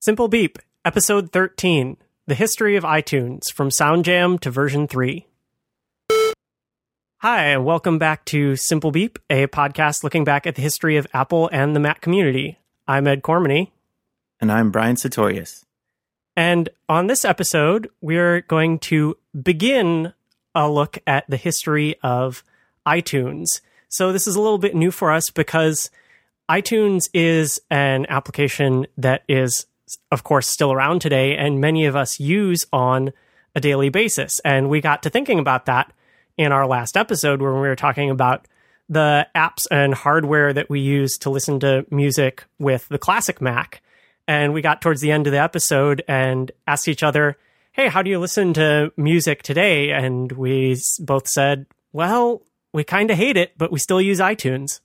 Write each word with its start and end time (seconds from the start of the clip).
Simple 0.00 0.28
Beep, 0.28 0.60
Episode 0.84 1.32
13 1.32 1.96
The 2.28 2.36
History 2.36 2.76
of 2.76 2.84
iTunes 2.84 3.52
from 3.52 3.68
SoundJam 3.68 4.38
to 4.38 4.48
version 4.48 4.86
3. 4.86 5.26
Hi, 7.16 7.46
and 7.46 7.64
welcome 7.64 7.98
back 7.98 8.24
to 8.26 8.54
Simple 8.54 8.92
Beep, 8.92 9.18
a 9.28 9.48
podcast 9.48 10.04
looking 10.04 10.22
back 10.22 10.46
at 10.46 10.54
the 10.54 10.62
history 10.62 10.98
of 10.98 11.08
Apple 11.12 11.50
and 11.52 11.74
the 11.74 11.80
Mac 11.80 12.00
community. 12.00 12.60
I'm 12.86 13.08
Ed 13.08 13.22
Cormany. 13.22 13.72
And 14.40 14.52
I'm 14.52 14.70
Brian 14.70 14.94
Satorius. 14.94 15.64
And 16.36 16.68
on 16.88 17.08
this 17.08 17.24
episode, 17.24 17.90
we're 18.00 18.42
going 18.42 18.78
to 18.78 19.16
begin 19.42 20.12
a 20.54 20.70
look 20.70 20.98
at 21.08 21.28
the 21.28 21.36
history 21.36 21.96
of 22.04 22.44
iTunes. 22.86 23.46
So 23.88 24.12
this 24.12 24.28
is 24.28 24.36
a 24.36 24.40
little 24.40 24.58
bit 24.58 24.76
new 24.76 24.92
for 24.92 25.10
us 25.10 25.30
because 25.30 25.90
iTunes 26.48 27.08
is 27.12 27.60
an 27.68 28.06
application 28.08 28.86
that 28.96 29.24
is, 29.28 29.66
of 30.10 30.24
course, 30.24 30.46
still 30.46 30.72
around 30.72 31.00
today, 31.00 31.36
and 31.36 31.60
many 31.60 31.86
of 31.86 31.96
us 31.96 32.20
use 32.20 32.66
on 32.72 33.12
a 33.54 33.60
daily 33.60 33.88
basis. 33.88 34.40
And 34.44 34.68
we 34.68 34.80
got 34.80 35.02
to 35.04 35.10
thinking 35.10 35.38
about 35.38 35.66
that 35.66 35.92
in 36.36 36.52
our 36.52 36.66
last 36.66 36.96
episode 36.96 37.40
when 37.40 37.54
we 37.54 37.68
were 37.68 37.76
talking 37.76 38.10
about 38.10 38.46
the 38.88 39.26
apps 39.34 39.66
and 39.70 39.92
hardware 39.94 40.52
that 40.52 40.70
we 40.70 40.80
use 40.80 41.18
to 41.18 41.30
listen 41.30 41.60
to 41.60 41.84
music 41.90 42.44
with 42.58 42.88
the 42.88 42.98
classic 42.98 43.40
Mac. 43.40 43.82
And 44.26 44.52
we 44.52 44.62
got 44.62 44.80
towards 44.80 45.00
the 45.00 45.12
end 45.12 45.26
of 45.26 45.32
the 45.32 45.40
episode 45.40 46.02
and 46.06 46.50
asked 46.66 46.88
each 46.88 47.02
other, 47.02 47.36
Hey, 47.72 47.88
how 47.88 48.02
do 48.02 48.10
you 48.10 48.18
listen 48.18 48.54
to 48.54 48.92
music 48.96 49.42
today? 49.42 49.90
And 49.90 50.32
we 50.32 50.76
both 51.00 51.28
said, 51.28 51.66
Well, 51.92 52.42
we 52.72 52.84
kind 52.84 53.10
of 53.10 53.16
hate 53.16 53.36
it, 53.36 53.52
but 53.56 53.72
we 53.72 53.78
still 53.78 54.00
use 54.00 54.20
iTunes 54.20 54.80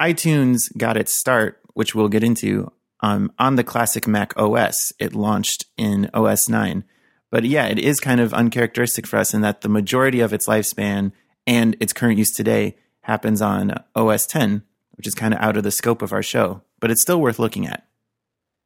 iTunes 0.00 0.76
got 0.76 0.96
its 0.96 1.18
start, 1.18 1.60
which 1.74 1.94
we'll 1.94 2.08
get 2.08 2.22
into, 2.22 2.70
um, 3.00 3.32
on 3.38 3.56
the 3.56 3.64
classic 3.64 4.06
Mac 4.06 4.36
OS. 4.36 4.92
It 4.98 5.14
launched 5.14 5.66
in 5.76 6.10
OS 6.14 6.48
9. 6.48 6.84
But 7.30 7.44
yeah, 7.44 7.66
it 7.66 7.78
is 7.78 8.00
kind 8.00 8.20
of 8.20 8.32
uncharacteristic 8.32 9.06
for 9.06 9.18
us 9.18 9.34
in 9.34 9.42
that 9.42 9.60
the 9.60 9.68
majority 9.68 10.20
of 10.20 10.32
its 10.32 10.46
lifespan 10.46 11.12
and 11.46 11.76
its 11.80 11.92
current 11.92 12.18
use 12.18 12.32
today 12.32 12.76
happens 13.02 13.42
on 13.42 13.82
OS 13.94 14.26
10, 14.26 14.62
which 14.92 15.06
is 15.06 15.14
kind 15.14 15.34
of 15.34 15.40
out 15.40 15.56
of 15.56 15.62
the 15.62 15.70
scope 15.70 16.02
of 16.02 16.12
our 16.12 16.22
show, 16.22 16.62
but 16.80 16.90
it's 16.90 17.02
still 17.02 17.20
worth 17.20 17.38
looking 17.38 17.66
at. 17.66 17.84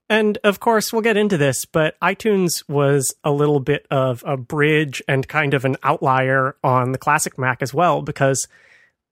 And 0.08 0.36
of 0.44 0.61
course, 0.61 0.92
we'll 0.92 1.02
get 1.02 1.17
into 1.17 1.39
this, 1.39 1.64
but 1.64 1.98
iTunes 2.00 2.69
was 2.69 3.14
a 3.24 3.33
little 3.33 3.61
bit 3.61 3.86
of 3.91 4.22
a 4.27 4.36
bridge 4.36 5.02
and 5.08 5.27
kind 5.27 5.55
of 5.55 5.64
an 5.64 5.77
outlier 5.83 6.56
on 6.62 6.92
the 6.92 6.98
classic 6.98 7.39
Mac 7.39 7.62
as 7.62 7.72
well, 7.72 8.02
because, 8.02 8.46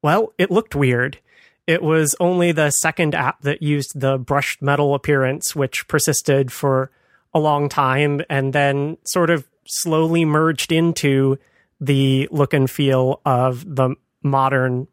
well, 0.02 0.34
it 0.36 0.50
looked 0.50 0.74
weird. 0.74 1.18
It 1.66 1.82
was 1.82 2.14
only 2.20 2.52
the 2.52 2.70
second 2.70 3.14
app 3.14 3.42
that 3.42 3.62
used 3.62 3.98
the 3.98 4.18
brushed 4.18 4.62
metal 4.62 4.94
appearance, 4.94 5.54
which 5.54 5.86
persisted 5.88 6.52
for 6.52 6.90
a 7.32 7.38
long 7.38 7.68
time 7.68 8.22
and 8.28 8.52
then 8.52 8.96
sort 9.04 9.30
of 9.30 9.48
slowly 9.66 10.24
merged 10.24 10.72
into 10.72 11.38
the 11.80 12.28
look 12.30 12.52
and 12.52 12.70
feel 12.70 13.20
of 13.24 13.64
the 13.76 13.94
modern 14.22 14.88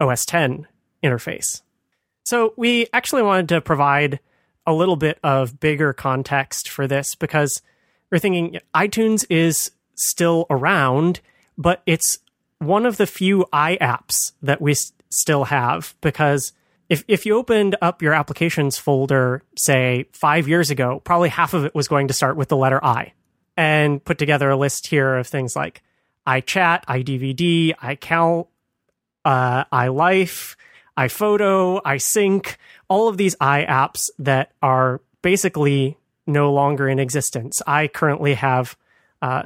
OS 0.00 0.24
10 0.24 0.66
interface. 1.04 1.62
So, 2.24 2.54
we 2.56 2.86
actually 2.92 3.22
wanted 3.22 3.48
to 3.50 3.60
provide 3.60 4.20
a 4.66 4.72
little 4.72 4.96
bit 4.96 5.18
of 5.22 5.58
bigger 5.58 5.92
context 5.92 6.68
for 6.68 6.86
this 6.86 7.14
because 7.14 7.62
we're 8.10 8.18
thinking 8.18 8.60
iTunes 8.74 9.26
is 9.28 9.72
still 9.96 10.46
around, 10.48 11.20
but 11.58 11.82
it's 11.86 12.18
one 12.58 12.86
of 12.86 12.96
the 12.96 13.06
few 13.06 13.46
i 13.52 13.76
apps 13.80 14.32
that 14.40 14.60
we 14.60 14.74
still 15.12 15.44
have 15.44 15.94
because 16.00 16.52
if 16.88 17.04
if 17.08 17.26
you 17.26 17.36
opened 17.36 17.76
up 17.80 18.02
your 18.02 18.14
applications 18.14 18.78
folder 18.78 19.42
say 19.56 20.06
5 20.12 20.48
years 20.48 20.70
ago 20.70 21.00
probably 21.04 21.28
half 21.28 21.54
of 21.54 21.64
it 21.64 21.74
was 21.74 21.88
going 21.88 22.08
to 22.08 22.14
start 22.14 22.36
with 22.36 22.48
the 22.48 22.56
letter 22.56 22.82
i 22.84 23.12
and 23.56 24.04
put 24.04 24.18
together 24.18 24.50
a 24.50 24.56
list 24.56 24.86
here 24.86 25.16
of 25.16 25.26
things 25.26 25.54
like 25.54 25.82
iChat, 26.26 26.84
iDVD, 26.84 27.74
iCal, 27.76 28.46
uh, 29.24 29.64
iLife, 29.64 30.56
iPhoto, 30.96 31.82
iSync, 31.82 32.56
all 32.88 33.08
of 33.08 33.16
these 33.16 33.36
i 33.40 33.64
apps 33.64 34.10
that 34.18 34.52
are 34.62 35.00
basically 35.22 35.96
no 36.26 36.52
longer 36.52 36.88
in 36.88 36.98
existence. 36.98 37.60
I 37.66 37.88
currently 37.88 38.34
have 38.34 38.76
uh, 39.20 39.44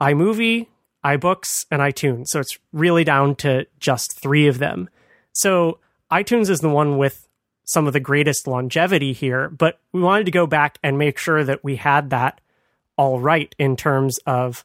iMovie, 0.00 0.66
iBooks, 1.04 1.66
and 1.70 1.80
iTunes. 1.80 2.28
So 2.28 2.40
it's 2.40 2.58
really 2.72 3.04
down 3.04 3.34
to 3.36 3.66
just 3.78 4.20
three 4.20 4.46
of 4.46 4.58
them. 4.58 4.88
So 5.38 5.78
iTunes 6.10 6.50
is 6.50 6.58
the 6.58 6.68
one 6.68 6.98
with 6.98 7.28
some 7.62 7.86
of 7.86 7.92
the 7.92 8.00
greatest 8.00 8.48
longevity 8.48 9.12
here, 9.12 9.48
but 9.48 9.78
we 9.92 10.00
wanted 10.00 10.24
to 10.24 10.32
go 10.32 10.48
back 10.48 10.78
and 10.82 10.98
make 10.98 11.16
sure 11.16 11.44
that 11.44 11.62
we 11.62 11.76
had 11.76 12.10
that 12.10 12.40
all 12.96 13.20
right 13.20 13.54
in 13.56 13.76
terms 13.76 14.18
of 14.26 14.64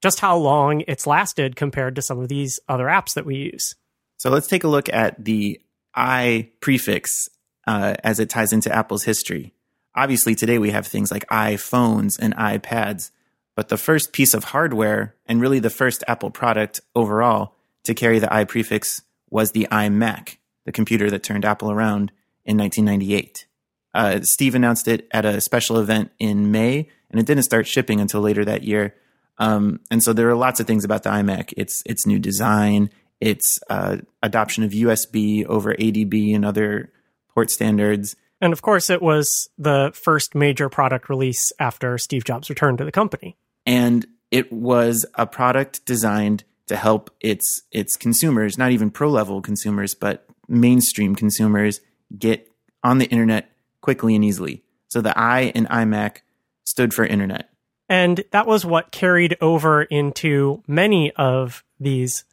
just 0.00 0.20
how 0.20 0.36
long 0.36 0.84
it's 0.86 1.08
lasted 1.08 1.56
compared 1.56 1.96
to 1.96 2.02
some 2.02 2.20
of 2.20 2.28
these 2.28 2.60
other 2.68 2.84
apps 2.84 3.14
that 3.14 3.26
we 3.26 3.34
use. 3.34 3.74
So 4.18 4.30
let's 4.30 4.46
take 4.46 4.62
a 4.62 4.68
look 4.68 4.88
at 4.92 5.24
the 5.24 5.60
i 5.92 6.48
prefix 6.60 7.28
uh, 7.66 7.94
as 8.04 8.20
it 8.20 8.30
ties 8.30 8.52
into 8.52 8.72
Apple's 8.72 9.02
history. 9.02 9.52
Obviously, 9.96 10.36
today 10.36 10.58
we 10.58 10.70
have 10.70 10.86
things 10.86 11.10
like 11.10 11.26
iPhones 11.30 12.16
and 12.16 12.34
iPads, 12.36 13.10
but 13.56 13.70
the 13.70 13.76
first 13.76 14.12
piece 14.12 14.34
of 14.34 14.44
hardware 14.44 15.16
and 15.26 15.40
really 15.40 15.58
the 15.58 15.68
first 15.68 16.04
Apple 16.06 16.30
product 16.30 16.80
overall 16.94 17.56
to 17.82 17.92
carry 17.92 18.20
the 18.20 18.32
i 18.32 18.44
prefix 18.44 19.02
was 19.32 19.52
the 19.52 19.66
iMac, 19.72 20.36
the 20.66 20.72
computer 20.72 21.10
that 21.10 21.22
turned 21.22 21.44
Apple 21.44 21.70
around 21.70 22.12
in 22.44 22.58
1998. 22.58 23.46
Uh, 23.94 24.20
Steve 24.22 24.54
announced 24.54 24.86
it 24.88 25.08
at 25.10 25.24
a 25.24 25.40
special 25.40 25.78
event 25.78 26.10
in 26.18 26.50
May, 26.50 26.88
and 27.10 27.20
it 27.20 27.26
didn't 27.26 27.44
start 27.44 27.66
shipping 27.66 28.00
until 28.00 28.20
later 28.20 28.44
that 28.44 28.62
year. 28.62 28.94
Um, 29.38 29.80
and 29.90 30.02
so 30.02 30.12
there 30.12 30.28
are 30.28 30.36
lots 30.36 30.60
of 30.60 30.66
things 30.66 30.84
about 30.84 31.02
the 31.02 31.10
iMac. 31.10 31.52
Its 31.56 31.82
its 31.86 32.06
new 32.06 32.18
design, 32.18 32.90
its 33.20 33.58
uh, 33.70 33.98
adoption 34.22 34.64
of 34.64 34.72
USB 34.72 35.44
over 35.46 35.74
ADB 35.74 36.34
and 36.34 36.44
other 36.44 36.92
port 37.34 37.50
standards. 37.50 38.14
And 38.40 38.52
of 38.52 38.60
course, 38.60 38.90
it 38.90 39.00
was 39.00 39.48
the 39.56 39.92
first 39.94 40.34
major 40.34 40.68
product 40.68 41.08
release 41.08 41.52
after 41.58 41.96
Steve 41.98 42.24
Jobs 42.24 42.50
returned 42.50 42.78
to 42.78 42.84
the 42.84 42.92
company. 42.92 43.36
And 43.64 44.06
it 44.30 44.52
was 44.52 45.06
a 45.14 45.26
product 45.26 45.84
designed 45.86 46.44
to 46.66 46.76
help 46.76 47.10
its 47.20 47.62
its 47.70 47.96
consumers, 47.96 48.56
not 48.58 48.70
even 48.70 48.90
pro 48.90 49.08
level 49.08 49.40
consumers, 49.40 49.94
but 49.94 50.26
mainstream 50.48 51.14
consumers 51.14 51.80
get 52.18 52.48
on 52.82 52.98
the 52.98 53.06
internet 53.06 53.50
quickly 53.80 54.14
and 54.14 54.24
easily. 54.24 54.62
So 54.88 55.00
the 55.00 55.16
i 55.18 55.42
in 55.42 55.66
iMac 55.66 56.18
stood 56.64 56.94
for 56.94 57.04
internet. 57.04 57.48
And 57.88 58.24
that 58.30 58.46
was 58.46 58.64
what 58.64 58.92
carried 58.92 59.36
over 59.40 59.82
into 59.82 60.62
many 60.66 61.12
of 61.12 61.64
these 61.78 62.24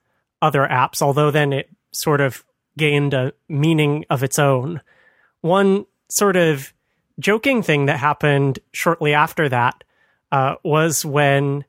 other 0.41 0.67
apps, 0.69 1.01
although 1.01 1.31
then 1.31 1.51
it 1.51 1.69
sort 1.91 2.21
of 2.21 2.45
gained 2.77 3.13
a 3.13 3.33
meaning 3.49 4.05
of 4.09 4.23
its 4.23 4.39
own. 4.39 4.81
One 5.41 5.85
sort 6.09 6.35
of 6.35 6.73
joking 7.19 7.61
thing 7.61 7.87
that 7.87 7.99
happened 7.99 8.59
shortly 8.71 9.13
after 9.13 9.49
that 9.49 9.83
uh, 10.31 10.55
was 10.63 11.03
when 11.03 11.65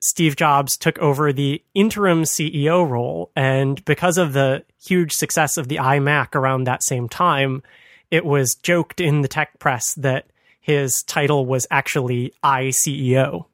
Steve 0.00 0.34
Jobs 0.34 0.76
took 0.76 0.98
over 0.98 1.32
the 1.32 1.62
interim 1.74 2.22
CEO 2.22 2.88
role. 2.88 3.30
And 3.36 3.84
because 3.84 4.16
of 4.16 4.32
the 4.32 4.64
huge 4.82 5.12
success 5.12 5.56
of 5.56 5.68
the 5.68 5.76
iMac 5.76 6.34
around 6.34 6.64
that 6.64 6.82
same 6.82 7.08
time, 7.08 7.62
it 8.10 8.24
was 8.24 8.54
joked 8.54 9.00
in 9.00 9.20
the 9.20 9.28
tech 9.28 9.58
press 9.58 9.94
that 9.94 10.26
his 10.60 11.02
title 11.06 11.46
was 11.46 11.66
actually 11.70 12.32
iCEO. 12.42 13.46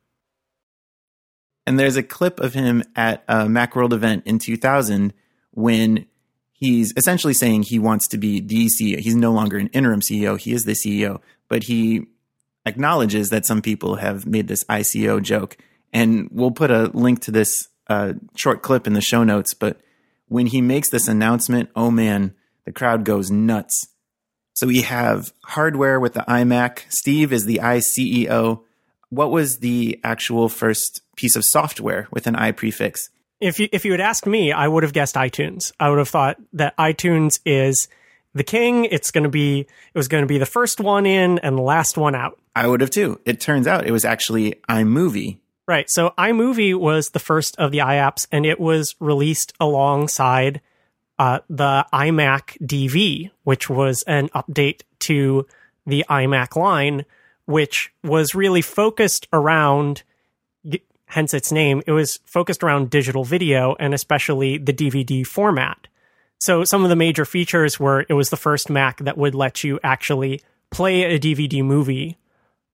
And 1.66 1.78
there's 1.78 1.96
a 1.96 2.02
clip 2.02 2.38
of 2.38 2.54
him 2.54 2.84
at 2.94 3.24
a 3.26 3.46
Macworld 3.46 3.92
event 3.92 4.22
in 4.24 4.38
2000 4.38 5.12
when 5.50 6.06
he's 6.52 6.92
essentially 6.96 7.34
saying 7.34 7.64
he 7.64 7.78
wants 7.78 8.06
to 8.08 8.18
be 8.18 8.40
the 8.40 8.66
CEO. 8.68 9.00
He's 9.00 9.16
no 9.16 9.32
longer 9.32 9.58
an 9.58 9.68
interim 9.68 10.00
CEO, 10.00 10.38
he 10.38 10.52
is 10.52 10.64
the 10.64 10.72
CEO, 10.72 11.20
but 11.48 11.64
he 11.64 12.06
acknowledges 12.64 13.30
that 13.30 13.46
some 13.46 13.62
people 13.62 13.96
have 13.96 14.26
made 14.26 14.46
this 14.48 14.64
iCEO 14.64 15.22
joke 15.22 15.56
and 15.96 16.28
we'll 16.30 16.50
put 16.50 16.70
a 16.70 16.90
link 16.92 17.22
to 17.22 17.30
this 17.30 17.68
uh, 17.88 18.12
short 18.34 18.60
clip 18.60 18.86
in 18.86 18.92
the 18.92 19.00
show 19.00 19.24
notes. 19.24 19.54
But 19.54 19.80
when 20.28 20.46
he 20.46 20.60
makes 20.60 20.90
this 20.90 21.08
announcement, 21.08 21.70
oh 21.74 21.90
man, 21.90 22.34
the 22.66 22.72
crowd 22.72 23.04
goes 23.04 23.30
nuts. 23.30 23.88
So 24.52 24.66
we 24.66 24.82
have 24.82 25.32
hardware 25.44 25.98
with 25.98 26.12
the 26.12 26.24
iMac. 26.28 26.80
Steve 26.90 27.32
is 27.32 27.46
the 27.46 27.60
iCEO. 27.62 28.62
What 29.08 29.30
was 29.30 29.60
the 29.60 29.98
actual 30.04 30.50
first 30.50 31.00
piece 31.16 31.34
of 31.34 31.44
software 31.46 32.08
with 32.10 32.26
an 32.26 32.36
i 32.36 32.52
prefix? 32.52 33.08
If 33.40 33.58
you 33.58 33.68
if 33.72 33.86
you 33.86 33.92
had 33.92 34.00
asked 34.02 34.26
me, 34.26 34.52
I 34.52 34.68
would 34.68 34.82
have 34.82 34.92
guessed 34.92 35.14
iTunes. 35.14 35.72
I 35.80 35.88
would 35.88 35.98
have 35.98 36.10
thought 36.10 36.36
that 36.52 36.76
iTunes 36.76 37.40
is 37.46 37.88
the 38.34 38.44
king. 38.44 38.84
It's 38.84 39.10
going 39.10 39.24
to 39.24 39.30
be 39.30 39.60
it 39.60 39.94
was 39.94 40.08
going 40.08 40.24
to 40.24 40.28
be 40.28 40.38
the 40.38 40.44
first 40.44 40.78
one 40.78 41.06
in 41.06 41.38
and 41.38 41.56
the 41.56 41.62
last 41.62 41.96
one 41.96 42.14
out. 42.14 42.38
I 42.54 42.66
would 42.66 42.82
have 42.82 42.90
too. 42.90 43.18
It 43.24 43.40
turns 43.40 43.66
out 43.66 43.86
it 43.86 43.92
was 43.92 44.04
actually 44.04 44.56
iMovie 44.68 45.38
Right. 45.66 45.90
So 45.90 46.14
iMovie 46.16 46.78
was 46.78 47.10
the 47.10 47.18
first 47.18 47.56
of 47.58 47.72
the 47.72 47.78
iApps, 47.78 48.28
and 48.30 48.46
it 48.46 48.60
was 48.60 48.94
released 49.00 49.52
alongside 49.58 50.60
uh, 51.18 51.40
the 51.50 51.84
iMac 51.92 52.58
DV, 52.64 53.30
which 53.42 53.68
was 53.68 54.04
an 54.06 54.28
update 54.28 54.82
to 55.00 55.46
the 55.84 56.04
iMac 56.08 56.56
line, 56.56 57.04
which 57.46 57.92
was 58.04 58.34
really 58.34 58.62
focused 58.62 59.26
around, 59.32 60.02
hence 61.06 61.34
its 61.34 61.50
name, 61.50 61.82
it 61.86 61.92
was 61.92 62.20
focused 62.24 62.62
around 62.62 62.90
digital 62.90 63.24
video 63.24 63.74
and 63.78 63.94
especially 63.94 64.58
the 64.58 64.72
DVD 64.72 65.26
format. 65.26 65.88
So 66.38 66.64
some 66.64 66.82
of 66.84 66.90
the 66.90 66.96
major 66.96 67.24
features 67.24 67.80
were 67.80 68.04
it 68.08 68.14
was 68.14 68.30
the 68.30 68.36
first 68.36 68.68
Mac 68.68 68.98
that 68.98 69.16
would 69.16 69.34
let 69.34 69.64
you 69.64 69.80
actually 69.82 70.42
play 70.70 71.04
a 71.04 71.18
DVD 71.18 71.64
movie 71.64 72.18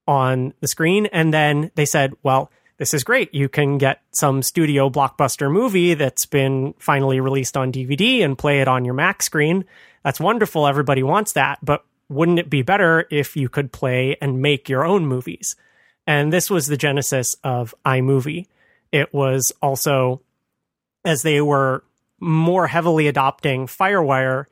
on 0.07 0.53
the 0.59 0.67
screen. 0.67 1.05
And 1.07 1.33
then 1.33 1.71
they 1.75 1.85
said, 1.85 2.13
well, 2.23 2.51
this 2.77 2.93
is 2.93 3.03
great. 3.03 3.33
You 3.33 3.49
can 3.49 3.77
get 3.77 4.01
some 4.11 4.41
studio 4.41 4.89
blockbuster 4.89 5.51
movie 5.51 5.93
that's 5.93 6.25
been 6.25 6.73
finally 6.79 7.19
released 7.19 7.55
on 7.55 7.71
DVD 7.71 8.23
and 8.23 8.37
play 8.37 8.61
it 8.61 8.67
on 8.67 8.85
your 8.85 8.93
Mac 8.93 9.21
screen. 9.21 9.65
That's 10.03 10.19
wonderful. 10.19 10.67
Everybody 10.67 11.03
wants 11.03 11.33
that. 11.33 11.59
But 11.63 11.85
wouldn't 12.09 12.39
it 12.39 12.49
be 12.49 12.61
better 12.61 13.07
if 13.09 13.35
you 13.35 13.49
could 13.49 13.71
play 13.71 14.17
and 14.21 14.41
make 14.41 14.69
your 14.69 14.85
own 14.85 15.05
movies? 15.05 15.55
And 16.05 16.33
this 16.33 16.49
was 16.49 16.67
the 16.67 16.77
genesis 16.77 17.35
of 17.43 17.73
iMovie. 17.85 18.47
It 18.91 19.13
was 19.13 19.51
also 19.61 20.21
as 21.05 21.21
they 21.21 21.41
were 21.41 21.83
more 22.19 22.67
heavily 22.67 23.07
adopting 23.07 23.67
Firewire 23.67 24.45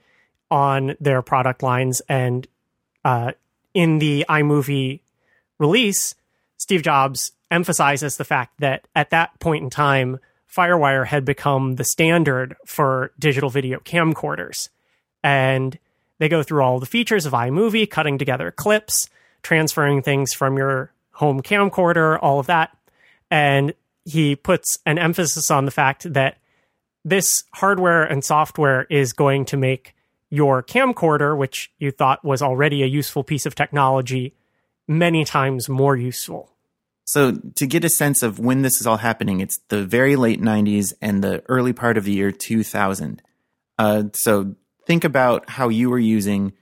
on 0.50 0.96
their 1.00 1.22
product 1.22 1.64
lines 1.64 2.02
and 2.10 2.48
uh, 3.04 3.32
in 3.74 4.00
the 4.00 4.26
iMovie 4.30 5.00
release, 5.58 6.16
Steve 6.58 6.84
Jobs 6.84 7.32
emphasizes 7.51 8.18
the 8.18 8.24
fact 8.24 8.59
that 8.59 8.88
at 8.95 9.12
that 9.12 9.39
point 9.39 9.63
in 9.63 9.69
time, 9.69 10.19
Firewire 10.51 11.06
had 11.06 11.25
become 11.25 11.75
the 11.75 11.83
standard 11.83 12.56
for 12.65 13.12
digital 13.19 13.50
video 13.50 13.80
camcorders. 13.80 14.69
And 15.24 15.77
they 16.18 16.30
go 16.30 16.44
through 16.44 16.63
all 16.63 16.80
the 16.80 16.86
features 16.86 17.25
of 17.25 17.33
iMovie, 17.33 17.89
cutting 17.89 18.18
together 18.18 18.51
clips, 18.51 19.09
transferring 19.44 20.01
things 20.01 20.33
from 20.33 20.57
your 20.57 20.92
home 21.12 21.42
camcorder, 21.42 22.18
all 22.21 22.39
of 22.39 22.48
that. 22.48 22.75
And 23.30 23.74
he 24.06 24.36
puts 24.36 24.80
an 24.86 24.98
emphasis 24.98 25.51
on 25.51 25.65
the 25.65 25.71
fact 25.71 26.12
that 26.13 26.38
this 27.03 27.44
hardware 27.53 28.03
and 28.03 28.24
software 28.24 28.86
is 28.89 29.13
going 29.13 29.45
to 29.45 29.57
make 29.57 29.95
your 30.30 30.63
camcorder, 30.63 31.38
which 31.38 31.71
you 31.77 31.92
thought 31.92 32.24
was 32.24 32.42
already 32.42 32.83
a 32.83 32.88
useful 32.88 33.24
piece 33.24 33.45
of 33.45 33.56
technology, 33.56 34.33
many 34.88 35.25
times 35.25 35.68
more 35.68 35.95
useful. 35.95 36.50
So, 37.12 37.34
to 37.58 37.68
get 37.68 37.84
a 37.84 37.90
sense 37.90 38.24
of 38.24 38.40
when 38.40 38.62
this 38.62 38.80
is 38.80 38.88
all 38.88 38.96
happening, 38.96 39.42
it's 39.42 39.60
the 39.68 39.86
very 39.86 40.16
late 40.16 40.42
90s 40.42 40.94
and 41.02 41.22
the 41.22 41.44
early 41.50 41.74
part 41.74 41.98
of 41.98 42.06
the 42.06 42.13
year 42.13 42.31
2000. 42.31 43.22
Uh, 43.78 44.04
so, 44.13 44.56
think 44.88 45.04
about 45.04 45.50
how 45.50 45.68
you 45.68 45.90
were 45.90 46.00
using 46.00 46.54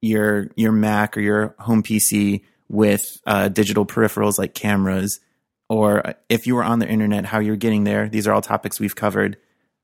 your 0.00 0.48
your 0.56 0.72
Mac 0.72 1.18
or 1.18 1.20
your 1.20 1.54
home 1.58 1.82
PC 1.82 2.44
with 2.70 3.02
uh, 3.26 3.48
digital 3.48 3.84
peripherals 3.84 4.38
like 4.38 4.54
cameras, 4.54 5.20
or 5.68 6.14
if 6.30 6.46
you 6.46 6.54
were 6.54 6.64
on 6.64 6.78
the 6.78 6.88
internet, 6.88 7.26
how 7.26 7.38
you're 7.38 7.56
getting 7.56 7.84
there. 7.84 8.08
These 8.08 8.26
are 8.26 8.32
all 8.32 8.40
topics 8.40 8.80
we've 8.80 8.96
covered. 8.96 9.36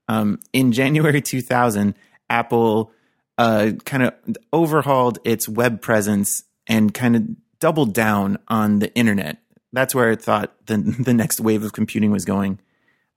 Um, 0.08 0.40
in 0.54 0.72
January 0.72 1.20
2000, 1.20 1.94
Apple 2.30 2.90
uh, 3.36 3.72
kind 3.84 4.04
of 4.04 4.14
overhauled 4.50 5.18
its 5.24 5.46
web 5.46 5.82
presence 5.82 6.42
and 6.66 6.94
kind 6.94 7.16
of 7.16 7.22
doubled 7.60 7.92
down 7.92 8.38
on 8.48 8.78
the 8.78 8.90
internet. 8.94 9.42
That's 9.76 9.94
where 9.94 10.11
it 10.11 10.23
thought 10.23 10.55
the 10.67 10.76
the 11.05 11.14
next 11.14 11.40
wave 11.40 11.62
of 11.62 11.73
computing 11.73 12.11
was 12.11 12.25
going. 12.25 12.58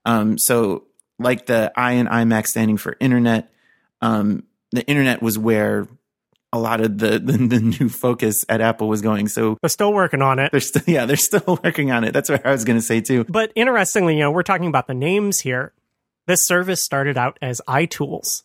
Um, 0.06 0.38
so, 0.38 0.84
like 1.18 1.46
the 1.46 1.72
I 1.76 1.94
and 1.94 2.10
iMac 2.10 2.48
standing 2.48 2.78
for 2.78 2.96
internet, 3.00 3.52
um, 4.02 4.44
the 4.72 4.86
internet 4.86 5.22
was 5.22 5.38
where 5.38 5.88
a 6.52 6.60
lot 6.60 6.82
of 6.82 6.98
the, 6.98 7.20
the, 7.24 7.38
the 7.38 7.60
new 7.60 7.90
focus 7.90 8.44
at 8.50 8.62
Apple 8.62 8.88
was 8.88 9.02
going. 9.02 9.28
So 9.28 9.58
they're 9.62 9.70
still 9.70 9.94
working 9.94 10.22
on 10.22 10.40
it. 10.40 10.52
They're 10.52 10.62
still 10.62 10.84
yeah, 10.88 11.06
they're 11.06 11.16
still 11.16 11.60
working 11.64 11.92
on 11.92 12.04
it. 12.04 12.14
That's 12.14 12.30
what 12.30 12.46
I 12.46 12.52
was 12.52 12.66
going 12.66 12.78
to 12.78 12.86
say 12.86 13.02
too. 13.02 13.26
But 13.26 13.52
interestingly, 13.56 14.16
you 14.16 14.22
know, 14.22 14.32
we're 14.32 14.44
talking 14.44 14.68
about 14.68 14.88
the 14.88 14.94
names 14.94 15.40
here. 15.40 15.74
This 16.28 16.46
service 16.46 16.84
started 16.84 17.18
out 17.18 17.40
as 17.42 17.62
iTools 17.68 18.44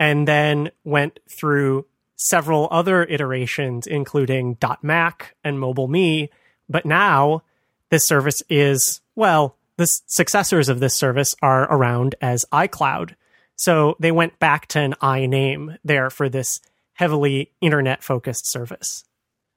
and 0.00 0.26
then 0.26 0.70
went 0.82 1.20
through 1.30 1.86
several 2.16 2.68
other 2.70 3.04
iterations, 3.04 3.86
including 3.86 4.56
.Mac 4.82 5.36
and 5.44 5.58
MobileMe. 5.58 6.28
But 6.68 6.86
now 6.86 7.42
this 7.90 8.06
service 8.06 8.42
is, 8.48 9.00
well, 9.14 9.56
the 9.76 9.86
successors 10.06 10.68
of 10.68 10.80
this 10.80 10.94
service 10.94 11.34
are 11.42 11.64
around 11.64 12.14
as 12.20 12.44
iCloud. 12.52 13.14
So 13.56 13.96
they 14.00 14.12
went 14.12 14.38
back 14.38 14.66
to 14.68 14.80
an 14.80 14.94
i 15.00 15.26
name 15.26 15.78
there 15.84 16.10
for 16.10 16.28
this 16.28 16.60
heavily 16.94 17.52
internet 17.60 18.02
focused 18.02 18.50
service. 18.50 19.04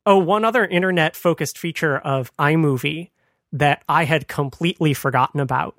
Oh, 0.05 0.17
one 0.17 0.45
other 0.45 0.65
internet 0.65 1.15
focused 1.15 1.57
feature 1.57 1.97
of 1.97 2.35
iMovie 2.37 3.09
that 3.51 3.83
I 3.87 4.05
had 4.05 4.27
completely 4.27 4.93
forgotten 4.93 5.39
about 5.39 5.75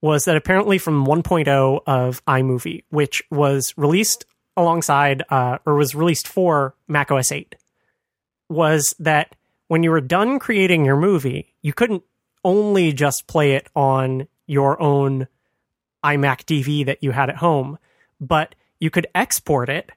was 0.00 0.24
that 0.24 0.36
apparently 0.36 0.78
from 0.78 1.06
1.0 1.06 1.80
of 1.86 2.24
iMovie, 2.26 2.84
which 2.90 3.22
was 3.30 3.74
released 3.76 4.24
alongside 4.56 5.22
uh, 5.30 5.58
or 5.66 5.74
was 5.74 5.94
released 5.94 6.28
for 6.28 6.74
Mac 6.88 7.10
OS 7.10 7.32
8, 7.32 7.54
was 8.48 8.94
that 8.98 9.34
when 9.68 9.82
you 9.82 9.90
were 9.90 10.00
done 10.00 10.38
creating 10.38 10.84
your 10.84 10.96
movie, 10.96 11.52
you 11.62 11.72
couldn't 11.72 12.02
only 12.44 12.92
just 12.92 13.26
play 13.26 13.52
it 13.52 13.68
on 13.74 14.28
your 14.46 14.80
own 14.80 15.26
iMac 16.04 16.44
DV 16.44 16.86
that 16.86 17.02
you 17.02 17.10
had 17.10 17.28
at 17.28 17.36
home, 17.36 17.78
but 18.20 18.54
you 18.78 18.90
could 18.90 19.06
export 19.14 19.68
it 19.68 19.90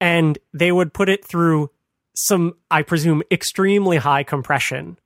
and 0.00 0.38
they 0.54 0.70
would 0.70 0.92
put 0.92 1.08
it 1.08 1.24
through 1.24 1.70
some, 2.14 2.54
I 2.70 2.82
presume, 2.82 3.22
extremely 3.30 3.96
high 3.96 4.22
compression. 4.22 4.98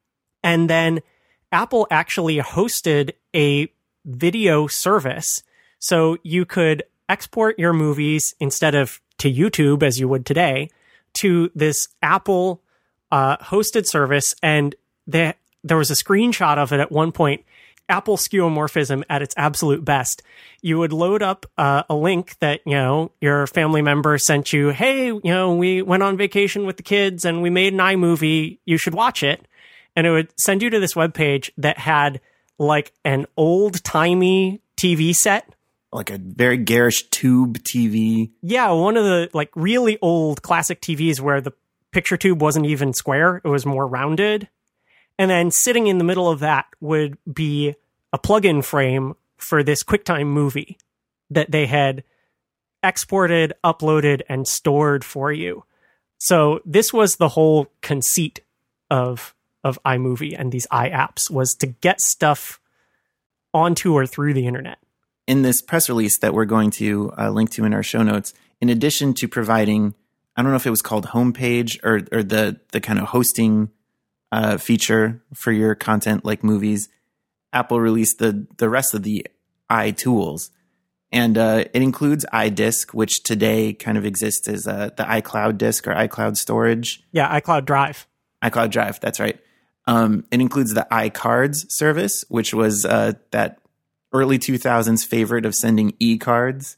And 0.42 0.68
then 0.68 1.00
Apple 1.50 1.86
actually 1.90 2.38
hosted 2.38 3.12
a 3.34 3.68
video 4.04 4.66
service. 4.66 5.42
So 5.78 6.18
you 6.22 6.44
could 6.44 6.82
export 7.08 7.58
your 7.58 7.72
movies 7.72 8.34
instead 8.40 8.74
of 8.74 9.00
to 9.18 9.32
YouTube 9.32 9.82
as 9.82 10.00
you 10.00 10.08
would 10.08 10.26
today 10.26 10.70
to 11.14 11.50
this 11.54 11.88
Apple 12.02 12.61
uh, 13.12 13.36
hosted 13.36 13.86
service. 13.86 14.34
And 14.42 14.74
there 15.06 15.36
was 15.76 15.90
a 15.90 15.94
screenshot 15.94 16.56
of 16.56 16.72
it 16.72 16.80
at 16.80 16.90
one 16.90 17.12
point. 17.12 17.44
Apple 17.88 18.16
skeuomorphism 18.16 19.02
at 19.10 19.22
its 19.22 19.34
absolute 19.36 19.84
best. 19.84 20.22
You 20.62 20.78
would 20.78 20.92
load 20.92 21.22
up 21.22 21.44
uh, 21.58 21.82
a 21.90 21.94
link 21.94 22.38
that, 22.38 22.60
you 22.64 22.72
know, 22.72 23.12
your 23.20 23.46
family 23.46 23.82
member 23.82 24.16
sent 24.18 24.52
you. 24.52 24.70
Hey, 24.70 25.06
you 25.06 25.20
know, 25.24 25.54
we 25.54 25.82
went 25.82 26.02
on 26.02 26.16
vacation 26.16 26.64
with 26.64 26.78
the 26.78 26.82
kids 26.82 27.24
and 27.24 27.42
we 27.42 27.50
made 27.50 27.74
an 27.74 27.80
iMovie. 27.80 28.58
You 28.64 28.78
should 28.78 28.94
watch 28.94 29.22
it. 29.22 29.46
And 29.94 30.06
it 30.06 30.10
would 30.10 30.32
send 30.40 30.62
you 30.62 30.70
to 30.70 30.80
this 30.80 30.96
web 30.96 31.12
page 31.12 31.52
that 31.58 31.76
had 31.76 32.20
like 32.58 32.92
an 33.04 33.26
old 33.36 33.84
timey 33.84 34.62
TV 34.76 35.12
set. 35.12 35.54
Like 35.92 36.10
a 36.10 36.16
very 36.16 36.56
garish 36.56 37.10
tube 37.10 37.58
TV. 37.58 38.30
Yeah, 38.40 38.70
one 38.70 38.96
of 38.96 39.04
the 39.04 39.28
like 39.34 39.50
really 39.54 39.98
old 40.00 40.40
classic 40.40 40.80
TVs 40.80 41.20
where 41.20 41.42
the 41.42 41.52
picture 41.92 42.16
tube 42.16 42.42
wasn't 42.42 42.66
even 42.66 42.92
square, 42.92 43.40
it 43.44 43.48
was 43.48 43.66
more 43.66 43.86
rounded. 43.86 44.48
And 45.18 45.30
then 45.30 45.50
sitting 45.50 45.86
in 45.86 45.98
the 45.98 46.04
middle 46.04 46.28
of 46.28 46.40
that 46.40 46.66
would 46.80 47.18
be 47.32 47.74
a 48.12 48.18
plug-in 48.18 48.62
frame 48.62 49.14
for 49.36 49.62
this 49.62 49.82
QuickTime 49.82 50.26
movie 50.26 50.78
that 51.30 51.50
they 51.50 51.66
had 51.66 52.02
exported, 52.82 53.52
uploaded, 53.64 54.22
and 54.28 54.46
stored 54.46 55.04
for 55.04 55.32
you. 55.32 55.64
So 56.18 56.60
this 56.64 56.92
was 56.92 57.16
the 57.16 57.28
whole 57.28 57.68
conceit 57.80 58.40
of 58.90 59.34
of 59.64 59.78
iMovie 59.86 60.34
and 60.36 60.50
these 60.50 60.66
iApps 60.72 61.30
was 61.30 61.54
to 61.54 61.66
get 61.66 62.00
stuff 62.00 62.60
onto 63.54 63.94
or 63.94 64.06
through 64.06 64.34
the 64.34 64.46
internet. 64.46 64.78
In 65.26 65.42
this 65.42 65.62
press 65.62 65.88
release 65.88 66.18
that 66.18 66.34
we're 66.34 66.46
going 66.46 66.70
to 66.72 67.12
uh, 67.16 67.30
link 67.30 67.50
to 67.50 67.64
in 67.64 67.72
our 67.72 67.82
show 67.82 68.02
notes, 68.02 68.34
in 68.60 68.68
addition 68.68 69.14
to 69.14 69.28
providing, 69.28 69.94
I 70.36 70.42
don't 70.42 70.50
know 70.50 70.56
if 70.56 70.66
it 70.66 70.70
was 70.70 70.82
called 70.82 71.08
homepage 71.08 71.78
or 71.82 72.02
or 72.10 72.22
the 72.22 72.60
the 72.72 72.80
kind 72.80 72.98
of 72.98 73.08
hosting 73.08 73.70
uh, 74.32 74.56
feature 74.56 75.22
for 75.34 75.52
your 75.52 75.74
content 75.74 76.24
like 76.24 76.42
movies, 76.42 76.88
Apple 77.52 77.80
released 77.80 78.18
the 78.18 78.46
the 78.56 78.68
rest 78.68 78.94
of 78.94 79.02
the 79.02 79.26
iTools, 79.70 80.50
and 81.12 81.36
uh, 81.36 81.64
it 81.72 81.82
includes 81.82 82.24
iDisk, 82.32 82.94
which 82.94 83.22
today 83.22 83.74
kind 83.74 83.98
of 83.98 84.06
exists 84.06 84.48
as 84.48 84.66
uh, 84.66 84.90
the 84.96 85.04
iCloud 85.04 85.58
disk 85.58 85.86
or 85.86 85.94
iCloud 85.94 86.36
storage. 86.36 87.02
Yeah, 87.12 87.38
iCloud 87.40 87.66
Drive. 87.66 88.06
iCloud 88.42 88.70
Drive. 88.70 89.00
That's 89.00 89.20
right. 89.20 89.38
Um, 89.86 90.24
it 90.30 90.40
includes 90.40 90.74
the 90.74 90.86
iCards 90.90 91.70
service, 91.70 92.24
which 92.28 92.54
was 92.54 92.84
uh, 92.84 93.14
that 93.32 93.58
early 94.12 94.38
2000s 94.38 95.04
favorite 95.04 95.44
of 95.44 95.54
sending 95.54 95.94
e-cards. 95.98 96.76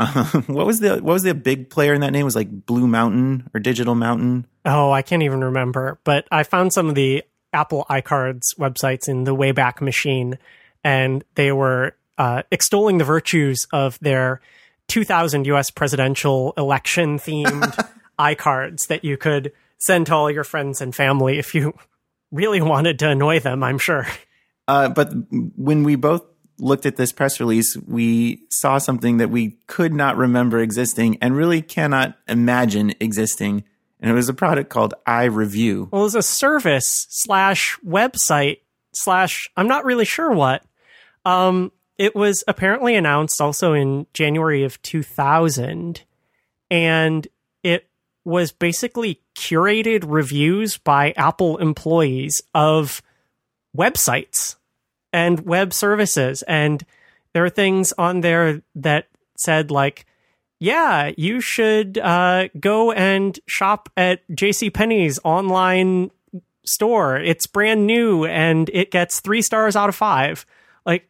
Um, 0.00 0.24
what 0.46 0.66
was 0.66 0.80
the 0.80 0.94
what 0.94 1.12
was 1.12 1.22
the 1.22 1.34
big 1.34 1.70
player 1.70 1.94
in 1.94 2.00
that 2.00 2.10
name? 2.10 2.22
It 2.22 2.24
was 2.24 2.36
like 2.36 2.66
Blue 2.66 2.86
Mountain 2.86 3.48
or 3.54 3.60
Digital 3.60 3.94
Mountain? 3.94 4.46
Oh, 4.64 4.90
I 4.90 5.02
can't 5.02 5.22
even 5.22 5.44
remember. 5.44 6.00
But 6.04 6.26
I 6.32 6.42
found 6.42 6.72
some 6.72 6.88
of 6.88 6.94
the 6.94 7.22
Apple 7.52 7.86
iCards 7.90 8.56
websites 8.58 9.08
in 9.08 9.24
the 9.24 9.36
Wayback 9.36 9.80
Machine, 9.80 10.38
and 10.82 11.22
they 11.34 11.52
were 11.52 11.96
uh, 12.16 12.42
extolling 12.50 12.98
the 12.98 13.04
virtues 13.04 13.66
of 13.72 13.98
their 14.00 14.40
2000 14.88 15.46
U.S. 15.46 15.70
presidential 15.70 16.54
election 16.56 17.18
themed 17.18 17.88
iCards 18.18 18.86
that 18.88 19.04
you 19.04 19.16
could 19.16 19.52
send 19.78 20.06
to 20.06 20.14
all 20.14 20.30
your 20.30 20.44
friends 20.44 20.80
and 20.80 20.94
family 20.94 21.38
if 21.38 21.54
you 21.54 21.74
really 22.30 22.60
wanted 22.60 22.98
to 23.00 23.08
annoy 23.08 23.40
them, 23.40 23.62
I'm 23.62 23.78
sure. 23.78 24.06
Uh, 24.68 24.88
but 24.88 25.12
when 25.56 25.82
we 25.82 25.96
both 25.96 26.24
looked 26.60 26.86
at 26.86 26.96
this 26.96 27.12
press 27.12 27.40
release, 27.40 27.76
we 27.76 28.42
saw 28.50 28.78
something 28.78 29.16
that 29.16 29.30
we 29.30 29.58
could 29.66 29.92
not 29.92 30.16
remember 30.16 30.58
existing 30.60 31.18
and 31.20 31.36
really 31.36 31.62
cannot 31.62 32.16
imagine 32.28 32.94
existing. 33.00 33.64
And 34.00 34.10
it 34.10 34.14
was 34.14 34.28
a 34.28 34.34
product 34.34 34.70
called 34.70 34.94
iReview. 35.06 35.90
Well, 35.90 36.02
it 36.02 36.04
was 36.04 36.14
a 36.14 36.22
service 36.22 37.06
slash 37.10 37.78
website 37.86 38.60
slash, 38.92 39.50
I'm 39.56 39.68
not 39.68 39.84
really 39.84 40.04
sure 40.04 40.32
what. 40.32 40.64
Um, 41.24 41.72
it 41.98 42.14
was 42.14 42.42
apparently 42.48 42.94
announced 42.94 43.40
also 43.40 43.74
in 43.74 44.06
January 44.14 44.64
of 44.64 44.80
2000. 44.82 46.02
And 46.70 47.28
it 47.62 47.88
was 48.24 48.52
basically 48.52 49.20
curated 49.36 50.04
reviews 50.06 50.78
by 50.78 51.12
Apple 51.16 51.58
employees 51.58 52.42
of 52.54 53.02
websites 53.76 54.56
and 55.12 55.40
web 55.40 55.72
services. 55.72 56.42
And 56.42 56.84
there 57.32 57.44
are 57.44 57.50
things 57.50 57.92
on 57.98 58.20
there 58.20 58.62
that 58.74 59.08
said, 59.36 59.70
like, 59.70 60.06
yeah, 60.58 61.12
you 61.16 61.40
should 61.40 61.98
uh, 61.98 62.48
go 62.58 62.92
and 62.92 63.38
shop 63.46 63.88
at 63.96 64.26
JCPenney's 64.28 65.18
online 65.24 66.10
store. 66.64 67.16
It's 67.16 67.46
brand 67.46 67.86
new 67.86 68.26
and 68.26 68.68
it 68.72 68.90
gets 68.90 69.20
three 69.20 69.42
stars 69.42 69.74
out 69.74 69.88
of 69.88 69.94
five. 69.94 70.44
Like, 70.84 71.08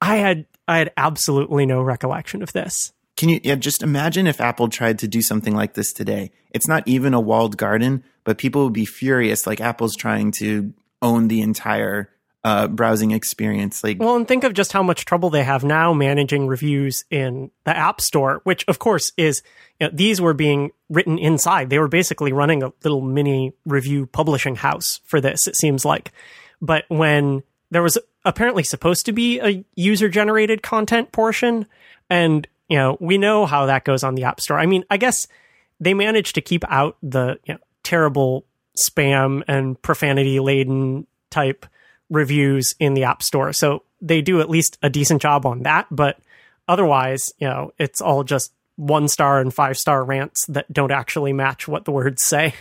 I 0.00 0.16
had 0.16 0.46
I 0.66 0.78
had 0.78 0.92
absolutely 0.96 1.66
no 1.66 1.82
recollection 1.82 2.42
of 2.42 2.52
this. 2.52 2.92
Can 3.16 3.28
you 3.28 3.40
yeah, 3.44 3.56
just 3.56 3.82
imagine 3.82 4.26
if 4.26 4.40
Apple 4.40 4.68
tried 4.68 4.98
to 5.00 5.08
do 5.08 5.22
something 5.22 5.54
like 5.54 5.74
this 5.74 5.92
today? 5.92 6.30
It's 6.50 6.68
not 6.68 6.86
even 6.86 7.14
a 7.14 7.20
walled 7.20 7.56
garden, 7.56 8.02
but 8.24 8.38
people 8.38 8.64
would 8.64 8.72
be 8.72 8.86
furious 8.86 9.46
like 9.46 9.60
Apple's 9.60 9.94
trying 9.94 10.32
to 10.38 10.72
own 11.02 11.28
the 11.28 11.40
entire 11.40 12.11
uh, 12.44 12.66
browsing 12.68 13.12
experience. 13.12 13.84
Like, 13.84 14.00
well, 14.00 14.16
and 14.16 14.26
think 14.26 14.44
of 14.44 14.52
just 14.52 14.72
how 14.72 14.82
much 14.82 15.04
trouble 15.04 15.30
they 15.30 15.44
have 15.44 15.62
now 15.62 15.92
managing 15.92 16.46
reviews 16.46 17.04
in 17.10 17.50
the 17.64 17.76
App 17.76 18.00
Store, 18.00 18.40
which 18.44 18.64
of 18.68 18.78
course 18.78 19.12
is 19.16 19.42
you 19.78 19.86
know, 19.86 19.92
these 19.94 20.20
were 20.20 20.34
being 20.34 20.72
written 20.88 21.18
inside. 21.18 21.70
They 21.70 21.78
were 21.78 21.88
basically 21.88 22.32
running 22.32 22.62
a 22.62 22.72
little 22.82 23.00
mini 23.00 23.52
review 23.64 24.06
publishing 24.06 24.56
house 24.56 25.00
for 25.04 25.20
this. 25.20 25.46
It 25.46 25.56
seems 25.56 25.84
like, 25.84 26.12
but 26.60 26.84
when 26.88 27.42
there 27.70 27.82
was 27.82 27.96
apparently 28.24 28.64
supposed 28.64 29.06
to 29.06 29.12
be 29.12 29.40
a 29.40 29.64
user 29.74 30.08
generated 30.08 30.62
content 30.62 31.12
portion, 31.12 31.66
and 32.10 32.46
you 32.68 32.76
know 32.76 32.96
we 33.00 33.18
know 33.18 33.46
how 33.46 33.66
that 33.66 33.84
goes 33.84 34.02
on 34.02 34.16
the 34.16 34.24
App 34.24 34.40
Store. 34.40 34.58
I 34.58 34.66
mean, 34.66 34.84
I 34.90 34.96
guess 34.96 35.28
they 35.78 35.94
managed 35.94 36.34
to 36.34 36.40
keep 36.40 36.64
out 36.68 36.96
the 37.02 37.38
you 37.44 37.54
know, 37.54 37.60
terrible 37.84 38.44
spam 38.76 39.42
and 39.46 39.80
profanity 39.80 40.40
laden 40.40 41.06
type 41.30 41.66
reviews 42.12 42.74
in 42.78 42.94
the 42.94 43.04
App 43.04 43.22
Store. 43.22 43.52
So 43.52 43.82
they 44.00 44.20
do 44.20 44.40
at 44.40 44.50
least 44.50 44.78
a 44.82 44.90
decent 44.90 45.22
job 45.22 45.46
on 45.46 45.62
that. 45.62 45.86
But 45.90 46.18
otherwise, 46.68 47.32
you 47.38 47.48
know, 47.48 47.72
it's 47.78 48.00
all 48.00 48.22
just 48.22 48.52
one 48.76 49.08
star 49.08 49.40
and 49.40 49.52
five 49.52 49.78
star 49.78 50.04
rants 50.04 50.46
that 50.46 50.72
don't 50.72 50.92
actually 50.92 51.32
match 51.32 51.66
what 51.66 51.84
the 51.84 51.92
words 51.92 52.22
say. 52.22 52.54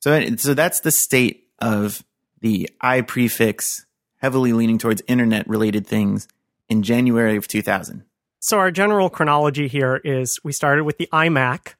So, 0.00 0.36
so 0.36 0.54
that's 0.54 0.80
the 0.80 0.92
state 0.92 1.48
of 1.58 2.04
the 2.40 2.68
I 2.80 3.02
prefix 3.02 3.86
heavily 4.16 4.52
leaning 4.52 4.78
towards 4.78 5.02
internet 5.06 5.48
related 5.48 5.86
things 5.86 6.28
in 6.68 6.82
January 6.82 7.36
of 7.36 7.48
2000. 7.48 8.04
So 8.40 8.58
our 8.58 8.72
general 8.72 9.10
chronology 9.10 9.68
here 9.68 10.00
is 10.02 10.40
we 10.42 10.52
started 10.52 10.84
with 10.84 10.98
the 10.98 11.08
iMac. 11.12 11.74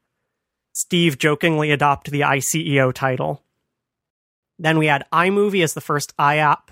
Steve 0.73 1.19
jokingly 1.19 1.73
adopted 1.73 2.14
the 2.14 2.21
iCEO 2.21 2.92
title. 2.92 3.42
Then 4.59 4.78
we 4.78 4.87
had 4.87 5.04
iMovie 5.12 5.64
as 5.64 5.75
the 5.75 5.81
first 5.81 6.16
iApp 6.16 6.69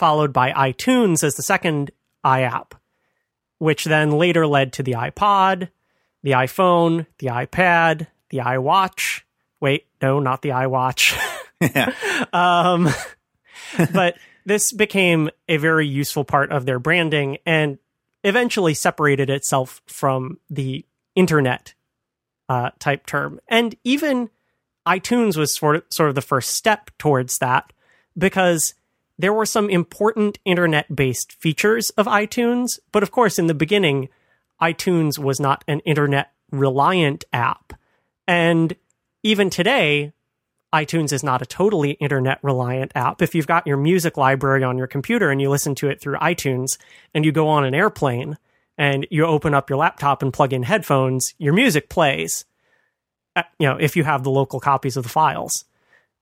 followed 0.00 0.32
by 0.32 0.50
iTunes 0.52 1.22
as 1.22 1.34
the 1.34 1.42
second 1.42 1.90
iApp, 2.24 2.72
which 3.58 3.84
then 3.84 4.12
later 4.12 4.46
led 4.46 4.72
to 4.72 4.82
the 4.82 4.92
iPod, 4.92 5.68
the 6.22 6.30
iPhone, 6.30 7.06
the 7.18 7.26
iPad, 7.26 8.06
the 8.30 8.38
iWatch. 8.38 9.20
Wait, 9.60 9.86
no, 10.00 10.18
not 10.18 10.40
the 10.40 10.48
iWatch. 10.48 11.14
yeah. 11.60 11.92
um, 12.32 12.88
but 13.92 14.16
this 14.46 14.72
became 14.72 15.28
a 15.50 15.58
very 15.58 15.86
useful 15.86 16.24
part 16.24 16.50
of 16.50 16.64
their 16.64 16.78
branding 16.78 17.36
and 17.44 17.78
eventually 18.24 18.72
separated 18.72 19.28
itself 19.28 19.82
from 19.86 20.40
the 20.48 20.86
internet 21.14 21.74
uh, 22.48 22.70
type 22.78 23.04
term. 23.04 23.38
And 23.48 23.76
even 23.84 24.30
iTunes 24.88 25.36
was 25.36 25.54
sort 25.54 25.76
of, 25.76 25.82
sort 25.90 26.08
of 26.08 26.14
the 26.14 26.22
first 26.22 26.52
step 26.52 26.90
towards 26.96 27.36
that 27.38 27.74
because 28.16 28.72
there 29.20 29.32
were 29.32 29.46
some 29.46 29.68
important 29.68 30.38
internet 30.44 30.94
based 30.94 31.32
features 31.32 31.90
of 31.90 32.06
iTunes, 32.06 32.78
but 32.90 33.02
of 33.02 33.10
course, 33.10 33.38
in 33.38 33.46
the 33.46 33.54
beginning, 33.54 34.08
iTunes 34.60 35.18
was 35.18 35.38
not 35.38 35.62
an 35.68 35.80
internet 35.80 36.32
reliant 36.50 37.24
app. 37.32 37.74
And 38.26 38.74
even 39.22 39.50
today, 39.50 40.12
iTunes 40.72 41.12
is 41.12 41.22
not 41.22 41.42
a 41.42 41.46
totally 41.46 41.92
internet 41.92 42.38
reliant 42.42 42.92
app. 42.94 43.20
If 43.20 43.34
you've 43.34 43.46
got 43.46 43.66
your 43.66 43.76
music 43.76 44.16
library 44.16 44.62
on 44.62 44.78
your 44.78 44.86
computer 44.86 45.30
and 45.30 45.40
you 45.40 45.50
listen 45.50 45.74
to 45.76 45.88
it 45.88 46.00
through 46.00 46.16
iTunes 46.18 46.78
and 47.14 47.24
you 47.24 47.32
go 47.32 47.48
on 47.48 47.64
an 47.64 47.74
airplane 47.74 48.38
and 48.78 49.06
you 49.10 49.26
open 49.26 49.52
up 49.52 49.68
your 49.68 49.78
laptop 49.78 50.22
and 50.22 50.32
plug 50.32 50.52
in 50.52 50.62
headphones, 50.62 51.34
your 51.38 51.52
music 51.52 51.88
plays. 51.88 52.44
Uh, 53.36 53.42
you 53.58 53.68
know, 53.68 53.76
if 53.76 53.96
you 53.96 54.04
have 54.04 54.22
the 54.22 54.30
local 54.30 54.60
copies 54.60 54.96
of 54.96 55.02
the 55.02 55.10
files. 55.10 55.64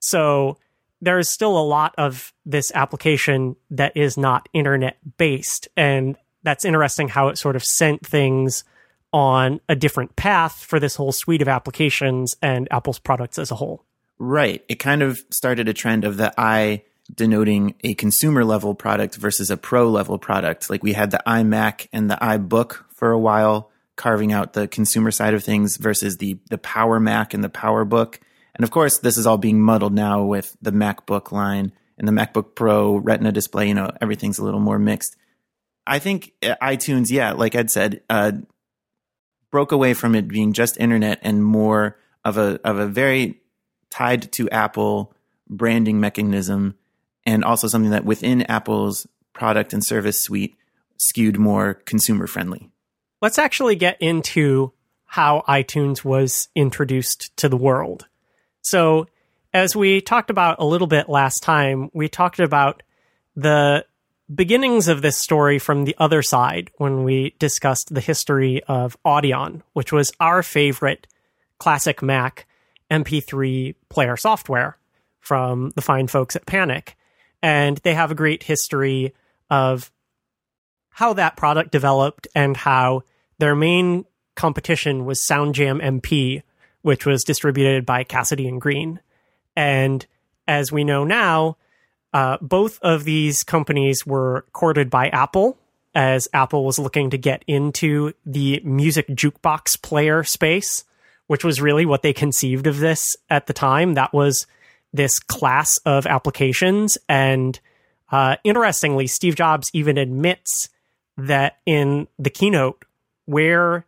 So 0.01 0.59
there 1.01 1.19
is 1.19 1.29
still 1.29 1.57
a 1.57 1.63
lot 1.63 1.95
of 1.99 2.33
this 2.45 2.73
application 2.75 3.57
that 3.71 3.97
is 3.97 4.17
not 4.17 4.49
internet 4.53 4.99
based. 5.17 5.69
And 5.77 6.17
that's 6.43 6.65
interesting 6.65 7.09
how 7.09 7.29
it 7.29 7.39
sort 7.39 7.57
of 7.57 7.65
sent 7.65 8.05
things 8.05 8.65
on 9.13 9.61
a 9.69 9.77
different 9.77 10.17
path 10.17 10.65
for 10.65 10.79
this 10.79 10.97
whole 10.97 11.13
suite 11.13 11.43
of 11.43 11.49
applications 11.49 12.37
and 12.43 12.69
Apple's 12.71 12.99
products 12.99 13.39
as 13.39 13.51
a 13.51 13.55
whole. 13.55 13.85
Right. 14.19 14.65
It 14.69 14.77
kind 14.77 15.03
of 15.03 15.19
started 15.31 15.69
a 15.69 15.73
trend 15.73 16.05
of 16.05 16.17
the 16.17 16.33
i 16.37 16.83
denoting 17.15 17.75
a 17.83 17.95
consumer 17.95 18.45
level 18.45 18.75
product 18.75 19.17
versus 19.17 19.51
a 19.51 19.57
pro 19.57 19.89
level 19.89 20.19
product. 20.19 20.69
Like 20.69 20.83
we 20.83 20.93
had 20.93 21.11
the 21.11 21.23
iMac 21.27 21.89
and 21.93 22.11
the 22.11 22.17
iBook 22.17 22.85
for 22.93 23.11
a 23.11 23.19
while, 23.19 23.71
carving 23.97 24.33
out 24.33 24.53
the 24.53 24.69
consumer 24.69 25.11
side 25.11 25.35
of 25.35 25.43
things 25.43 25.77
versus 25.79 26.19
the 26.19 26.39
the 26.51 26.59
Power 26.59 27.01
Mac 27.01 27.33
and 27.33 27.43
the 27.43 27.49
Power 27.49 27.85
Book. 27.85 28.21
And 28.59 28.65
of 28.65 28.71
course, 28.71 28.99
this 28.99 29.17
is 29.17 29.27
all 29.27 29.39
being 29.39 29.61
muddled 29.61 29.95
now 29.95 30.25
with 30.25 30.57
the 30.61 30.73
MacBook 30.73 31.33
line 31.33 31.73
and 31.97 32.07
the 32.07 32.13
MacBook 32.13 32.55
Pro 32.55 32.97
Retina 32.97 33.33
display. 33.33 33.69
You 33.69 33.75
know, 33.75 33.91
everything's 34.01 34.39
a 34.39 34.45
little 34.45 34.61
more 34.61 34.79
mixed. 34.79 35.17
I 35.87 36.01
think 36.01 36.33
uh, 36.43 36.57
iTunes, 36.61 37.11
yeah, 37.11 37.33
like 37.33 37.55
Ed 37.55 37.71
said, 37.71 38.03
uh, 38.11 38.33
broke 39.51 39.73
away 39.73 39.95
from 39.95 40.15
it 40.15 40.29
being 40.29 40.53
just 40.53 40.77
internet 40.79 41.21
and 41.23 41.43
more 41.43 41.97
of 42.25 42.37
a 42.37 42.61
of 42.65 42.79
a 42.79 42.87
very 42.87 43.41
tied 43.91 44.31
to 44.33 44.51
Apple 44.51 45.15
branding 45.49 45.99
mechanism, 45.99 46.77
and 47.25 47.45
also 47.45 47.69
something 47.69 47.93
that 47.93 48.05
within 48.05 48.43
Apple's 48.43 49.07
product 49.33 49.73
and 49.73 49.85
service 49.85 50.21
suite 50.21 50.57
skewed 50.97 51.39
more 51.39 51.75
consumer 51.75 52.27
friendly. 52.27 52.71
Let's 53.23 53.39
actually 53.39 53.77
get 53.77 53.97
into 54.01 54.73
how 55.07 55.43
iTunes 55.49 56.05
was 56.05 56.49
introduced 56.55 57.35
to 57.39 57.49
the 57.49 57.57
world. 57.57 58.08
So, 58.69 59.07
as 59.55 59.75
we 59.75 60.03
talked 60.03 60.29
about 60.29 60.57
a 60.59 60.67
little 60.67 60.87
bit 60.87 61.09
last 61.09 61.43
time, 61.43 61.91
we 61.95 62.07
talked 62.07 62.39
about 62.39 62.83
the 63.35 63.87
beginnings 64.33 64.89
of 64.89 65.01
this 65.01 65.17
story 65.17 65.59
from 65.59 65.85
the 65.85 65.97
other 65.99 66.21
side 66.21 66.71
when 66.77 67.03
we 67.03 67.35
discussed 67.39 67.95
the 67.95 68.03
history 68.03 68.63
of 68.65 68.95
Audion, 69.07 69.63
which 69.73 69.91
was 69.91 70.13
our 70.21 70.43
favorite 70.43 71.07
classic 71.59 72.03
Mac 72.03 72.47
MP3 72.91 73.75
player 73.89 74.19
software 74.19 74.77
from 75.19 75.71
the 75.75 75.83
fine 75.83 76.07
folks 76.07 76.37
at 76.37 76.45
Panic. 76.45 76.95
And 77.43 77.79
they 77.79 77.95
have 77.95 78.11
a 78.11 78.15
great 78.17 78.43
history 78.43 79.15
of 79.49 79.91
how 80.91 81.15
that 81.15 81.39
product 81.39 81.73
developed 81.73 82.29
and 82.35 82.55
how 82.55 83.03
their 83.39 83.55
main 83.55 84.05
competition 84.37 85.07
was 85.07 85.21
SoundJam 85.21 85.83
MP, 85.83 86.43
which 86.83 87.07
was 87.07 87.25
distributed 87.25 87.85
by 87.85 88.05
Casady 88.05 88.49
and 88.49 88.61
Greene. 88.61 89.01
And 89.57 90.07
as 90.47 90.73
we 90.73 90.85
know 90.85 91.05
now, 91.05 91.57
uh, 92.13 92.39
both 92.41 92.79
of 92.81 93.05
these 93.05 93.43
companies 93.45 94.07
were 94.07 94.45
courted 94.53 94.89
by 94.89 95.09
Apple 95.09 95.59
as 95.95 96.29
Apple 96.33 96.65
was 96.65 96.79
looking 96.79 97.11
to 97.11 97.19
get 97.19 97.45
into 97.47 98.13
the 98.25 98.61
music 98.65 99.09
jukebox 99.09 99.81
player 99.83 100.23
space, 100.23 100.85
which 101.27 101.45
was 101.45 101.61
really 101.61 101.85
what 101.85 102.03
they 102.03 102.13
conceived 102.13 102.67
of 102.67 102.79
this 102.79 103.17
at 103.29 103.47
the 103.47 103.53
time. 103.53 103.95
That 103.95 104.13
was 104.13 104.47
this 104.93 105.19
class 105.19 105.77
of 105.85 106.07
applications. 106.07 106.97
And 107.09 107.59
uh, 108.11 108.37
interestingly, 108.45 109.07
Steve 109.07 109.35
Jobs 109.35 109.71
even 109.75 109.99
admits 109.99 110.69
that 111.17 111.59
in 111.67 112.07
the 112.19 112.31
keynote 112.31 112.85
where 113.27 113.85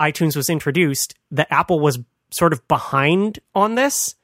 iTunes 0.00 0.36
was 0.36 0.50
introduced, 0.50 1.14
that 1.30 1.48
Apple 1.50 1.80
was 1.80 1.98
sort 2.30 2.52
of 2.52 2.66
behind 2.68 3.38
on 3.54 3.74
this. 3.74 4.16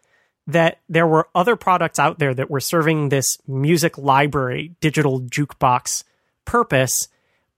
that 0.46 0.80
there 0.88 1.06
were 1.06 1.28
other 1.34 1.56
products 1.56 1.98
out 1.98 2.18
there 2.18 2.34
that 2.34 2.50
were 2.50 2.60
serving 2.60 3.08
this 3.08 3.38
music 3.46 3.96
library, 3.98 4.74
digital 4.80 5.20
jukebox 5.20 6.04
purpose 6.44 7.08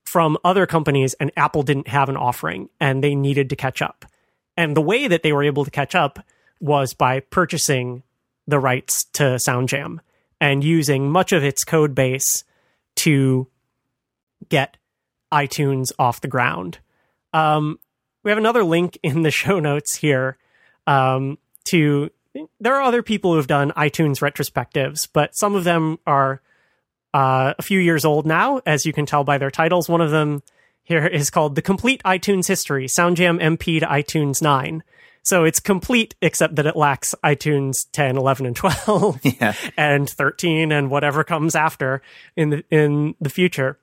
from 0.05 0.37
other 0.45 0.67
companies, 0.67 1.15
and 1.15 1.31
Apple 1.37 1.63
didn't 1.63 1.89
have 1.89 2.09
an 2.09 2.17
offering 2.17 2.69
and 2.81 3.03
they 3.03 3.15
needed 3.15 3.49
to 3.51 3.57
catch 3.57 3.81
up. 3.81 4.05
And 4.57 4.77
the 4.77 4.83
way 4.83 5.09
that 5.09 5.23
they 5.23 5.33
were 5.33 5.45
able 5.45 5.65
to 5.65 5.71
catch 5.71 5.95
up 5.95 6.19
was 6.61 6.93
by 6.93 7.21
purchasing 7.21 8.03
the 8.47 8.59
rights 8.59 9.05
to 9.15 9.23
SoundJam 9.37 9.99
and 10.41 10.63
using 10.63 11.11
much 11.11 11.33
of 11.33 11.45
its 11.45 11.65
code 11.65 11.95
base 11.95 12.45
to 12.97 13.47
get 14.49 14.77
iTunes 15.33 15.93
off 15.99 16.21
the 16.21 16.29
ground. 16.29 16.79
Um, 17.33 17.79
we 18.23 18.31
have 18.31 18.39
another 18.39 18.65
link 18.65 18.99
in 19.03 19.23
the 19.23 19.31
show 19.31 19.61
notes 19.61 19.97
here 19.97 20.37
um, 20.87 21.39
to. 21.65 22.11
There 22.61 22.75
are 22.75 22.83
other 22.83 23.03
people 23.03 23.35
who've 23.35 23.47
done 23.47 23.73
iTunes 23.73 24.21
retrospectives, 24.21 25.07
but 25.13 25.37
some 25.37 25.55
of 25.55 25.65
them 25.65 25.99
are 26.07 26.41
uh, 27.13 27.53
a 27.59 27.63
few 27.63 27.79
years 27.79 28.07
old 28.07 28.25
now, 28.25 28.63
as 28.65 28.87
you 28.87 28.93
can 28.95 29.05
tell 29.05 29.23
by 29.23 29.37
their 29.37 29.51
titles. 29.51 29.87
One 29.87 30.01
of 30.01 30.11
them 30.11 30.43
here 30.83 31.07
is 31.07 31.29
called 31.29 31.57
The 31.57 31.63
Complete 31.63 32.03
iTunes 32.05 32.49
History 32.49 32.87
SoundJam 32.87 33.39
MP 33.39 33.81
to 33.81 33.87
iTunes 33.87 34.41
9. 34.41 34.83
So 35.25 35.45
it's 35.45 35.61
complete, 35.61 36.15
except 36.21 36.57
that 36.57 36.67
it 36.67 36.75
lacks 36.75 37.15
iTunes 37.23 37.87
10, 37.93 38.17
11, 38.17 38.47
and 38.47 38.57
12, 38.57 39.21
Yeah. 39.41 39.55
and 39.77 40.09
13, 40.09 40.73
and 40.73 40.91
whatever 40.91 41.23
comes 41.23 41.55
after 41.55 42.03
in 42.35 42.51
the 42.51 42.65
in 42.71 43.15
the 43.21 43.29
future. 43.31 43.79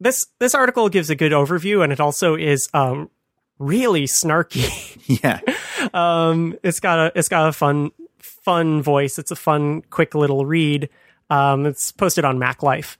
This 0.00 0.26
this 0.38 0.54
article 0.54 0.88
gives 0.88 1.10
a 1.10 1.16
good 1.16 1.32
overview, 1.32 1.82
and 1.84 1.92
it 1.92 2.00
also 2.00 2.36
is 2.36 2.68
um, 2.72 3.10
really 3.58 4.04
snarky. 4.04 4.88
Yeah. 5.04 5.40
um, 5.94 6.56
it's 6.62 6.78
got 6.80 6.98
a 6.98 7.18
it's 7.18 7.28
got 7.28 7.48
a 7.48 7.52
fun 7.52 7.90
fun 8.18 8.82
voice. 8.82 9.18
It's 9.18 9.30
a 9.30 9.36
fun, 9.36 9.82
quick 9.90 10.14
little 10.14 10.46
read. 10.46 10.88
Um, 11.28 11.66
it's 11.66 11.92
posted 11.92 12.24
on 12.24 12.38
Mac 12.38 12.62
Life, 12.62 12.98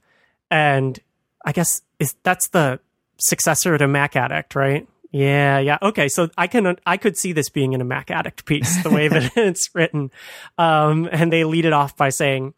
and 0.50 0.98
I 1.44 1.52
guess 1.52 1.82
is 1.98 2.16
that's 2.22 2.48
the 2.48 2.80
successor 3.18 3.78
to 3.78 3.86
Mac 3.86 4.16
Addict, 4.16 4.54
right? 4.54 4.86
Yeah, 5.10 5.58
yeah. 5.58 5.78
Okay, 5.82 6.08
so 6.08 6.30
I 6.38 6.46
can 6.46 6.76
I 6.86 6.96
could 6.96 7.16
see 7.16 7.32
this 7.32 7.50
being 7.50 7.72
in 7.72 7.80
a 7.80 7.84
Mac 7.84 8.10
Addict 8.10 8.44
piece, 8.46 8.82
the 8.82 8.90
way 8.90 9.08
that 9.08 9.32
it's 9.36 9.68
written. 9.74 10.10
Um, 10.58 11.08
and 11.12 11.32
they 11.32 11.44
lead 11.44 11.66
it 11.66 11.72
off 11.72 11.96
by 11.96 12.08
saying, 12.08 12.54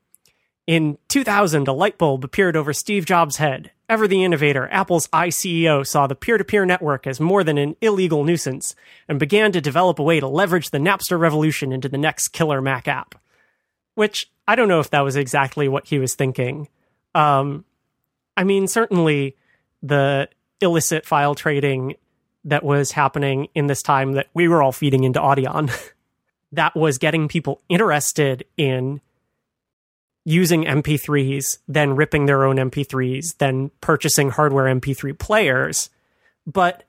"In 0.67 0.99
2000, 1.09 1.67
a 1.69 1.73
light 1.73 1.99
bulb 1.99 2.25
appeared 2.25 2.57
over 2.57 2.73
Steve 2.73 3.07
Jobs' 3.07 3.37
head. 3.37 3.73
Ever 3.89 4.09
the 4.09 4.25
innovator, 4.25 4.69
Apple's 4.73 5.09
iCEO 5.09 5.87
saw 5.87 6.07
the 6.07 6.15
peer-to-peer 6.15 6.65
network 6.65 7.07
as 7.07 7.21
more 7.21 7.45
than 7.45 7.59
an 7.59 7.77
illegal 7.83 8.25
nuisance 8.25 8.75
and 9.09 9.19
began 9.19 9.53
to 9.53 9.61
develop 9.61 9.99
a 9.99 10.03
way 10.03 10.21
to 10.21 10.27
leverage 10.27 10.71
the 10.71 10.79
Napster 10.79 11.19
revolution 11.19 11.71
into 11.71 11.89
the 11.89 11.99
next 11.99 12.29
killer 12.29 12.63
Mac 12.63 12.89
app." 12.89 13.15
Which 13.95 14.31
I 14.49 14.57
don't 14.57 14.69
know 14.69 14.81
if 14.81 14.91
that 14.91 15.03
was 15.03 15.17
exactly 15.17 15.69
what 15.69 15.87
he 15.87 15.99
was 15.99 16.15
thinking. 16.15 16.69
Um, 17.15 17.65
I 18.37 18.45
mean, 18.45 18.67
certainly 18.67 19.37
the 19.83 20.29
illicit 20.61 21.07
file 21.07 21.35
trading 21.35 21.95
that 22.45 22.65
was 22.65 22.93
happening 22.93 23.49
in 23.55 23.67
this 23.67 23.83
time 23.83 24.13
that 24.13 24.29
we 24.35 24.49
were 24.49 24.63
all 24.63 24.73
feeding 24.73 25.05
into 25.05 25.21
Audion 25.21 25.71
that 26.53 26.75
was 26.75 26.99
getting 26.99 27.29
people 27.29 27.63
interested 27.69 28.45
in 28.57 29.01
using 30.25 30.65
MP3s, 30.65 31.59
then 31.69 31.97
ripping 31.97 32.27
their 32.27 32.45
own 32.45 32.57
MP3s, 32.57 33.37
then 33.39 33.71
purchasing 33.81 34.31
hardware 34.31 34.65
MP3 34.75 35.19
players. 35.19 35.91
But 36.47 36.85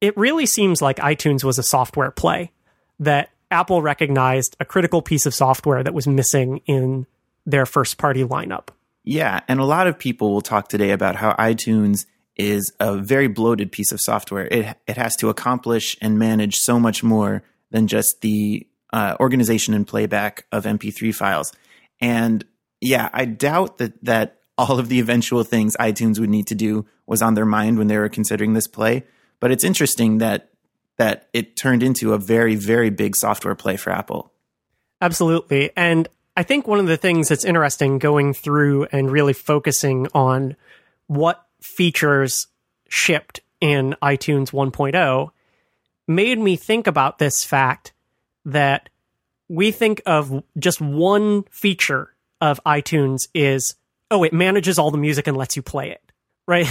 it 0.00 0.16
really 0.16 0.46
seems 0.46 0.80
like 0.80 0.96
iTunes 0.98 1.44
was 1.44 1.58
a 1.58 1.62
software 1.62 2.10
play 2.10 2.52
that 3.00 3.30
Apple 3.50 3.82
recognized 3.82 4.56
a 4.60 4.64
critical 4.64 5.02
piece 5.02 5.26
of 5.26 5.34
software 5.34 5.82
that 5.82 5.94
was 5.94 6.06
missing 6.06 6.60
in 6.66 7.06
their 7.46 7.66
first 7.66 7.98
party 7.98 8.24
lineup. 8.24 8.68
Yeah. 9.04 9.40
And 9.48 9.60
a 9.60 9.64
lot 9.64 9.86
of 9.86 9.98
people 9.98 10.32
will 10.32 10.42
talk 10.42 10.68
today 10.68 10.90
about 10.90 11.16
how 11.16 11.32
iTunes 11.34 12.06
is 12.36 12.72
a 12.78 12.96
very 12.96 13.26
bloated 13.26 13.72
piece 13.72 13.90
of 13.90 14.00
software. 14.00 14.46
It, 14.46 14.76
it 14.86 14.96
has 14.96 15.16
to 15.16 15.28
accomplish 15.28 15.96
and 16.00 16.18
manage 16.18 16.56
so 16.56 16.78
much 16.78 17.02
more 17.02 17.42
than 17.70 17.88
just 17.88 18.20
the 18.20 18.66
uh, 18.92 19.16
organization 19.18 19.74
and 19.74 19.86
playback 19.86 20.46
of 20.52 20.64
MP3 20.64 21.14
files. 21.14 21.52
And 22.00 22.44
yeah, 22.80 23.08
I 23.12 23.24
doubt 23.24 23.78
that, 23.78 24.02
that 24.04 24.38
all 24.56 24.78
of 24.78 24.88
the 24.88 25.00
eventual 25.00 25.44
things 25.44 25.76
iTunes 25.78 26.18
would 26.18 26.30
need 26.30 26.46
to 26.48 26.54
do 26.54 26.86
was 27.06 27.22
on 27.22 27.34
their 27.34 27.46
mind 27.46 27.78
when 27.78 27.86
they 27.86 27.98
were 27.98 28.08
considering 28.08 28.54
this 28.54 28.66
play. 28.66 29.04
But 29.40 29.50
it's 29.50 29.64
interesting 29.64 30.18
that 30.18 30.50
that 30.98 31.28
it 31.32 31.56
turned 31.56 31.82
into 31.82 32.12
a 32.12 32.18
very, 32.18 32.56
very 32.56 32.90
big 32.90 33.14
software 33.14 33.54
play 33.54 33.76
for 33.76 33.90
Apple. 33.90 34.32
Absolutely. 35.00 35.70
And 35.76 36.08
I 36.36 36.42
think 36.42 36.66
one 36.66 36.80
of 36.80 36.86
the 36.86 36.96
things 36.96 37.28
that's 37.28 37.44
interesting 37.44 37.98
going 37.98 38.34
through 38.34 38.86
and 38.90 39.10
really 39.10 39.32
focusing 39.32 40.08
on 40.12 40.56
what 41.06 41.46
features 41.60 42.48
shipped 42.88 43.40
in 43.60 43.96
iTunes 44.02 44.50
1.0 44.50 45.30
made 46.06 46.38
me 46.38 46.56
think 46.56 46.86
about 46.86 47.18
this 47.18 47.44
fact 47.44 47.92
that 48.44 48.88
we 49.48 49.70
think 49.70 50.02
of 50.06 50.42
just 50.58 50.80
one 50.80 51.44
feature 51.44 52.14
of 52.40 52.60
iTunes 52.64 53.28
is 53.34 53.74
oh 54.10 54.24
it 54.24 54.32
manages 54.32 54.78
all 54.78 54.90
the 54.90 54.98
music 54.98 55.26
and 55.26 55.36
lets 55.36 55.56
you 55.56 55.62
play 55.62 55.90
it 55.90 56.08
right? 56.48 56.66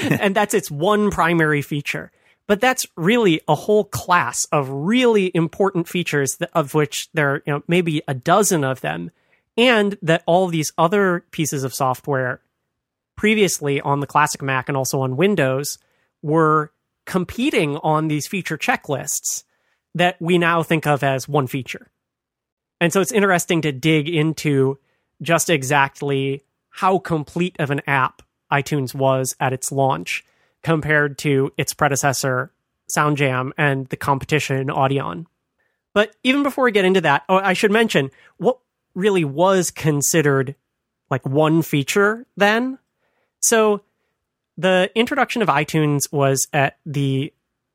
And 0.02 0.36
that's 0.36 0.54
its 0.54 0.70
one 0.70 1.10
primary 1.10 1.62
feature. 1.62 2.12
But 2.46 2.60
that's 2.60 2.86
really 2.96 3.40
a 3.48 3.54
whole 3.54 3.84
class 3.84 4.44
of 4.52 4.68
really 4.70 5.32
important 5.34 5.88
features 5.88 6.36
of 6.54 6.74
which 6.74 7.08
there 7.12 7.30
are 7.34 7.42
you 7.46 7.52
know 7.54 7.62
maybe 7.66 8.02
a 8.06 8.14
dozen 8.14 8.62
of 8.62 8.80
them 8.80 9.10
and 9.56 9.98
that 10.02 10.22
all 10.26 10.46
these 10.46 10.72
other 10.78 11.24
pieces 11.30 11.64
of 11.64 11.74
software 11.74 12.40
previously 13.16 13.80
on 13.80 14.00
the 14.00 14.06
classic 14.06 14.40
mac 14.40 14.68
and 14.68 14.76
also 14.78 15.00
on 15.00 15.16
windows 15.16 15.78
were 16.22 16.72
competing 17.04 17.76
on 17.78 18.08
these 18.08 18.26
feature 18.26 18.56
checklists 18.56 19.42
that 19.94 20.16
we 20.20 20.38
now 20.38 20.62
think 20.62 20.86
of 20.86 21.02
as 21.02 21.28
one 21.28 21.46
feature 21.46 21.88
and 22.80 22.92
so 22.92 23.00
it's 23.00 23.12
interesting 23.12 23.62
to 23.62 23.72
dig 23.72 24.08
into 24.08 24.78
just 25.20 25.50
exactly 25.50 26.42
how 26.70 26.98
complete 26.98 27.56
of 27.58 27.70
an 27.70 27.82
app 27.86 28.22
itunes 28.52 28.94
was 28.94 29.34
at 29.40 29.52
its 29.52 29.72
launch 29.72 30.24
compared 30.62 31.18
to 31.18 31.52
its 31.56 31.74
predecessor, 31.74 32.52
SoundJam, 32.96 33.52
and 33.58 33.86
the 33.88 33.96
competition, 33.96 34.68
Audion. 34.68 35.26
But 35.94 36.14
even 36.22 36.42
before 36.42 36.64
we 36.64 36.72
get 36.72 36.84
into 36.84 37.00
that, 37.02 37.24
oh, 37.28 37.36
I 37.36 37.52
should 37.52 37.72
mention 37.72 38.10
what 38.36 38.58
really 38.94 39.24
was 39.24 39.70
considered 39.70 40.54
like 41.10 41.24
one 41.26 41.62
feature 41.62 42.26
then. 42.36 42.78
So 43.40 43.82
the 44.56 44.90
introduction 44.94 45.42
of 45.42 45.48
iTunes 45.48 46.12
was 46.12 46.46
at 46.52 46.78
the 46.84 47.32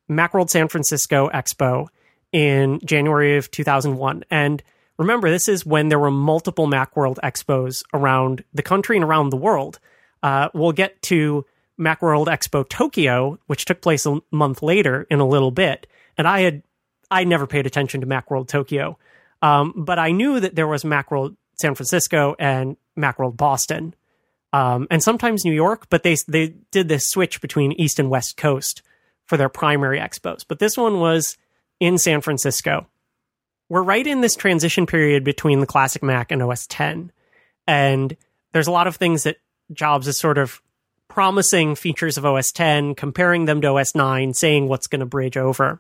Macworld 0.10 0.50
San 0.50 0.68
Francisco 0.68 1.30
Expo 1.34 1.88
in 2.32 2.80
January 2.84 3.38
of 3.38 3.50
2001. 3.52 4.26
And 4.30 4.62
remember, 4.98 5.30
this 5.30 5.48
is 5.48 5.66
when 5.66 5.90
there 5.90 6.00
were 6.00 6.12
multiple 6.12 6.68
Macworld 6.68 7.18
Expos 7.24 7.84
around 7.94 8.44
the 8.54 8.64
country 8.64 8.96
and 8.96 9.04
around 9.04 9.30
the 9.30 9.38
world. 9.38 9.80
Uh, 10.22 10.50
we'll 10.54 10.72
get 10.72 11.02
to 11.04 11.46
Macworld 11.80 12.28
Expo 12.28 12.68
Tokyo, 12.68 13.40
which 13.48 13.66
took 13.66 13.82
place 13.82 14.06
a 14.06 14.20
month 14.32 14.62
later 14.62 15.08
in 15.10 15.20
a 15.20 15.28
little 15.28 15.52
bit. 15.52 15.88
And 16.18 16.28
I 16.28 16.42
had 16.42 16.64
I 17.10 17.24
never 17.24 17.48
paid 17.48 17.68
attention 17.68 18.02
to 18.02 18.08
Macworld 18.08 18.48
Tokyo, 18.48 18.98
um, 19.42 19.74
but 19.76 20.00
I 20.00 20.12
knew 20.12 20.40
that 20.40 20.56
there 20.56 20.68
was 20.68 20.84
Macworld 20.84 21.36
San 21.62 21.76
Francisco 21.76 22.36
and 22.40 22.78
Macworld 22.98 23.38
Boston, 23.38 23.94
um, 24.52 24.88
and 24.90 25.04
sometimes 25.04 25.46
New 25.46 25.54
York. 25.54 25.88
But 25.90 26.04
they 26.04 26.16
they 26.28 26.56
did 26.72 26.88
this 26.88 27.10
switch 27.10 27.42
between 27.42 27.72
East 27.74 28.00
and 28.00 28.10
West 28.10 28.38
Coast 28.38 28.82
for 29.26 29.38
their 29.38 29.50
primary 29.50 30.00
expos. 30.00 30.46
But 30.48 30.60
this 30.60 30.78
one 30.78 31.00
was 31.00 31.38
in 31.80 31.98
San 31.98 32.22
Francisco. 32.22 32.88
We're 33.70 33.84
right 33.84 34.06
in 34.06 34.22
this 34.22 34.36
transition 34.36 34.86
period 34.86 35.24
between 35.24 35.60
the 35.60 35.66
classic 35.66 36.04
Mac 36.04 36.32
and 36.32 36.42
OS 36.42 36.68
10, 36.68 37.12
and 37.68 38.18
there's 38.52 38.68
a 38.68 38.72
lot 38.72 38.88
of 38.88 38.96
things 38.96 39.24
that 39.24 39.38
Jobs 39.72 40.08
is 40.08 40.20
sort 40.20 40.38
of 40.38 40.62
promising 41.08 41.76
features 41.76 42.18
of 42.18 42.26
OS 42.26 42.52
10, 42.52 42.96
comparing 42.96 43.46
them 43.46 43.62
to 43.62 43.68
OS 43.68 43.96
9, 43.96 44.34
saying 44.34 44.68
what's 44.68 44.88
going 44.88 45.00
to 45.00 45.06
bridge 45.06 45.38
over. 45.38 45.80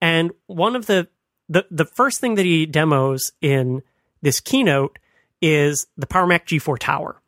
And 0.00 0.32
one 0.46 0.76
of 0.76 0.86
the, 0.86 1.08
the 1.48 1.66
the 1.70 1.84
first 1.84 2.20
thing 2.20 2.34
that 2.34 2.44
he 2.44 2.66
demos 2.66 3.32
in 3.40 3.82
this 4.22 4.40
keynote 4.40 4.98
is 5.40 5.86
the 5.96 6.06
Power 6.06 6.26
Mac 6.26 6.46
G4 6.46 6.78
Tower, 6.78 7.20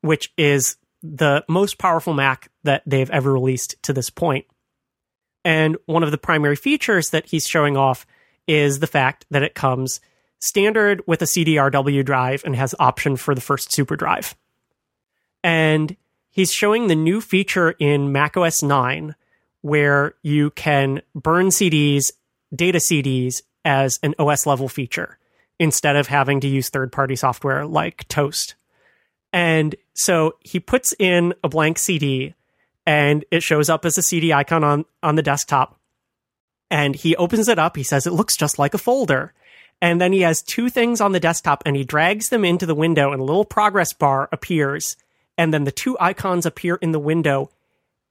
which 0.00 0.32
is 0.36 0.76
the 1.02 1.44
most 1.48 1.78
powerful 1.78 2.14
Mac 2.14 2.50
that 2.62 2.82
they've 2.86 3.10
ever 3.10 3.32
released 3.32 3.76
to 3.82 3.92
this 3.92 4.10
point. 4.10 4.46
And 5.44 5.76
one 5.84 6.02
of 6.02 6.10
the 6.10 6.18
primary 6.18 6.56
features 6.56 7.10
that 7.10 7.26
he's 7.26 7.46
showing 7.46 7.76
off 7.76 8.06
is 8.46 8.80
the 8.80 8.86
fact 8.86 9.26
that 9.30 9.42
it 9.42 9.54
comes 9.54 10.00
standard 10.38 11.02
with 11.06 11.22
a 11.22 11.26
CDRW 11.26 12.04
drive 12.04 12.42
and 12.44 12.54
has 12.54 12.74
option 12.78 13.16
for 13.16 13.34
the 13.34 13.40
first 13.40 13.72
super 13.72 13.96
drive. 13.96 14.34
And 15.42 15.96
he's 16.30 16.52
showing 16.52 16.86
the 16.88 16.94
new 16.94 17.20
feature 17.20 17.70
in 17.78 18.12
macOS 18.12 18.62
9 18.62 19.14
where 19.62 20.14
you 20.22 20.50
can 20.50 21.00
burn 21.14 21.48
CDs, 21.48 22.12
data 22.54 22.78
CDs 22.78 23.42
as 23.64 23.98
an 24.02 24.14
OS 24.18 24.46
level 24.46 24.68
feature. 24.68 25.18
instead 25.58 25.96
of 25.96 26.08
having 26.08 26.40
to 26.40 26.48
use 26.48 26.68
third 26.68 26.90
party 26.92 27.16
software 27.16 27.64
like 27.66 28.06
Toast. 28.08 28.54
And 29.32 29.74
so 29.94 30.34
he 30.40 30.60
puts 30.60 30.94
in 30.98 31.34
a 31.42 31.48
blank 31.48 31.78
CD 31.78 32.34
and 32.86 33.24
it 33.30 33.42
shows 33.42 33.70
up 33.70 33.84
as 33.84 33.96
a 33.96 34.02
CD 34.02 34.32
icon 34.32 34.62
on, 34.64 34.84
on 35.02 35.14
the 35.14 35.22
desktop. 35.22 35.78
And 36.74 36.96
he 36.96 37.14
opens 37.14 37.46
it 37.46 37.56
up. 37.56 37.76
He 37.76 37.84
says 37.84 38.04
it 38.04 38.12
looks 38.12 38.36
just 38.36 38.58
like 38.58 38.74
a 38.74 38.78
folder. 38.78 39.32
And 39.80 40.00
then 40.00 40.12
he 40.12 40.22
has 40.22 40.42
two 40.42 40.68
things 40.68 41.00
on 41.00 41.12
the 41.12 41.20
desktop 41.20 41.62
and 41.64 41.76
he 41.76 41.84
drags 41.84 42.30
them 42.30 42.44
into 42.44 42.66
the 42.66 42.74
window 42.74 43.12
and 43.12 43.20
a 43.20 43.24
little 43.24 43.44
progress 43.44 43.92
bar 43.92 44.28
appears. 44.32 44.96
And 45.38 45.54
then 45.54 45.62
the 45.62 45.70
two 45.70 45.96
icons 46.00 46.46
appear 46.46 46.74
in 46.74 46.90
the 46.90 46.98
window 46.98 47.52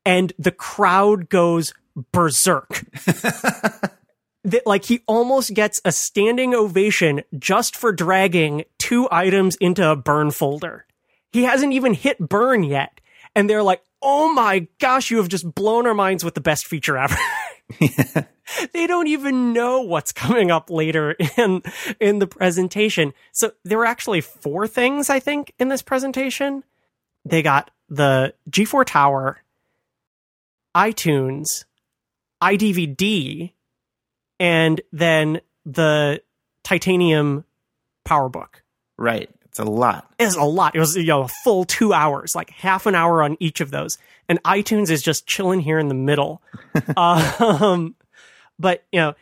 and 0.05 0.31
the 0.39 0.51
crowd 0.51 1.27
goes 1.27 1.73
berserk. 2.13 2.69
that 4.45 4.65
like 4.65 4.85
he 4.85 5.03
almost 5.07 5.53
gets 5.53 5.81
a 5.83 5.91
standing 5.91 6.55
ovation 6.55 7.23
just 7.37 7.75
for 7.75 7.91
dragging 7.91 8.63
two 8.77 9.09
items 9.11 9.57
into 9.57 9.85
a 9.85 9.97
burn 9.97 10.31
folder. 10.31 10.85
He 11.33 11.43
hasn't 11.43 11.73
even 11.73 11.93
hit 11.93 12.17
burn 12.17 12.63
yet. 12.63 13.01
And 13.35 13.49
they're 13.49 13.61
like, 13.61 13.81
oh 14.01 14.31
my 14.31 14.67
gosh, 14.79 15.11
you 15.11 15.17
have 15.17 15.27
just 15.27 15.53
blown 15.53 15.85
our 15.85 15.93
minds 15.93 16.23
with 16.23 16.33
the 16.33 16.39
best 16.39 16.65
feature 16.65 16.97
ever. 16.97 17.17
they 18.73 18.87
don't 18.87 19.07
even 19.07 19.53
know 19.53 19.81
what's 19.81 20.11
coming 20.11 20.51
up 20.51 20.69
later 20.69 21.15
in 21.37 21.61
in 21.99 22.19
the 22.19 22.27
presentation. 22.27 23.13
So 23.31 23.51
there 23.63 23.77
were 23.77 23.85
actually 23.85 24.21
four 24.21 24.67
things 24.67 25.09
I 25.09 25.19
think 25.19 25.53
in 25.59 25.69
this 25.69 25.81
presentation. 25.81 26.63
They 27.25 27.41
got 27.41 27.71
the 27.89 28.33
G4 28.49 28.85
Tower, 28.85 29.41
iTunes, 30.75 31.65
iDVD, 32.41 33.53
and 34.39 34.81
then 34.91 35.39
the 35.65 36.21
titanium 36.63 37.45
PowerBook. 38.05 38.61
Right. 38.97 39.29
It's 39.53 39.59
a 39.59 39.65
lot. 39.65 40.11
It's 40.17 40.35
a 40.35 40.43
lot. 40.43 40.75
It 40.75 40.79
was 40.79 40.95
you 40.95 41.05
know 41.05 41.21
a 41.21 41.27
full 41.27 41.63
two 41.63 41.93
hours, 41.93 42.33
like 42.33 42.49
half 42.49 42.87
an 42.87 42.95
hour 42.95 43.21
on 43.21 43.37
each 43.39 43.61
of 43.61 43.69
those. 43.69 43.99
And 44.27 44.41
iTunes 44.41 44.89
is 44.89 45.03
just 45.03 45.27
chilling 45.27 45.59
here 45.59 45.77
in 45.77 45.89
the 45.89 45.93
middle. 45.93 46.41
um, 46.97 47.93
but 48.57 48.83
you 48.91 48.99
know, 48.99 49.13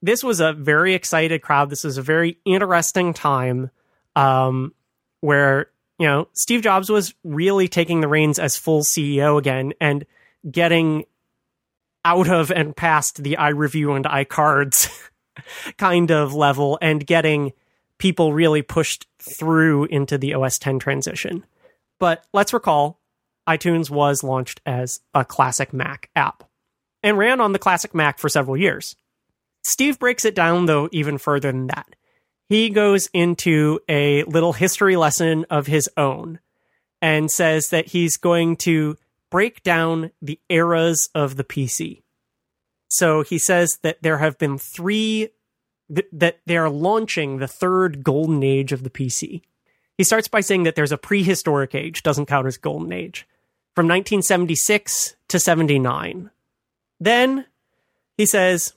this 0.00 0.24
was 0.24 0.40
a 0.40 0.54
very 0.54 0.94
excited 0.94 1.42
crowd. 1.42 1.68
This 1.68 1.84
was 1.84 1.98
a 1.98 2.02
very 2.02 2.38
interesting 2.46 3.12
time 3.12 3.70
um, 4.16 4.72
where 5.20 5.66
you 5.98 6.06
know 6.06 6.28
Steve 6.32 6.62
Jobs 6.62 6.88
was 6.88 7.12
really 7.22 7.68
taking 7.68 8.00
the 8.00 8.08
reins 8.08 8.38
as 8.38 8.56
full 8.56 8.80
CEO 8.80 9.38
again 9.38 9.74
and 9.82 10.06
getting 10.50 11.04
out 12.06 12.30
of 12.30 12.50
and 12.50 12.74
past 12.74 13.22
the 13.22 13.36
iReview 13.38 13.94
and 13.94 14.06
iCards 14.06 14.88
kind 15.76 16.10
of 16.10 16.32
level 16.32 16.78
and 16.80 17.06
getting 17.06 17.52
people 17.98 18.32
really 18.32 18.62
pushed 18.62 19.06
through 19.18 19.84
into 19.86 20.18
the 20.18 20.34
OS 20.34 20.58
10 20.58 20.78
transition. 20.78 21.44
But 21.98 22.24
let's 22.32 22.52
recall 22.52 23.00
iTunes 23.48 23.90
was 23.90 24.22
launched 24.22 24.60
as 24.66 25.00
a 25.14 25.24
classic 25.24 25.72
Mac 25.72 26.10
app 26.14 26.44
and 27.02 27.18
ran 27.18 27.40
on 27.40 27.52
the 27.52 27.58
classic 27.58 27.94
Mac 27.94 28.18
for 28.18 28.28
several 28.28 28.56
years. 28.56 28.94
Steve 29.64 29.98
breaks 29.98 30.24
it 30.24 30.34
down, 30.34 30.66
though, 30.66 30.88
even 30.92 31.18
further 31.18 31.50
than 31.50 31.66
that. 31.68 31.96
He 32.48 32.70
goes 32.70 33.08
into 33.12 33.80
a 33.88 34.22
little 34.24 34.54
history 34.54 34.96
lesson 34.96 35.44
of 35.50 35.66
his 35.66 35.88
own 35.96 36.40
and 37.02 37.30
says 37.30 37.68
that 37.68 37.86
he's 37.88 38.16
going 38.16 38.56
to 38.56 38.96
break 39.30 39.62
down 39.62 40.10
the 40.22 40.40
eras 40.48 41.10
of 41.14 41.36
the 41.36 41.44
PC. 41.44 42.02
So 42.88 43.22
he 43.22 43.38
says 43.38 43.78
that 43.82 44.02
there 44.02 44.18
have 44.18 44.38
been 44.38 44.56
three 44.56 45.28
th- 45.94 46.08
that 46.12 46.38
they 46.46 46.56
are 46.56 46.70
launching 46.70 47.38
the 47.38 47.48
third 47.48 48.02
golden 48.02 48.42
age 48.42 48.72
of 48.72 48.82
the 48.82 48.90
PC. 48.90 49.42
He 49.96 50.04
starts 50.04 50.28
by 50.28 50.40
saying 50.40 50.62
that 50.62 50.76
there's 50.76 50.92
a 50.92 50.98
prehistoric 50.98 51.74
age, 51.74 52.02
doesn't 52.02 52.26
count 52.26 52.46
as 52.46 52.56
golden 52.56 52.92
age, 52.92 53.26
from 53.74 53.86
1976 53.86 55.16
to 55.28 55.38
79. 55.38 56.30
Then 57.00 57.46
he 58.16 58.26
says 58.26 58.74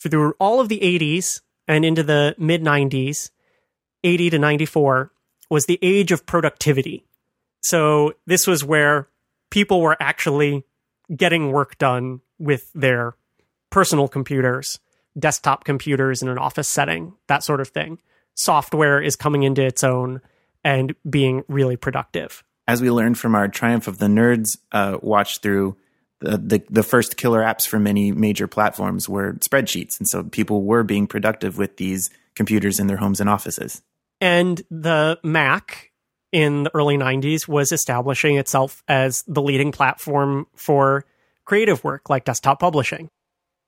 through 0.00 0.34
all 0.38 0.60
of 0.60 0.68
the 0.68 0.80
80s 0.80 1.40
and 1.66 1.84
into 1.84 2.02
the 2.02 2.34
mid 2.38 2.62
90s, 2.62 3.30
80 4.04 4.30
to 4.30 4.38
94 4.38 5.10
was 5.50 5.66
the 5.66 5.78
age 5.82 6.12
of 6.12 6.26
productivity. 6.26 7.04
So 7.60 8.14
this 8.26 8.46
was 8.46 8.64
where 8.64 9.08
people 9.50 9.80
were 9.80 9.96
actually 10.00 10.64
getting 11.14 11.52
work 11.52 11.78
done 11.78 12.20
with 12.38 12.70
their 12.74 13.14
personal 13.70 14.08
computers 14.08 14.78
desktop 15.18 15.64
computers 15.64 16.22
in 16.22 16.28
an 16.28 16.38
office 16.38 16.68
setting, 16.68 17.14
that 17.26 17.42
sort 17.42 17.60
of 17.60 17.68
thing. 17.68 17.98
Software 18.34 19.00
is 19.00 19.16
coming 19.16 19.42
into 19.42 19.64
its 19.64 19.82
own 19.82 20.20
and 20.64 20.94
being 21.08 21.44
really 21.48 21.76
productive. 21.76 22.44
As 22.66 22.82
we 22.82 22.90
learned 22.90 23.18
from 23.18 23.34
our 23.34 23.48
Triumph 23.48 23.88
of 23.88 23.98
the 23.98 24.06
Nerds 24.06 24.58
uh, 24.72 24.98
watch 25.00 25.40
through, 25.40 25.76
the, 26.20 26.36
the, 26.36 26.62
the 26.68 26.82
first 26.82 27.16
killer 27.16 27.40
apps 27.40 27.66
for 27.66 27.78
many 27.78 28.12
major 28.12 28.46
platforms 28.46 29.08
were 29.08 29.34
spreadsheets, 29.34 29.98
and 29.98 30.08
so 30.08 30.24
people 30.24 30.62
were 30.64 30.82
being 30.82 31.06
productive 31.06 31.58
with 31.58 31.76
these 31.76 32.10
computers 32.34 32.78
in 32.78 32.86
their 32.86 32.96
homes 32.96 33.20
and 33.20 33.30
offices. 33.30 33.82
And 34.20 34.60
the 34.70 35.18
Mac 35.22 35.92
in 36.32 36.64
the 36.64 36.74
early 36.74 36.98
90s 36.98 37.48
was 37.48 37.72
establishing 37.72 38.36
itself 38.36 38.82
as 38.88 39.22
the 39.26 39.40
leading 39.40 39.72
platform 39.72 40.46
for 40.54 41.04
creative 41.44 41.82
work 41.84 42.10
like 42.10 42.24
desktop 42.24 42.60
publishing. 42.60 43.08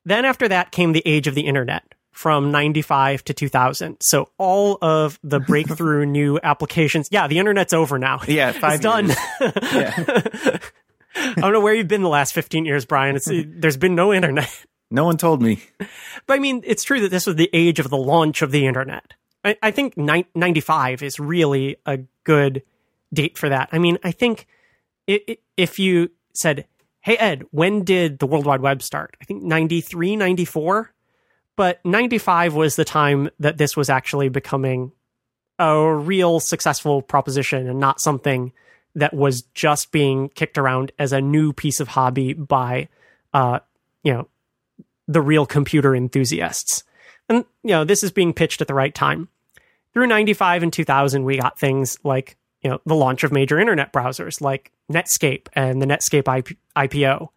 Then 0.05 0.25
after 0.25 0.49
that 0.49 0.71
came 0.73 0.93
the 0.93 1.03
age 1.05 1.27
of 1.27 1.35
the 1.35 1.47
internet 1.47 1.85
from 2.13 2.51
95 2.51 3.25
to 3.25 3.35
2000. 3.35 3.97
So 4.01 4.29
all 4.39 4.79
of 4.83 5.19
the 5.23 5.41
breakthrough 5.49 6.05
new 6.07 6.39
applications. 6.43 7.09
Yeah, 7.11 7.27
the 7.29 7.39
internet's 7.39 7.73
over 7.73 7.99
now. 7.99 8.21
Yeah, 8.29 8.53
it's 8.55 8.83
done. 8.83 9.09
yeah. 9.41 10.59
I 11.17 11.35
don't 11.41 11.53
know 11.53 11.61
where 11.61 11.75
you've 11.75 11.89
been 11.89 12.03
the 12.03 12.09
last 12.09 12.33
15 12.33 12.65
years, 12.65 12.85
Brian. 12.85 13.17
It's, 13.17 13.29
there's 13.29 13.77
been 13.77 13.95
no 13.95 14.13
internet. 14.13 14.49
No 14.91 15.05
one 15.05 15.17
told 15.17 15.41
me. 15.43 15.63
But 16.27 16.35
I 16.35 16.39
mean, 16.39 16.63
it's 16.65 16.85
true 16.85 17.01
that 17.01 17.11
this 17.11 17.27
was 17.27 17.37
the 17.37 17.51
age 17.53 17.79
of 17.79 17.91
the 17.91 17.97
launch 17.97 18.43
of 18.43 18.51
the 18.51 18.67
internet. 18.67 19.15
I, 19.45 19.57
I 19.63 19.71
think 19.71 19.97
ni- 19.97 20.27
95 20.35 21.03
is 21.03 21.19
really 21.19 21.77
a 21.87 22.01
good 22.25 22.63
date 23.13 23.39
for 23.39 23.49
that. 23.49 23.69
I 23.73 23.79
mean, 23.79 23.99
I 24.03 24.13
think 24.13 24.47
it, 25.07 25.23
it, 25.27 25.43
if 25.57 25.79
you 25.79 26.11
said, 26.35 26.67
hey 27.01 27.17
ed 27.17 27.45
when 27.51 27.85
did 27.85 28.19
the 28.19 28.27
world 28.27 28.47
wide 28.47 28.61
web 28.61 28.83
start? 28.83 29.17
I 29.21 29.25
think 29.25 29.43
93 29.43 30.17
94 30.17 30.93
but 31.57 31.85
95 31.85 32.55
was 32.55 32.77
the 32.77 32.87
time 32.87 33.29
that 33.39 33.59
this 33.59 33.77
was 33.77 33.91
actually 33.91 34.31
becoming 34.31 34.93
a 35.59 35.95
real 35.95 36.41
successful 36.41 37.03
proposition 37.03 37.69
and 37.69 37.79
not 37.79 38.01
something 38.01 38.53
that 38.95 39.13
was 39.13 39.43
just 39.53 39.93
being 39.93 40.31
kicked 40.31 40.57
around 40.57 40.91
as 40.99 41.13
a 41.13 41.21
new 41.21 41.53
piece 41.53 41.79
of 41.79 41.89
hobby 41.89 42.33
by 42.33 42.89
uh, 43.35 43.59
you 44.03 44.13
know 44.13 44.27
the 45.07 45.21
real 45.21 45.45
computer 45.45 45.95
enthusiasts. 45.95 46.83
And 47.29 47.45
you 47.63 47.73
know 47.73 47.85
this 47.85 48.03
is 48.03 48.11
being 48.11 48.33
pitched 48.33 48.63
at 48.63 48.67
the 48.67 48.75
right 48.75 48.95
time. 48.95 49.29
Through 49.93 50.07
95 50.07 50.63
and 50.63 50.73
2000 50.73 51.25
we 51.25 51.37
got 51.37 51.59
things 51.59 51.99
like 52.05 52.39
you 52.63 52.71
know 52.71 52.81
the 52.87 52.95
launch 52.95 53.25
of 53.25 53.33
major 53.33 53.59
internet 53.59 53.93
browsers 53.93 54.41
like 54.41 54.73
Netscape 54.91 55.49
and 55.55 55.81
the 55.81 55.87
Netscape 55.87 56.39
IP, 56.39 56.57
IPO, 56.77 57.29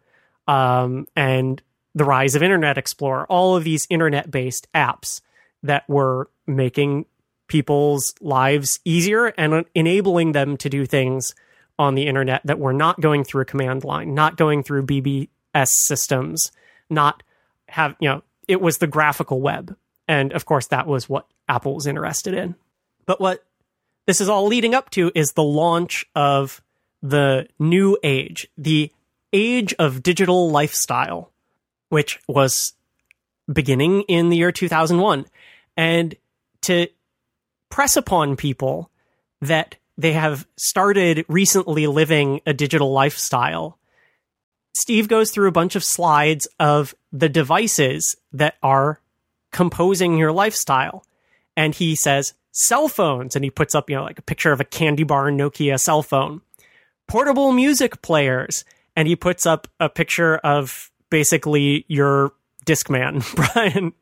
um, 0.46 1.06
and 1.16 1.62
the 1.94 2.04
rise 2.04 2.34
of 2.34 2.42
Internet 2.42 2.78
Explorer. 2.78 3.26
All 3.26 3.56
of 3.56 3.64
these 3.64 3.86
internet-based 3.88 4.66
apps 4.74 5.20
that 5.62 5.88
were 5.88 6.28
making 6.46 7.06
people's 7.46 8.14
lives 8.20 8.80
easier 8.84 9.26
and 9.38 9.64
enabling 9.74 10.32
them 10.32 10.56
to 10.58 10.68
do 10.68 10.86
things 10.86 11.34
on 11.78 11.94
the 11.94 12.06
internet 12.06 12.40
that 12.44 12.58
were 12.58 12.72
not 12.72 13.00
going 13.00 13.24
through 13.24 13.42
a 13.42 13.46
command 13.46 13.84
line, 13.84 14.14
not 14.14 14.36
going 14.36 14.62
through 14.62 14.86
BBS 14.86 15.28
systems, 15.68 16.50
not 16.90 17.22
have 17.68 17.96
you 18.00 18.08
know 18.08 18.22
it 18.46 18.60
was 18.60 18.78
the 18.78 18.86
graphical 18.86 19.40
web, 19.40 19.76
and 20.06 20.32
of 20.32 20.44
course 20.44 20.66
that 20.68 20.86
was 20.86 21.08
what 21.08 21.26
Apple 21.48 21.74
was 21.74 21.86
interested 21.86 22.34
in. 22.34 22.54
But 23.06 23.20
what 23.20 23.44
this 24.06 24.20
is 24.20 24.28
all 24.28 24.46
leading 24.46 24.74
up 24.74 24.90
to 24.90 25.10
is 25.14 25.32
the 25.32 25.42
launch 25.42 26.06
of 26.14 26.62
the 27.02 27.48
new 27.58 27.98
age, 28.02 28.48
the 28.56 28.90
age 29.32 29.74
of 29.78 30.02
digital 30.02 30.50
lifestyle, 30.50 31.32
which 31.88 32.20
was 32.28 32.74
beginning 33.52 34.02
in 34.02 34.28
the 34.28 34.36
year 34.36 34.52
2001. 34.52 35.26
And 35.76 36.14
to 36.62 36.88
press 37.70 37.96
upon 37.96 38.36
people 38.36 38.90
that 39.40 39.76
they 39.98 40.12
have 40.12 40.46
started 40.56 41.24
recently 41.28 41.86
living 41.86 42.40
a 42.46 42.52
digital 42.52 42.92
lifestyle, 42.92 43.78
Steve 44.72 45.08
goes 45.08 45.30
through 45.30 45.48
a 45.48 45.52
bunch 45.52 45.76
of 45.76 45.84
slides 45.84 46.48
of 46.58 46.94
the 47.12 47.28
devices 47.28 48.16
that 48.32 48.56
are 48.62 49.00
composing 49.52 50.18
your 50.18 50.32
lifestyle. 50.32 51.04
And 51.56 51.74
he 51.74 51.94
says, 51.94 52.34
cell 52.54 52.88
phones. 52.88 53.36
And 53.36 53.44
he 53.44 53.50
puts 53.50 53.74
up, 53.74 53.90
you 53.90 53.96
know, 53.96 54.04
like 54.04 54.18
a 54.18 54.22
picture 54.22 54.52
of 54.52 54.60
a 54.60 54.64
candy 54.64 55.02
bar 55.02 55.30
Nokia 55.30 55.78
cell 55.78 56.02
phone, 56.02 56.40
portable 57.06 57.52
music 57.52 58.00
players. 58.00 58.64
And 58.96 59.06
he 59.06 59.16
puts 59.16 59.44
up 59.44 59.68
a 59.78 59.88
picture 59.88 60.36
of 60.38 60.90
basically 61.10 61.84
your 61.88 62.32
Discman, 62.64 63.22
Brian. 63.52 63.92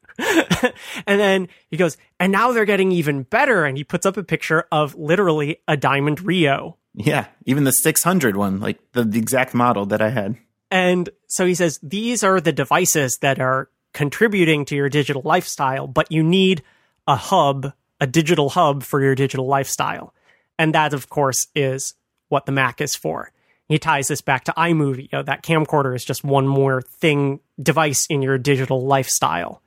and 1.07 1.19
then 1.21 1.49
he 1.71 1.77
goes, 1.77 1.97
and 2.21 2.31
now 2.31 2.53
they're 2.53 2.65
getting 2.65 2.93
even 2.93 3.25
better. 3.25 3.65
And 3.65 3.77
he 3.77 3.85
puts 3.85 4.07
up 4.07 4.17
a 4.17 4.23
picture 4.23 4.67
of 4.71 4.95
literally 4.95 5.59
a 5.67 5.77
Diamond 5.77 6.21
Rio. 6.21 6.77
Yeah, 6.95 7.27
even 7.47 7.65
the 7.65 7.73
600 7.73 8.37
one, 8.37 8.61
like 8.61 8.79
the, 8.93 9.03
the 9.05 9.19
exact 9.19 9.55
model 9.55 9.87
that 9.87 10.03
I 10.03 10.11
had. 10.11 10.37
And 10.71 11.09
so 11.27 11.47
he 11.47 11.55
says, 11.55 11.81
these 11.83 12.23
are 12.23 12.41
the 12.41 12.53
devices 12.53 13.19
that 13.23 13.41
are 13.41 13.71
contributing 13.95 14.65
to 14.67 14.77
your 14.77 14.89
digital 14.89 15.23
lifestyle, 15.23 15.87
but 15.87 16.11
you 16.13 16.23
need 16.23 16.63
a 17.07 17.17
hub, 17.17 17.73
a 18.03 18.07
digital 18.07 18.51
hub 18.51 18.83
for 18.83 19.01
your 19.01 19.15
digital 19.15 19.47
lifestyle. 19.47 20.13
And 20.59 20.75
that, 20.75 20.93
of 20.93 21.09
course, 21.09 21.47
is 21.55 21.95
what 22.29 22.47
the 22.47 22.53
Mac 22.53 22.81
is 22.81 22.97
for. 22.97 23.31
He 23.69 23.79
ties 23.79 24.09
this 24.09 24.21
back 24.21 24.43
to 24.45 24.53
iMovie. 24.53 25.05
You 25.05 25.09
know, 25.13 25.23
that 25.23 25.45
camcorder 25.45 25.95
is 25.95 26.05
just 26.05 26.25
one 26.25 26.49
more 26.49 26.83
thing, 26.83 27.39
device 27.63 28.05
in 28.11 28.21
your 28.21 28.39
digital 28.39 28.85
lifestyle. 28.85 29.63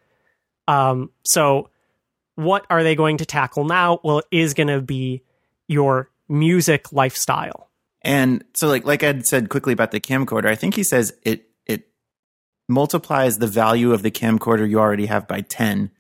Um, 0.68 1.12
so, 1.24 1.70
what 2.36 2.66
are 2.70 2.84
they 2.84 2.94
going 2.94 3.18
to 3.18 3.26
tackle 3.26 3.64
now? 3.64 4.02
Well, 4.04 4.20
it 4.20 4.26
is 4.32 4.54
going 4.54 4.68
to 4.68 4.82
be 4.82 5.24
your 5.70 6.10
music 6.28 6.92
lifestyle. 6.92 7.70
And 8.02 8.44
so, 8.54 8.68
like 8.68 8.86
like 8.86 9.02
Ed 9.02 9.26
said 9.26 9.48
quickly 9.48 9.72
about 9.72 9.92
the 9.92 10.02
camcorder, 10.02 10.48
I 10.48 10.56
think 10.56 10.76
he 10.76 10.84
says 10.84 11.14
it 11.24 11.48
it 11.66 11.88
multiplies 12.68 13.38
the 13.38 13.48
value 13.48 13.94
of 13.94 14.04
the 14.04 14.12
camcorder 14.12 14.70
you 14.70 14.78
already 14.78 15.06
have 15.06 15.26
by 15.26 15.40
ten 15.40 15.92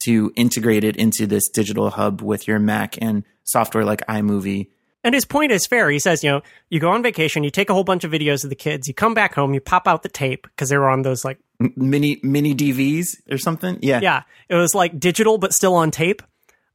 to 0.00 0.32
integrate 0.36 0.84
it 0.84 0.96
into 0.96 1.26
this 1.26 1.48
digital 1.48 1.90
hub 1.90 2.22
with 2.22 2.46
your 2.46 2.58
Mac 2.58 3.00
and 3.00 3.24
software 3.44 3.84
like 3.84 4.06
iMovie. 4.06 4.68
And 5.04 5.14
his 5.14 5.24
point 5.24 5.52
is 5.52 5.66
fair. 5.66 5.90
He 5.90 5.98
says, 5.98 6.24
you 6.24 6.30
know, 6.30 6.42
you 6.70 6.80
go 6.80 6.90
on 6.90 7.02
vacation, 7.02 7.44
you 7.44 7.50
take 7.50 7.70
a 7.70 7.74
whole 7.74 7.84
bunch 7.84 8.04
of 8.04 8.10
videos 8.10 8.44
of 8.44 8.50
the 8.50 8.56
kids, 8.56 8.88
you 8.88 8.94
come 8.94 9.14
back 9.14 9.34
home, 9.34 9.54
you 9.54 9.60
pop 9.60 9.86
out 9.86 10.02
the 10.02 10.08
tape 10.08 10.42
because 10.42 10.68
they 10.68 10.76
were 10.76 10.88
on 10.88 11.02
those 11.02 11.24
like 11.24 11.38
mini 11.76 12.20
mini 12.22 12.54
DVs 12.54 13.06
or 13.30 13.38
something. 13.38 13.78
Yeah, 13.80 14.00
yeah, 14.00 14.22
it 14.48 14.56
was 14.56 14.74
like 14.74 14.98
digital 14.98 15.38
but 15.38 15.52
still 15.52 15.74
on 15.74 15.90
tape. 15.90 16.22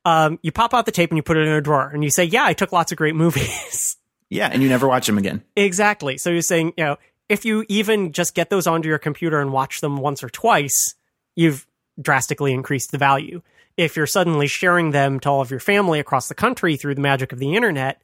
Um, 0.05 0.39
you 0.41 0.51
pop 0.51 0.73
out 0.73 0.85
the 0.85 0.91
tape 0.91 1.11
and 1.11 1.17
you 1.17 1.23
put 1.23 1.37
it 1.37 1.47
in 1.47 1.53
a 1.53 1.61
drawer, 1.61 1.89
and 1.93 2.03
you 2.03 2.09
say, 2.09 2.23
"Yeah, 2.23 2.43
I 2.45 2.53
took 2.53 2.71
lots 2.71 2.91
of 2.91 2.97
great 2.97 3.15
movies." 3.23 3.97
yeah, 4.29 4.49
and 4.51 4.63
you 4.63 4.69
never 4.69 4.87
watch 4.87 5.05
them 5.05 5.17
again. 5.17 5.43
exactly. 5.55 6.17
So 6.17 6.29
you're 6.29 6.41
saying, 6.41 6.73
you 6.77 6.85
know, 6.85 6.97
if 7.29 7.45
you 7.45 7.65
even 7.69 8.13
just 8.13 8.35
get 8.35 8.49
those 8.49 8.67
onto 8.67 8.89
your 8.89 8.97
computer 8.99 9.39
and 9.39 9.51
watch 9.53 9.79
them 9.81 9.97
once 9.97 10.23
or 10.23 10.29
twice, 10.29 10.95
you've 11.35 11.67
drastically 12.01 12.53
increase 12.53 12.87
the 12.87 12.97
value. 12.97 13.41
If 13.77 13.95
you're 13.95 14.07
suddenly 14.07 14.47
sharing 14.47 14.91
them 14.91 15.19
to 15.21 15.29
all 15.29 15.41
of 15.41 15.51
your 15.51 15.59
family 15.59 15.99
across 15.99 16.27
the 16.27 16.35
country 16.35 16.75
through 16.75 16.95
the 16.95 17.01
magic 17.01 17.31
of 17.31 17.39
the 17.39 17.55
internet, 17.55 18.01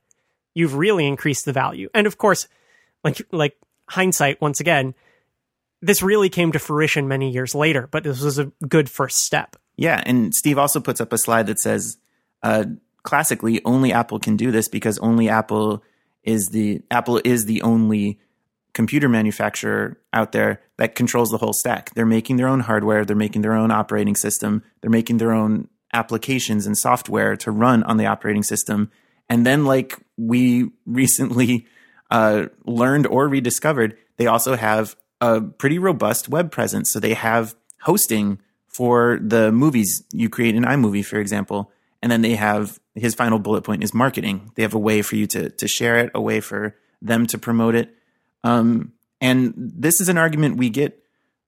you've 0.53 0.75
really 0.75 1.05
increased 1.05 1.45
the 1.45 1.53
value. 1.53 1.89
And 1.93 2.07
of 2.07 2.17
course, 2.17 2.47
like 3.03 3.21
like 3.31 3.57
hindsight 3.87 4.41
once 4.41 4.59
again, 4.59 4.95
this 5.81 6.01
really 6.01 6.29
came 6.29 6.51
to 6.51 6.59
fruition 6.59 7.07
many 7.07 7.29
years 7.29 7.55
later, 7.55 7.87
but 7.91 8.03
this 8.03 8.21
was 8.21 8.39
a 8.39 8.51
good 8.67 8.89
first 8.89 9.19
step. 9.19 9.55
Yeah, 9.75 10.01
and 10.05 10.33
Steve 10.35 10.57
also 10.57 10.79
puts 10.79 10.99
up 10.99 11.13
a 11.13 11.17
slide 11.17 11.47
that 11.47 11.59
says 11.59 11.97
uh, 12.43 12.65
classically 13.03 13.61
only 13.63 13.93
Apple 13.93 14.19
can 14.19 14.35
do 14.35 14.51
this 14.51 14.67
because 14.67 14.99
only 14.99 15.29
Apple 15.29 15.83
is 16.23 16.49
the 16.49 16.81
Apple 16.91 17.21
is 17.23 17.45
the 17.45 17.61
only 17.61 18.19
computer 18.73 19.09
manufacturer 19.09 19.97
out 20.13 20.31
there 20.31 20.61
that 20.77 20.95
controls 20.95 21.31
the 21.31 21.37
whole 21.37 21.53
stack. 21.53 21.93
They're 21.95 22.05
making 22.05 22.37
their 22.37 22.47
own 22.47 22.61
hardware, 22.61 23.05
they're 23.05 23.15
making 23.15 23.41
their 23.41 23.53
own 23.53 23.71
operating 23.71 24.15
system, 24.15 24.63
they're 24.81 24.91
making 24.91 25.17
their 25.17 25.31
own 25.31 25.67
applications 25.93 26.67
and 26.67 26.77
software 26.77 27.35
to 27.37 27.51
run 27.51 27.83
on 27.83 27.97
the 27.97 28.05
operating 28.05 28.43
system. 28.43 28.91
And 29.27 29.45
then, 29.45 29.65
like 29.65 29.97
we 30.17 30.71
recently 30.85 31.65
uh, 32.09 32.47
learned 32.65 33.07
or 33.07 33.27
rediscovered, 33.27 33.97
they 34.17 34.27
also 34.27 34.55
have 34.55 34.95
a 35.21 35.41
pretty 35.41 35.79
robust 35.79 36.29
web 36.29 36.51
presence. 36.51 36.91
So 36.91 36.99
they 36.99 37.13
have 37.13 37.55
hosting 37.81 38.39
for 38.67 39.19
the 39.21 39.51
movies 39.51 40.03
you 40.13 40.29
create 40.29 40.55
in 40.55 40.63
iMovie, 40.63 41.05
for 41.05 41.19
example. 41.19 41.71
And 42.01 42.11
then 42.11 42.21
they 42.21 42.35
have 42.35 42.79
his 42.95 43.15
final 43.15 43.39
bullet 43.39 43.63
point 43.63 43.83
is 43.83 43.93
marketing. 43.93 44.51
They 44.55 44.61
have 44.61 44.73
a 44.73 44.79
way 44.79 45.01
for 45.01 45.15
you 45.15 45.27
to 45.27 45.49
to 45.49 45.67
share 45.67 45.97
it, 45.97 46.11
a 46.15 46.21
way 46.21 46.39
for 46.39 46.75
them 47.01 47.25
to 47.27 47.37
promote 47.37 47.75
it. 47.75 47.95
Um, 48.43 48.93
and 49.21 49.53
this 49.55 49.99
is 49.99 50.09
an 50.09 50.17
argument 50.17 50.57
we 50.57 50.69
get, 50.69 51.03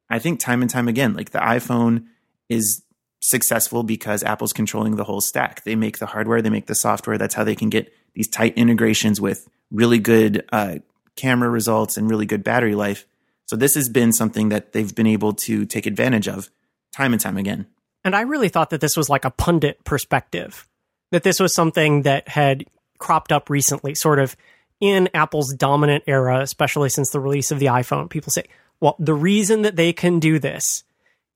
I 0.10 0.20
think, 0.20 0.40
time 0.40 0.62
and 0.62 0.70
time 0.70 0.88
again. 0.88 1.14
Like 1.14 1.32
the 1.32 1.40
iPhone 1.40 2.06
is 2.50 2.84
successful 3.22 3.84
because 3.84 4.24
Apple's 4.24 4.54
controlling 4.54 4.96
the 4.96 5.04
whole 5.04 5.22
stack. 5.22 5.64
They 5.64 5.76
make 5.76 6.00
the 6.00 6.08
hardware, 6.08 6.42
they 6.42 6.50
make 6.50 6.66
the 6.66 6.76
software. 6.76 7.18
That's 7.18 7.36
how 7.36 7.44
they 7.44 7.56
can 7.56 7.70
get 7.70 7.94
these 8.14 8.28
tight 8.28 8.58
integrations 8.58 9.22
with 9.22 9.48
really 9.72 10.00
good 10.00 10.46
uh, 10.52 10.80
camera 11.16 11.50
results 11.50 11.98
and 11.98 12.10
really 12.10 12.26
good 12.26 12.44
battery 12.44 12.76
life. 12.76 13.06
So 13.46 13.56
this 13.56 13.76
has 13.76 13.90
been 13.90 14.12
something 14.12 14.50
that 14.50 14.74
they've 14.74 14.94
been 14.94 15.08
able 15.08 15.34
to 15.34 15.66
take 15.66 15.86
advantage 15.86 16.28
of 16.28 16.50
time 16.94 17.14
and 17.14 17.22
time 17.22 17.38
again. 17.38 17.68
And 18.04 18.16
I 18.16 18.22
really 18.22 18.50
thought 18.50 18.72
that 18.72 18.82
this 18.82 18.98
was 18.98 19.10
like 19.10 19.26
a 19.26 19.32
pundit 19.32 19.84
perspective, 19.84 20.68
that 21.12 21.24
this 21.24 21.40
was 21.40 21.54
something 21.54 22.02
that 22.04 22.28
had 22.28 22.66
cropped 22.98 23.32
up 23.32 23.50
recently, 23.50 23.96
sort 23.96 24.20
of 24.20 24.36
in 24.82 25.08
Apple's 25.14 25.54
dominant 25.54 26.04
era, 26.08 26.42
especially 26.42 26.90
since 26.90 27.12
the 27.12 27.20
release 27.20 27.52
of 27.52 27.60
the 27.60 27.68
iPhone, 27.68 28.10
people 28.10 28.32
say, 28.32 28.46
well, 28.82 28.96
the 29.00 29.14
reason 29.14 29.62
that 29.62 29.76
they 29.76 29.94
can 29.94 30.20
do 30.20 30.40
this, 30.40 30.84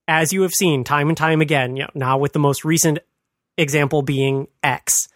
as 0.08 0.34
you 0.34 0.42
have 0.42 0.54
seen 0.54 0.84
time 0.84 1.08
and 1.08 1.18
time 1.18 1.42
again, 1.42 1.76
you 1.76 1.84
know, 1.84 1.90
now 1.94 2.18
with 2.18 2.34
the 2.34 2.40
most 2.40 2.66
recent 2.66 3.00
example 3.58 4.02
being 4.02 4.48
X, 4.64 5.08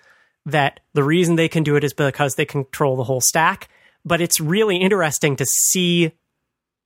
that 0.45 0.79
the 0.93 1.03
reason 1.03 1.35
they 1.35 1.49
can 1.49 1.63
do 1.63 1.75
it 1.75 1.83
is 1.83 1.93
because 1.93 2.35
they 2.35 2.45
control 2.45 2.95
the 2.95 3.03
whole 3.03 3.21
stack. 3.21 3.67
But 4.05 4.21
it's 4.21 4.39
really 4.39 4.77
interesting 4.77 5.35
to 5.35 5.45
see 5.45 6.11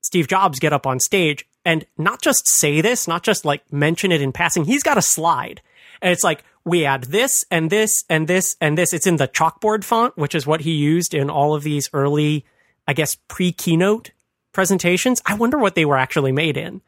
Steve 0.01 0.27
Jobs 0.27 0.59
get 0.59 0.73
up 0.73 0.87
on 0.87 0.99
stage 0.99 1.45
and 1.65 1.85
not 1.97 2.21
just 2.21 2.47
say 2.47 2.81
this, 2.81 3.07
not 3.07 3.23
just 3.23 3.45
like 3.45 3.71
mention 3.71 4.11
it 4.11 4.21
in 4.21 4.31
passing. 4.31 4.65
He's 4.65 4.83
got 4.83 4.97
a 4.97 5.01
slide. 5.01 5.61
And 6.01 6.11
it's 6.11 6.23
like, 6.23 6.43
we 6.65 6.85
add 6.85 7.05
this 7.05 7.45
and 7.51 7.69
this 7.69 8.03
and 8.09 8.27
this 8.27 8.55
and 8.61 8.77
this. 8.77 8.93
It's 8.93 9.07
in 9.07 9.17
the 9.17 9.27
chalkboard 9.27 9.83
font, 9.83 10.17
which 10.17 10.35
is 10.35 10.47
what 10.47 10.61
he 10.61 10.71
used 10.71 11.13
in 11.13 11.29
all 11.29 11.55
of 11.55 11.63
these 11.63 11.89
early, 11.93 12.45
I 12.87 12.93
guess, 12.93 13.15
pre 13.27 13.51
keynote 13.51 14.11
presentations. 14.53 15.21
I 15.25 15.35
wonder 15.35 15.57
what 15.57 15.75
they 15.75 15.85
were 15.85 15.97
actually 15.97 16.31
made 16.31 16.57
in. 16.57 16.81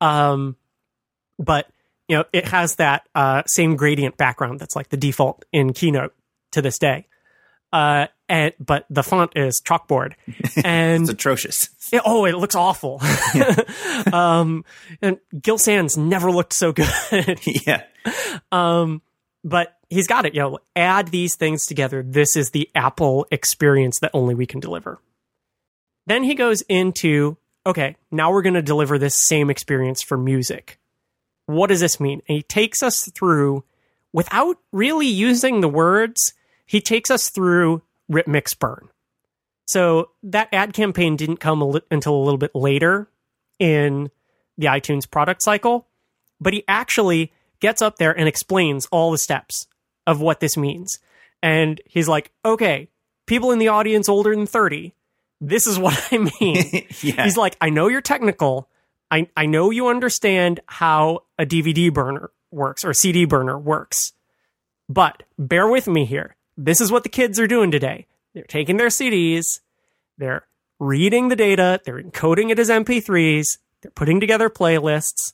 Um, 0.00 0.56
but 1.38 1.68
you 2.08 2.16
know, 2.16 2.24
it 2.32 2.48
has 2.48 2.74
that 2.76 3.08
uh, 3.14 3.44
same 3.46 3.76
gradient 3.76 4.16
background 4.16 4.58
that's 4.58 4.74
like 4.74 4.88
the 4.88 4.96
default 4.96 5.44
in 5.52 5.72
Keynote 5.72 6.12
to 6.50 6.60
this 6.60 6.76
day. 6.76 7.06
Uh, 7.72 8.08
and 8.28 8.52
but 8.58 8.84
the 8.90 9.04
font 9.04 9.32
is 9.36 9.62
chalkboard, 9.64 10.14
and 10.64 11.02
it's 11.02 11.10
atrocious. 11.10 11.68
It, 11.92 12.02
oh, 12.04 12.24
it 12.24 12.36
looks 12.36 12.54
awful. 12.54 13.02
um, 14.12 14.64
and 15.02 15.18
Gill 15.42 15.58
Sans 15.58 15.96
never 15.96 16.30
looked 16.30 16.52
so 16.52 16.70
good. 16.72 16.86
yeah. 17.66 17.82
Um, 18.52 19.02
but 19.44 19.76
he's 19.88 20.06
got 20.06 20.26
it. 20.26 20.34
You 20.34 20.40
know, 20.40 20.58
add 20.76 21.08
these 21.08 21.34
things 21.34 21.66
together. 21.66 22.02
This 22.02 22.36
is 22.36 22.50
the 22.50 22.70
Apple 22.74 23.26
experience 23.30 23.98
that 24.00 24.10
only 24.14 24.34
we 24.34 24.46
can 24.46 24.60
deliver. 24.60 25.00
Then 26.06 26.24
he 26.24 26.34
goes 26.34 26.62
into 26.62 27.36
okay, 27.66 27.96
now 28.10 28.32
we're 28.32 28.42
going 28.42 28.54
to 28.54 28.62
deliver 28.62 28.98
this 28.98 29.14
same 29.14 29.50
experience 29.50 30.02
for 30.02 30.16
music. 30.16 30.78
What 31.46 31.68
does 31.68 31.80
this 31.80 32.00
mean? 32.00 32.22
And 32.28 32.36
he 32.36 32.42
takes 32.42 32.82
us 32.82 33.10
through, 33.14 33.64
without 34.12 34.58
really 34.72 35.06
using 35.06 35.60
the 35.60 35.68
words, 35.68 36.32
he 36.64 36.80
takes 36.80 37.10
us 37.10 37.28
through 37.28 37.82
rip 38.08 38.26
mix 38.26 38.54
burn. 38.54 38.88
So 39.66 40.10
that 40.22 40.48
ad 40.52 40.72
campaign 40.72 41.16
didn't 41.16 41.36
come 41.36 41.60
li- 41.60 41.82
until 41.90 42.14
a 42.14 42.24
little 42.24 42.38
bit 42.38 42.54
later 42.54 43.08
in 43.58 44.10
the 44.56 44.66
iTunes 44.66 45.08
product 45.08 45.42
cycle, 45.42 45.86
but 46.40 46.52
he 46.52 46.64
actually 46.66 47.32
gets 47.60 47.82
up 47.82 47.96
there 47.96 48.16
and 48.16 48.28
explains 48.28 48.86
all 48.86 49.10
the 49.10 49.18
steps 49.18 49.66
of 50.06 50.20
what 50.20 50.40
this 50.40 50.56
means. 50.56 50.98
And 51.42 51.80
he's 51.86 52.08
like, 52.08 52.32
okay, 52.44 52.88
people 53.26 53.52
in 53.52 53.58
the 53.58 53.68
audience 53.68 54.08
older 54.08 54.34
than 54.34 54.46
30, 54.46 54.94
this 55.40 55.66
is 55.66 55.78
what 55.78 56.08
I 56.12 56.18
mean. 56.18 56.86
yeah. 57.02 57.24
He's 57.24 57.36
like, 57.36 57.56
I 57.60 57.70
know 57.70 57.88
you're 57.88 58.00
technical. 58.00 58.68
I, 59.10 59.28
I 59.36 59.46
know 59.46 59.70
you 59.70 59.88
understand 59.88 60.60
how 60.66 61.24
a 61.38 61.46
DVD 61.46 61.92
burner 61.92 62.30
works 62.50 62.84
or 62.84 62.92
CD 62.92 63.24
burner 63.24 63.58
works, 63.58 64.12
but 64.88 65.22
bear 65.38 65.68
with 65.68 65.86
me 65.86 66.04
here. 66.04 66.36
This 66.56 66.80
is 66.80 66.92
what 66.92 67.02
the 67.02 67.08
kids 67.08 67.40
are 67.40 67.46
doing 67.46 67.70
today. 67.70 68.06
They're 68.34 68.44
taking 68.44 68.76
their 68.76 68.88
CDs, 68.88 69.60
they're 70.18 70.46
reading 70.78 71.28
the 71.28 71.36
data, 71.36 71.80
they're 71.84 72.00
encoding 72.00 72.50
it 72.50 72.58
as 72.58 72.68
MP3s, 72.68 73.58
they're 73.82 73.90
putting 73.92 74.20
together 74.20 74.48
playlists. 74.48 75.32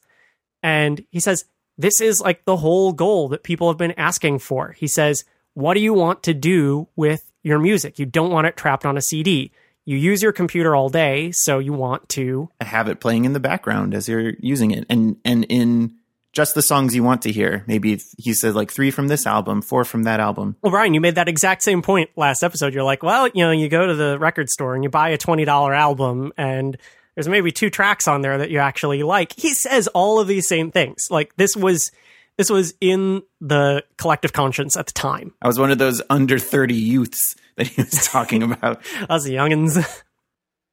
And 0.62 1.04
he 1.10 1.20
says, 1.20 1.44
this 1.78 2.00
is 2.00 2.20
like 2.20 2.44
the 2.44 2.56
whole 2.56 2.92
goal 2.92 3.28
that 3.28 3.42
people 3.42 3.68
have 3.68 3.76
been 3.76 3.92
asking 3.92 4.38
for. 4.38 4.72
He 4.72 4.86
says, 4.86 5.24
What 5.54 5.74
do 5.74 5.80
you 5.80 5.94
want 5.94 6.22
to 6.24 6.34
do 6.34 6.88
with 6.96 7.30
your 7.42 7.58
music? 7.58 7.98
You 7.98 8.06
don't 8.06 8.30
want 8.30 8.46
it 8.46 8.56
trapped 8.56 8.86
on 8.86 8.96
a 8.96 9.02
CD. 9.02 9.52
You 9.84 9.96
use 9.96 10.22
your 10.22 10.32
computer 10.32 10.74
all 10.74 10.88
day, 10.88 11.30
so 11.32 11.58
you 11.60 11.72
want 11.72 12.08
to 12.10 12.50
have 12.60 12.88
it 12.88 13.00
playing 13.00 13.24
in 13.24 13.34
the 13.34 13.40
background 13.40 13.94
as 13.94 14.08
you're 14.08 14.32
using 14.40 14.72
it. 14.72 14.84
And 14.90 15.16
and 15.24 15.44
in 15.48 15.96
just 16.36 16.54
the 16.54 16.60
songs 16.60 16.94
you 16.94 17.02
want 17.02 17.22
to 17.22 17.32
hear. 17.32 17.64
Maybe 17.66 17.98
he 18.18 18.34
said 18.34 18.54
like 18.54 18.70
three 18.70 18.90
from 18.90 19.08
this 19.08 19.26
album, 19.26 19.62
four 19.62 19.84
from 19.84 20.02
that 20.02 20.20
album. 20.20 20.56
Well, 20.60 20.70
Brian, 20.70 20.92
you 20.92 21.00
made 21.00 21.14
that 21.14 21.30
exact 21.30 21.62
same 21.62 21.80
point 21.80 22.10
last 22.14 22.42
episode. 22.42 22.74
You're 22.74 22.82
like, 22.84 23.02
well, 23.02 23.26
you 23.28 23.42
know, 23.42 23.52
you 23.52 23.70
go 23.70 23.86
to 23.86 23.94
the 23.94 24.18
record 24.18 24.50
store 24.50 24.74
and 24.74 24.84
you 24.84 24.90
buy 24.90 25.08
a 25.10 25.18
$20 25.18 25.46
album 25.46 26.34
and 26.36 26.76
there's 27.16 27.28
maybe 27.28 27.50
two 27.50 27.70
tracks 27.70 28.06
on 28.06 28.20
there 28.20 28.38
that 28.38 28.50
you 28.50 28.58
actually 28.58 29.02
like. 29.02 29.32
He 29.36 29.54
says 29.54 29.88
all 29.88 30.20
of 30.20 30.28
these 30.28 30.46
same 30.46 30.70
things. 30.70 31.08
Like 31.10 31.34
this 31.36 31.56
was 31.56 31.90
this 32.36 32.50
was 32.50 32.74
in 32.80 33.22
the 33.40 33.82
collective 33.96 34.32
conscience 34.32 34.76
at 34.76 34.86
the 34.86 34.92
time. 34.92 35.32
I 35.40 35.46
was 35.46 35.58
one 35.58 35.70
of 35.70 35.78
those 35.78 36.02
under 36.10 36.38
30 36.38 36.74
youths 36.74 37.34
that 37.56 37.66
he 37.66 37.80
was 37.82 38.06
talking 38.06 38.42
about. 38.52 38.82
Us 39.08 39.26
youngins. 39.26 39.76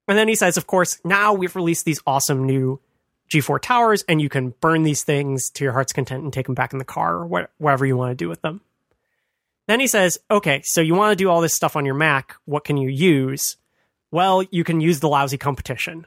and 0.07 0.17
then 0.17 0.27
he 0.27 0.35
says, 0.35 0.57
of 0.57 0.67
course, 0.67 0.99
now 1.05 1.33
we've 1.33 1.55
released 1.55 1.85
these 1.85 2.01
awesome 2.05 2.43
new 2.45 2.81
G4 3.33 3.61
towers, 3.61 4.03
and 4.09 4.21
you 4.21 4.27
can 4.27 4.53
burn 4.59 4.83
these 4.83 5.03
things 5.03 5.49
to 5.51 5.63
your 5.63 5.71
heart's 5.71 5.93
content 5.93 6.23
and 6.23 6.33
take 6.33 6.45
them 6.45 6.55
back 6.55 6.73
in 6.73 6.79
the 6.79 6.85
car 6.85 7.23
or 7.23 7.27
wh- 7.27 7.61
whatever 7.61 7.85
you 7.85 7.95
want 7.95 8.11
to 8.11 8.15
do 8.15 8.27
with 8.27 8.41
them. 8.41 8.59
Then 9.67 9.79
he 9.79 9.87
says, 9.87 10.19
okay, 10.29 10.61
so 10.65 10.81
you 10.81 10.93
want 10.93 11.17
to 11.17 11.23
do 11.23 11.29
all 11.29 11.39
this 11.39 11.55
stuff 11.55 11.77
on 11.77 11.85
your 11.85 11.95
Mac. 11.95 12.35
What 12.43 12.65
can 12.65 12.75
you 12.75 12.89
use? 12.89 13.55
Well, 14.11 14.43
you 14.51 14.65
can 14.65 14.81
use 14.81 14.99
the 14.99 15.07
lousy 15.07 15.37
competition. 15.37 16.05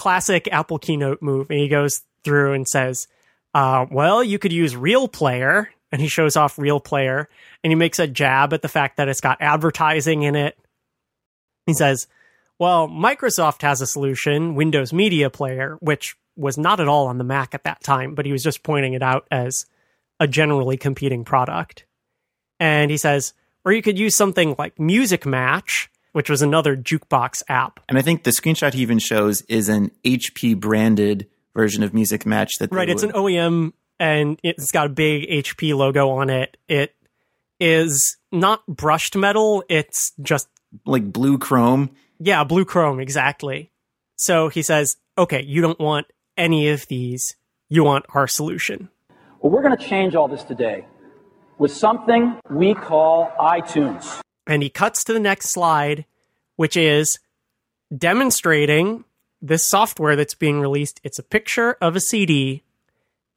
Classic 0.00 0.48
Apple 0.50 0.78
keynote 0.78 1.20
move. 1.20 1.50
And 1.50 1.58
he 1.60 1.68
goes 1.68 2.00
through 2.24 2.54
and 2.54 2.66
says, 2.66 3.06
uh, 3.52 3.84
well, 3.90 4.24
you 4.24 4.38
could 4.38 4.52
use 4.52 4.74
Real 4.74 5.08
Player. 5.08 5.68
And 5.92 6.00
he 6.00 6.08
shows 6.08 6.36
off 6.36 6.58
Real 6.58 6.80
Player 6.80 7.28
and 7.62 7.70
he 7.70 7.74
makes 7.74 7.98
a 7.98 8.06
jab 8.06 8.54
at 8.54 8.62
the 8.62 8.68
fact 8.68 8.96
that 8.96 9.08
it's 9.08 9.20
got 9.20 9.42
advertising 9.42 10.22
in 10.22 10.36
it. 10.36 10.56
He 11.66 11.74
says, 11.74 12.06
well, 12.58 12.88
Microsoft 12.88 13.60
has 13.60 13.82
a 13.82 13.86
solution, 13.86 14.54
Windows 14.54 14.92
Media 14.92 15.28
Player, 15.28 15.76
which 15.80 16.16
was 16.36 16.56
not 16.56 16.80
at 16.80 16.88
all 16.88 17.08
on 17.08 17.18
the 17.18 17.24
Mac 17.24 17.54
at 17.54 17.64
that 17.64 17.82
time, 17.82 18.14
but 18.14 18.24
he 18.24 18.32
was 18.32 18.42
just 18.42 18.62
pointing 18.62 18.94
it 18.94 19.02
out 19.02 19.26
as 19.30 19.66
a 20.18 20.26
generally 20.26 20.78
competing 20.78 21.24
product. 21.24 21.84
And 22.58 22.90
he 22.90 22.96
says, 22.96 23.34
or 23.64 23.72
you 23.72 23.82
could 23.82 23.98
use 23.98 24.16
something 24.16 24.54
like 24.58 24.78
Music 24.78 25.26
Match, 25.26 25.90
which 26.12 26.28
was 26.30 26.42
another 26.42 26.76
jukebox 26.76 27.42
app. 27.48 27.80
And 27.88 27.98
I 27.98 28.02
think 28.02 28.24
the 28.24 28.30
screenshot 28.30 28.74
he 28.74 28.82
even 28.82 28.98
shows 28.98 29.42
is 29.42 29.68
an 29.68 29.90
HP 30.04 30.58
branded 30.58 31.28
version 31.54 31.82
of 31.82 31.94
Music 31.94 32.26
Match 32.26 32.52
that 32.58 32.72
Right, 32.72 32.88
it's 32.88 33.02
an 33.02 33.12
OEM 33.12 33.72
and 33.98 34.38
it's 34.42 34.72
got 34.72 34.86
a 34.86 34.90
big 34.90 35.28
HP 35.28 35.74
logo 35.74 36.10
on 36.10 36.30
it. 36.30 36.56
It 36.68 36.94
is 37.58 38.16
not 38.32 38.66
brushed 38.66 39.16
metal, 39.16 39.62
it's 39.68 40.12
just 40.22 40.48
like 40.86 41.12
blue 41.12 41.38
chrome. 41.38 41.90
Yeah, 42.18 42.44
blue 42.44 42.64
chrome, 42.64 43.00
exactly. 43.00 43.70
So 44.16 44.48
he 44.48 44.62
says, 44.62 44.96
okay, 45.16 45.42
you 45.42 45.60
don't 45.62 45.78
want 45.78 46.06
any 46.36 46.68
of 46.68 46.86
these. 46.88 47.36
You 47.68 47.84
want 47.84 48.06
our 48.14 48.26
solution. 48.26 48.88
Well, 49.40 49.52
we're 49.52 49.62
going 49.62 49.76
to 49.76 49.84
change 49.84 50.14
all 50.14 50.28
this 50.28 50.42
today 50.42 50.86
with 51.58 51.72
something 51.72 52.38
we 52.50 52.74
call 52.74 53.32
iTunes. 53.38 54.20
And 54.50 54.64
he 54.64 54.68
cuts 54.68 55.04
to 55.04 55.12
the 55.12 55.20
next 55.20 55.50
slide, 55.50 56.06
which 56.56 56.76
is 56.76 57.20
demonstrating 57.96 59.04
this 59.40 59.68
software 59.68 60.16
that's 60.16 60.34
being 60.34 60.60
released. 60.60 61.00
It's 61.04 61.20
a 61.20 61.22
picture 61.22 61.76
of 61.80 61.94
a 61.94 62.00
CD 62.00 62.64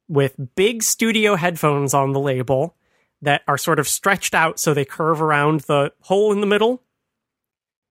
with 0.08 0.56
big 0.56 0.82
studio 0.82 1.36
headphones 1.36 1.94
on 1.94 2.14
the 2.14 2.20
label 2.20 2.76
that 3.22 3.44
are 3.48 3.60
sort 3.60 3.78
of 3.78 3.88
stretched 3.88 4.34
out 4.34 4.60
so 4.60 4.74
they 4.74 4.86
curve 4.86 5.22
around 5.22 5.62
the 5.62 5.94
hole 6.02 6.32
in 6.34 6.42
the 6.42 6.48
middle. 6.48 6.82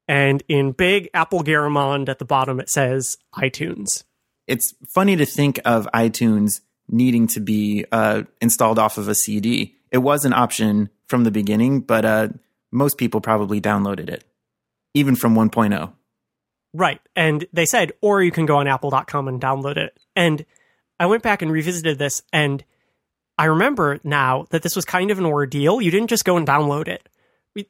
And 0.08 0.42
in 0.48 0.72
big 0.72 1.08
Apple 1.14 1.44
Garamond 1.44 2.08
at 2.08 2.18
the 2.18 2.24
bottom, 2.24 2.58
it 2.58 2.70
says 2.70 3.18
iTunes. 3.36 4.02
It's 4.48 4.74
funny 4.92 5.14
to 5.14 5.26
think 5.26 5.60
of 5.64 5.88
iTunes 5.94 6.60
needing 6.88 7.28
to 7.28 7.40
be 7.40 7.84
uh, 7.92 8.24
installed 8.40 8.80
off 8.80 8.98
of 8.98 9.06
a 9.06 9.14
CD. 9.14 9.76
It 9.92 9.98
was 9.98 10.24
an 10.24 10.32
option 10.32 10.90
from 11.06 11.22
the 11.22 11.30
beginning, 11.30 11.82
but 11.82 12.04
uh, 12.04 12.28
most 12.72 12.98
people 12.98 13.20
probably 13.20 13.60
downloaded 13.60 14.08
it, 14.08 14.24
even 14.94 15.14
from 15.14 15.34
1.0. 15.34 15.92
Right. 16.74 17.00
And 17.14 17.46
they 17.52 17.66
said, 17.66 17.92
or 18.00 18.22
you 18.22 18.32
can 18.32 18.46
go 18.46 18.56
on 18.56 18.66
apple.com 18.66 19.28
and 19.28 19.40
download 19.40 19.76
it. 19.76 19.98
And 20.16 20.44
I 20.98 21.06
went 21.06 21.22
back 21.22 21.42
and 21.42 21.52
revisited 21.52 21.98
this, 21.98 22.22
and 22.32 22.64
I 23.36 23.46
remember 23.46 24.00
now 24.04 24.46
that 24.50 24.62
this 24.62 24.76
was 24.76 24.84
kind 24.84 25.10
of 25.10 25.18
an 25.18 25.26
ordeal. 25.26 25.80
You 25.80 25.90
didn't 25.90 26.10
just 26.10 26.24
go 26.24 26.36
and 26.36 26.46
download 26.46 26.88
it, 26.88 27.08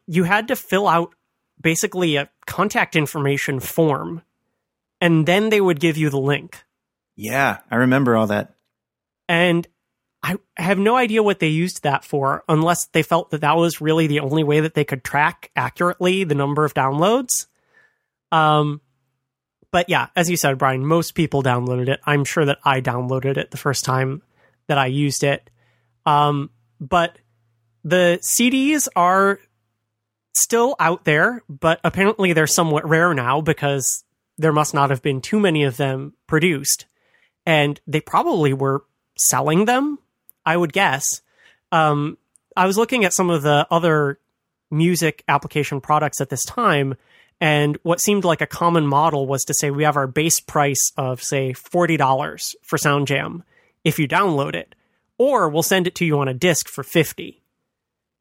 you 0.07 0.25
had 0.25 0.49
to 0.49 0.57
fill 0.57 0.87
out 0.87 1.15
basically 1.61 2.17
a 2.17 2.31
contact 2.47 2.97
information 2.97 3.61
form, 3.61 4.23
and 5.01 5.27
then 5.27 5.49
they 5.49 5.61
would 5.61 5.81
give 5.81 5.97
you 5.97 6.11
the 6.11 6.21
link. 6.21 6.65
Yeah, 7.17 7.59
I 7.71 7.77
remember 7.77 8.17
all 8.17 8.27
that. 8.29 8.55
And 9.29 9.67
I 10.23 10.37
have 10.57 10.79
no 10.79 10.97
idea 10.97 11.23
what 11.23 11.41
they 11.41 11.49
used 11.49 11.83
that 11.83 12.05
for, 12.05 12.45
unless 12.49 12.87
they 12.87 13.03
felt 13.03 13.31
that 13.31 13.41
that 13.41 13.57
was 13.57 13.81
really 13.81 14.07
the 14.07 14.21
only 14.21 14.45
way 14.45 14.61
that 14.61 14.75
they 14.75 14.85
could 14.85 15.03
track 15.03 15.51
accurately 15.57 16.25
the 16.25 16.35
number 16.35 16.65
of 16.65 16.75
downloads. 16.75 17.47
Um, 18.31 18.81
but 19.73 19.89
yeah, 19.89 20.09
as 20.15 20.31
you 20.31 20.37
said, 20.37 20.59
Brian, 20.59 20.87
most 20.87 21.15
people 21.15 21.43
downloaded 21.43 21.89
it. 21.89 22.01
I'm 22.05 22.25
sure 22.25 22.45
that 22.45 22.59
I 22.65 22.81
downloaded 22.81 23.37
it 23.37 23.51
the 23.51 23.57
first 23.57 23.85
time 23.85 24.23
that 24.69 24.79
I 24.79 24.87
used 24.87 25.25
it. 25.25 25.51
Um, 26.07 26.51
but 26.79 27.19
the 27.83 28.21
CDs 28.23 28.87
are 28.95 29.41
still 30.35 30.77
out 30.79 31.05
there, 31.05 31.43
but 31.49 31.81
apparently 31.83 32.33
they're 32.33 32.47
somewhat 32.47 32.89
rare 32.89 33.13
now 33.15 33.41
because 33.41 34.05
there 34.39 34.53
must 34.53 34.75
not 34.75 34.91
have 34.91 35.03
been 35.03 35.21
too 35.21 35.41
many 35.41 35.65
of 35.65 35.77
them 35.77 36.15
produced. 36.27 36.87
And 37.45 37.81
they 37.87 38.01
probably 38.01 38.53
were 38.53 38.85
selling 39.17 39.65
them, 39.65 39.99
I 40.45 40.57
would 40.57 40.73
guess. 40.73 41.23
Um, 41.71 42.19
I 42.57 42.67
was 42.67 42.77
looking 42.77 43.05
at 43.05 43.15
some 43.15 43.31
of 43.31 43.43
the 43.43 43.67
other 43.71 44.19
music 44.71 45.25
application 45.29 45.81
products 45.81 46.21
at 46.21 46.29
this 46.29 46.45
time, 46.45 46.95
and 47.41 47.79
what 47.83 48.01
seemed 48.01 48.25
like 48.25 48.41
a 48.41 48.47
common 48.47 48.87
model 48.87 49.27
was 49.27 49.43
to 49.45 49.55
say 49.55 49.71
we 49.71 49.85
have 49.85 49.97
our 49.97 50.07
base 50.07 50.41
price 50.41 50.93
of, 50.97 51.23
say, 51.23 51.53
$40 51.53 52.55
for 52.63 52.77
SoundJam 52.77 53.43
if 53.85 53.99
you 53.99 54.07
download 54.07 54.55
it, 54.55 54.75
or 55.19 55.49
we'll 55.49 55.63
send 55.63 55.87
it 55.87 55.95
to 55.97 56.05
you 56.05 56.19
on 56.21 56.29
a 56.29 56.35
disc 56.35 56.69
for 56.69 56.83
50 56.83 57.43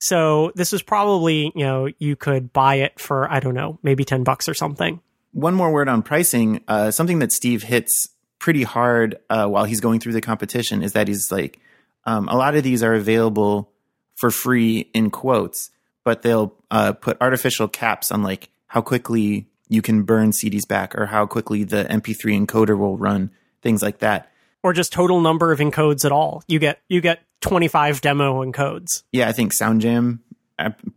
so 0.02 0.52
this 0.56 0.72
was 0.72 0.82
probably, 0.82 1.52
you 1.56 1.64
know, 1.64 1.88
you 2.00 2.16
could 2.16 2.52
buy 2.52 2.76
it 2.76 3.00
for, 3.00 3.32
I 3.32 3.40
don't 3.40 3.54
know, 3.54 3.78
maybe 3.84 4.04
10 4.04 4.24
bucks 4.24 4.50
or 4.50 4.56
something. 4.56 5.00
One 5.32 5.54
more 5.54 5.72
word 5.72 5.88
on 5.88 6.02
pricing. 6.02 6.64
Uh, 6.68 6.90
something 6.90 7.20
that 7.20 7.32
Steve 7.32 7.62
hits 7.62 8.08
pretty 8.40 8.64
hard 8.64 9.20
uh, 9.30 9.46
while 9.46 9.66
he's 9.66 9.80
going 9.80 10.00
through 10.00 10.14
the 10.14 10.22
competition 10.22 10.82
is 10.82 10.94
that 10.94 11.08
he's 11.08 11.32
like, 11.32 11.60
um, 12.06 12.28
a 12.28 12.36
lot 12.36 12.56
of 12.56 12.64
these 12.64 12.84
are 12.84 12.94
available 12.94 13.72
for 14.16 14.32
free 14.32 14.90
in 14.94 15.10
quotes, 15.10 15.72
but 16.04 16.22
they'll 16.22 16.54
uh, 16.70 16.94
put 16.94 17.18
artificial 17.22 17.68
caps 17.68 18.12
on 18.12 18.24
like 18.24 18.50
how 18.68 18.82
quickly 18.82 19.48
you 19.68 19.82
can 19.82 20.04
burn 20.04 20.32
CDs 20.32 20.68
back 20.68 20.96
or 20.96 21.08
how 21.08 21.26
quickly 21.26 21.64
the 21.64 21.86
MP3 21.86 22.46
encoder 22.46 22.78
will 22.78 22.98
run, 22.98 23.32
things 23.62 23.82
like 23.82 24.00
that. 24.00 24.32
Or 24.64 24.74
just 24.74 24.94
total 24.94 25.22
number 25.22 25.52
of 25.52 25.60
encodes 25.60 26.06
at 26.06 26.12
all. 26.12 26.44
You 26.48 26.60
get 26.60 26.82
you 26.88 27.02
get 27.02 27.22
25 27.42 28.02
demo 28.02 28.44
encodes. 28.44 29.04
Yeah, 29.12 29.28
I 29.28 29.32
think 29.32 29.54
SoundJam 29.54 30.20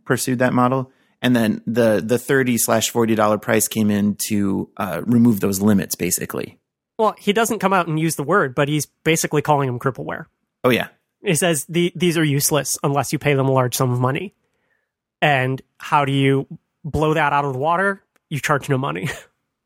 pursued 0.05 0.39
that 0.39 0.53
model. 0.53 0.91
And 1.21 1.35
then 1.35 1.61
the 1.65 2.03
the 2.05 2.19
30 2.19 2.57
slash 2.59 2.91
$40 2.91 3.41
price 3.41 3.67
came 3.67 3.89
in 3.89 4.15
to 4.27 4.69
uh, 4.77 5.01
remove 5.05 5.39
those 5.39 5.61
limits, 5.61 5.95
basically. 5.95 6.59
Well, 6.99 7.15
he 7.17 7.33
doesn't 7.33 7.59
come 7.59 7.73
out 7.73 7.87
and 7.87 7.99
use 7.99 8.15
the 8.15 8.23
word, 8.23 8.55
but 8.55 8.69
he's 8.69 8.85
basically 9.03 9.41
calling 9.41 9.67
them 9.67 9.79
crippleware. 9.79 10.25
Oh, 10.65 10.71
yeah. 10.71 10.87
He 11.23 11.35
says 11.35 11.65
the, 11.69 11.93
these 11.95 12.17
are 12.17 12.23
useless 12.23 12.75
unless 12.83 13.13
you 13.13 13.19
pay 13.19 13.35
them 13.35 13.47
a 13.47 13.51
large 13.51 13.75
sum 13.75 13.91
of 13.91 13.99
money. 13.99 14.33
And 15.21 15.61
how 15.77 16.05
do 16.05 16.11
you 16.11 16.47
blow 16.83 17.13
that 17.13 17.33
out 17.33 17.45
of 17.45 17.53
the 17.53 17.59
water? 17.59 18.03
You 18.29 18.39
charge 18.39 18.67
no 18.67 18.77
money. 18.77 19.09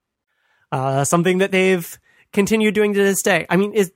uh, 0.72 1.06
something 1.06 1.40
that 1.40 1.52
they've 1.52 2.00
continued 2.34 2.76
doing 2.76 2.94
to 2.94 3.04
this 3.04 3.22
day. 3.22 3.46
I 3.50 3.56
mean, 3.56 3.74
is 3.74 3.92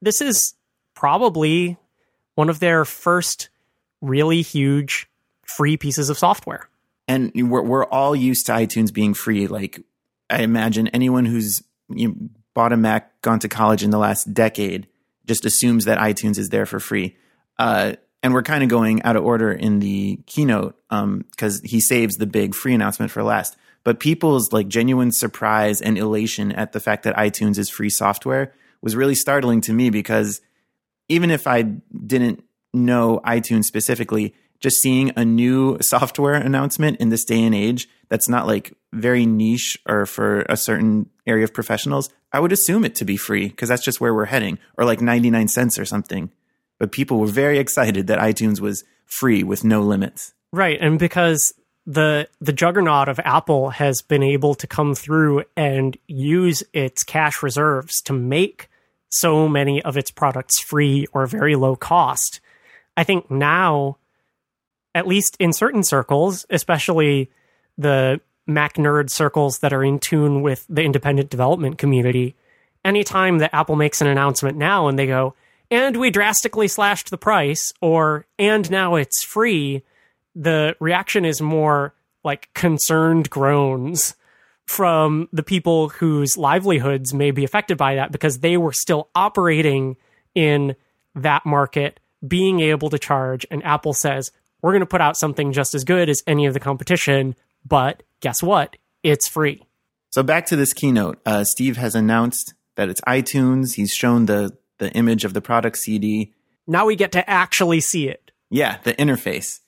this 0.00 0.20
is 0.20 0.54
probably 0.94 1.76
one 2.36 2.48
of 2.48 2.60
their 2.60 2.84
first 2.84 3.48
really 4.00 4.42
huge 4.42 5.08
free 5.44 5.76
pieces 5.76 6.08
of 6.08 6.18
software. 6.18 6.68
And 7.06 7.32
we're 7.34 7.62
we're 7.62 7.84
all 7.84 8.16
used 8.16 8.46
to 8.46 8.52
iTunes 8.52 8.92
being 8.92 9.12
free. 9.12 9.46
Like 9.46 9.80
I 10.30 10.42
imagine 10.42 10.88
anyone 10.88 11.26
who's 11.26 11.62
you 11.88 12.08
know, 12.08 12.14
bought 12.54 12.72
a 12.72 12.76
Mac, 12.76 13.20
gone 13.22 13.40
to 13.40 13.48
college 13.48 13.82
in 13.82 13.90
the 13.90 13.98
last 13.98 14.32
decade, 14.32 14.86
just 15.26 15.44
assumes 15.44 15.84
that 15.84 15.98
iTunes 15.98 16.38
is 16.38 16.48
there 16.50 16.66
for 16.66 16.80
free. 16.80 17.16
Uh, 17.58 17.94
and 18.22 18.32
we're 18.32 18.42
kind 18.42 18.62
of 18.62 18.70
going 18.70 19.02
out 19.02 19.16
of 19.16 19.24
order 19.24 19.52
in 19.52 19.80
the 19.80 20.18
keynote 20.26 20.76
because 20.88 21.58
um, 21.60 21.64
he 21.64 21.80
saves 21.80 22.16
the 22.16 22.26
big 22.26 22.54
free 22.54 22.74
announcement 22.74 23.12
for 23.12 23.22
last. 23.22 23.56
But 23.84 24.00
people's 24.00 24.50
like 24.50 24.66
genuine 24.66 25.12
surprise 25.12 25.82
and 25.82 25.98
elation 25.98 26.50
at 26.50 26.72
the 26.72 26.80
fact 26.80 27.02
that 27.02 27.14
iTunes 27.16 27.58
is 27.58 27.68
free 27.68 27.90
software 27.90 28.54
was 28.80 28.96
really 28.96 29.14
startling 29.14 29.60
to 29.62 29.72
me 29.74 29.90
because 29.90 30.40
even 31.08 31.30
if 31.30 31.46
I 31.46 31.62
didn't 31.62 32.42
know 32.72 33.20
iTunes 33.26 33.64
specifically, 33.64 34.34
just 34.58 34.78
seeing 34.78 35.12
a 35.16 35.24
new 35.24 35.76
software 35.82 36.34
announcement 36.34 36.98
in 37.00 37.10
this 37.10 37.24
day 37.24 37.42
and 37.42 37.54
age 37.54 37.88
that's 38.08 38.28
not 38.28 38.46
like 38.46 38.72
very 38.92 39.26
niche 39.26 39.78
or 39.86 40.06
for 40.06 40.46
a 40.48 40.56
certain 40.56 41.10
area 41.26 41.44
of 41.44 41.52
professionals, 41.52 42.08
I 42.34 42.40
would 42.40 42.52
assume 42.52 42.84
it 42.84 42.96
to 42.96 43.04
be 43.04 43.16
free 43.16 43.48
because 43.48 43.68
that's 43.68 43.84
just 43.84 44.00
where 44.00 44.12
we're 44.12 44.24
heading, 44.24 44.58
or 44.76 44.84
like 44.84 45.00
99 45.00 45.46
cents 45.46 45.78
or 45.78 45.84
something. 45.84 46.32
But 46.80 46.90
people 46.90 47.20
were 47.20 47.28
very 47.28 47.60
excited 47.60 48.08
that 48.08 48.18
iTunes 48.18 48.58
was 48.58 48.82
free 49.06 49.44
with 49.44 49.62
no 49.62 49.82
limits. 49.82 50.34
Right. 50.52 50.76
And 50.80 50.98
because 50.98 51.54
the 51.86 52.28
the 52.40 52.52
juggernaut 52.52 53.08
of 53.08 53.20
Apple 53.20 53.70
has 53.70 54.02
been 54.02 54.24
able 54.24 54.54
to 54.56 54.66
come 54.66 54.96
through 54.96 55.44
and 55.56 55.96
use 56.08 56.64
its 56.72 57.04
cash 57.04 57.40
reserves 57.40 58.00
to 58.02 58.12
make 58.12 58.68
so 59.10 59.46
many 59.46 59.80
of 59.82 59.96
its 59.96 60.10
products 60.10 60.60
free 60.60 61.06
or 61.12 61.26
very 61.26 61.54
low 61.54 61.76
cost. 61.76 62.40
I 62.96 63.04
think 63.04 63.30
now, 63.30 63.98
at 64.92 65.06
least 65.06 65.36
in 65.38 65.52
certain 65.52 65.84
circles, 65.84 66.46
especially 66.50 67.30
the 67.78 68.20
Mac 68.46 68.74
nerd 68.74 69.10
circles 69.10 69.60
that 69.60 69.72
are 69.72 69.84
in 69.84 69.98
tune 69.98 70.42
with 70.42 70.66
the 70.68 70.82
independent 70.82 71.30
development 71.30 71.78
community, 71.78 72.34
anytime 72.84 73.38
that 73.38 73.54
Apple 73.54 73.76
makes 73.76 74.00
an 74.00 74.06
announcement 74.06 74.58
now 74.58 74.88
and 74.88 74.98
they 74.98 75.06
go, 75.06 75.34
and 75.70 75.96
we 75.96 76.10
drastically 76.10 76.68
slashed 76.68 77.10
the 77.10 77.18
price, 77.18 77.72
or 77.80 78.26
and 78.38 78.70
now 78.70 78.96
it's 78.96 79.24
free, 79.24 79.82
the 80.34 80.76
reaction 80.78 81.24
is 81.24 81.40
more 81.40 81.94
like 82.22 82.52
concerned 82.54 83.30
groans 83.30 84.14
from 84.66 85.28
the 85.32 85.42
people 85.42 85.90
whose 85.90 86.36
livelihoods 86.36 87.12
may 87.12 87.30
be 87.30 87.44
affected 87.44 87.76
by 87.76 87.96
that 87.96 88.12
because 88.12 88.38
they 88.38 88.56
were 88.56 88.72
still 88.72 89.08
operating 89.14 89.96
in 90.34 90.74
that 91.14 91.44
market, 91.44 92.00
being 92.26 92.60
able 92.60 92.90
to 92.90 92.98
charge. 92.98 93.46
And 93.50 93.64
Apple 93.64 93.92
says, 93.92 94.32
we're 94.62 94.72
going 94.72 94.80
to 94.80 94.86
put 94.86 95.02
out 95.02 95.16
something 95.16 95.52
just 95.52 95.74
as 95.74 95.84
good 95.84 96.08
as 96.08 96.22
any 96.26 96.46
of 96.46 96.54
the 96.54 96.60
competition, 96.60 97.36
but 97.64 98.02
guess 98.20 98.42
what? 98.42 98.76
It's 99.02 99.28
free. 99.28 99.62
So 100.10 100.22
back 100.22 100.46
to 100.46 100.56
this 100.56 100.72
keynote, 100.72 101.18
uh, 101.26 101.44
Steve 101.44 101.76
has 101.76 101.94
announced 101.94 102.54
that 102.76 102.88
it's 102.88 103.00
iTunes. 103.02 103.74
He's 103.74 103.92
shown 103.92 104.26
the 104.26 104.56
the 104.78 104.90
image 104.92 105.24
of 105.24 105.34
the 105.34 105.40
product 105.40 105.78
CD. 105.78 106.32
Now 106.66 106.86
we 106.86 106.96
get 106.96 107.12
to 107.12 107.28
actually 107.28 107.80
see 107.80 108.08
it. 108.08 108.32
Yeah, 108.50 108.78
the 108.82 108.94
interface. 108.94 109.60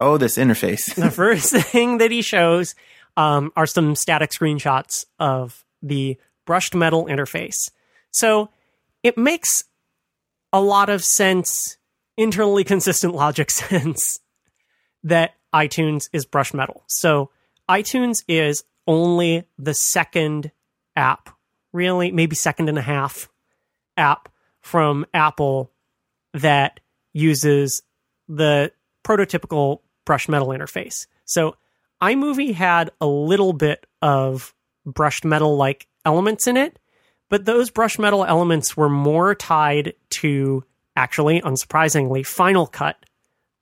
Oh, 0.00 0.16
this 0.16 0.36
interface. 0.36 0.94
the 0.94 1.10
first 1.22 1.54
thing 1.54 1.98
that 1.98 2.10
he 2.10 2.22
shows 2.22 2.74
um, 3.16 3.52
are 3.56 3.66
some 3.66 3.94
static 3.94 4.30
screenshots 4.30 5.04
of 5.18 5.64
the 5.82 6.18
brushed 6.46 6.74
metal 6.74 7.06
interface. 7.06 7.70
So 8.10 8.50
it 9.02 9.16
makes 9.16 9.64
a 10.52 10.60
lot 10.60 10.90
of 10.90 11.04
sense, 11.04 11.76
internally 12.16 12.64
consistent 12.64 13.14
logic 13.14 13.50
sense, 13.50 14.20
that 15.04 15.34
iTunes 15.54 16.08
is 16.12 16.24
brushed 16.24 16.54
metal. 16.54 16.84
So 16.88 17.30
iTunes 17.68 18.24
is 18.28 18.64
only 18.86 19.44
the 19.58 19.74
second 19.74 20.50
app, 20.96 21.30
really, 21.72 22.10
maybe 22.10 22.34
second 22.34 22.68
and 22.68 22.78
a 22.78 22.82
half 22.82 23.28
app 23.96 24.28
from 24.60 25.06
Apple 25.12 25.70
that 26.34 26.80
uses 27.12 27.82
the 28.28 28.72
prototypical 29.04 29.80
brushed 30.04 30.28
metal 30.28 30.48
interface. 30.48 31.06
So 31.24 31.56
iMovie 32.02 32.54
had 32.54 32.90
a 33.00 33.06
little 33.06 33.52
bit 33.52 33.86
of 34.00 34.54
brushed 34.84 35.24
metal 35.24 35.56
like 35.56 35.86
elements 36.04 36.46
in 36.46 36.56
it, 36.56 36.78
but 37.28 37.44
those 37.44 37.70
brushed 37.70 37.98
metal 37.98 38.24
elements 38.24 38.76
were 38.76 38.88
more 38.88 39.34
tied 39.34 39.94
to 40.10 40.64
actually, 40.96 41.40
unsurprisingly, 41.40 42.26
Final 42.26 42.66
Cut, 42.66 42.96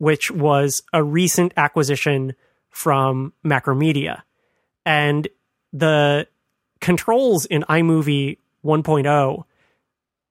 which 0.01 0.30
was 0.30 0.82
a 0.94 1.05
recent 1.05 1.53
acquisition 1.59 2.34
from 2.70 3.34
Macromedia. 3.44 4.22
And 4.86 5.28
the 5.74 6.26
controls 6.80 7.44
in 7.44 7.64
iMovie 7.68 8.38
1.0 8.64 9.44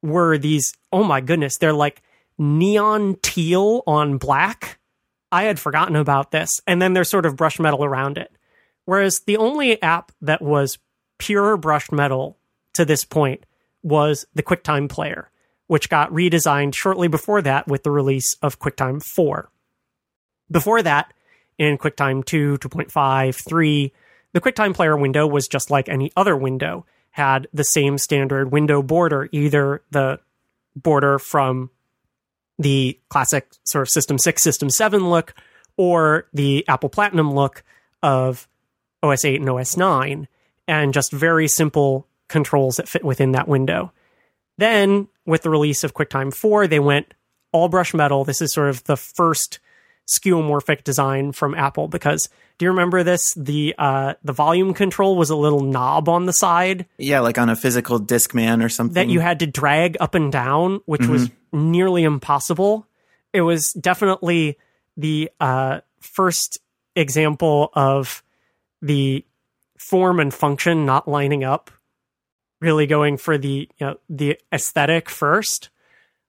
were 0.01 0.37
these, 0.39 0.73
oh 0.91 1.03
my 1.03 1.21
goodness, 1.21 1.59
they're 1.59 1.71
like 1.71 2.01
neon 2.39 3.17
teal 3.21 3.83
on 3.85 4.17
black. 4.17 4.79
I 5.31 5.43
had 5.43 5.59
forgotten 5.59 5.95
about 5.95 6.31
this. 6.31 6.49
And 6.65 6.81
then 6.81 6.93
there's 6.93 7.09
sort 7.09 7.27
of 7.27 7.35
brushed 7.35 7.59
metal 7.59 7.85
around 7.85 8.17
it. 8.17 8.35
Whereas 8.85 9.19
the 9.27 9.37
only 9.37 9.79
app 9.83 10.11
that 10.19 10.41
was 10.41 10.79
pure 11.19 11.57
brushed 11.57 11.91
metal 11.91 12.39
to 12.73 12.85
this 12.85 13.05
point 13.05 13.45
was 13.83 14.25
the 14.33 14.41
QuickTime 14.41 14.89
Player, 14.89 15.29
which 15.67 15.89
got 15.89 16.11
redesigned 16.11 16.73
shortly 16.73 17.07
before 17.07 17.43
that 17.43 17.67
with 17.67 17.83
the 17.83 17.91
release 17.91 18.35
of 18.41 18.57
QuickTime 18.57 19.03
4. 19.03 19.51
Before 20.51 20.81
that, 20.81 21.13
in 21.57 21.77
QuickTime 21.77 22.25
2, 22.25 22.57
2.5, 22.57 23.35
3, 23.35 23.93
the 24.33 24.41
QuickTime 24.41 24.73
Player 24.73 24.97
window 24.97 25.27
was 25.27 25.47
just 25.47 25.69
like 25.69 25.89
any 25.89 26.11
other 26.15 26.35
window 26.35 26.85
had 27.11 27.47
the 27.53 27.63
same 27.63 27.97
standard 27.97 28.51
window 28.51 28.81
border, 28.81 29.27
either 29.31 29.81
the 29.91 30.19
border 30.75 31.19
from 31.19 31.69
the 32.57 32.99
classic 33.09 33.47
sort 33.65 33.83
of 33.83 33.89
System 33.89 34.17
6, 34.17 34.41
System 34.41 34.69
7 34.69 35.09
look, 35.09 35.33
or 35.77 36.27
the 36.33 36.65
Apple 36.67 36.89
Platinum 36.89 37.33
look 37.33 37.63
of 38.03 38.47
OS 39.01 39.25
8 39.25 39.39
and 39.39 39.49
OS 39.49 39.77
9, 39.77 40.27
and 40.67 40.93
just 40.93 41.11
very 41.11 41.47
simple 41.47 42.07
controls 42.27 42.75
that 42.75 42.87
fit 42.87 43.03
within 43.03 43.31
that 43.31 43.47
window. 43.47 43.91
Then, 44.57 45.07
with 45.25 45.41
the 45.41 45.49
release 45.49 45.83
of 45.83 45.93
QuickTime 45.93 46.33
4, 46.33 46.67
they 46.67 46.79
went 46.79 47.13
all 47.51 47.69
brush 47.69 47.93
metal. 47.93 48.23
This 48.23 48.41
is 48.41 48.53
sort 48.53 48.69
of 48.69 48.83
the 48.83 48.97
first 48.97 49.59
skeuomorphic 50.09 50.83
design 50.83 51.31
from 51.31 51.55
Apple 51.55 51.87
because 51.87 52.29
do 52.59 52.65
you 52.65 52.71
remember 52.71 53.03
this? 53.03 53.33
The 53.35 53.73
uh, 53.77 54.15
the 54.21 54.33
volume 54.33 54.73
control 54.73 55.15
was 55.15 55.29
a 55.29 55.35
little 55.35 55.61
knob 55.61 56.09
on 56.09 56.25
the 56.25 56.33
side. 56.33 56.85
Yeah, 56.97 57.21
like 57.21 57.37
on 57.37 57.49
a 57.49 57.55
physical 57.55 57.99
Discman 58.01 58.63
or 58.63 58.67
something. 58.67 58.95
That 58.95 59.09
you 59.09 59.21
had 59.21 59.39
to 59.39 59.47
drag 59.47 59.95
up 60.01 60.13
and 60.13 60.29
down, 60.29 60.81
which 60.85 61.01
mm-hmm. 61.01 61.11
was 61.11 61.31
nearly 61.53 62.03
impossible. 62.03 62.85
It 63.31 63.41
was 63.41 63.71
definitely 63.73 64.57
the 64.97 65.31
uh, 65.39 65.79
first 66.01 66.59
example 66.97 67.71
of 67.73 68.23
the 68.81 69.25
form 69.77 70.19
and 70.19 70.33
function 70.33 70.85
not 70.85 71.07
lining 71.07 71.45
up, 71.45 71.71
really 72.59 72.87
going 72.87 73.15
for 73.15 73.37
the 73.37 73.69
you 73.77 73.87
know, 73.87 73.97
the 74.09 74.37
aesthetic 74.51 75.09
first. 75.09 75.69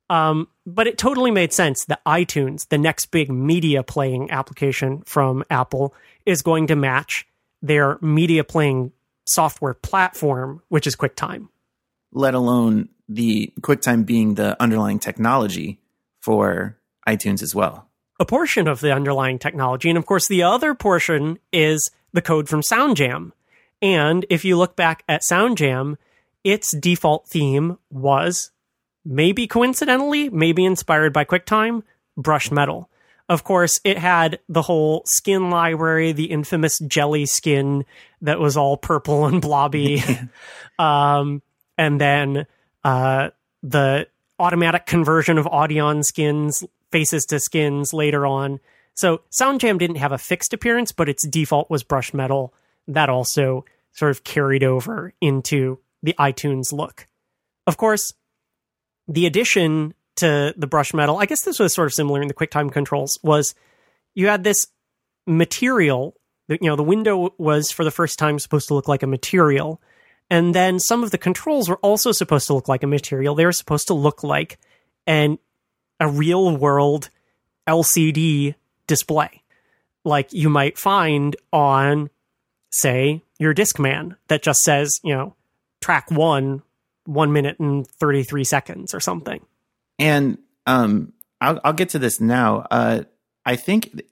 Um, 0.09 0.47
but 0.75 0.87
it 0.87 0.99
totally 0.99 1.31
made 1.31 1.53
sense 1.53 1.85
that 1.87 2.05
iTunes, 2.05 2.69
the 2.69 2.79
next 2.79 3.07
big 3.07 3.31
media 3.31 3.83
playing 3.83 4.31
application 4.31 5.03
from 5.03 5.45
Apple, 5.51 5.95
is 6.27 6.43
going 6.43 6.67
to 6.69 6.77
match 6.77 7.27
their 7.63 7.99
media 8.01 8.45
playing 8.45 8.93
software 9.27 9.75
platform, 9.75 10.63
which 10.69 10.87
is 10.87 10.97
QuickTime. 10.97 11.49
Let 12.13 12.35
alone 12.35 12.89
the 13.09 13.53
QuickTime 13.61 14.07
being 14.07 14.35
the 14.35 14.61
underlying 14.61 14.99
technology 14.99 15.79
for 16.21 16.77
iTunes 17.09 17.43
as 17.43 17.55
well. 17.55 17.89
A 18.19 18.25
portion 18.25 18.69
of 18.69 18.81
the 18.81 18.93
underlying 18.93 19.39
technology. 19.39 19.89
And 19.89 19.99
of 19.99 20.07
course, 20.07 20.29
the 20.29 20.43
other 20.43 20.75
portion 20.75 21.39
is 21.53 21.91
the 22.13 22.23
code 22.23 22.49
from 22.49 22.63
SoundJam. 22.63 23.33
And 23.81 24.27
if 24.29 24.45
you 24.45 24.59
look 24.59 24.77
back 24.77 25.03
at 25.09 25.23
SoundJam, 25.23 25.97
its 26.45 26.75
default 26.77 27.29
theme 27.29 27.79
was 27.91 28.51
maybe 29.05 29.47
coincidentally, 29.47 30.29
maybe 30.29 30.65
inspired 30.65 31.13
by 31.13 31.25
QuickTime, 31.25 31.83
brushed 32.17 32.53
metal. 32.53 32.89
Of 33.29 33.45
course, 33.45 33.81
it 33.85 33.97
had 33.97 34.41
the 34.49 34.63
whole 34.63 35.03
skin 35.07 35.51
library, 35.51 36.13
the 36.13 36.33
infamous 36.33 36.81
jelly 36.81 37.27
skin 37.27 37.85
that 38.23 38.41
was 38.41 38.57
all 38.57 38.77
purple 38.77 39.27
and 39.27 39.41
blobby. 39.41 40.03
um, 40.79 41.41
and 41.79 42.01
then 42.01 42.47
uh, 42.83 43.31
the 43.63 44.09
automatic 44.41 44.87
conversion 44.87 45.39
of 45.39 45.47
Audion 45.47 46.03
skins, 46.05 46.65
faces 46.91 47.25
to 47.27 47.39
skins 47.39 47.93
later 47.93 48.27
on. 48.27 48.59
So 48.95 49.23
SoundJam 49.31 49.79
didn't 49.79 49.97
have 49.97 50.13
a 50.13 50.19
fixed 50.19 50.53
appearance, 50.53 50.91
but 50.91 51.09
its 51.09 51.27
default 51.27 51.71
was 51.71 51.85
brushed 51.85 52.15
metal. 52.15 52.53
That 52.89 53.09
also 53.09 53.65
sort 53.93 54.11
of 54.11 54.25
carried 54.25 54.65
over 54.65 55.13
into 55.21 55.79
the 56.03 56.15
iTunes 56.19 56.73
look. 56.73 57.07
Of 57.67 57.77
course, 57.77 58.13
the 59.11 59.27
addition 59.27 59.93
to 60.17 60.55
the 60.57 60.67
brush 60.67 60.95
metal, 60.95 61.19
I 61.19 61.27
guess 61.27 61.43
this 61.43 61.59
was 61.59 61.75
sort 61.75 61.87
of 61.87 61.95
similar 61.95 62.23
in 62.23 62.29
the 62.29 62.35
QuickTime 62.35 62.73
controls, 62.73 63.19
was 63.23 63.55
you 64.15 64.29
had 64.29 64.45
this 64.45 64.69
material. 65.27 66.15
that, 66.49 66.63
You 66.63 66.71
know, 66.71 66.77
the 66.77 66.83
window 66.83 67.35
was 67.37 67.71
for 67.71 67.85
the 67.85 67.91
first 67.91 68.19
time 68.19 68.39
supposed 68.39 68.69
to 68.69 68.75
look 68.75 68.89
like 68.89 69.03
a 69.03 69.09
material. 69.09 69.83
And 70.31 70.55
then 70.55 70.79
some 70.79 71.03
of 71.03 71.11
the 71.11 71.19
controls 71.19 71.69
were 71.69 71.79
also 71.79 72.13
supposed 72.13 72.47
to 72.47 72.55
look 72.55 72.69
like 72.69 72.85
a 72.85 72.87
material. 72.87 73.35
They 73.35 73.45
were 73.45 73.53
supposed 73.53 73.89
to 73.89 73.95
look 73.95 74.23
like 74.23 74.59
an 75.07 75.39
a 75.99 76.09
real 76.09 76.57
world 76.57 77.11
LCD 77.69 78.55
display, 78.87 79.43
like 80.05 80.33
you 80.33 80.49
might 80.49 80.79
find 80.79 81.37
on, 81.53 82.11
say, 82.71 83.23
your 83.39 83.55
Discman 83.55 84.17
that 84.29 84.43
just 84.43 84.61
says, 84.61 84.99
you 85.03 85.15
know, 85.15 85.35
track 85.81 86.11
one 86.11 86.63
one 87.11 87.33
minute 87.33 87.59
and 87.59 87.87
33 87.87 88.45
seconds 88.45 88.95
or 88.95 89.01
something. 89.01 89.45
And 89.99 90.39
um, 90.67 91.13
I'll, 91.41 91.61
I'll 91.65 91.73
get 91.73 91.91
to 91.91 91.99
this 91.99 92.21
now. 92.21 92.67
Uh, 92.71 93.03
I 93.45 93.57
think 93.57 94.03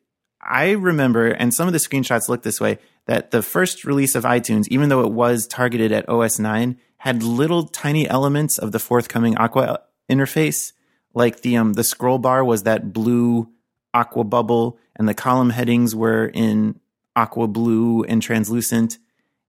I 0.40 0.70
remember, 0.72 1.28
and 1.28 1.52
some 1.52 1.66
of 1.66 1.72
the 1.72 1.78
screenshots 1.78 2.28
look 2.28 2.42
this 2.42 2.60
way, 2.60 2.78
that 3.06 3.30
the 3.30 3.42
first 3.42 3.84
release 3.84 4.14
of 4.14 4.24
iTunes, 4.24 4.68
even 4.68 4.88
though 4.88 5.02
it 5.02 5.12
was 5.12 5.46
targeted 5.46 5.92
at 5.92 6.08
OS 6.08 6.38
9, 6.38 6.78
had 6.98 7.22
little 7.22 7.64
tiny 7.64 8.08
elements 8.08 8.58
of 8.58 8.72
the 8.72 8.78
forthcoming 8.78 9.36
Aqua 9.36 9.80
interface. 10.10 10.72
Like 11.14 11.40
the 11.42 11.56
um, 11.56 11.72
the 11.72 11.84
scroll 11.84 12.18
bar 12.18 12.44
was 12.44 12.64
that 12.64 12.92
blue 12.92 13.48
aqua 13.94 14.24
bubble, 14.24 14.78
and 14.96 15.08
the 15.08 15.14
column 15.14 15.50
headings 15.50 15.94
were 15.94 16.26
in 16.26 16.78
aqua 17.16 17.48
blue 17.48 18.04
and 18.04 18.22
translucent. 18.22 18.98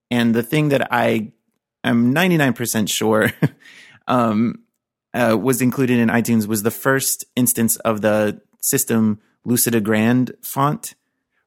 And 0.10 0.34
the 0.34 0.44
thing 0.44 0.70
that 0.70 0.88
I 0.92 1.34
am 1.84 2.14
99% 2.14 2.90
sure 2.90 3.32
um, 4.08 4.64
uh, 5.14 5.38
was 5.40 5.62
included 5.62 6.00
in 6.00 6.10
iTunes 6.10 6.48
was 6.48 6.64
the 6.64 6.72
first 6.72 7.26
instance 7.36 7.78
of 7.78 8.02
the 8.02 8.42
system 8.62 9.20
Lucida 9.46 9.82
Grande 9.82 10.34
font. 10.42 10.96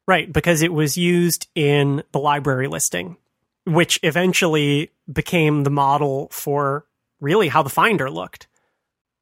Right, 0.07 0.33
because 0.33 0.63
it 0.63 0.73
was 0.73 0.97
used 0.97 1.47
in 1.55 2.03
the 2.13 2.19
library 2.19 2.67
listing, 2.67 3.17
which 3.65 4.01
eventually 4.03 4.91
became 5.11 5.63
the 5.63 5.71
model 5.71 6.29
for 6.33 6.87
really 7.21 7.49
how 7.49 7.63
the 7.63 7.71
Finder 7.71 8.11
looked. 8.11 8.49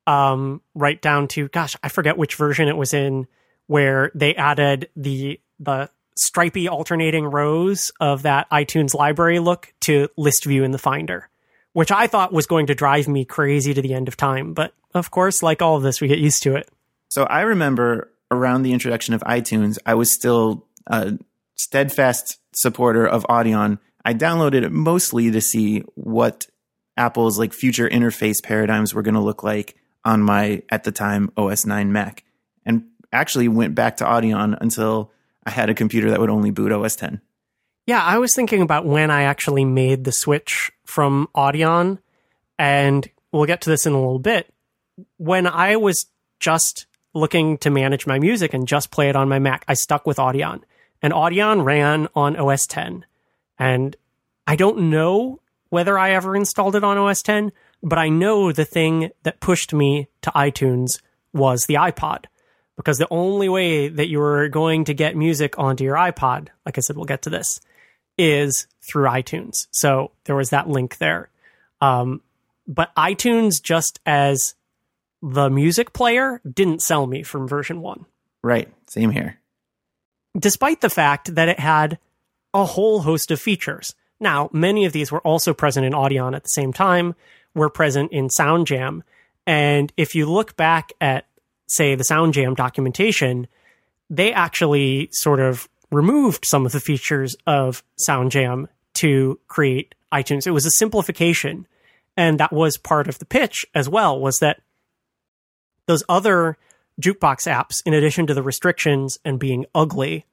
Um, 0.07 0.63
right 0.75 1.01
down 1.01 1.29
to 1.29 1.49
gosh, 1.49 1.77
I 1.83 1.89
forget 1.89 2.17
which 2.17 2.35
version 2.35 2.69
it 2.69 2.77
was 2.77 2.95
in, 2.95 3.27
where 3.67 4.11
they 4.15 4.35
added 4.35 4.89
the 4.97 5.39
the 5.59 5.91
stripy 6.21 6.69
alternating 6.69 7.25
rows 7.25 7.91
of 7.99 8.23
that 8.23 8.49
iTunes 8.51 8.95
library 8.95 9.39
look 9.39 9.73
to 9.81 10.09
list 10.17 10.45
view 10.45 10.65
in 10.65 10.71
the 10.71 10.79
Finder, 10.79 11.29
which 11.73 11.91
I 11.91 12.07
thought 12.07 12.33
was 12.33 12.47
going 12.47 12.67
to 12.67 12.75
drive 12.75 13.09
me 13.09 13.25
crazy 13.25 13.73
to 13.73 13.81
the 13.81 13.95
end 13.95 14.07
of 14.07 14.17
time. 14.17 14.53
But 14.53 14.75
of 14.95 15.11
course, 15.11 15.43
like 15.43 15.63
all 15.63 15.77
of 15.77 15.83
this, 15.83 16.01
we 16.01 16.09
get 16.09 16.19
used 16.19 16.43
to 16.43 16.57
it. 16.57 16.69
So 17.09 17.25
I 17.25 17.41
remember 17.41 18.13
around 18.31 18.63
the 18.63 18.73
introduction 18.73 19.15
of 19.15 19.23
iTunes, 19.23 19.79
I 19.87 19.95
was 19.95 20.13
still 20.13 20.67
a 20.87 21.19
steadfast 21.57 22.39
supporter 22.53 23.07
of 23.07 23.25
Audion. 23.25 23.79
I 24.05 24.15
downloaded 24.15 24.63
it 24.63 24.73
mostly 24.73 25.31
to 25.31 25.41
see 25.41 25.81
what 25.95 26.47
Apple's 26.97 27.39
like 27.39 27.53
future 27.53 27.89
interface 27.89 28.43
paradigms 28.43 28.93
were 28.93 29.03
going 29.03 29.15
to 29.15 29.21
look 29.21 29.43
like 29.43 29.77
on 30.05 30.23
my 30.23 30.63
at 30.71 30.85
the 30.85 30.93
time 30.93 31.31
OS 31.37 31.65
9 31.65 31.93
Mac, 31.93 32.25
and 32.67 32.85
actually 33.13 33.49
went 33.49 33.75
back 33.75 33.97
to 33.99 34.05
Audion 34.05 34.57
until 34.61 35.13
I 35.45 35.51
had 35.51 35.71
a 35.71 35.75
computer 35.75 36.11
that 36.11 36.21
would 36.21 36.31
only 36.31 36.51
boot 36.51 36.73
OS 36.73 36.97
10. 36.97 37.21
Yeah, 37.87 38.03
I 38.03 38.19
was 38.19 38.35
thinking 38.35 38.63
about 38.63 38.87
when 38.87 39.11
I 39.11 39.23
actually 39.23 39.65
made 39.65 40.05
the 40.05 40.13
switch 40.13 40.71
from 40.85 41.29
Audion, 41.35 41.99
and 42.59 43.09
we'll 43.33 43.47
get 43.47 43.63
to 43.63 43.71
this 43.71 43.87
in 43.87 43.93
a 43.93 43.99
little 43.99 44.19
bit. 44.19 44.53
When 45.17 45.47
I 45.47 45.77
was 45.77 46.07
just 46.39 46.87
looking 47.15 47.59
to 47.59 47.71
manage 47.71 48.07
my 48.07 48.19
music 48.19 48.55
and 48.55 48.69
just 48.69 48.91
play 48.91 49.09
it 49.09 49.17
on 49.17 49.29
my 49.29 49.39
Mac, 49.39 49.65
I 49.67 49.75
stuck 49.75 50.07
with 50.07 50.19
Audion. 50.19 50.63
And 51.03 51.13
Audion 51.13 51.65
ran 51.65 52.09
on 52.15 52.37
OS 52.37 52.67
10. 52.67 53.07
And 53.59 53.97
I 54.47 54.57
don't 54.57 54.91
know 54.91 55.41
whether 55.71 55.99
I 55.99 56.11
ever 56.11 56.37
installed 56.37 56.77
it 56.77 56.85
on 56.85 56.99
OS 56.99 57.23
10, 57.23 57.53
but 57.83 57.99
I 57.99 58.09
know 58.09 58.53
the 58.53 58.65
thing 58.65 59.11
that 59.23 59.41
pushed 59.41 59.73
me 59.73 60.09
to 60.23 60.31
iTunes 60.31 61.01
was 61.33 61.65
the 61.67 61.75
iPod. 61.75 62.27
Because 62.81 62.97
the 62.97 63.09
only 63.11 63.51
way 63.51 63.89
that 63.89 64.09
you 64.09 64.19
were 64.21 64.49
going 64.49 64.85
to 64.85 64.95
get 64.95 65.15
music 65.15 65.59
onto 65.59 65.85
your 65.85 65.97
iPod, 65.97 66.49
like 66.65 66.79
I 66.79 66.81
said, 66.81 66.97
we'll 66.97 67.05
get 67.05 67.21
to 67.23 67.31
this, 67.31 67.61
is 68.17 68.67
through 68.81 69.05
iTunes. 69.05 69.53
So 69.71 70.13
there 70.25 70.35
was 70.35 70.49
that 70.49 70.67
link 70.67 70.97
there. 70.97 71.29
Um, 71.83 72.23
but 72.67 72.95
iTunes, 72.97 73.63
just 73.63 74.01
as 74.07 74.55
the 75.21 75.51
music 75.51 75.93
player, 75.93 76.41
didn't 76.51 76.81
sell 76.81 77.07
me 77.07 77.23
from 77.23 77.47
version 77.47 77.83
one. 77.83 78.07
Right. 78.43 78.73
Same 78.89 79.11
here. 79.11 79.39
Despite 80.39 80.81
the 80.81 80.89
fact 80.89 81.35
that 81.35 81.51
it 81.51 81.61
had 81.61 81.99
a 82.55 82.65
whole 82.65 83.01
host 83.01 83.31
of 83.31 83.43
features. 83.43 83.95
Now, 84.19 84.49
many 84.55 84.87
of 84.87 84.95
these 84.95 85.13
were 85.13 85.21
also 85.21 85.53
present 85.53 85.85
in 85.85 85.93
Audion 85.93 86.35
at 86.35 86.45
the 86.45 86.49
same 86.49 86.73
time, 86.73 87.15
were 87.55 87.69
present 87.69 88.11
in 88.11 88.29
SoundJam. 88.29 89.03
And 89.47 89.93
if 89.99 90.15
you 90.15 90.25
look 90.25 90.57
back 90.57 90.95
at, 90.99 91.27
say, 91.71 91.95
the 91.95 92.05
SoundJam 92.05 92.57
documentation, 92.57 93.47
they 94.11 94.33
actually 94.33 95.09
sort 95.13 95.41
of 95.41 95.69
removed 95.93 96.45
some 96.45 96.67
of 96.67 96.73
the 96.73 96.81
features 96.81 97.37
of 97.47 97.85
SoundJam 98.09 98.67
to 98.95 99.39
create 99.47 99.95
iTunes. 100.13 100.47
It 100.47 100.51
was 100.51 100.67
a 100.67 100.71
simplification. 100.73 101.67
And 102.17 102.41
that 102.41 102.53
was 102.53 102.77
part 102.77 103.09
of 103.09 103.19
the 103.21 103.25
pitch 103.25 103.65
as 103.75 103.89
well, 103.89 104.19
was 104.19 104.37
that 104.41 104.61
those 105.87 106.03
other 106.09 106.59
jukebox 107.01 107.47
apps, 107.47 107.77
in 107.87 107.95
addition 107.95 108.27
to 108.27 108.35
the 108.35 108.43
restrictions 108.43 109.19
and 109.25 109.39
being 109.39 109.65
ugly, 109.75 110.27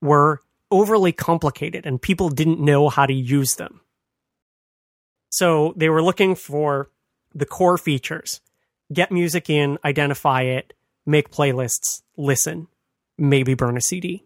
were 0.00 0.40
overly 0.70 1.12
complicated 1.12 1.84
and 1.84 2.00
people 2.00 2.28
didn't 2.28 2.60
know 2.60 2.88
how 2.88 3.06
to 3.06 3.12
use 3.12 3.56
them. 3.56 3.80
So 5.30 5.74
they 5.76 5.88
were 5.88 6.02
looking 6.02 6.36
for 6.36 6.90
the 7.34 7.44
core 7.44 7.76
features 7.76 8.40
get 8.92 9.12
music 9.12 9.50
in, 9.50 9.78
identify 9.84 10.42
it, 10.42 10.72
make 11.04 11.30
playlists, 11.30 12.02
listen, 12.16 12.68
maybe 13.18 13.54
burn 13.54 13.76
a 13.76 13.80
CD. 13.80 14.24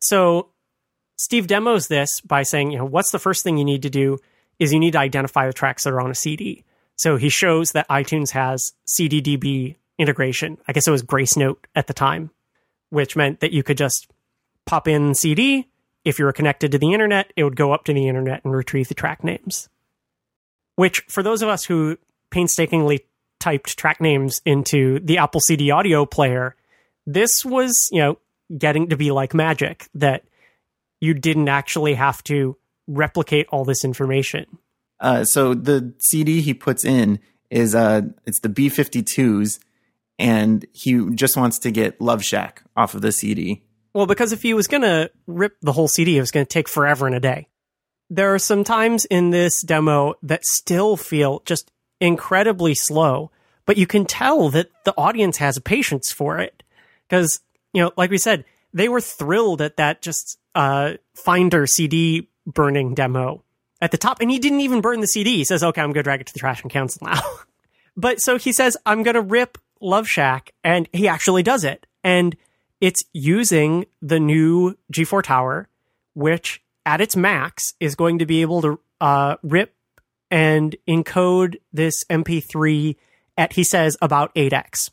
So 0.00 0.48
Steve 1.16 1.46
demos 1.46 1.88
this 1.88 2.20
by 2.20 2.42
saying, 2.42 2.70
you 2.70 2.78
know, 2.78 2.84
what's 2.84 3.10
the 3.10 3.18
first 3.18 3.44
thing 3.44 3.58
you 3.58 3.64
need 3.64 3.82
to 3.82 3.90
do 3.90 4.18
is 4.58 4.72
you 4.72 4.80
need 4.80 4.92
to 4.92 4.98
identify 4.98 5.46
the 5.46 5.52
tracks 5.52 5.84
that 5.84 5.92
are 5.92 6.00
on 6.00 6.10
a 6.10 6.14
CD. 6.14 6.64
So 6.96 7.16
he 7.16 7.28
shows 7.28 7.72
that 7.72 7.88
iTunes 7.88 8.30
has 8.30 8.72
CDDB 8.86 9.76
integration. 9.98 10.58
I 10.66 10.72
guess 10.72 10.86
it 10.86 10.90
was 10.90 11.02
Gracenote 11.02 11.64
at 11.74 11.86
the 11.86 11.94
time, 11.94 12.30
which 12.90 13.16
meant 13.16 13.40
that 13.40 13.52
you 13.52 13.62
could 13.62 13.76
just 13.76 14.10
pop 14.66 14.88
in 14.88 15.14
CD. 15.14 15.68
If 16.04 16.18
you 16.18 16.24
were 16.24 16.32
connected 16.32 16.72
to 16.72 16.78
the 16.78 16.92
internet, 16.92 17.32
it 17.36 17.44
would 17.44 17.56
go 17.56 17.72
up 17.72 17.84
to 17.84 17.92
the 17.92 18.08
internet 18.08 18.42
and 18.44 18.54
retrieve 18.54 18.88
the 18.88 18.94
track 18.94 19.22
names. 19.22 19.68
Which, 20.76 21.00
for 21.08 21.22
those 21.22 21.42
of 21.42 21.48
us 21.50 21.64
who 21.64 21.98
painstakingly 22.30 23.06
typed 23.38 23.76
track 23.76 24.00
names 24.00 24.40
into 24.44 25.00
the 25.00 25.18
Apple 25.18 25.40
CD 25.40 25.70
audio 25.70 26.06
player, 26.06 26.54
this 27.06 27.44
was, 27.44 27.88
you 27.90 28.00
know, 28.00 28.18
getting 28.56 28.88
to 28.88 28.96
be 28.96 29.10
like 29.10 29.34
magic 29.34 29.88
that 29.94 30.24
you 31.00 31.14
didn't 31.14 31.48
actually 31.48 31.94
have 31.94 32.22
to 32.24 32.56
replicate 32.86 33.46
all 33.50 33.64
this 33.64 33.84
information. 33.84 34.46
Uh, 35.00 35.24
so 35.24 35.54
the 35.54 35.94
CD 35.98 36.40
he 36.42 36.52
puts 36.52 36.84
in 36.84 37.18
is 37.50 37.74
uh, 37.74 38.02
it's 38.26 38.40
the 38.40 38.48
B52s, 38.48 39.58
and 40.18 40.66
he 40.72 41.10
just 41.14 41.36
wants 41.36 41.58
to 41.60 41.70
get 41.70 42.00
Love 42.00 42.22
Shack 42.22 42.62
off 42.76 42.94
of 42.94 43.00
the 43.00 43.12
CD. 43.12 43.62
Well, 43.94 44.06
because 44.06 44.32
if 44.32 44.42
he 44.42 44.54
was 44.54 44.68
going 44.68 44.82
to 44.82 45.10
rip 45.26 45.56
the 45.62 45.72
whole 45.72 45.88
CD, 45.88 46.16
it 46.16 46.20
was 46.20 46.30
going 46.30 46.46
to 46.46 46.50
take 46.50 46.68
forever 46.68 47.06
and 47.06 47.16
a 47.16 47.20
day. 47.20 47.48
There 48.08 48.34
are 48.34 48.38
some 48.38 48.62
times 48.62 49.04
in 49.04 49.30
this 49.30 49.62
demo 49.62 50.14
that 50.22 50.44
still 50.44 50.96
feel 50.96 51.42
just 51.44 51.70
incredibly 52.00 52.74
slow, 52.74 53.30
but 53.66 53.76
you 53.76 53.86
can 53.86 54.04
tell 54.04 54.48
that 54.50 54.70
the 54.84 54.94
audience 54.96 55.36
has 55.38 55.56
a 55.56 55.60
patience 55.60 56.10
for 56.10 56.38
it. 56.38 56.62
Because, 57.08 57.40
you 57.72 57.82
know, 57.82 57.92
like 57.96 58.10
we 58.10 58.18
said, 58.18 58.44
they 58.72 58.88
were 58.88 59.00
thrilled 59.00 59.60
at 59.60 59.76
that 59.76 60.02
just 60.02 60.38
uh, 60.54 60.94
Finder 61.14 61.66
CD 61.66 62.28
burning 62.46 62.94
demo 62.94 63.42
at 63.80 63.90
the 63.90 63.98
top. 63.98 64.20
And 64.20 64.30
he 64.30 64.38
didn't 64.38 64.60
even 64.60 64.80
burn 64.80 65.00
the 65.00 65.06
CD. 65.06 65.36
He 65.36 65.44
says, 65.44 65.62
okay, 65.62 65.80
I'm 65.80 65.92
to 65.94 66.02
drag 66.02 66.20
it 66.20 66.26
to 66.28 66.32
the 66.32 66.38
trash 66.38 66.62
and 66.62 66.70
cancel 66.70 67.06
now. 67.06 67.20
but 67.96 68.20
so 68.20 68.38
he 68.38 68.52
says, 68.52 68.76
I'm 68.86 69.02
to 69.04 69.20
rip 69.20 69.58
Love 69.80 70.06
Shack. 70.06 70.52
And 70.62 70.88
he 70.92 71.08
actually 71.08 71.42
does 71.42 71.64
it. 71.64 71.86
And 72.04 72.36
it's 72.80 73.04
using 73.12 73.86
the 74.00 74.20
new 74.20 74.76
G4 74.92 75.22
Tower, 75.22 75.68
which 76.14 76.62
at 76.86 77.00
its 77.00 77.14
max 77.14 77.74
is 77.78 77.94
going 77.94 78.18
to 78.18 78.26
be 78.26 78.42
able 78.42 78.62
to 78.62 78.80
uh, 79.00 79.36
rip 79.42 79.74
and 80.30 80.76
encode 80.88 81.56
this 81.72 82.04
MP3 82.10 82.96
at, 83.36 83.52
he 83.54 83.64
says, 83.64 83.96
about 84.00 84.34
8x. 84.34 84.90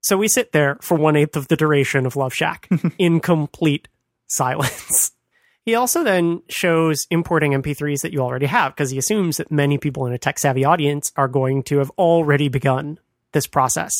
So 0.00 0.16
we 0.16 0.28
sit 0.28 0.52
there 0.52 0.78
for 0.80 0.96
one 0.96 1.16
eighth 1.16 1.36
of 1.36 1.48
the 1.48 1.56
duration 1.56 2.06
of 2.06 2.16
Love 2.16 2.32
Shack 2.32 2.68
in 2.98 3.20
complete 3.20 3.88
silence. 4.26 5.12
He 5.66 5.74
also 5.74 6.02
then 6.02 6.42
shows 6.48 7.06
importing 7.10 7.52
MP3s 7.52 8.00
that 8.00 8.14
you 8.14 8.20
already 8.20 8.46
have 8.46 8.74
because 8.74 8.90
he 8.90 8.98
assumes 8.98 9.36
that 9.36 9.52
many 9.52 9.76
people 9.76 10.06
in 10.06 10.12
a 10.14 10.18
tech 10.18 10.38
savvy 10.38 10.64
audience 10.64 11.12
are 11.16 11.28
going 11.28 11.62
to 11.64 11.78
have 11.78 11.90
already 11.98 12.48
begun 12.48 12.98
this 13.32 13.46
process. 13.46 13.92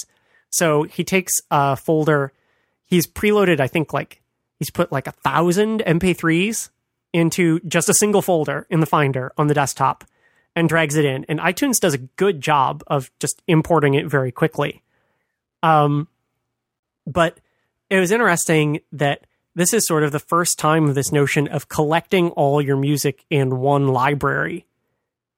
So 0.49 0.85
he 0.85 1.05
takes 1.05 1.35
a 1.51 1.77
folder 1.77 2.33
he's 2.91 3.07
preloaded, 3.07 3.61
I 3.61 3.69
think 3.69 3.95
like 3.95 4.21
he's 4.59 4.71
put 4.71 4.93
like 4.93 5.07
a 5.07 5.13
thousand 5.13 5.83
MP3s 5.87 6.69
into 7.13 7.61
just 7.61 7.89
a 7.89 7.95
single 7.95 8.21
folder 8.21 8.67
in 8.69 8.81
the 8.81 8.87
Finder 8.87 9.33
on 9.39 9.47
the 9.47 9.55
desktop 9.55 10.05
and 10.57 10.69
drags 10.69 10.97
it 10.97 11.05
in. 11.05 11.25
And 11.29 11.41
iTunes 11.41 11.79
does 11.81 11.95
a 11.95 11.99
good 11.99 12.41
job 12.41 12.83
of 12.87 13.11
just 13.21 13.43
importing 13.47 13.95
it 13.95 14.07
very 14.07 14.33
quickly. 14.33 14.83
Um, 15.63 16.09
but 17.07 17.39
it 17.89 17.99
was 17.99 18.11
interesting 18.11 18.81
that 18.93 19.27
this 19.55 19.73
is 19.73 19.87
sort 19.87 20.05
of 20.05 20.13
the 20.13 20.19
first 20.19 20.59
time 20.59 20.95
this 20.95 21.13
notion 21.13 21.49
of 21.49 21.69
collecting 21.69 22.31
all 22.31 22.63
your 22.63 22.77
music 22.77 23.25
in 23.31 23.59
one 23.59 23.89
library 23.89 24.67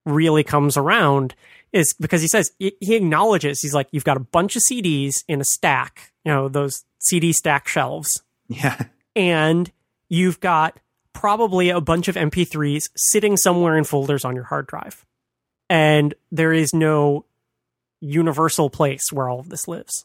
really 0.04 0.44
comes 0.44 0.76
around 0.76 1.34
is 1.72 1.94
because 1.94 2.20
he 2.20 2.28
says 2.28 2.50
he 2.58 2.94
acknowledges 2.94 3.60
he's 3.60 3.72
like 3.72 3.88
you've 3.92 4.04
got 4.04 4.16
a 4.16 4.20
bunch 4.20 4.56
of 4.56 4.62
CDs 4.70 5.24
in 5.28 5.40
a 5.40 5.44
stack, 5.44 6.12
you 6.24 6.32
know, 6.32 6.48
those 6.48 6.84
CD 6.98 7.32
stack 7.32 7.66
shelves. 7.66 8.22
Yeah. 8.48 8.78
And 9.16 9.70
you've 10.08 10.40
got 10.40 10.78
probably 11.12 11.70
a 11.70 11.80
bunch 11.80 12.08
of 12.08 12.16
MP3s 12.16 12.90
sitting 12.96 13.36
somewhere 13.36 13.76
in 13.76 13.84
folders 13.84 14.24
on 14.24 14.34
your 14.34 14.44
hard 14.44 14.66
drive. 14.66 15.04
And 15.68 16.14
there 16.30 16.52
is 16.52 16.74
no 16.74 17.24
universal 18.00 18.68
place 18.68 19.12
where 19.12 19.28
all 19.28 19.40
of 19.40 19.48
this 19.48 19.68
lives. 19.68 20.04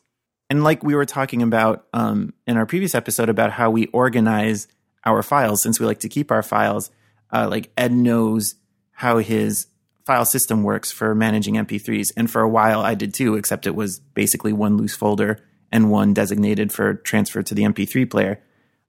And 0.49 0.63
like 0.63 0.83
we 0.83 0.95
were 0.95 1.05
talking 1.05 1.41
about 1.41 1.87
um, 1.93 2.33
in 2.45 2.57
our 2.57 2.65
previous 2.65 2.95
episode 2.95 3.29
about 3.29 3.51
how 3.51 3.69
we 3.69 3.87
organize 3.87 4.67
our 5.05 5.21
files, 5.23 5.61
since 5.61 5.79
we 5.79 5.85
like 5.85 5.99
to 5.99 6.09
keep 6.09 6.31
our 6.31 6.43
files, 6.43 6.89
uh, 7.33 7.47
like 7.49 7.71
Ed 7.77 7.91
knows 7.91 8.55
how 8.91 9.17
his 9.17 9.67
file 10.05 10.25
system 10.25 10.63
works 10.63 10.91
for 10.91 11.13
managing 11.13 11.55
MP3s. 11.55 12.13
And 12.15 12.31
for 12.31 12.41
a 12.41 12.49
while 12.49 12.79
I 12.79 12.95
did 12.95 13.13
too, 13.13 13.35
except 13.35 13.67
it 13.67 13.75
was 13.75 13.99
basically 13.99 14.53
one 14.53 14.77
loose 14.77 14.95
folder 14.95 15.39
and 15.71 15.91
one 15.91 16.13
designated 16.13 16.71
for 16.71 16.93
transfer 16.93 17.43
to 17.43 17.53
the 17.53 17.63
MP3 17.63 18.09
player. 18.09 18.41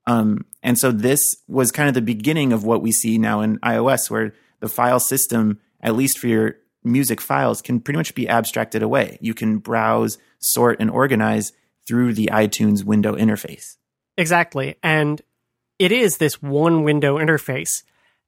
Um, 0.08 0.46
and 0.62 0.78
so 0.78 0.90
this 0.90 1.20
was 1.46 1.70
kind 1.70 1.86
of 1.86 1.94
the 1.94 2.00
beginning 2.00 2.54
of 2.54 2.64
what 2.64 2.80
we 2.80 2.92
see 2.92 3.18
now 3.18 3.42
in 3.42 3.58
iOS, 3.58 4.10
where 4.10 4.32
the 4.60 4.68
file 4.68 5.00
system, 5.00 5.60
at 5.82 5.94
least 5.94 6.18
for 6.18 6.28
your 6.28 6.56
music 6.82 7.20
files, 7.20 7.60
can 7.60 7.78
pretty 7.78 7.98
much 7.98 8.14
be 8.14 8.26
abstracted 8.26 8.82
away. 8.82 9.18
You 9.20 9.34
can 9.34 9.58
browse, 9.58 10.16
sort, 10.38 10.80
and 10.80 10.90
organize 10.90 11.52
through 11.86 12.14
the 12.14 12.30
iTunes 12.32 12.84
window 12.84 13.14
interface. 13.14 13.76
Exactly. 14.16 14.76
And 14.82 15.20
it 15.78 15.92
is 15.92 16.16
this 16.16 16.40
one 16.40 16.84
window 16.84 17.18
interface. 17.18 17.82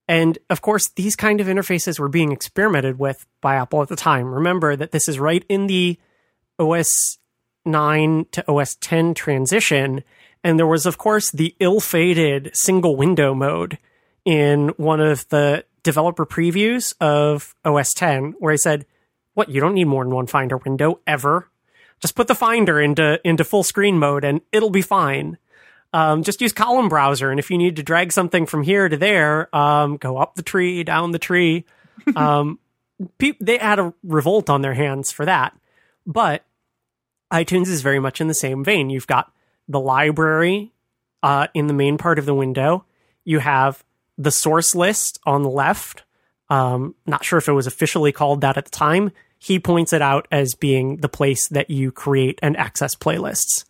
And 0.07 0.39
of 0.51 0.61
course, 0.61 0.91
these 0.97 1.17
kind 1.17 1.41
of 1.41 1.47
interfaces 1.47 1.99
were 1.99 2.09
being 2.09 2.31
experimented 2.31 2.99
with 2.99 3.27
by 3.41 3.55
Apple 3.55 3.81
at 3.81 3.89
the 3.89 3.97
time. 3.97 4.27
Remember 4.27 4.77
that 4.77 4.93
this 4.93 5.09
is 5.09 5.19
right 5.19 5.45
in 5.49 5.67
the 5.67 5.99
OS 6.59 7.19
9 7.65 8.27
to 8.33 8.51
OS 8.51 8.75
10 8.77 9.15
transition. 9.15 10.05
And 10.43 10.59
there 10.59 10.67
was, 10.67 10.87
of 10.87 10.99
course, 10.99 11.31
the 11.31 11.55
ill 11.61 11.81
fated 11.81 12.51
single 12.55 12.97
window 12.97 13.35
mode 13.35 13.79
in 14.25 14.69
one 14.77 15.01
of 15.01 15.29
the 15.29 15.65
developer 15.83 16.27
previews 16.27 16.95
of 17.01 17.55
OS 17.65 17.93
10, 17.95 18.35
where 18.39 18.53
I 18.53 18.57
said, 18.57 18.87
What, 19.35 19.49
you 19.49 19.61
don't 19.61 19.75
need 19.75 19.85
more 19.87 20.05
than 20.05 20.15
one 20.15 20.27
Finder 20.27 20.57
window 20.57 21.01
ever? 21.07 21.49
Just 22.01 22.15
put 22.15 22.29
the 22.29 22.35
Finder 22.35 22.81
into, 22.81 23.21
into 23.25 23.45
full 23.45 23.63
screen 23.63 23.99
mode 23.99 24.25
and 24.25 24.41
it'll 24.53 24.71
be 24.71 24.83
fine. 24.83 25.37
Um, 25.93 26.23
just 26.23 26.41
use 26.41 26.53
column 26.53 26.89
browser. 26.89 27.31
And 27.31 27.39
if 27.39 27.51
you 27.51 27.59
need 27.59 27.77
to 27.77 27.83
drag 27.83 28.13
something 28.13 28.47
from 28.47 28.63
here 28.63 28.89
to 28.89 28.97
there, 28.97 29.55
um, 29.55 29.97
go 29.97 30.17
up 30.19 30.35
the 30.35 30.43
tree, 30.43 30.85
down 30.85 31.13
the 31.13 31.19
tree. 31.19 31.65
Um, 32.17 32.59
pe- 33.19 33.37
they 33.43 33.59
had 33.59 33.79
a 33.79 33.93
revolt 34.03 34.49
on 34.49 34.63
their 34.63 34.73
hands 34.73 35.13
for 35.13 35.27
that. 35.27 35.55
But 36.07 36.45
iTunes 37.31 37.67
is 37.67 37.83
very 37.83 38.01
much 38.01 38.23
in 38.23 38.27
the 38.27 38.35
same 38.35 38.65
vein. 38.65 38.89
You've 38.89 39.07
got 39.07 39.31
the 39.71 39.81
library 39.81 40.73
uh, 41.23 41.47
in 41.55 41.67
the 41.67 41.73
main 41.73 41.97
part 41.97 42.19
of 42.19 42.27
the 42.27 42.35
window. 42.35 42.85
You 43.25 43.39
have 43.39 43.85
the 44.19 44.31
source 44.31 44.75
list 44.75 45.19
on 45.25 45.43
the 45.43 45.51
left. 45.51 46.03
Um, 46.49 46.95
not 47.07 47.25
sure 47.25 47.39
if 47.39 47.49
it 47.49 47.53
was 47.53 47.67
officially 47.67 48.13
called 48.13 48.41
that 48.41 48.57
at 48.57 48.65
the 48.65 48.71
time. 48.71 49.13
He 49.39 49.59
points 49.59 49.93
it 49.93 50.03
out 50.03 50.27
as 50.31 50.55
being 50.55 50.99
the 50.99 51.09
place 51.09 51.49
that 51.49 51.71
you 51.71 51.93
create 51.93 52.39
and 52.43 52.57
access 52.57 52.95
playlists. 52.95 53.65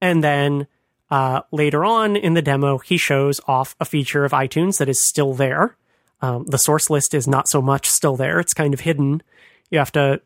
And 0.00 0.24
then 0.24 0.66
uh, 1.10 1.42
later 1.52 1.84
on 1.84 2.16
in 2.16 2.34
the 2.34 2.42
demo, 2.42 2.78
he 2.78 2.96
shows 2.96 3.40
off 3.46 3.76
a 3.78 3.84
feature 3.84 4.24
of 4.24 4.32
iTunes 4.32 4.78
that 4.78 4.88
is 4.88 5.06
still 5.06 5.34
there. 5.34 5.76
Um, 6.22 6.46
the 6.46 6.58
source 6.58 6.88
list 6.88 7.14
is 7.14 7.28
not 7.28 7.46
so 7.48 7.60
much 7.60 7.88
still 7.88 8.16
there, 8.16 8.40
it's 8.40 8.54
kind 8.54 8.72
of 8.72 8.80
hidden. 8.80 9.22
You 9.70 9.78
have 9.78 9.92
to 9.92 10.22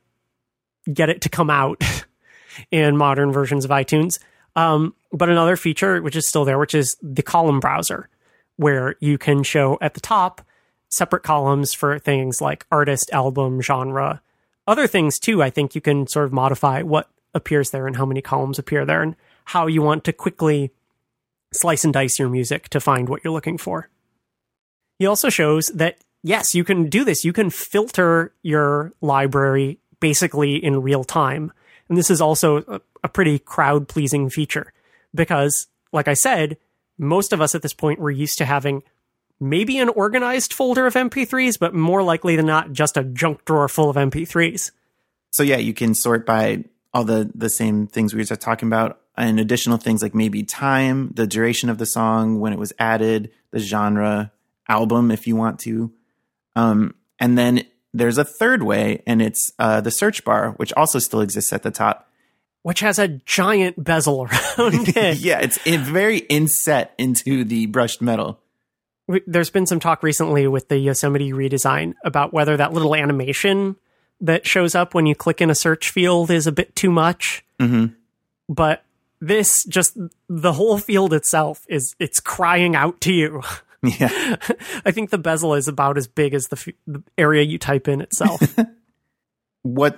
get 0.90 1.11
it 1.11 1.20
to 1.22 1.28
come 1.28 1.50
out 1.50 1.82
in 2.70 2.96
modern 2.96 3.32
versions 3.32 3.64
of 3.64 3.70
iTunes. 3.70 4.18
Um, 4.56 4.94
but 5.12 5.28
another 5.28 5.56
feature, 5.56 6.00
which 6.02 6.16
is 6.16 6.28
still 6.28 6.44
there, 6.44 6.58
which 6.58 6.74
is 6.74 6.96
the 7.02 7.22
column 7.22 7.61
browser, 7.61 8.08
where 8.56 8.96
you 9.00 9.18
can 9.18 9.42
show 9.42 9.78
at 9.80 9.94
the 9.94 10.00
top 10.00 10.42
separate 10.88 11.22
columns 11.22 11.72
for 11.72 11.98
things 11.98 12.40
like 12.40 12.66
artist, 12.70 13.11
album, 13.12 13.61
genre. 13.61 14.20
Other 14.66 14.86
things 14.86 15.18
too, 15.18 15.42
I 15.42 15.50
think 15.50 15.74
you 15.74 15.80
can 15.80 16.06
sort 16.06 16.26
of 16.26 16.32
modify 16.32 16.82
what 16.82 17.08
appears 17.34 17.70
there 17.70 17.86
and 17.86 17.96
how 17.96 18.04
many 18.04 18.20
columns 18.20 18.58
appear 18.58 18.84
there. 18.84 19.02
And 19.02 19.16
how 19.50 19.66
you 19.66 19.82
want 19.82 20.04
to 20.04 20.12
quickly 20.12 20.70
slice 21.52 21.82
and 21.82 21.92
dice 21.92 22.18
your 22.20 22.28
music 22.28 22.68
to 22.68 22.78
find 22.78 23.08
what 23.08 23.24
you're 23.24 23.32
looking 23.32 23.58
for. 23.58 23.88
He 25.00 25.06
also 25.06 25.28
shows 25.28 25.68
that, 25.68 25.98
yes, 26.22 26.54
you 26.54 26.62
can 26.62 26.88
do 26.88 27.04
this. 27.04 27.24
You 27.24 27.32
can 27.32 27.50
filter 27.50 28.32
your 28.42 28.92
library 29.00 29.80
basically 29.98 30.54
in 30.54 30.82
real 30.82 31.02
time. 31.02 31.52
And 31.88 31.98
this 31.98 32.11
is 32.11 32.20
also 32.20 32.58
a, 32.68 32.80
a 33.02 33.08
pretty 33.08 33.40
crowd 33.40 33.88
pleasing 33.88 34.30
feature 34.30 34.72
because, 35.14 35.66
like 35.92 36.08
I 36.08 36.14
said, 36.14 36.56
most 36.98 37.32
of 37.32 37.40
us 37.40 37.54
at 37.54 37.62
this 37.62 37.72
point 37.72 37.98
were 37.98 38.11
used 38.11 38.38
to 38.38 38.44
having 38.44 38.82
maybe 39.40 39.78
an 39.78 39.88
organized 39.88 40.52
folder 40.52 40.86
of 40.86 40.94
MP3s, 40.94 41.58
but 41.58 41.74
more 41.74 42.02
likely 42.02 42.36
than 42.36 42.46
not, 42.46 42.72
just 42.72 42.96
a 42.96 43.04
junk 43.04 43.44
drawer 43.44 43.68
full 43.68 43.88
of 43.88 43.96
MP3s. 43.96 44.70
So, 45.30 45.42
yeah, 45.42 45.56
you 45.56 45.72
can 45.72 45.94
sort 45.94 46.26
by 46.26 46.64
all 46.92 47.04
the, 47.04 47.30
the 47.34 47.48
same 47.48 47.86
things 47.86 48.12
we 48.12 48.18
were 48.18 48.24
just 48.24 48.40
talking 48.40 48.68
about 48.68 49.00
and 49.16 49.38
additional 49.38 49.76
things 49.76 50.02
like 50.02 50.14
maybe 50.14 50.42
time, 50.42 51.12
the 51.14 51.26
duration 51.26 51.68
of 51.68 51.78
the 51.78 51.86
song, 51.86 52.40
when 52.40 52.52
it 52.52 52.58
was 52.58 52.72
added, 52.78 53.30
the 53.50 53.58
genre, 53.58 54.32
album, 54.68 55.11
if 55.11 55.26
you 55.26 55.36
want 55.36 55.58
to. 55.61 55.92
Um, 56.56 56.94
and 57.18 57.36
then 57.36 57.64
there's 57.92 58.18
a 58.18 58.24
third 58.24 58.62
way, 58.62 59.02
and 59.06 59.20
it's 59.20 59.52
uh, 59.58 59.80
the 59.80 59.90
search 59.90 60.24
bar, 60.24 60.52
which 60.52 60.72
also 60.74 60.98
still 60.98 61.20
exists 61.20 61.52
at 61.52 61.62
the 61.62 61.70
top. 61.70 62.09
Which 62.62 62.80
has 62.80 62.98
a 62.98 63.08
giant 63.08 63.82
bezel 63.82 64.22
around 64.58 64.88
it. 64.96 65.18
yeah, 65.18 65.40
it's 65.40 65.58
very 65.66 66.18
inset 66.18 66.94
into 66.98 67.44
the 67.44 67.66
brushed 67.66 68.02
metal. 68.02 68.38
There's 69.26 69.50
been 69.50 69.66
some 69.66 69.80
talk 69.80 70.02
recently 70.02 70.46
with 70.46 70.68
the 70.68 70.78
Yosemite 70.78 71.32
redesign 71.32 71.94
about 72.04 72.32
whether 72.32 72.56
that 72.56 72.72
little 72.72 72.94
animation 72.94 73.76
that 74.20 74.46
shows 74.46 74.74
up 74.74 74.94
when 74.94 75.06
you 75.06 75.14
click 75.14 75.40
in 75.40 75.50
a 75.50 75.54
search 75.54 75.90
field 75.90 76.30
is 76.30 76.46
a 76.46 76.52
bit 76.52 76.76
too 76.76 76.90
much. 76.90 77.44
Mm-hmm. 77.58 77.94
But 78.48 78.84
this 79.20 79.64
just 79.64 79.96
the 80.28 80.52
whole 80.52 80.78
field 80.78 81.12
itself 81.12 81.64
is 81.68 81.94
it's 81.98 82.20
crying 82.20 82.76
out 82.76 83.00
to 83.02 83.12
you. 83.12 83.42
Yeah. 83.82 84.36
I 84.84 84.90
think 84.90 85.08
the 85.08 85.16
bezel 85.16 85.54
is 85.54 85.66
about 85.66 85.96
as 85.96 86.06
big 86.06 86.34
as 86.34 86.48
the, 86.48 86.56
f- 86.56 86.74
the 86.86 87.02
area 87.16 87.42
you 87.42 87.56
type 87.56 87.88
in 87.88 88.02
itself. 88.02 88.38
what 89.62 89.96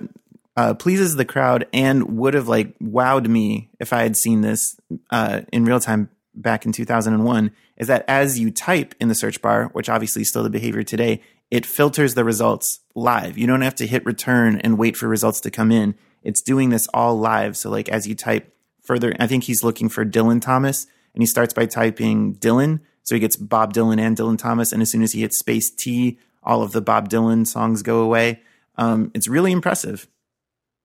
uh, 0.56 0.74
pleases 0.74 1.16
the 1.16 1.24
crowd 1.24 1.66
and 1.72 2.18
would 2.18 2.34
have 2.34 2.48
like 2.48 2.78
wowed 2.78 3.26
me 3.26 3.70
if 3.80 3.92
I 3.92 4.02
had 4.02 4.16
seen 4.16 4.42
this 4.42 4.76
uh, 5.10 5.42
in 5.52 5.64
real 5.64 5.80
time 5.80 6.10
back 6.34 6.64
in 6.66 6.72
2001 6.72 7.52
is 7.76 7.88
that 7.88 8.04
as 8.08 8.38
you 8.38 8.50
type 8.50 8.94
in 9.00 9.08
the 9.08 9.14
search 9.14 9.40
bar, 9.42 9.64
which 9.72 9.88
obviously 9.88 10.22
is 10.22 10.28
still 10.28 10.42
the 10.42 10.50
behavior 10.50 10.82
today, 10.82 11.22
it 11.50 11.66
filters 11.66 12.14
the 12.14 12.24
results 12.24 12.80
live. 12.94 13.36
You 13.36 13.46
don't 13.46 13.62
have 13.62 13.74
to 13.76 13.86
hit 13.86 14.06
return 14.06 14.60
and 14.60 14.78
wait 14.78 14.96
for 14.96 15.08
results 15.08 15.40
to 15.40 15.50
come 15.50 15.70
in. 15.70 15.94
It's 16.22 16.42
doing 16.42 16.70
this 16.70 16.86
all 16.94 17.18
live. 17.18 17.56
So 17.56 17.70
like 17.70 17.88
as 17.88 18.06
you 18.06 18.14
type 18.14 18.54
further, 18.82 19.14
I 19.18 19.26
think 19.26 19.44
he's 19.44 19.64
looking 19.64 19.88
for 19.88 20.04
Dylan 20.04 20.40
Thomas 20.40 20.86
and 21.14 21.22
he 21.22 21.26
starts 21.26 21.52
by 21.52 21.66
typing 21.66 22.36
Dylan. 22.36 22.80
So 23.02 23.14
he 23.14 23.20
gets 23.20 23.36
Bob 23.36 23.74
Dylan 23.74 24.00
and 24.00 24.16
Dylan 24.16 24.38
Thomas. 24.38 24.72
And 24.72 24.80
as 24.80 24.90
soon 24.90 25.02
as 25.02 25.12
he 25.12 25.22
hits 25.22 25.38
space 25.38 25.70
T, 25.70 26.18
all 26.42 26.62
of 26.62 26.72
the 26.72 26.80
Bob 26.80 27.08
Dylan 27.08 27.46
songs 27.46 27.82
go 27.82 28.00
away. 28.00 28.40
Um, 28.76 29.10
it's 29.14 29.28
really 29.28 29.52
impressive. 29.52 30.06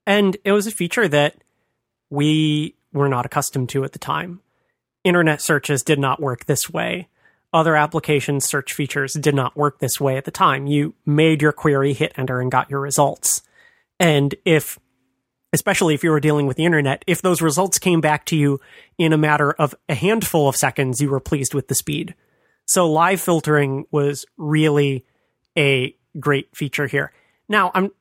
And 0.08 0.38
it 0.45 0.53
was 0.53 0.66
a 0.66 0.72
feature 0.72 1.08
that 1.10 1.36
we 2.10 2.76
were 2.93 3.10
not 3.10 3.26
accustomed 3.26 3.70
to 3.70 3.84
at 3.84 3.91
the 3.91 3.99
time. 3.99 4.39
Internet 5.03 5.41
searches 5.41 5.84
did 5.84 5.99
not 5.99 6.22
work 6.22 6.45
this 6.45 6.70
way. 6.70 7.10
Other 7.53 7.76
application 7.76 8.39
search 8.39 8.74
features 8.74 9.14
did 9.14 9.36
not 9.36 9.58
work 9.58 9.80
this 9.80 9.99
way 9.99 10.18
at 10.18 10.24
the 10.24 10.32
time. 10.32 10.66
You 10.66 10.95
made 11.05 11.41
your 11.41 11.51
query, 11.51 11.93
hit 11.93 12.14
enter, 12.18 12.39
and 12.39 12.49
got 12.49 12.72
your 12.72 12.80
results. 12.80 13.41
And 13.99 14.34
if 14.45 14.80
especially 15.53 15.93
if 15.93 16.03
you 16.03 16.12
were 16.12 16.20
dealing 16.20 16.45
with 16.45 16.58
the 16.58 16.66
internet, 16.66 17.03
if 17.08 17.22
those 17.22 17.41
results 17.41 17.80
came 17.80 18.01
back 18.01 18.26
to 18.26 18.36
you 18.36 18.60
in 18.97 19.14
a 19.14 19.18
matter 19.18 19.51
of 19.53 19.74
a 19.88 19.95
handful 19.95 20.47
of 20.47 20.55
seconds, 20.55 21.01
you 21.01 21.10
were 21.10 21.22
pleased 21.22 21.53
with 21.53 21.68
the 21.68 21.76
speed. 21.76 22.16
So 22.66 22.89
live 22.89 23.22
filtering 23.22 23.86
was 23.91 24.26
really 24.38 25.05
a 25.58 25.95
great 26.20 26.55
feature 26.55 26.88
here. 26.88 27.12
Now, 27.49 27.72
I'm 27.74 27.91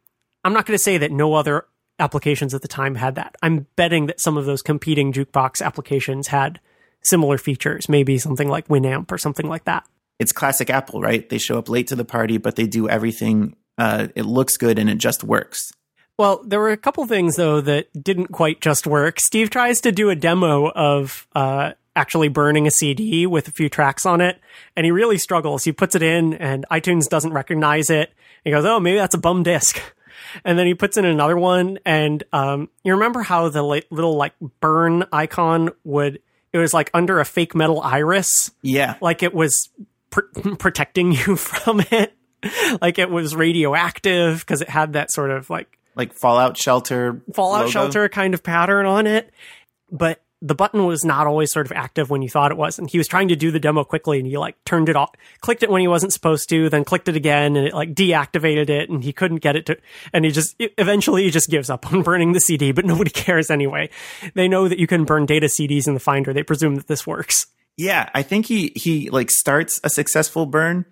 I'm 0.45 0.53
not 0.53 0.67
going 0.67 0.77
to 0.77 0.83
say 0.83 0.99
that 0.99 1.11
no 1.11 1.35
other 1.35 1.67
applications 1.99 2.55
at 2.55 2.62
the 2.62 2.68
time 2.68 2.94
had 2.97 3.14
that. 3.14 3.36
I'm 3.42 3.66
betting 3.76 4.07
that 4.07 4.20
some 4.20 4.36
of 4.36 4.44
those 4.44 4.62
competing 4.62 5.12
jukebox 5.12 5.62
applications 5.62 6.28
had 6.28 6.61
similar 7.03 7.38
features, 7.38 7.88
maybe 7.88 8.18
something 8.18 8.49
like 8.49 8.68
Winamp 8.68 9.11
or 9.11 9.18
something 9.18 9.49
like 9.49 9.64
that. 9.64 9.86
It's 10.18 10.32
classic 10.32 10.70
Apple, 10.70 11.01
right? 11.01 11.28
They 11.28 11.38
show 11.38 11.59
up 11.59 11.68
late 11.68 11.88
to 11.88 11.97
the 11.97 12.05
party, 12.05 12.38
but 12.38 12.57
they 12.57 12.66
do 12.66 12.88
everything. 12.88 13.57
Uh, 13.78 14.09
it 14.14 14.24
looks 14.24 14.57
good 14.57 14.78
and 14.78 14.88
it 14.88 14.99
just 14.99 15.22
works. 15.22 15.72
Well, 16.18 16.42
there 16.47 16.61
were 16.61 16.70
a 16.70 16.78
couple 16.78 17.07
things 17.07 17.36
though 17.36 17.61
that 17.61 17.88
didn't 18.03 18.28
quite 18.28 18.61
just 18.61 18.86
work. 18.86 19.20
Steve 19.20 19.51
tries 19.51 19.82
to 19.82 19.92
do 19.92 20.09
a 20.09 20.16
demo 20.16 20.70
of 20.70 21.26
uh, 21.34 21.72
actually 21.94 22.28
burning 22.28 22.66
a 22.66 22.70
CD 22.70 23.26
with 23.26 23.49
a 23.49 23.53
few 23.53 23.68
tracks 23.68 24.07
on 24.07 24.22
it, 24.22 24.40
and 24.74 24.86
he 24.86 24.90
really 24.90 25.18
struggles. 25.18 25.64
He 25.64 25.72
puts 25.72 25.94
it 25.94 26.03
in, 26.03 26.32
and 26.34 26.64
iTunes 26.70 27.09
doesn't 27.09 27.34
recognize 27.34 27.90
it. 27.90 28.14
He 28.44 28.51
goes, 28.51 28.64
"Oh, 28.64 28.80
maybe 28.80 28.97
that's 28.97 29.14
a 29.14 29.18
bum 29.18 29.42
disc." 29.42 29.80
And 30.45 30.59
then 30.59 30.67
he 30.67 30.75
puts 30.75 30.97
in 30.97 31.05
another 31.05 31.37
one, 31.37 31.79
and 31.85 32.23
um, 32.33 32.69
you 32.85 32.93
remember 32.95 33.23
how 33.23 33.49
the 33.49 33.62
little 33.62 34.17
like 34.17 34.35
burn 34.61 35.05
icon 35.12 35.71
would? 35.85 36.21
It 36.53 36.59
was 36.59 36.73
like 36.73 36.91
under 36.95 37.21
a 37.21 37.25
fake 37.25 37.55
metal 37.55 37.81
iris. 37.81 38.51
Yeah, 38.62 38.97
like 39.01 39.23
it 39.23 39.35
was 39.35 39.69
pr- 40.11 40.21
protecting 40.59 41.12
you 41.12 41.37
from 41.37 41.81
it. 41.91 42.12
like 42.81 42.99
it 42.99 43.11
was 43.11 43.35
radioactive 43.35 44.41
because 44.41 44.61
it 44.62 44.69
had 44.69 44.93
that 44.95 45.11
sort 45.11 45.31
of 45.31 45.51
like 45.51 45.79
like 45.95 46.12
Fallout 46.12 46.57
Shelter, 46.57 47.23
Fallout 47.35 47.61
logo. 47.61 47.71
Shelter 47.71 48.09
kind 48.09 48.35
of 48.35 48.43
pattern 48.43 48.87
on 48.87 49.07
it. 49.07 49.33
But 49.91 50.21
the 50.43 50.55
button 50.55 50.84
was 50.84 51.05
not 51.05 51.26
always 51.26 51.51
sort 51.51 51.66
of 51.66 51.72
active 51.72 52.11
when 52.11 52.22
you 52.22 52.28
thought 52.28 52.51
it 52.51 52.57
was. 52.57 52.78
And 52.78 52.91
he 52.91 52.99
was 52.99 53.09
trying 53.09 53.28
to 53.28 53.37
do 53.37 53.51
the 53.51 53.61
demo 53.61 53.84
quickly 53.84 54.18
and 54.18 54.26
he 54.26 54.37
like 54.37 54.62
turned 54.64 54.89
it 54.89 54.97
off, 54.97 55.11
clicked 55.41 55.62
it 55.62 55.70
when 55.70 55.80
he 55.80 55.89
wasn't 55.89 56.12
supposed 56.12 56.49
to, 56.51 56.68
then 56.68 56.84
clicked 56.84 57.09
it 57.09 57.16
again 57.16 57.57
and 57.57 57.68
it 57.68 57.74
like 57.74 57.95
deactivated 57.95 58.68
it 58.68 58.91
and 58.91 59.03
he 59.03 59.12
couldn't 59.12 59.39
get 59.39 59.57
it 59.57 59.66
to, 59.66 59.76
and 60.12 60.24
he 60.24 60.30
just, 60.30 60.55
eventually 60.59 61.24
he 61.24 61.30
just 61.30 61.51
gives 61.51 61.70
up 61.70 61.91
on 61.93 62.03
burning 62.05 62.32
the 62.32 62.41
CD, 62.41 62.72
but 62.72 62.84
nobody 62.84 63.11
cares 63.14 63.51
anyway. 63.51 63.89
They 64.34 64.49
know 64.49 64.68
that 64.68 64.78
you 64.78 64.87
can 64.87 65.05
burn 65.05 65.26
data 65.26 65.47
CDs 65.47 65.87
in 65.89 65.95
the 65.95 66.01
Finder. 66.01 66.32
They 66.32 66.43
presume 66.43 66.76
that 66.76 66.87
this 66.87 67.07
works. 67.07 67.47
Yeah, 67.76 68.09
I 68.14 68.22
think 68.22 68.47
he 68.47 68.72
he 68.74 69.11
like 69.11 69.30
starts 69.30 69.80
a 69.84 69.91
successful 69.91 70.47
burn 70.47 70.87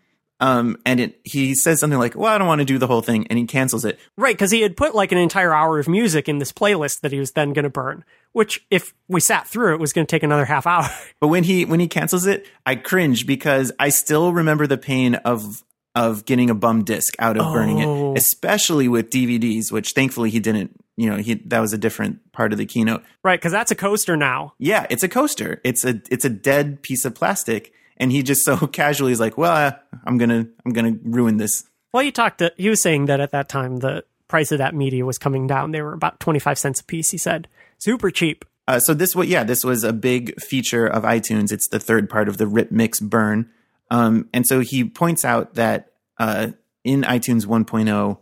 um, 0.44 0.76
and 0.84 1.00
it, 1.00 1.20
he 1.24 1.54
says 1.54 1.80
something 1.80 1.98
like, 1.98 2.14
"Well, 2.14 2.30
I 2.30 2.36
don't 2.36 2.46
want 2.46 2.58
to 2.58 2.66
do 2.66 2.76
the 2.76 2.86
whole 2.86 3.00
thing," 3.00 3.26
and 3.28 3.38
he 3.38 3.46
cancels 3.46 3.86
it. 3.86 3.98
Right, 4.18 4.34
because 4.34 4.50
he 4.50 4.60
had 4.60 4.76
put 4.76 4.94
like 4.94 5.10
an 5.10 5.16
entire 5.16 5.54
hour 5.54 5.78
of 5.78 5.88
music 5.88 6.28
in 6.28 6.36
this 6.36 6.52
playlist 6.52 7.00
that 7.00 7.12
he 7.12 7.18
was 7.18 7.30
then 7.30 7.54
going 7.54 7.62
to 7.62 7.70
burn. 7.70 8.04
Which, 8.32 8.62
if 8.70 8.92
we 9.08 9.20
sat 9.20 9.48
through 9.48 9.72
it, 9.72 9.80
was 9.80 9.94
going 9.94 10.06
to 10.06 10.10
take 10.10 10.22
another 10.22 10.44
half 10.44 10.66
hour. 10.66 10.86
But 11.20 11.28
when 11.28 11.44
he 11.44 11.64
when 11.64 11.80
he 11.80 11.88
cancels 11.88 12.26
it, 12.26 12.46
I 12.66 12.74
cringe 12.74 13.26
because 13.26 13.72
I 13.78 13.88
still 13.88 14.34
remember 14.34 14.66
the 14.66 14.76
pain 14.76 15.14
of 15.14 15.64
of 15.94 16.26
getting 16.26 16.50
a 16.50 16.54
bum 16.54 16.84
disc 16.84 17.14
out 17.18 17.38
of 17.38 17.46
oh. 17.46 17.52
burning 17.54 17.78
it, 17.78 17.86
oh. 17.86 18.14
especially 18.14 18.86
with 18.86 19.08
DVDs, 19.08 19.72
which 19.72 19.92
thankfully 19.92 20.28
he 20.28 20.40
didn't. 20.40 20.78
You 20.98 21.08
know, 21.08 21.16
he 21.16 21.36
that 21.46 21.60
was 21.60 21.72
a 21.72 21.78
different 21.78 22.32
part 22.32 22.52
of 22.52 22.58
the 22.58 22.66
keynote. 22.66 23.02
Right, 23.22 23.40
because 23.40 23.52
that's 23.52 23.70
a 23.70 23.76
coaster 23.76 24.14
now. 24.14 24.52
Yeah, 24.58 24.86
it's 24.90 25.02
a 25.02 25.08
coaster. 25.08 25.62
It's 25.64 25.86
a 25.86 26.02
it's 26.10 26.26
a 26.26 26.30
dead 26.30 26.82
piece 26.82 27.06
of 27.06 27.14
plastic 27.14 27.72
and 27.96 28.10
he 28.12 28.22
just 28.22 28.44
so 28.44 28.56
casually 28.66 29.12
is 29.12 29.20
like, 29.20 29.38
"Well, 29.38 29.78
I'm 30.04 30.18
gonna 30.18 30.46
I'm 30.64 30.72
gonna 30.72 30.96
ruin 31.02 31.36
this." 31.36 31.64
Well, 31.92 32.02
he 32.02 32.12
talked. 32.12 32.38
To, 32.38 32.52
he 32.56 32.68
was 32.68 32.82
saying 32.82 33.06
that 33.06 33.20
at 33.20 33.30
that 33.30 33.48
time 33.48 33.78
the 33.78 34.04
price 34.28 34.50
of 34.52 34.58
that 34.58 34.74
media 34.74 35.04
was 35.04 35.18
coming 35.18 35.46
down. 35.46 35.70
They 35.70 35.82
were 35.82 35.92
about 35.92 36.20
twenty 36.20 36.38
five 36.38 36.58
cents 36.58 36.80
a 36.80 36.84
piece. 36.84 37.10
He 37.10 37.18
said, 37.18 37.48
super 37.78 38.10
cheap. 38.10 38.44
Uh, 38.66 38.80
so 38.80 38.94
this 38.94 39.14
was 39.14 39.28
yeah, 39.28 39.44
this 39.44 39.64
was 39.64 39.84
a 39.84 39.92
big 39.92 40.40
feature 40.40 40.86
of 40.86 41.02
iTunes. 41.02 41.52
It's 41.52 41.68
the 41.68 41.78
third 41.78 42.08
part 42.08 42.28
of 42.28 42.38
the 42.38 42.46
rip 42.46 42.72
mix 42.72 42.98
burn, 42.98 43.50
um, 43.90 44.28
and 44.32 44.46
so 44.46 44.60
he 44.60 44.84
points 44.84 45.24
out 45.24 45.54
that 45.54 45.92
uh, 46.18 46.48
in 46.82 47.02
iTunes 47.02 47.46
1.0, 47.46 48.18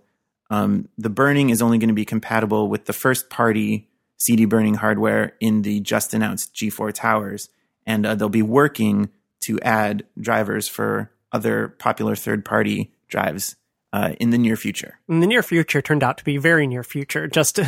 um, 0.50 0.88
the 0.98 1.10
burning 1.10 1.50
is 1.50 1.62
only 1.62 1.78
going 1.78 1.88
to 1.88 1.94
be 1.94 2.04
compatible 2.04 2.68
with 2.68 2.86
the 2.86 2.92
first 2.92 3.30
party 3.30 3.88
CD 4.16 4.44
burning 4.44 4.74
hardware 4.74 5.34
in 5.40 5.62
the 5.62 5.80
just 5.80 6.12
announced 6.12 6.54
G4 6.54 6.92
towers, 6.92 7.48
and 7.86 8.04
uh, 8.04 8.14
they'll 8.14 8.28
be 8.28 8.42
working 8.42 9.10
to 9.43 9.61
add 9.61 10.05
drivers 10.20 10.68
for 10.68 11.11
other 11.32 11.68
popular 11.78 12.14
third 12.16 12.45
party 12.45 12.93
drives 13.09 13.57
uh, 13.93 14.14
in 14.20 14.30
the 14.30 14.38
near 14.38 14.57
future. 14.57 14.99
In 15.09 15.20
the 15.20 15.26
near 15.26 15.43
future 15.43 15.82
turned 15.82 16.03
out 16.03 16.18
to 16.18 16.24
be 16.24 16.36
very 16.38 16.66
near 16.66 16.82
future, 16.82 17.26
just 17.28 17.59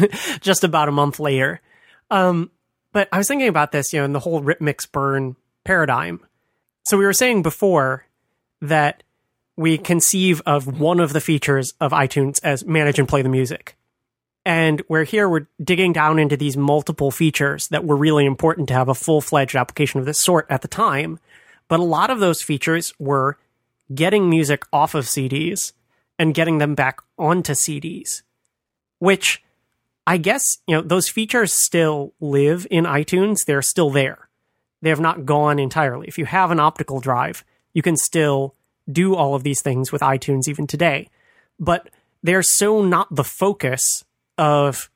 just 0.40 0.64
about 0.64 0.88
a 0.88 0.92
month 0.92 1.20
later. 1.20 1.60
Um, 2.10 2.50
but 2.92 3.08
I 3.12 3.18
was 3.18 3.28
thinking 3.28 3.48
about 3.48 3.72
this, 3.72 3.92
you 3.92 3.98
know, 3.98 4.04
in 4.04 4.12
the 4.12 4.20
whole 4.20 4.40
rip 4.40 4.60
mix 4.60 4.86
burn 4.86 5.36
paradigm. 5.64 6.20
So 6.84 6.96
we 6.96 7.04
were 7.04 7.12
saying 7.12 7.42
before 7.42 8.06
that 8.60 9.02
we 9.56 9.78
conceive 9.78 10.42
of 10.46 10.80
one 10.80 11.00
of 11.00 11.12
the 11.12 11.20
features 11.20 11.74
of 11.80 11.92
iTunes 11.92 12.40
as 12.42 12.64
manage 12.64 12.98
and 12.98 13.08
play 13.08 13.22
the 13.22 13.28
music. 13.28 13.76
And 14.46 14.82
we're 14.88 15.04
here, 15.04 15.28
we're 15.28 15.46
digging 15.62 15.92
down 15.92 16.18
into 16.18 16.36
these 16.36 16.56
multiple 16.56 17.10
features 17.10 17.68
that 17.68 17.84
were 17.84 17.96
really 17.96 18.26
important 18.26 18.68
to 18.68 18.74
have 18.74 18.88
a 18.88 18.94
full 18.94 19.20
fledged 19.20 19.56
application 19.56 20.00
of 20.00 20.06
this 20.06 20.18
sort 20.18 20.46
at 20.50 20.60
the 20.60 20.68
time. 20.68 21.18
But 21.68 21.80
a 21.80 21.84
lot 21.84 22.10
of 22.10 22.20
those 22.20 22.42
features 22.42 22.92
were 22.98 23.38
getting 23.94 24.28
music 24.28 24.64
off 24.72 24.94
of 24.94 25.06
CDs 25.06 25.72
and 26.18 26.34
getting 26.34 26.58
them 26.58 26.74
back 26.74 27.00
onto 27.18 27.52
CDs, 27.52 28.22
which 28.98 29.42
I 30.06 30.16
guess, 30.18 30.58
you 30.66 30.76
know, 30.76 30.82
those 30.82 31.08
features 31.08 31.52
still 31.52 32.12
live 32.20 32.66
in 32.70 32.84
iTunes. 32.84 33.44
They're 33.46 33.62
still 33.62 33.90
there. 33.90 34.28
They 34.82 34.90
have 34.90 35.00
not 35.00 35.24
gone 35.24 35.58
entirely. 35.58 36.06
If 36.08 36.18
you 36.18 36.26
have 36.26 36.50
an 36.50 36.60
optical 36.60 37.00
drive, 37.00 37.44
you 37.72 37.82
can 37.82 37.96
still 37.96 38.54
do 38.90 39.14
all 39.14 39.34
of 39.34 39.42
these 39.42 39.62
things 39.62 39.90
with 39.90 40.02
iTunes 40.02 40.46
even 40.46 40.66
today. 40.66 41.08
But 41.58 41.88
they're 42.22 42.42
so 42.42 42.82
not 42.82 43.14
the 43.14 43.24
focus 43.24 44.04
of 44.36 44.90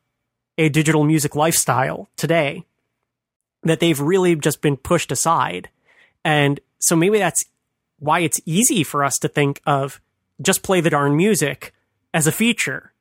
a 0.58 0.68
digital 0.68 1.04
music 1.04 1.34
lifestyle 1.34 2.08
today 2.16 2.64
that 3.62 3.80
they've 3.80 4.00
really 4.00 4.36
just 4.36 4.60
been 4.60 4.76
pushed 4.76 5.10
aside 5.10 5.70
and 6.28 6.60
so 6.78 6.94
maybe 6.94 7.18
that's 7.18 7.42
why 8.00 8.20
it's 8.20 8.38
easy 8.44 8.84
for 8.84 9.02
us 9.02 9.16
to 9.20 9.28
think 9.28 9.62
of 9.64 9.98
just 10.42 10.62
play 10.62 10.82
the 10.82 10.90
darn 10.90 11.16
music 11.16 11.72
as 12.12 12.26
a 12.26 12.32
feature. 12.32 12.92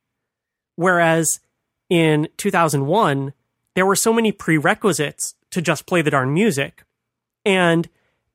Whereas 0.78 1.42
in 1.90 2.30
2001, 2.38 3.34
there 3.76 3.86
were 3.86 3.98
so 3.98 4.14
many 4.14 4.32
prerequisites 4.32 5.36
to 5.52 5.62
just 5.62 5.86
play 5.86 6.02
the 6.02 6.12
darn 6.12 6.34
music. 6.34 6.86
And 7.44 7.90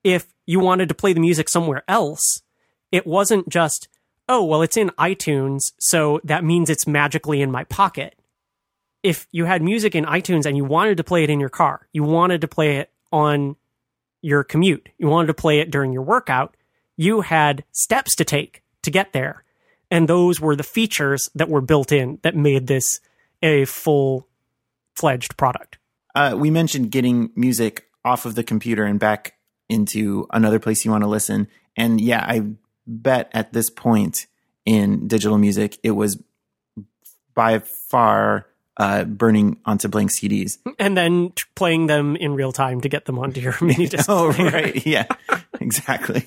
if 0.05 0.27
you 0.45 0.61
wanted 0.61 0.91
to 0.91 0.95
play 0.95 1.15
the 1.15 1.21
music 1.21 1.49
somewhere 1.49 1.85
else, 1.89 2.43
it 2.91 3.07
wasn't 3.07 3.49
just, 3.49 3.89
oh, 4.29 4.45
well, 4.45 4.61
it's 4.61 4.77
in 4.77 4.91
iTunes, 4.99 5.73
so 5.81 6.21
that 6.23 6.45
means 6.45 6.69
it's 6.69 6.87
magically 6.87 7.41
in 7.41 7.51
my 7.51 7.65
pocket. 7.65 8.15
If 9.03 9.27
you 9.33 9.47
had 9.47 9.63
music 9.63 9.95
in 9.95 10.05
iTunes 10.05 10.45
and 10.45 10.55
you 10.55 10.67
wanted 10.67 10.99
to 10.99 11.05
play 11.05 11.25
it 11.25 11.31
in 11.31 11.41
your 11.41 11.49
car, 11.49 11.89
you 11.95 12.03
wanted 12.03 12.43
to 12.43 12.49
play 12.49 12.77
it 12.77 12.91
on 13.11 13.57
your 14.23 14.45
commute, 14.45 14.89
you 14.99 15.09
wanted 15.09 15.27
to 15.27 15.35
play 15.35 15.59
it 15.59 15.71
during 15.71 15.93
your 15.93 16.03
workout, 16.03 16.57
you 16.97 17.21
had 17.21 17.65
steps 17.73 18.15
to 18.17 18.25
take 18.25 18.63
to 18.83 18.91
get 18.91 19.13
there. 19.13 19.45
And 19.91 20.09
those 20.09 20.41
were 20.41 20.57
the 20.57 20.63
features 20.63 21.29
that 21.35 21.51
were 21.51 21.61
built 21.61 21.93
in 21.93 22.19
that 22.23 22.35
made 22.35 22.67
this 22.67 23.01
a 23.43 23.67
full 23.67 24.27
fledged 24.95 25.37
product. 25.37 25.79
Uh, 26.15 26.35
we 26.39 26.51
mentioned 26.51 26.91
getting 26.91 27.31
music 27.35 27.89
off 28.05 28.25
of 28.25 28.35
the 28.35 28.45
computer 28.45 28.85
and 28.85 28.99
back 28.99 29.35
into 29.69 30.27
another 30.33 30.59
place 30.59 30.85
you 30.85 30.91
want 30.91 31.03
to 31.03 31.09
listen. 31.09 31.49
And 31.77 32.01
yeah, 32.01 32.25
I 32.27 32.43
bet 32.87 33.31
at 33.33 33.53
this 33.53 33.71
point 33.71 34.27
in 34.65 35.09
digital 35.09 35.39
music, 35.39 35.79
it 35.83 35.93
was 35.93 36.23
by 37.35 37.59
far 37.59 38.47
uh, 38.83 39.05
burning 39.05 39.57
onto 39.65 39.87
blank 39.87 40.11
CDs 40.11 40.59
and 40.77 40.97
then 40.97 41.33
playing 41.55 41.87
them 41.87 42.17
in 42.17 42.35
real 42.35 42.51
time 42.51 42.81
to 42.81 42.89
get 42.89 43.05
them 43.05 43.17
onto 43.17 43.41
your 43.41 43.55
mini 43.61 43.87
disc. 43.89 44.07
oh, 44.09 44.33
right, 44.39 44.85
yeah, 44.85 45.07
exactly. 45.61 46.27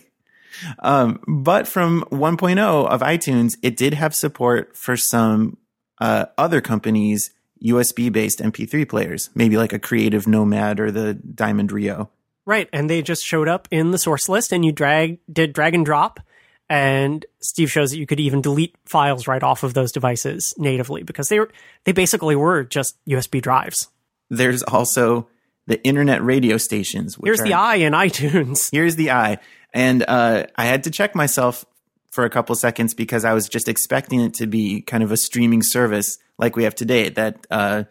Um, 0.80 1.20
but 1.28 1.68
from 1.68 2.06
1.0 2.12 2.88
of 2.88 3.02
iTunes, 3.02 3.58
it 3.62 3.76
did 3.76 3.94
have 3.94 4.16
support 4.16 4.78
for 4.78 4.96
some 4.96 5.58
uh, 6.00 6.28
other 6.38 6.62
companies' 6.62 7.32
USB 7.62 8.10
based 8.10 8.40
MP3 8.40 8.88
players, 8.88 9.30
maybe 9.36 9.58
like 9.58 9.74
a 9.74 9.80
Creative 9.80 10.26
Nomad 10.26 10.80
or 10.80 10.92
the 10.92 11.14
Diamond 11.14 11.74
Rio. 11.74 12.10
Right, 12.46 12.70
and 12.72 12.90
they 12.90 13.02
just 13.02 13.26
showed 13.26 13.50
up 13.50 13.68
in 13.70 13.92
the 13.92 13.98
source 13.98 14.30
list, 14.30 14.54
and 14.54 14.64
you 14.64 14.72
drag 14.72 15.20
did 15.30 15.52
drag 15.52 15.74
and 15.74 15.86
drop 15.86 16.22
and 16.70 17.26
Steve 17.40 17.72
shows 17.72 17.92
that 17.92 17.98
you 17.98 18.08
could 18.08 18.20
even 18.20 18.42
delete 18.42 18.76
files 18.86 19.28
right 19.28 19.44
off 19.44 19.64
of 19.64 19.74
those 19.74 19.92
devices 19.92 20.54
natively 20.58 21.04
because 21.04 21.30
they 21.30 21.40
were 21.40 21.52
they 21.84 21.92
basically 21.92 22.36
were 22.36 22.64
just 22.64 22.98
USB 23.06 23.42
drives. 23.42 23.90
There's 24.30 24.64
also 24.64 25.28
the 25.68 25.84
internet 25.84 26.24
radio 26.24 26.58
stations. 26.58 27.18
Here's 27.24 27.42
are, 27.42 27.44
the 27.44 27.54
I 27.54 27.76
in 27.76 27.94
iTunes. 27.94 28.70
Here's 28.72 28.96
the 28.96 29.12
I, 29.12 29.38
and 29.74 30.04
uh, 30.08 30.46
I 30.56 30.66
had 30.66 30.84
to 30.86 30.92
check 30.92 31.16
myself 31.16 31.66
for 32.12 32.24
a 32.24 32.30
couple 32.30 32.56
seconds 32.56 32.94
because 32.94 33.26
I 33.26 33.34
was 33.34 33.50
just 33.50 33.68
expecting 33.68 34.22
it 34.22 34.34
to 34.36 34.48
be 34.48 34.82
kind 34.82 35.04
of 35.04 35.12
a 35.12 35.18
streaming 35.18 35.62
service 35.62 36.18
like 36.38 36.56
we 36.56 36.64
have 36.64 36.76
today. 36.76 37.10
That 37.10 37.46
uh, 37.52 37.84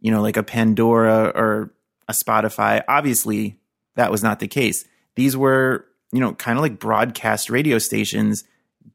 you 0.00 0.10
know, 0.10 0.22
like 0.22 0.36
a 0.36 0.42
Pandora 0.42 1.32
or 1.34 1.72
a 2.08 2.12
Spotify. 2.12 2.82
Obviously, 2.88 3.58
that 3.94 4.10
was 4.10 4.22
not 4.22 4.40
the 4.40 4.48
case. 4.48 4.84
These 5.14 5.36
were 5.36 5.86
you 6.16 6.20
know, 6.22 6.32
kind 6.34 6.58
of 6.58 6.62
like 6.62 6.78
broadcast 6.78 7.50
radio 7.50 7.78
stations 7.78 8.42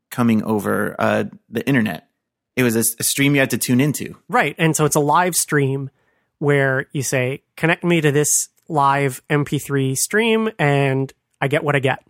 coming 0.10 0.44
over 0.44 0.96
uh, 1.00 1.26
the 1.50 1.66
internet. 1.68 2.10
It 2.56 2.64
was 2.64 2.76
a, 2.76 2.84
a 3.00 3.04
stream 3.04 3.36
you 3.36 3.40
had 3.40 3.52
to 3.52 3.58
tune 3.58 3.80
into. 3.80 4.18
Right. 4.28 4.56
And 4.58 4.76
so 4.76 4.86
it's 4.86 4.96
a 4.96 5.00
live 5.00 5.36
stream 5.36 5.90
where 6.40 6.88
you 6.92 7.04
say, 7.04 7.44
connect 7.56 7.84
me 7.84 8.02
to 8.02 8.12
this 8.12 8.50
live 8.68 9.22
MP3 9.30 9.96
stream, 9.96 10.50
and 10.58 11.14
I 11.40 11.48
get 11.48 11.64
what 11.64 11.76
I 11.76 11.80
get. 11.80 12.04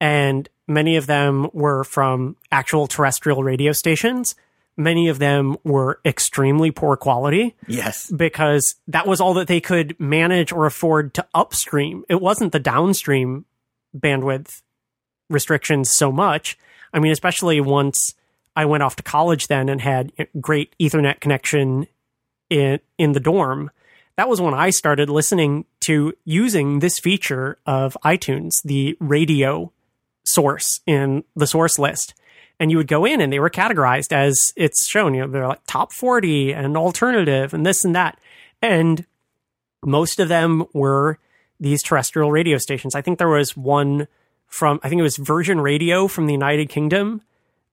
And 0.00 0.48
many 0.66 0.96
of 0.96 1.06
them 1.06 1.48
were 1.54 1.82
from 1.82 2.36
actual 2.52 2.86
terrestrial 2.86 3.42
radio 3.42 3.72
stations. 3.72 4.34
Many 4.76 5.08
of 5.08 5.18
them 5.18 5.56
were 5.64 6.00
extremely 6.04 6.70
poor 6.70 6.96
quality. 6.96 7.56
Yes. 7.66 8.12
Because 8.12 8.76
that 8.86 9.06
was 9.06 9.20
all 9.20 9.34
that 9.34 9.48
they 9.48 9.60
could 9.60 9.98
manage 9.98 10.52
or 10.52 10.66
afford 10.66 11.14
to 11.14 11.26
upstream. 11.34 12.04
It 12.08 12.20
wasn't 12.20 12.52
the 12.52 12.60
downstream 12.60 13.44
bandwidth 13.96 14.62
restrictions 15.30 15.90
so 15.94 16.10
much. 16.10 16.58
I 16.92 16.98
mean, 16.98 17.12
especially 17.12 17.60
once 17.60 18.14
I 18.56 18.64
went 18.64 18.82
off 18.82 18.96
to 18.96 19.02
college 19.02 19.46
then 19.46 19.68
and 19.68 19.80
had 19.80 20.12
great 20.40 20.74
Ethernet 20.80 21.20
connection 21.20 21.86
in 22.50 22.80
in 22.96 23.12
the 23.12 23.20
dorm. 23.20 23.70
That 24.16 24.28
was 24.28 24.40
when 24.40 24.54
I 24.54 24.70
started 24.70 25.08
listening 25.08 25.64
to 25.82 26.12
using 26.24 26.80
this 26.80 26.98
feature 26.98 27.58
of 27.66 27.96
iTunes, 28.04 28.54
the 28.64 28.96
radio 28.98 29.72
source 30.24 30.80
in 30.86 31.22
the 31.36 31.46
source 31.46 31.78
list. 31.78 32.14
And 32.58 32.72
you 32.72 32.76
would 32.78 32.88
go 32.88 33.04
in 33.04 33.20
and 33.20 33.32
they 33.32 33.38
were 33.38 33.50
categorized 33.50 34.12
as 34.12 34.36
it's 34.56 34.88
shown, 34.88 35.14
you 35.14 35.20
know, 35.20 35.28
they're 35.28 35.46
like 35.46 35.64
top 35.68 35.92
40 35.92 36.52
and 36.52 36.76
alternative 36.76 37.54
and 37.54 37.64
this 37.64 37.84
and 37.84 37.94
that. 37.94 38.18
And 38.60 39.06
most 39.84 40.18
of 40.18 40.28
them 40.28 40.64
were 40.74 41.20
these 41.60 41.82
terrestrial 41.82 42.30
radio 42.30 42.58
stations. 42.58 42.94
I 42.94 43.02
think 43.02 43.18
there 43.18 43.28
was 43.28 43.56
one 43.56 44.08
from 44.46 44.80
I 44.82 44.88
think 44.88 45.00
it 45.00 45.04
was 45.04 45.16
Virgin 45.16 45.60
Radio 45.60 46.08
from 46.08 46.26
the 46.26 46.32
United 46.32 46.68
Kingdom 46.68 47.22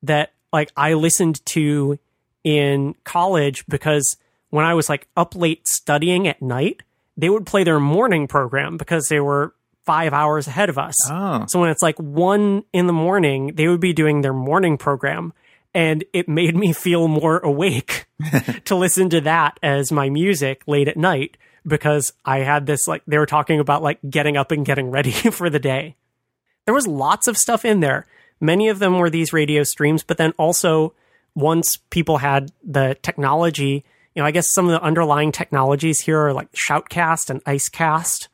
that 0.03 0.33
like 0.51 0.71
I 0.75 0.93
listened 0.93 1.45
to 1.47 1.99
in 2.43 2.95
college 3.03 3.65
because 3.67 4.17
when 4.49 4.65
I 4.65 4.73
was 4.73 4.89
like 4.89 5.07
up 5.17 5.35
late 5.35 5.67
studying 5.67 6.27
at 6.27 6.41
night, 6.41 6.83
they 7.17 7.29
would 7.29 7.45
play 7.45 7.63
their 7.63 7.79
morning 7.79 8.27
program 8.27 8.77
because 8.77 9.07
they 9.07 9.19
were 9.19 9.53
five 9.85 10.13
hours 10.13 10.47
ahead 10.47 10.69
of 10.69 10.77
us. 10.77 10.95
Oh. 11.09 11.45
So 11.47 11.59
when 11.59 11.69
it's 11.69 11.81
like 11.81 11.97
one 11.97 12.63
in 12.73 12.87
the 12.87 12.93
morning, 12.93 13.55
they 13.55 13.67
would 13.67 13.79
be 13.79 13.93
doing 13.93 14.21
their 14.21 14.33
morning 14.33 14.77
program. 14.77 15.33
And 15.73 16.05
it 16.13 16.29
made 16.29 16.55
me 16.55 16.73
feel 16.73 17.07
more 17.07 17.39
awake 17.43 18.05
to 18.65 18.75
listen 18.75 19.09
to 19.09 19.21
that 19.21 19.59
as 19.61 19.91
my 19.91 20.09
music 20.09 20.63
late 20.67 20.87
at 20.87 20.97
night 20.97 21.37
because 21.67 22.13
I 22.23 22.39
had 22.39 22.65
this 22.65 22.87
like, 22.87 23.03
they 23.07 23.17
were 23.17 23.25
talking 23.25 23.59
about 23.59 23.83
like 23.83 23.99
getting 24.09 24.37
up 24.37 24.51
and 24.51 24.65
getting 24.65 24.91
ready 24.91 25.11
for 25.31 25.49
the 25.49 25.59
day. 25.59 25.95
There 26.65 26.73
was 26.73 26.87
lots 26.87 27.27
of 27.27 27.37
stuff 27.37 27.65
in 27.65 27.79
there. 27.79 28.07
Many 28.39 28.69
of 28.69 28.79
them 28.79 28.97
were 28.97 29.09
these 29.09 29.33
radio 29.33 29.63
streams, 29.63 30.03
but 30.03 30.17
then 30.17 30.33
also 30.37 30.93
once 31.35 31.77
people 31.89 32.17
had 32.17 32.51
the 32.63 32.97
technology, 33.01 33.83
you 34.13 34.21
know, 34.21 34.25
I 34.25 34.31
guess 34.31 34.51
some 34.51 34.65
of 34.65 34.71
the 34.71 34.81
underlying 34.81 35.31
technologies 35.31 36.01
here 36.01 36.19
are 36.19 36.33
like 36.33 36.51
Shoutcast 36.53 37.29
and 37.29 37.43
Icecast, 37.43 38.27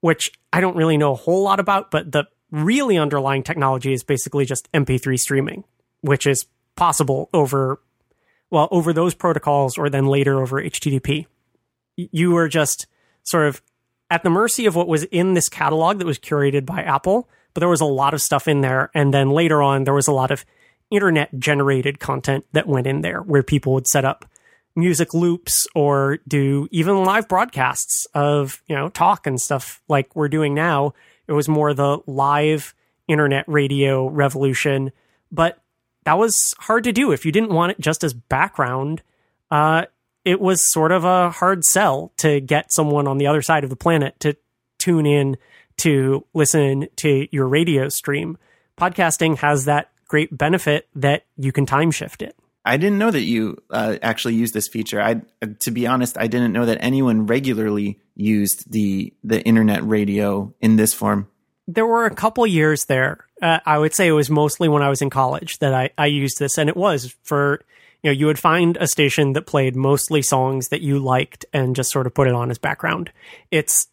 which 0.00 0.32
I 0.52 0.60
don't 0.60 0.76
really 0.76 0.96
know 0.96 1.12
a 1.12 1.16
whole 1.16 1.42
lot 1.42 1.60
about, 1.60 1.90
but 1.90 2.12
the 2.12 2.24
really 2.50 2.96
underlying 2.96 3.42
technology 3.42 3.92
is 3.92 4.02
basically 4.02 4.44
just 4.44 4.70
MP3 4.72 5.18
streaming, 5.18 5.64
which 6.00 6.26
is 6.26 6.46
possible 6.76 7.28
over, 7.32 7.80
well, 8.50 8.68
over 8.70 8.92
those 8.92 9.14
protocols 9.14 9.76
or 9.76 9.90
then 9.90 10.06
later 10.06 10.40
over 10.40 10.62
HTTP. 10.62 11.26
You 11.96 12.32
were 12.32 12.48
just 12.48 12.86
sort 13.22 13.46
of 13.46 13.62
at 14.10 14.22
the 14.22 14.30
mercy 14.30 14.66
of 14.66 14.76
what 14.76 14.88
was 14.88 15.04
in 15.04 15.34
this 15.34 15.48
catalog 15.48 15.98
that 15.98 16.06
was 16.06 16.18
curated 16.18 16.64
by 16.64 16.82
Apple, 16.82 17.28
but 17.54 17.60
there 17.60 17.68
was 17.68 17.80
a 17.80 17.86
lot 17.86 18.14
of 18.14 18.22
stuff 18.22 18.46
in 18.46 18.60
there. 18.60 18.90
And 18.94 19.12
then 19.12 19.30
later 19.30 19.62
on, 19.62 19.84
there 19.84 19.94
was 19.94 20.06
a 20.06 20.12
lot 20.12 20.30
of 20.30 20.44
internet 20.90 21.36
generated 21.38 21.98
content 21.98 22.44
that 22.52 22.68
went 22.68 22.86
in 22.86 23.00
there 23.00 23.20
where 23.20 23.42
people 23.42 23.74
would 23.74 23.88
set 23.88 24.04
up 24.04 24.24
music 24.76 25.14
loops 25.14 25.66
or 25.74 26.18
do 26.28 26.68
even 26.70 27.04
live 27.04 27.26
broadcasts 27.26 28.06
of, 28.14 28.62
you 28.68 28.76
know, 28.76 28.88
talk 28.90 29.26
and 29.26 29.40
stuff 29.40 29.82
like 29.88 30.14
we're 30.14 30.28
doing 30.28 30.54
now. 30.54 30.92
It 31.26 31.32
was 31.32 31.48
more 31.48 31.74
the 31.74 31.98
live 32.06 32.74
internet 33.08 33.44
radio 33.48 34.06
revolution, 34.06 34.92
but 35.32 35.58
that 36.04 36.18
was 36.18 36.54
hard 36.58 36.84
to 36.84 36.92
do 36.92 37.10
if 37.10 37.24
you 37.24 37.32
didn't 37.32 37.50
want 37.50 37.72
it 37.72 37.80
just 37.80 38.04
as 38.04 38.12
background. 38.12 39.02
Uh, 39.50 39.86
it 40.26 40.40
was 40.40 40.70
sort 40.72 40.90
of 40.90 41.04
a 41.04 41.30
hard 41.30 41.64
sell 41.64 42.12
to 42.16 42.40
get 42.40 42.72
someone 42.72 43.06
on 43.06 43.16
the 43.16 43.28
other 43.28 43.40
side 43.40 43.62
of 43.62 43.70
the 43.70 43.76
planet 43.76 44.18
to 44.20 44.36
tune 44.76 45.06
in 45.06 45.36
to 45.78 46.26
listen 46.34 46.88
to 46.96 47.28
your 47.30 47.46
radio 47.46 47.88
stream. 47.88 48.36
Podcasting 48.76 49.38
has 49.38 49.66
that 49.66 49.92
great 50.08 50.36
benefit 50.36 50.88
that 50.96 51.24
you 51.36 51.52
can 51.52 51.64
time 51.64 51.92
shift 51.92 52.22
it. 52.22 52.36
I 52.64 52.76
didn't 52.76 52.98
know 52.98 53.12
that 53.12 53.22
you 53.22 53.62
uh, 53.70 53.98
actually 54.02 54.34
used 54.34 54.52
this 54.52 54.66
feature. 54.66 55.00
I, 55.00 55.20
to 55.60 55.70
be 55.70 55.86
honest, 55.86 56.18
I 56.18 56.26
didn't 56.26 56.52
know 56.52 56.66
that 56.66 56.78
anyone 56.80 57.26
regularly 57.26 58.00
used 58.16 58.72
the 58.72 59.14
the 59.22 59.40
internet 59.42 59.86
radio 59.86 60.52
in 60.60 60.74
this 60.74 60.92
form. 60.92 61.28
There 61.68 61.86
were 61.86 62.06
a 62.06 62.14
couple 62.14 62.44
years 62.44 62.86
there. 62.86 63.24
Uh, 63.40 63.60
I 63.64 63.78
would 63.78 63.94
say 63.94 64.08
it 64.08 64.12
was 64.12 64.28
mostly 64.28 64.68
when 64.68 64.82
I 64.82 64.88
was 64.88 65.02
in 65.02 65.10
college 65.10 65.58
that 65.58 65.72
I, 65.72 65.90
I 65.96 66.06
used 66.06 66.40
this, 66.40 66.58
and 66.58 66.68
it 66.68 66.76
was 66.76 67.14
for 67.22 67.60
you 68.06 68.12
know 68.12 68.18
you 68.18 68.26
would 68.26 68.38
find 68.38 68.76
a 68.76 68.86
station 68.86 69.32
that 69.32 69.46
played 69.46 69.74
mostly 69.74 70.22
songs 70.22 70.68
that 70.68 70.80
you 70.80 71.00
liked 71.00 71.44
and 71.52 71.74
just 71.74 71.90
sort 71.90 72.06
of 72.06 72.14
put 72.14 72.28
it 72.28 72.34
on 72.34 72.52
as 72.52 72.58
background. 72.58 73.10
It's 73.50 73.88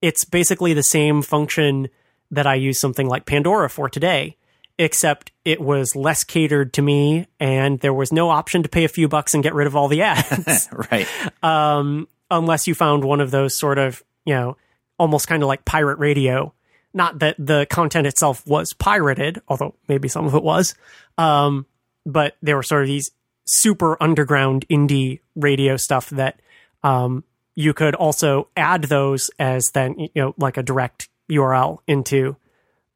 it's 0.00 0.24
basically 0.24 0.72
the 0.72 0.82
same 0.82 1.20
function 1.20 1.90
that 2.30 2.46
I 2.46 2.54
use 2.54 2.80
something 2.80 3.06
like 3.06 3.26
Pandora 3.26 3.68
for 3.68 3.90
today 3.90 4.38
except 4.78 5.32
it 5.44 5.60
was 5.60 5.94
less 5.94 6.24
catered 6.24 6.72
to 6.72 6.80
me 6.80 7.26
and 7.38 7.78
there 7.80 7.92
was 7.92 8.10
no 8.10 8.30
option 8.30 8.62
to 8.62 8.70
pay 8.70 8.84
a 8.84 8.88
few 8.88 9.06
bucks 9.06 9.34
and 9.34 9.42
get 9.42 9.52
rid 9.52 9.66
of 9.66 9.76
all 9.76 9.86
the 9.86 10.00
ads. 10.00 10.66
right. 10.90 11.06
Um, 11.44 12.08
unless 12.30 12.66
you 12.66 12.74
found 12.74 13.04
one 13.04 13.20
of 13.20 13.30
those 13.30 13.54
sort 13.54 13.76
of, 13.76 14.02
you 14.24 14.32
know, 14.32 14.56
almost 14.98 15.28
kind 15.28 15.42
of 15.42 15.46
like 15.46 15.66
pirate 15.66 15.98
radio. 15.98 16.54
Not 16.94 17.18
that 17.18 17.36
the 17.38 17.66
content 17.68 18.06
itself 18.06 18.46
was 18.46 18.72
pirated, 18.72 19.42
although 19.46 19.74
maybe 19.88 20.08
some 20.08 20.24
of 20.24 20.34
it 20.34 20.42
was. 20.42 20.74
Um, 21.18 21.66
but 22.06 22.36
there 22.40 22.56
were 22.56 22.62
sort 22.62 22.82
of 22.82 22.88
these 22.88 23.10
super 23.46 24.02
underground 24.02 24.66
indie 24.68 25.20
radio 25.34 25.76
stuff 25.76 26.10
that, 26.10 26.40
um, 26.82 27.24
you 27.54 27.74
could 27.74 27.94
also 27.94 28.48
add 28.56 28.84
those 28.84 29.30
as 29.38 29.70
then, 29.74 29.98
you 29.98 30.10
know, 30.14 30.34
like 30.38 30.56
a 30.56 30.62
direct 30.62 31.08
URL 31.30 31.78
into, 31.86 32.36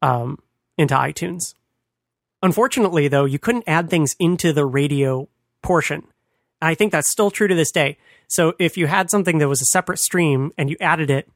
um, 0.02 0.38
into 0.78 0.94
iTunes. 0.94 1.54
Unfortunately, 2.42 3.08
though, 3.08 3.24
you 3.24 3.38
couldn't 3.38 3.64
add 3.66 3.90
things 3.90 4.14
into 4.18 4.52
the 4.52 4.64
radio 4.64 5.28
portion. 5.62 6.06
I 6.60 6.74
think 6.74 6.92
that's 6.92 7.10
still 7.10 7.30
true 7.30 7.48
to 7.48 7.54
this 7.54 7.70
day. 7.70 7.98
So 8.28 8.54
if 8.58 8.76
you 8.76 8.86
had 8.86 9.10
something 9.10 9.38
that 9.38 9.48
was 9.48 9.60
a 9.60 9.66
separate 9.66 9.98
stream 9.98 10.52
and 10.56 10.70
you 10.70 10.76
added 10.80 11.10
it, 11.10 11.28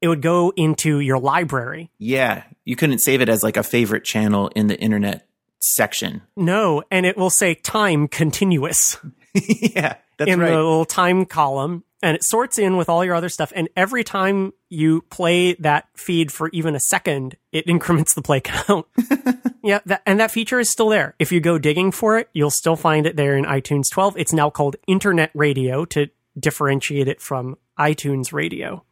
it 0.00 0.08
would 0.08 0.22
go 0.22 0.52
into 0.56 1.00
your 1.00 1.18
library. 1.18 1.90
Yeah, 1.98 2.44
you 2.64 2.76
couldn't 2.76 3.00
save 3.00 3.20
it 3.20 3.28
as 3.28 3.42
like 3.42 3.56
a 3.56 3.62
favorite 3.62 4.04
channel 4.04 4.48
in 4.54 4.66
the 4.66 4.78
internet 4.78 5.26
section. 5.60 6.22
No, 6.36 6.82
and 6.90 7.06
it 7.06 7.16
will 7.16 7.30
say 7.30 7.54
time 7.54 8.08
continuous 8.08 8.96
yeah, 9.34 9.96
that's 10.16 10.30
in 10.30 10.40
right. 10.40 10.50
the 10.50 10.56
little 10.56 10.84
time 10.84 11.24
column 11.26 11.84
and 12.02 12.16
it 12.16 12.24
sorts 12.24 12.58
in 12.58 12.76
with 12.76 12.88
all 12.88 13.04
your 13.04 13.14
other 13.14 13.28
stuff. 13.28 13.52
And 13.54 13.68
every 13.76 14.04
time 14.04 14.52
you 14.68 15.02
play 15.02 15.54
that 15.54 15.88
feed 15.94 16.32
for 16.32 16.48
even 16.50 16.74
a 16.74 16.80
second, 16.80 17.36
it 17.52 17.64
increments 17.68 18.14
the 18.14 18.22
play 18.22 18.40
count. 18.40 18.86
yeah, 19.62 19.80
that, 19.86 20.02
and 20.06 20.20
that 20.20 20.30
feature 20.30 20.58
is 20.58 20.70
still 20.70 20.88
there. 20.88 21.14
If 21.18 21.32
you 21.32 21.40
go 21.40 21.58
digging 21.58 21.92
for 21.92 22.18
it, 22.18 22.28
you'll 22.32 22.50
still 22.50 22.76
find 22.76 23.06
it 23.06 23.16
there 23.16 23.36
in 23.36 23.44
iTunes 23.44 23.90
12. 23.92 24.16
It's 24.16 24.32
now 24.32 24.50
called 24.50 24.76
Internet 24.86 25.30
Radio 25.34 25.84
to 25.86 26.08
differentiate 26.38 27.08
it 27.08 27.20
from 27.20 27.56
iTunes 27.78 28.32
Radio, 28.32 28.84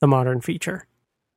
the 0.00 0.06
modern 0.06 0.40
feature. 0.40 0.86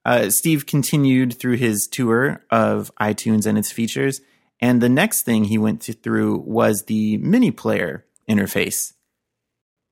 Uh, 0.06 0.30
Steve 0.30 0.66
continued 0.66 1.38
through 1.38 1.58
his 1.58 1.88
tour 1.88 2.44
of 2.50 2.92
iTunes 3.02 3.46
and 3.46 3.58
its 3.58 3.72
features, 3.72 4.22
and 4.60 4.82
the 4.82 4.90
next 4.90 5.24
thing 5.24 5.46
he 5.46 5.58
went 5.58 5.82
to, 5.84 5.94
through 5.94 6.38
was 6.40 6.84
the 6.84 7.18
mini 7.18 7.52
player 7.52 8.06
interface. 8.30 8.94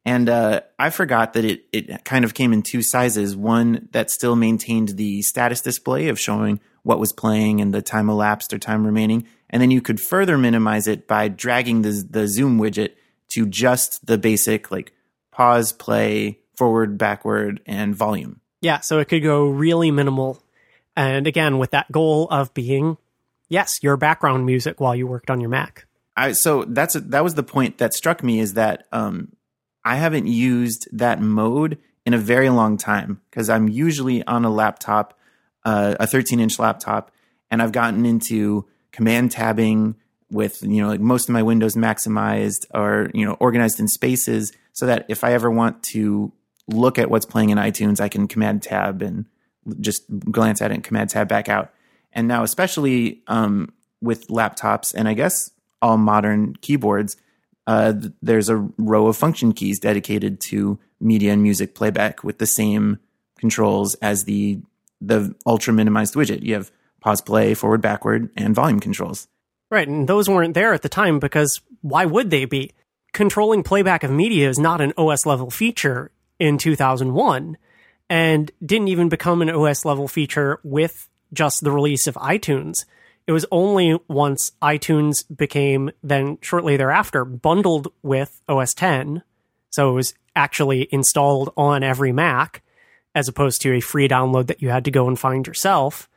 And 0.05 0.29
uh, 0.29 0.61
I 0.79 0.89
forgot 0.89 1.33
that 1.33 1.43
it, 1.43 1.65
it 1.73 2.05
kind 2.05 2.23
of 2.23 2.33
came 2.33 2.53
in 2.53 2.61
two 2.61 2.81
sizes 2.81 3.35
one 3.35 3.89
that 3.91 4.09
still 4.09 4.35
maintained 4.37 4.89
the 4.89 5.21
status 5.21 5.59
display 5.59 6.07
of 6.07 6.19
showing 6.19 6.61
what 6.83 6.99
was 6.99 7.11
playing 7.11 7.59
and 7.59 7.73
the 7.73 7.81
time 7.81 8.09
elapsed 8.09 8.53
or 8.53 8.57
time 8.57 8.85
remaining. 8.85 9.27
And 9.49 9.61
then 9.61 9.71
you 9.71 9.81
could 9.81 9.99
further 9.99 10.37
minimize 10.37 10.87
it 10.87 11.07
by 11.07 11.27
dragging 11.27 11.81
the, 11.81 12.05
the 12.09 12.27
zoom 12.27 12.57
widget 12.57 12.91
to 13.29 13.45
just 13.45 14.05
the 14.05 14.17
basic 14.17 14.71
like 14.71 14.93
pause, 15.31 15.73
play, 15.73 16.39
forward, 16.55 16.97
backward, 16.97 17.61
and 17.65 17.93
volume. 17.93 18.39
Yeah, 18.61 18.79
so 18.79 18.99
it 18.99 19.09
could 19.09 19.23
go 19.23 19.47
really 19.47 19.91
minimal. 19.91 20.41
And 20.95 21.27
again, 21.27 21.57
with 21.57 21.71
that 21.71 21.91
goal 21.91 22.27
of 22.31 22.53
being, 22.53 22.97
yes, 23.49 23.79
your 23.81 23.97
background 23.97 24.45
music 24.45 24.79
while 24.79 24.95
you 24.95 25.07
worked 25.07 25.29
on 25.29 25.39
your 25.39 25.49
Mac. 25.49 25.85
I, 26.15 26.31
so 26.31 26.63
that's 26.65 26.95
that 26.95 27.23
was 27.23 27.35
the 27.35 27.43
point 27.43 27.77
that 27.77 27.93
struck 27.93 28.23
me 28.23 28.39
is 28.39 28.55
that 28.55 28.87
um, 28.91 29.33
I 29.85 29.95
haven't 29.95 30.27
used 30.27 30.87
that 30.91 31.21
mode 31.21 31.77
in 32.05 32.13
a 32.13 32.17
very 32.17 32.49
long 32.49 32.77
time 32.77 33.21
because 33.29 33.49
I'm 33.49 33.67
usually 33.67 34.25
on 34.25 34.43
a 34.43 34.49
laptop, 34.49 35.17
uh, 35.63 35.95
a 35.99 36.07
13 36.07 36.39
inch 36.39 36.57
laptop, 36.57 37.11
and 37.51 37.61
I've 37.61 37.71
gotten 37.71 38.05
into 38.05 38.65
command 38.91 39.31
tabbing 39.31 39.95
with 40.31 40.61
you 40.63 40.81
know 40.81 40.87
like 40.87 40.99
most 40.99 41.29
of 41.29 41.33
my 41.33 41.43
windows 41.43 41.75
maximized 41.75 42.65
or 42.73 43.09
you 43.13 43.25
know 43.25 43.33
organized 43.39 43.79
in 43.79 43.87
spaces 43.87 44.51
so 44.73 44.85
that 44.85 45.05
if 45.07 45.23
I 45.23 45.33
ever 45.33 45.49
want 45.49 45.83
to 45.83 46.31
look 46.67 46.99
at 46.99 47.09
what's 47.09 47.25
playing 47.25 47.49
in 47.49 47.57
iTunes, 47.57 47.99
I 47.99 48.09
can 48.09 48.27
command 48.27 48.63
tab 48.63 49.01
and 49.01 49.25
just 49.79 50.03
glance 50.31 50.61
at 50.61 50.71
it 50.71 50.75
and 50.75 50.83
command 50.83 51.09
tab 51.09 51.27
back 51.27 51.49
out. 51.49 51.71
And 52.17 52.27
now, 52.27 52.41
especially 52.41 53.21
um, 53.27 53.71
with 54.01 54.27
laptops 54.27 54.93
and 54.93 55.07
I 55.07 55.13
guess 55.13 55.51
all 55.83 55.97
modern 55.97 56.55
keyboards, 56.55 57.15
uh, 57.67 57.93
th- 57.93 58.11
there's 58.23 58.49
a 58.49 58.57
row 58.77 59.05
of 59.05 59.15
function 59.15 59.53
keys 59.53 59.79
dedicated 59.79 60.41
to 60.41 60.79
media 60.99 61.31
and 61.31 61.43
music 61.43 61.75
playback 61.75 62.23
with 62.23 62.39
the 62.39 62.47
same 62.47 62.97
controls 63.37 63.93
as 63.95 64.23
the 64.23 64.59
the 64.99 65.35
ultra 65.45 65.71
minimized 65.71 66.15
widget. 66.15 66.41
You 66.41 66.55
have 66.55 66.71
pause, 67.01 67.21
play, 67.21 67.53
forward, 67.53 67.83
backward, 67.83 68.31
and 68.35 68.55
volume 68.55 68.79
controls. 68.79 69.27
Right, 69.69 69.87
and 69.87 70.07
those 70.07 70.27
weren't 70.27 70.55
there 70.55 70.73
at 70.73 70.81
the 70.81 70.89
time 70.89 71.19
because 71.19 71.61
why 71.81 72.05
would 72.05 72.31
they 72.31 72.45
be? 72.45 72.71
Controlling 73.13 73.61
playback 73.61 74.03
of 74.03 74.09
media 74.09 74.49
is 74.49 74.57
not 74.57 74.81
an 74.81 74.93
OS 74.97 75.27
level 75.27 75.51
feature 75.51 76.09
in 76.39 76.57
2001 76.57 77.57
and 78.09 78.51
didn't 78.65 78.87
even 78.87 79.07
become 79.07 79.43
an 79.43 79.51
OS 79.51 79.85
level 79.85 80.07
feature 80.07 80.59
with 80.63 81.07
just 81.33 81.63
the 81.63 81.71
release 81.71 82.07
of 82.07 82.15
iTunes. 82.15 82.85
It 83.25 83.31
was 83.31 83.45
only 83.51 83.99
once 84.07 84.51
iTunes 84.61 85.23
became 85.35 85.91
then 86.01 86.37
shortly 86.41 86.77
thereafter 86.77 87.25
bundled 87.25 87.89
with 88.01 88.41
OS 88.47 88.73
10. 88.73 89.23
So 89.69 89.89
it 89.89 89.93
was 89.93 90.13
actually 90.35 90.87
installed 90.91 91.51
on 91.57 91.83
every 91.83 92.11
Mac 92.11 92.61
as 93.13 93.27
opposed 93.27 93.61
to 93.61 93.73
a 93.73 93.81
free 93.81 94.07
download 94.07 94.47
that 94.47 94.61
you 94.61 94.69
had 94.69 94.85
to 94.85 94.91
go 94.91 95.07
and 95.07 95.19
find 95.19 95.45
yourself. 95.45 96.07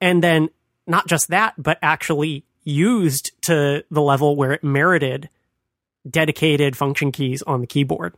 And 0.00 0.22
then 0.22 0.48
not 0.86 1.06
just 1.06 1.28
that, 1.28 1.54
but 1.58 1.78
actually 1.82 2.44
used 2.62 3.32
to 3.42 3.84
the 3.90 4.02
level 4.02 4.36
where 4.36 4.52
it 4.52 4.64
merited 4.64 5.28
dedicated 6.08 6.76
function 6.76 7.12
keys 7.12 7.42
on 7.42 7.60
the 7.60 7.66
keyboard. 7.66 8.14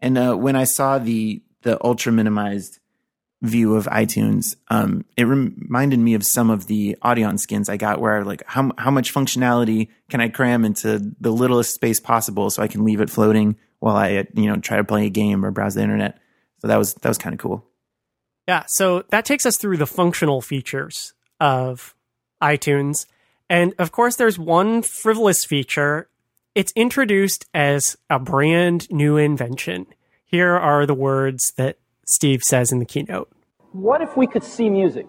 And 0.00 0.18
uh, 0.18 0.34
when 0.34 0.56
I 0.56 0.64
saw 0.64 0.98
the 0.98 1.42
the 1.62 1.82
ultra 1.84 2.10
minimized 2.10 2.79
view 3.42 3.74
of 3.74 3.86
iTunes, 3.86 4.56
um, 4.68 5.04
it 5.16 5.24
reminded 5.24 5.98
me 5.98 6.14
of 6.14 6.24
some 6.24 6.50
of 6.50 6.66
the 6.66 6.96
Audion 7.02 7.38
skins 7.38 7.68
I 7.68 7.76
got, 7.76 8.00
where 8.00 8.24
like 8.24 8.42
how 8.46 8.72
how 8.76 8.90
much 8.90 9.14
functionality 9.14 9.88
can 10.08 10.20
I 10.20 10.28
cram 10.28 10.64
into 10.64 11.14
the 11.20 11.30
littlest 11.30 11.74
space 11.74 12.00
possible, 12.00 12.50
so 12.50 12.62
I 12.62 12.68
can 12.68 12.84
leave 12.84 13.00
it 13.00 13.10
floating 13.10 13.56
while 13.78 13.96
I 13.96 14.26
you 14.34 14.46
know 14.46 14.56
try 14.56 14.76
to 14.76 14.84
play 14.84 15.06
a 15.06 15.10
game 15.10 15.44
or 15.44 15.50
browse 15.50 15.74
the 15.74 15.82
internet. 15.82 16.18
So 16.60 16.68
that 16.68 16.76
was 16.76 16.94
that 16.94 17.08
was 17.08 17.18
kind 17.18 17.34
of 17.34 17.40
cool. 17.40 17.64
Yeah, 18.46 18.64
so 18.66 19.04
that 19.10 19.24
takes 19.24 19.46
us 19.46 19.56
through 19.56 19.76
the 19.76 19.86
functional 19.86 20.40
features 20.40 21.14
of 21.38 21.94
iTunes. 22.42 23.06
And 23.48 23.74
of 23.78 23.92
course, 23.92 24.16
there's 24.16 24.38
one 24.38 24.82
frivolous 24.82 25.44
feature. 25.44 26.08
It's 26.54 26.72
introduced 26.74 27.46
as 27.54 27.96
a 28.08 28.18
brand 28.18 28.90
new 28.90 29.16
invention. 29.16 29.86
Here 30.24 30.52
are 30.52 30.84
the 30.84 30.94
words 30.94 31.52
that 31.56 31.78
Steve 32.10 32.42
says 32.42 32.72
in 32.72 32.80
the 32.80 32.84
keynote. 32.84 33.30
What 33.72 34.02
if 34.02 34.16
we 34.16 34.26
could 34.26 34.42
see 34.42 34.68
music? 34.68 35.06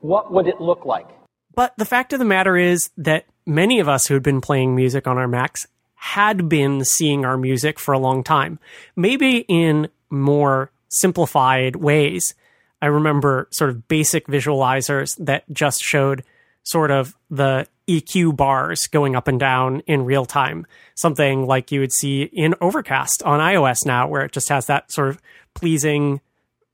What 0.00 0.32
would 0.32 0.46
it 0.46 0.60
look 0.60 0.84
like? 0.84 1.08
But 1.54 1.74
the 1.76 1.84
fact 1.84 2.12
of 2.12 2.20
the 2.20 2.24
matter 2.24 2.56
is 2.56 2.90
that 2.96 3.24
many 3.44 3.80
of 3.80 3.88
us 3.88 4.06
who 4.06 4.14
had 4.14 4.22
been 4.22 4.40
playing 4.40 4.76
music 4.76 5.08
on 5.08 5.18
our 5.18 5.26
Macs 5.26 5.66
had 5.94 6.48
been 6.48 6.84
seeing 6.84 7.24
our 7.24 7.36
music 7.36 7.80
for 7.80 7.92
a 7.92 7.98
long 7.98 8.22
time, 8.22 8.60
maybe 8.94 9.44
in 9.48 9.88
more 10.08 10.70
simplified 10.88 11.76
ways. 11.76 12.34
I 12.80 12.86
remember 12.86 13.48
sort 13.50 13.70
of 13.70 13.88
basic 13.88 14.28
visualizers 14.28 15.16
that 15.18 15.44
just 15.52 15.82
showed 15.82 16.22
sort 16.66 16.90
of 16.90 17.16
the 17.30 17.66
EQ 17.88 18.36
bars 18.36 18.88
going 18.88 19.14
up 19.14 19.28
and 19.28 19.38
down 19.38 19.80
in 19.86 20.04
real 20.04 20.26
time. 20.26 20.66
Something 20.96 21.46
like 21.46 21.70
you 21.70 21.80
would 21.80 21.92
see 21.92 22.22
in 22.22 22.54
Overcast 22.60 23.22
on 23.24 23.40
iOS 23.40 23.86
now, 23.86 24.08
where 24.08 24.24
it 24.24 24.32
just 24.32 24.48
has 24.48 24.66
that 24.66 24.90
sort 24.90 25.08
of 25.08 25.22
pleasing 25.54 26.20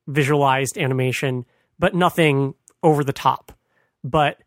visualized 0.07 0.79
animation, 0.79 1.45
but 1.79 1.95
nothing 1.95 2.55
over 2.83 3.05
the 3.05 3.13
top. 3.13 3.53
But 4.03 4.39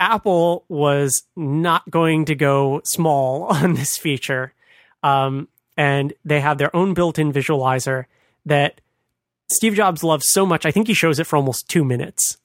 Apple 0.00 0.64
was 0.68 1.22
not 1.36 1.88
going 1.90 2.24
to 2.26 2.34
go 2.34 2.80
small 2.84 3.44
on 3.50 3.74
this 3.74 3.96
feature. 3.96 4.54
Um, 5.02 5.48
and 5.76 6.12
they 6.24 6.40
have 6.40 6.58
their 6.58 6.74
own 6.74 6.94
built 6.94 7.18
in 7.18 7.32
visualizer 7.32 8.06
that 8.46 8.80
Steve 9.50 9.74
Jobs 9.74 10.02
loves 10.02 10.26
so 10.30 10.44
much. 10.46 10.66
I 10.66 10.70
think 10.70 10.88
he 10.88 10.94
shows 10.94 11.18
it 11.18 11.26
for 11.26 11.36
almost 11.36 11.68
two 11.68 11.84
minutes 11.84 12.38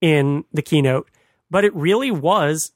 in 0.00 0.44
the 0.52 0.62
keynote, 0.62 1.08
but 1.50 1.64
it 1.64 1.74
really 1.74 2.10
was 2.10 2.72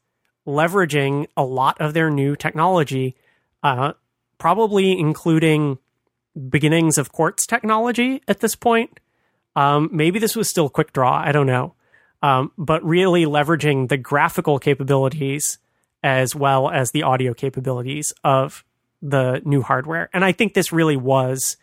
leveraging 0.46 1.26
a 1.36 1.44
lot 1.44 1.80
of 1.80 1.94
their 1.94 2.10
new 2.10 2.34
technology, 2.34 3.16
uh, 3.62 3.92
probably 4.38 4.98
including 4.98 5.78
beginnings 6.48 6.98
of 6.98 7.12
quartz 7.12 7.46
technology 7.46 8.22
at 8.28 8.40
this 8.40 8.54
point. 8.54 9.00
Um, 9.56 9.90
maybe 9.92 10.18
this 10.18 10.36
was 10.36 10.48
still 10.48 10.70
QuickDraw. 10.70 11.26
I 11.26 11.32
don't 11.32 11.46
know. 11.46 11.74
Um, 12.22 12.52
but 12.56 12.84
really 12.84 13.24
leveraging 13.24 13.88
the 13.88 13.96
graphical 13.96 14.58
capabilities 14.58 15.58
as 16.02 16.34
well 16.34 16.70
as 16.70 16.90
the 16.90 17.02
audio 17.02 17.34
capabilities 17.34 18.12
of 18.24 18.64
the 19.02 19.40
new 19.44 19.62
hardware. 19.62 20.08
And 20.12 20.24
I 20.24 20.32
think 20.32 20.54
this 20.54 20.72
really 20.72 20.96
was 20.96 21.56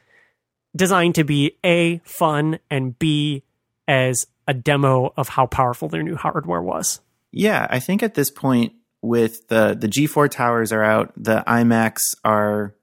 designed 0.76 1.16
to 1.16 1.24
be 1.24 1.58
A, 1.66 2.00
fun, 2.04 2.60
and 2.70 2.98
B, 2.98 3.44
as 3.88 4.28
a 4.48 4.54
demo 4.54 5.14
of 5.18 5.30
how 5.30 5.46
powerful 5.46 5.90
their 5.90 6.04
new 6.04 6.16
hardware 6.16 6.62
was. 6.62 7.00
Yeah, 7.32 7.68
I 7.70 7.80
think 7.80 8.04
at 8.04 8.14
this 8.14 8.30
point, 8.30 8.74
with 9.02 9.48
the 9.48 9.76
the 9.80 9.88
G4 9.88 10.30
towers 10.30 10.72
are 10.72 10.84
out, 10.84 11.14
the 11.16 11.44
iMacs 11.48 12.16
are 12.24 12.76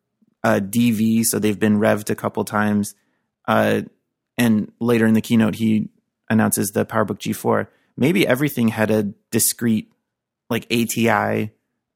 uh, 0.45 0.61
DV, 0.63 1.25
so 1.25 1.39
they've 1.39 1.59
been 1.59 1.79
revved 1.79 2.11
a 2.11 2.15
couple 2.15 2.45
times. 2.45 2.95
Uh, 3.47 3.83
and 4.39 4.73
later 4.81 5.07
in 5.07 5.15
the 5.15 5.21
keynote, 5.21 5.57
he 5.57 5.89
announces 6.31 6.71
the 6.71 6.87
PowerBook 6.87 7.19
G4. 7.19 7.67
Maybe 7.97 8.27
everything 8.27 8.69
had 8.69 8.91
a 8.91 9.03
discrete, 9.31 9.93
like 10.49 10.65
ATI 10.67 11.51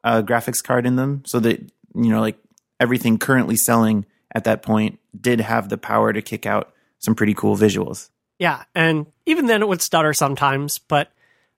uh, 0.04 0.22
graphics 0.22 0.62
card 0.62 0.86
in 0.86 0.96
them, 0.96 1.22
so 1.26 1.40
that 1.40 1.60
you 1.94 2.10
know, 2.10 2.20
like 2.20 2.38
everything 2.80 3.18
currently 3.18 3.56
selling 3.56 4.06
at 4.34 4.44
that 4.44 4.62
point 4.62 4.98
did 5.18 5.40
have 5.40 5.68
the 5.68 5.78
power 5.78 6.12
to 6.12 6.20
kick 6.20 6.46
out 6.46 6.72
some 6.98 7.14
pretty 7.14 7.34
cool 7.34 7.56
visuals. 7.56 8.10
Yeah, 8.38 8.64
and 8.74 9.06
even 9.24 9.46
then 9.46 9.62
it 9.62 9.68
would 9.68 9.80
stutter 9.80 10.12
sometimes, 10.12 10.78
but 10.78 11.08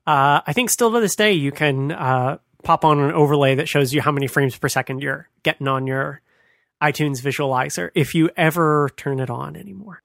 uh, 0.06 0.40
I 0.46 0.52
think 0.52 0.70
still 0.70 0.92
to 0.92 1.00
this 1.00 1.16
day 1.16 1.32
you 1.32 1.50
can 1.50 1.92
uh, 1.92 2.38
pop 2.62 2.84
on 2.84 3.00
an 3.00 3.12
overlay 3.12 3.56
that 3.56 3.68
shows 3.68 3.92
you 3.92 4.00
how 4.00 4.12
many 4.12 4.26
frames 4.26 4.56
per 4.56 4.68
second 4.68 5.02
you're 5.02 5.28
getting 5.42 5.68
on 5.68 5.86
your 5.86 6.20
iTunes 6.80 7.20
visualizer 7.20 7.90
if 7.94 8.14
you 8.14 8.30
ever 8.36 8.90
turn 8.96 9.20
it 9.20 9.30
on 9.30 9.56
anymore. 9.56 10.02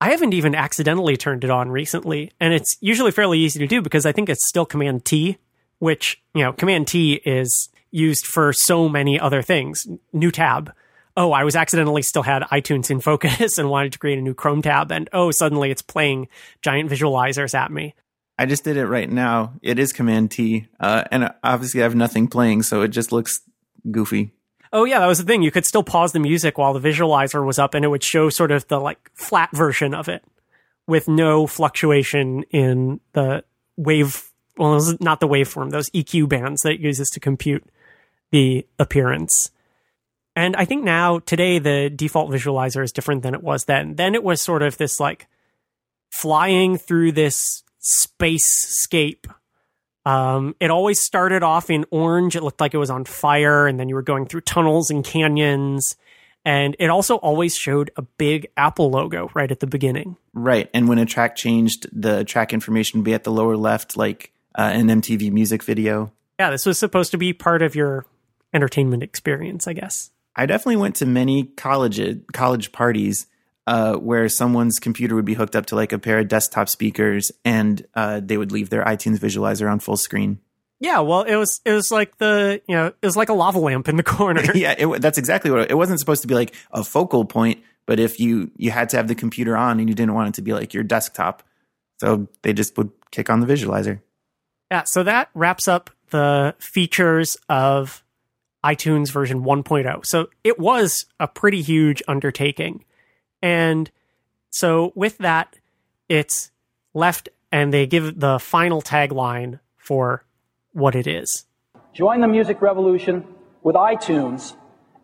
I 0.00 0.10
haven't 0.10 0.32
even 0.32 0.54
accidentally 0.54 1.16
turned 1.16 1.44
it 1.44 1.50
on 1.50 1.70
recently, 1.70 2.32
and 2.40 2.54
it's 2.54 2.76
usually 2.80 3.12
fairly 3.12 3.38
easy 3.38 3.58
to 3.60 3.66
do 3.66 3.82
because 3.82 4.06
I 4.06 4.12
think 4.12 4.28
it's 4.28 4.48
still 4.48 4.64
Command 4.64 5.04
T, 5.04 5.36
which, 5.78 6.20
you 6.34 6.42
know, 6.42 6.52
Command 6.52 6.88
T 6.88 7.20
is 7.24 7.68
used 7.90 8.26
for 8.26 8.52
so 8.52 8.88
many 8.88 9.20
other 9.20 9.42
things. 9.42 9.86
New 10.12 10.30
tab, 10.30 10.72
oh, 11.20 11.32
I 11.32 11.44
was 11.44 11.54
accidentally 11.54 12.00
still 12.00 12.22
had 12.22 12.42
iTunes 12.44 12.90
in 12.90 13.00
focus 13.00 13.58
and 13.58 13.68
wanted 13.68 13.92
to 13.92 13.98
create 13.98 14.18
a 14.18 14.22
new 14.22 14.34
Chrome 14.34 14.62
tab, 14.62 14.90
and 14.90 15.08
oh, 15.12 15.30
suddenly 15.30 15.70
it's 15.70 15.82
playing 15.82 16.28
giant 16.62 16.90
visualizers 16.90 17.54
at 17.54 17.70
me. 17.70 17.94
I 18.38 18.46
just 18.46 18.64
did 18.64 18.78
it 18.78 18.86
right 18.86 19.10
now. 19.10 19.52
It 19.60 19.78
is 19.78 19.92
Command 19.92 20.30
T, 20.30 20.66
uh, 20.80 21.04
and 21.12 21.30
obviously 21.44 21.82
I 21.82 21.84
have 21.84 21.94
nothing 21.94 22.26
playing, 22.26 22.62
so 22.62 22.80
it 22.80 22.88
just 22.88 23.12
looks 23.12 23.42
goofy. 23.90 24.32
Oh 24.72 24.84
yeah, 24.84 25.00
that 25.00 25.06
was 25.06 25.18
the 25.18 25.24
thing. 25.24 25.42
You 25.42 25.50
could 25.50 25.66
still 25.66 25.82
pause 25.82 26.12
the 26.12 26.20
music 26.20 26.56
while 26.56 26.72
the 26.72 26.80
visualizer 26.80 27.44
was 27.44 27.58
up, 27.58 27.74
and 27.74 27.84
it 27.84 27.88
would 27.88 28.02
show 28.02 28.30
sort 28.30 28.50
of 28.50 28.66
the 28.68 28.80
like 28.80 29.10
flat 29.14 29.50
version 29.52 29.94
of 29.94 30.08
it 30.08 30.24
with 30.86 31.06
no 31.06 31.46
fluctuation 31.46 32.44
in 32.44 33.00
the 33.12 33.44
wave. 33.76 34.30
Well, 34.56 34.80
not 35.00 35.20
the 35.20 35.28
waveform; 35.28 35.70
those 35.70 35.90
EQ 35.90 36.30
bands 36.30 36.62
that 36.62 36.72
it 36.72 36.80
uses 36.80 37.10
to 37.10 37.20
compute 37.20 37.64
the 38.30 38.66
appearance. 38.78 39.50
And 40.36 40.56
I 40.56 40.64
think 40.64 40.84
now, 40.84 41.18
today, 41.18 41.58
the 41.58 41.90
default 41.90 42.30
visualizer 42.30 42.82
is 42.82 42.92
different 42.92 43.22
than 43.22 43.34
it 43.34 43.42
was 43.42 43.64
then. 43.64 43.96
Then 43.96 44.14
it 44.14 44.22
was 44.22 44.40
sort 44.40 44.62
of 44.62 44.76
this 44.76 45.00
like 45.00 45.26
flying 46.10 46.76
through 46.76 47.12
this 47.12 47.62
spacescape. 47.82 49.26
Um, 50.06 50.54
it 50.60 50.70
always 50.70 51.00
started 51.00 51.42
off 51.42 51.68
in 51.68 51.84
orange. 51.90 52.36
It 52.36 52.42
looked 52.42 52.60
like 52.60 52.74
it 52.74 52.78
was 52.78 52.90
on 52.90 53.04
fire, 53.04 53.66
and 53.66 53.78
then 53.78 53.88
you 53.88 53.94
were 53.94 54.02
going 54.02 54.26
through 54.26 54.42
tunnels 54.42 54.90
and 54.90 55.04
canyons. 55.04 55.96
And 56.44 56.74
it 56.78 56.88
also 56.88 57.16
always 57.16 57.54
showed 57.54 57.90
a 57.96 58.02
big 58.02 58.46
Apple 58.56 58.90
logo 58.90 59.30
right 59.34 59.50
at 59.50 59.60
the 59.60 59.66
beginning. 59.66 60.16
Right. 60.32 60.70
And 60.72 60.88
when 60.88 60.98
a 60.98 61.04
track 61.04 61.36
changed, 61.36 61.86
the 61.92 62.24
track 62.24 62.54
information 62.54 63.00
would 63.00 63.04
be 63.04 63.12
at 63.12 63.24
the 63.24 63.32
lower 63.32 63.56
left, 63.56 63.96
like 63.96 64.32
uh, 64.54 64.70
an 64.72 64.88
MTV 64.88 65.30
music 65.32 65.62
video. 65.62 66.12
Yeah, 66.38 66.50
this 66.50 66.64
was 66.64 66.78
supposed 66.78 67.10
to 67.10 67.18
be 67.18 67.34
part 67.34 67.60
of 67.60 67.74
your 67.74 68.06
entertainment 68.54 69.02
experience, 69.02 69.66
I 69.66 69.74
guess. 69.74 70.10
I 70.40 70.46
definitely 70.46 70.76
went 70.76 70.96
to 70.96 71.06
many 71.06 71.44
college 71.44 72.00
college 72.32 72.72
parties 72.72 73.26
uh, 73.66 73.96
where 73.96 74.26
someone's 74.30 74.78
computer 74.78 75.14
would 75.14 75.26
be 75.26 75.34
hooked 75.34 75.54
up 75.54 75.66
to 75.66 75.74
like 75.74 75.92
a 75.92 75.98
pair 75.98 76.18
of 76.18 76.28
desktop 76.28 76.70
speakers, 76.70 77.30
and 77.44 77.86
uh, 77.94 78.22
they 78.24 78.38
would 78.38 78.50
leave 78.50 78.70
their 78.70 78.82
iTunes 78.82 79.18
visualizer 79.18 79.70
on 79.70 79.80
full 79.80 79.98
screen. 79.98 80.38
Yeah, 80.78 81.00
well, 81.00 81.24
it 81.24 81.36
was 81.36 81.60
it 81.66 81.72
was 81.72 81.90
like 81.90 82.16
the 82.16 82.62
you 82.66 82.74
know 82.74 82.86
it 82.86 83.04
was 83.04 83.18
like 83.18 83.28
a 83.28 83.34
lava 83.34 83.58
lamp 83.58 83.86
in 83.86 83.98
the 83.98 84.02
corner. 84.02 84.42
yeah, 84.54 84.74
it, 84.78 85.02
that's 85.02 85.18
exactly 85.18 85.50
what 85.50 85.60
it, 85.60 85.72
it 85.72 85.74
wasn't 85.74 86.00
supposed 86.00 86.22
to 86.22 86.28
be 86.28 86.34
like 86.34 86.54
a 86.70 86.82
focal 86.82 87.26
point, 87.26 87.62
but 87.84 88.00
if 88.00 88.18
you 88.18 88.50
you 88.56 88.70
had 88.70 88.88
to 88.88 88.96
have 88.96 89.08
the 89.08 89.14
computer 89.14 89.58
on 89.58 89.78
and 89.78 89.90
you 89.90 89.94
didn't 89.94 90.14
want 90.14 90.30
it 90.30 90.34
to 90.36 90.42
be 90.42 90.54
like 90.54 90.72
your 90.72 90.84
desktop, 90.84 91.42
so 91.98 92.28
they 92.40 92.54
just 92.54 92.78
would 92.78 92.90
kick 93.10 93.28
on 93.28 93.40
the 93.40 93.46
visualizer. 93.46 94.00
Yeah, 94.70 94.84
so 94.86 95.02
that 95.02 95.28
wraps 95.34 95.68
up 95.68 95.90
the 96.08 96.54
features 96.58 97.36
of 97.50 98.02
iTunes 98.64 99.10
version 99.10 99.42
1.0. 99.42 100.06
So 100.06 100.28
it 100.44 100.58
was 100.58 101.06
a 101.18 101.26
pretty 101.26 101.62
huge 101.62 102.02
undertaking. 102.06 102.84
And 103.42 103.90
so 104.50 104.92
with 104.94 105.18
that, 105.18 105.56
it's 106.08 106.50
left 106.94 107.28
and 107.52 107.72
they 107.72 107.86
give 107.86 108.20
the 108.20 108.38
final 108.38 108.82
tagline 108.82 109.60
for 109.76 110.24
what 110.72 110.94
it 110.94 111.06
is. 111.06 111.46
Join 111.92 112.20
the 112.20 112.28
music 112.28 112.60
revolution 112.60 113.24
with 113.62 113.74
iTunes 113.74 114.54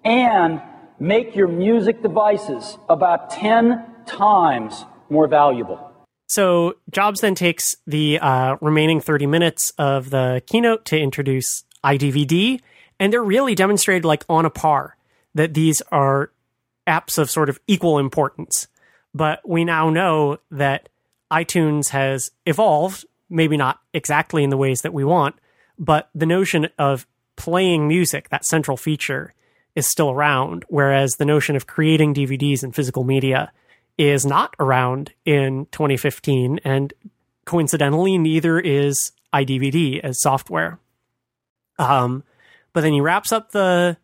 and 0.04 0.60
make 0.98 1.34
your 1.34 1.48
music 1.48 2.02
devices 2.02 2.78
about 2.88 3.30
10 3.30 3.84
times 4.06 4.84
more 5.10 5.26
valuable. 5.26 5.92
So 6.28 6.74
Jobs 6.90 7.20
then 7.20 7.34
takes 7.34 7.76
the 7.86 8.18
uh, 8.18 8.56
remaining 8.60 9.00
30 9.00 9.26
minutes 9.26 9.72
of 9.78 10.10
the 10.10 10.42
keynote 10.46 10.84
to 10.86 10.98
introduce 10.98 11.64
iDVD 11.84 12.60
and 12.98 13.12
they're 13.12 13.22
really 13.22 13.54
demonstrated 13.54 14.04
like 14.04 14.24
on 14.28 14.44
a 14.44 14.50
par 14.50 14.96
that 15.34 15.54
these 15.54 15.82
are 15.92 16.30
apps 16.86 17.18
of 17.18 17.30
sort 17.30 17.48
of 17.48 17.60
equal 17.66 17.98
importance. 17.98 18.68
But 19.14 19.46
we 19.48 19.64
now 19.64 19.90
know 19.90 20.38
that 20.50 20.88
iTunes 21.30 21.88
has 21.88 22.30
evolved, 22.44 23.04
maybe 23.28 23.56
not 23.56 23.80
exactly 23.92 24.44
in 24.44 24.50
the 24.50 24.56
ways 24.56 24.82
that 24.82 24.92
we 24.92 25.04
want, 25.04 25.36
but 25.78 26.08
the 26.14 26.26
notion 26.26 26.68
of 26.78 27.06
playing 27.36 27.88
music, 27.88 28.28
that 28.30 28.44
central 28.44 28.76
feature, 28.76 29.34
is 29.74 29.86
still 29.86 30.10
around, 30.10 30.64
whereas 30.68 31.12
the 31.12 31.24
notion 31.24 31.54
of 31.54 31.66
creating 31.66 32.14
DVDs 32.14 32.62
and 32.62 32.74
physical 32.74 33.04
media 33.04 33.52
is 33.98 34.24
not 34.24 34.54
around 34.58 35.12
in 35.24 35.66
2015, 35.72 36.60
and 36.64 36.94
coincidentally, 37.44 38.18
neither 38.18 38.58
is 38.58 39.12
iDVD 39.32 40.00
as 40.00 40.20
software. 40.20 40.78
Um, 41.78 42.24
but 42.76 42.82
then 42.82 42.92
he 42.92 43.00
wraps 43.00 43.32
up 43.32 43.52
the 43.52 43.96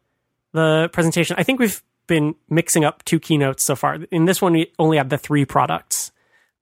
the 0.52 0.88
presentation. 0.94 1.36
I 1.38 1.42
think 1.42 1.60
we've 1.60 1.82
been 2.06 2.34
mixing 2.48 2.86
up 2.86 3.04
two 3.04 3.20
keynotes 3.20 3.66
so 3.66 3.76
far. 3.76 3.98
In 4.10 4.24
this 4.24 4.40
one, 4.40 4.54
we 4.54 4.72
only 4.78 4.96
have 4.96 5.10
the 5.10 5.18
three 5.18 5.44
products. 5.44 6.10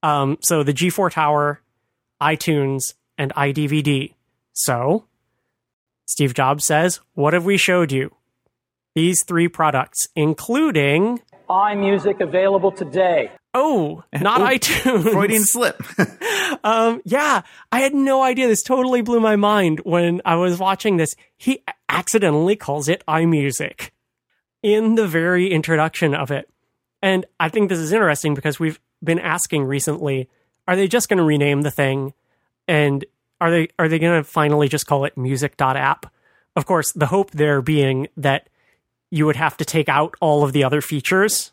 Um, 0.03 0.37
so 0.43 0.65
the 0.65 0.73
G4 0.73 1.13
Tower, 1.13 1.61
iTunes, 2.21 2.95
and 3.17 3.33
iDVD. 3.35 4.15
So 4.55 5.05
Steve 6.05 6.35
Jobs 6.35 6.67
says, 6.67 6.99
What 7.15 7.33
have 7.33 7.45
we 7.45 7.57
showed 7.57 7.93
you? 7.93 8.13
These 8.97 9.23
three 9.23 9.47
products, 9.47 10.09
including 10.17 11.21
iMusic 11.49 12.21
available 12.21 12.73
today. 12.73 13.31
Oh, 13.53 14.05
not 14.13 14.41
Ooh, 14.41 14.45
iTunes. 14.45 15.11
Freudian 15.11 15.43
slip. 15.45 15.83
Um, 16.63 17.03
yeah, 17.05 17.43
I 17.73 17.81
had 17.81 17.95
no 17.95 18.23
idea. 18.23 18.47
This 18.47 18.63
totally 18.63 19.03
blew 19.03 19.19
my 19.19 19.37
mind 19.37 19.81
when 19.81 20.21
I 20.25 20.37
was 20.37 20.59
watching 20.59 20.97
this. 20.97 21.15
He 21.37 21.65
accidentally 21.89 22.55
calls 22.55 22.89
it 22.89 23.03
iMusic 23.09 23.91
in 24.63 24.95
the 24.95 25.09
very 25.09 25.51
introduction 25.51 26.15
of 26.15 26.31
it. 26.31 26.49
And 27.03 27.27
I 27.41 27.49
think 27.49 27.69
this 27.69 27.79
is 27.79 27.93
interesting 27.93 28.35
because 28.35 28.61
we've 28.61 28.79
been 29.03 29.19
asking 29.19 29.65
recently, 29.65 30.29
are 30.69 30.77
they 30.77 30.87
just 30.87 31.09
going 31.09 31.19
to 31.19 31.25
rename 31.25 31.63
the 31.63 31.71
thing? 31.71 32.13
And 32.69 33.05
are 33.41 33.51
they 33.51 33.69
are 33.79 33.89
they 33.89 33.99
going 33.99 34.23
to 34.23 34.25
finally 34.25 34.69
just 34.69 34.87
call 34.87 35.05
it 35.05 35.17
music.app? 35.17 36.13
Of 36.55 36.67
course, 36.67 36.93
the 36.93 37.07
hope 37.07 37.31
there 37.31 37.63
being 37.63 38.09
that 38.17 38.49
you 39.11 39.27
would 39.27 39.37
have 39.37 39.57
to 39.57 39.65
take 39.65 39.89
out 39.89 40.15
all 40.21 40.45
of 40.45 40.53
the 40.53 40.63
other 40.63 40.81
features 40.81 41.53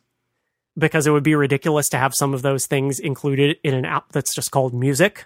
because 0.78 1.08
it 1.08 1.12
would 1.12 1.24
be 1.24 1.36
ridiculous 1.36 1.90
to 1.90 1.98
have 1.98 2.14
some 2.14 2.34
of 2.34 2.42
those 2.42 2.68
things 2.68 3.00
included 3.00 3.58
in 3.64 3.74
an 3.74 3.86
app 3.86 4.12
that's 4.12 4.36
just 4.36 4.52
called 4.52 4.74
music. 4.74 5.26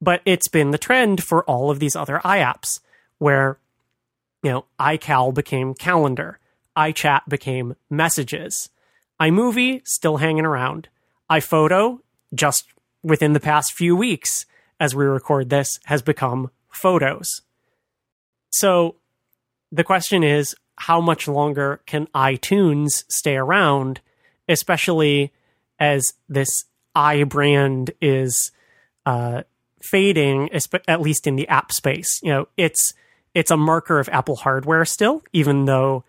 But 0.00 0.20
it's 0.26 0.48
been 0.48 0.70
the 0.70 0.78
trend 0.78 1.22
for 1.22 1.42
all 1.44 1.70
of 1.70 1.78
these 1.78 1.96
other 1.96 2.20
iApps 2.24 2.80
where, 3.18 3.58
you 4.42 4.50
know, 4.50 4.64
iCal 4.78 5.32
became 5.32 5.72
calendar, 5.72 6.38
iChat 6.76 7.22
became 7.28 7.76
messages, 7.88 8.68
iMovie 9.20 9.86
still 9.86 10.18
hanging 10.18 10.44
around, 10.44 10.88
iPhoto 11.30 12.00
just 12.34 12.66
within 13.02 13.32
the 13.32 13.40
past 13.40 13.72
few 13.72 13.96
weeks 13.96 14.44
as 14.78 14.94
we 14.94 15.06
record 15.06 15.48
this 15.48 15.80
has 15.84 16.02
become 16.02 16.50
photos. 16.70 17.40
So 18.50 18.96
the 19.72 19.84
question 19.84 20.22
is 20.22 20.54
how 20.76 21.00
much 21.00 21.26
longer 21.26 21.80
can 21.86 22.06
iTunes 22.08 23.04
stay 23.08 23.36
around 23.36 24.00
especially 24.48 25.32
as 25.78 26.12
this 26.28 26.64
i 26.94 27.24
brand 27.24 27.90
is 28.00 28.50
uh, 29.04 29.42
fading, 29.82 30.50
at 30.88 31.00
least 31.00 31.26
in 31.26 31.36
the 31.36 31.48
app 31.48 31.72
space. 31.72 32.20
You 32.22 32.30
know, 32.30 32.48
it's 32.56 32.94
it's 33.34 33.50
a 33.50 33.56
marker 33.56 33.98
of 33.98 34.08
Apple 34.08 34.36
hardware 34.36 34.84
still, 34.84 35.22
even 35.32 35.66
though, 35.66 36.04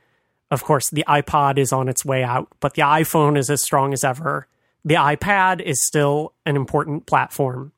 of 0.49 0.63
course, 0.63 0.89
the 0.89 1.03
iPod 1.07 1.57
is 1.57 1.73
on 1.73 1.89
its 1.89 2.05
way 2.05 2.23
out, 2.23 2.47
but 2.59 2.73
the 2.73 2.83
iPhone 2.83 3.38
is 3.38 3.49
as 3.49 3.61
strong 3.61 3.93
as 3.93 4.03
ever. 4.03 4.47
The 4.85 4.95
iPad 4.95 5.61
is 5.61 5.85
still 5.85 6.33
an 6.45 6.55
important 6.55 7.05
platform. 7.05 7.73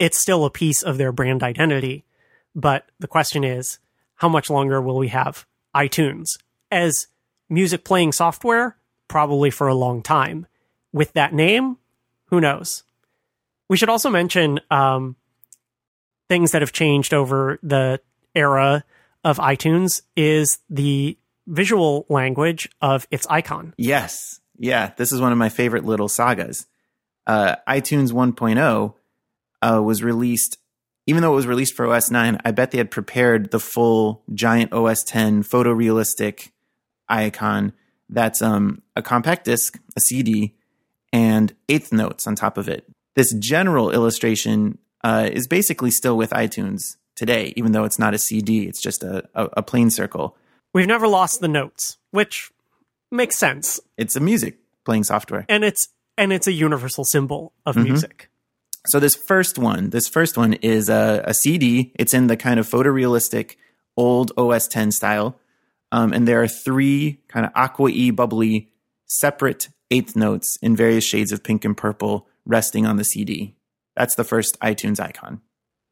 It's 0.00 0.20
still 0.20 0.44
a 0.44 0.50
piece 0.50 0.82
of 0.82 0.98
their 0.98 1.12
brand 1.12 1.42
identity. 1.42 2.04
But 2.54 2.90
the 2.98 3.06
question 3.06 3.44
is, 3.44 3.78
how 4.16 4.28
much 4.28 4.50
longer 4.50 4.82
will 4.82 4.96
we 4.96 5.08
have 5.08 5.46
iTunes 5.74 6.38
as 6.72 7.06
music 7.48 7.84
playing 7.84 8.10
software? 8.12 8.76
Probably 9.08 9.50
for 9.50 9.66
a 9.66 9.74
long 9.74 10.02
time. 10.02 10.46
With 10.92 11.12
that 11.14 11.32
name, 11.34 11.78
who 12.26 12.40
knows? 12.40 12.84
We 13.68 13.76
should 13.76 13.88
also 13.88 14.10
mention 14.10 14.60
um, 14.70 15.16
things 16.28 16.52
that 16.52 16.62
have 16.62 16.72
changed 16.72 17.12
over 17.12 17.58
the 17.62 18.00
era 18.34 18.84
of 19.24 19.38
iTunes 19.38 20.02
is 20.16 20.58
the 20.70 21.18
visual 21.46 22.06
language 22.08 22.68
of 22.80 23.06
its 23.10 23.26
icon. 23.28 23.74
Yes. 23.76 24.40
Yeah. 24.58 24.92
This 24.96 25.12
is 25.12 25.20
one 25.20 25.32
of 25.32 25.38
my 25.38 25.48
favorite 25.48 25.84
little 25.84 26.08
sagas. 26.08 26.66
Uh, 27.26 27.56
iTunes 27.66 28.12
1.0 28.12 28.94
uh, 29.60 29.82
was 29.82 30.02
released, 30.02 30.58
even 31.06 31.22
though 31.22 31.32
it 31.32 31.36
was 31.36 31.46
released 31.46 31.74
for 31.74 31.86
OS 31.92 32.10
9, 32.10 32.38
I 32.44 32.50
bet 32.52 32.70
they 32.70 32.78
had 32.78 32.90
prepared 32.90 33.50
the 33.50 33.60
full 33.60 34.22
giant 34.32 34.72
OS 34.72 35.02
10 35.04 35.42
photorealistic 35.42 36.50
icon 37.08 37.72
that's 38.08 38.42
um, 38.42 38.82
a 38.96 39.02
compact 39.02 39.44
disc, 39.44 39.78
a 39.96 40.00
CD, 40.00 40.54
and 41.12 41.54
eighth 41.68 41.92
notes 41.92 42.26
on 42.26 42.34
top 42.34 42.58
of 42.58 42.68
it. 42.68 42.84
This 43.14 43.32
general 43.34 43.90
illustration 43.90 44.78
uh, 45.04 45.28
is 45.32 45.46
basically 45.46 45.90
still 45.90 46.16
with 46.16 46.30
iTunes 46.30 46.96
today, 47.16 47.52
even 47.56 47.72
though 47.72 47.84
it's 47.84 47.98
not 47.98 48.14
a 48.14 48.18
CD, 48.18 48.66
it's 48.66 48.80
just 48.80 49.02
a, 49.02 49.28
a, 49.34 49.48
a 49.58 49.62
plain 49.62 49.90
circle. 49.90 50.36
We've 50.72 50.86
never 50.86 51.08
lost 51.08 51.40
the 51.40 51.48
notes, 51.48 51.98
which 52.10 52.50
makes 53.10 53.36
sense. 53.38 53.80
It's 53.96 54.16
a 54.16 54.20
music 54.20 54.58
playing 54.84 55.04
software. 55.04 55.44
And 55.48 55.64
it's 55.64 55.88
and 56.16 56.32
it's 56.32 56.46
a 56.46 56.52
universal 56.52 57.04
symbol 57.04 57.52
of 57.64 57.76
mm-hmm. 57.76 57.84
music. 57.84 58.30
So 58.86 59.00
this 59.00 59.14
first 59.14 59.58
one, 59.58 59.90
this 59.90 60.08
first 60.08 60.36
one 60.36 60.54
is 60.54 60.88
a, 60.88 61.22
a 61.26 61.34
CD. 61.34 61.92
It's 61.96 62.14
in 62.14 62.26
the 62.26 62.36
kind 62.36 62.58
of 62.58 62.68
photorealistic 62.68 63.56
old 63.96 64.32
OS 64.36 64.66
10 64.68 64.92
style. 64.92 65.38
Um, 65.90 66.12
and 66.12 66.28
there 66.28 66.42
are 66.42 66.48
three 66.48 67.20
kind 67.28 67.46
of 67.46 67.52
aqua 67.54 67.90
y 67.90 68.10
bubbly 68.10 68.68
separate 69.06 69.68
eighth 69.90 70.14
notes 70.14 70.58
in 70.60 70.76
various 70.76 71.04
shades 71.04 71.32
of 71.32 71.42
pink 71.42 71.64
and 71.64 71.76
purple 71.76 72.28
resting 72.44 72.86
on 72.86 72.96
the 72.96 73.04
CD. 73.04 73.54
That's 73.96 74.14
the 74.14 74.24
first 74.24 74.58
iTunes 74.60 75.00
icon. 75.00 75.40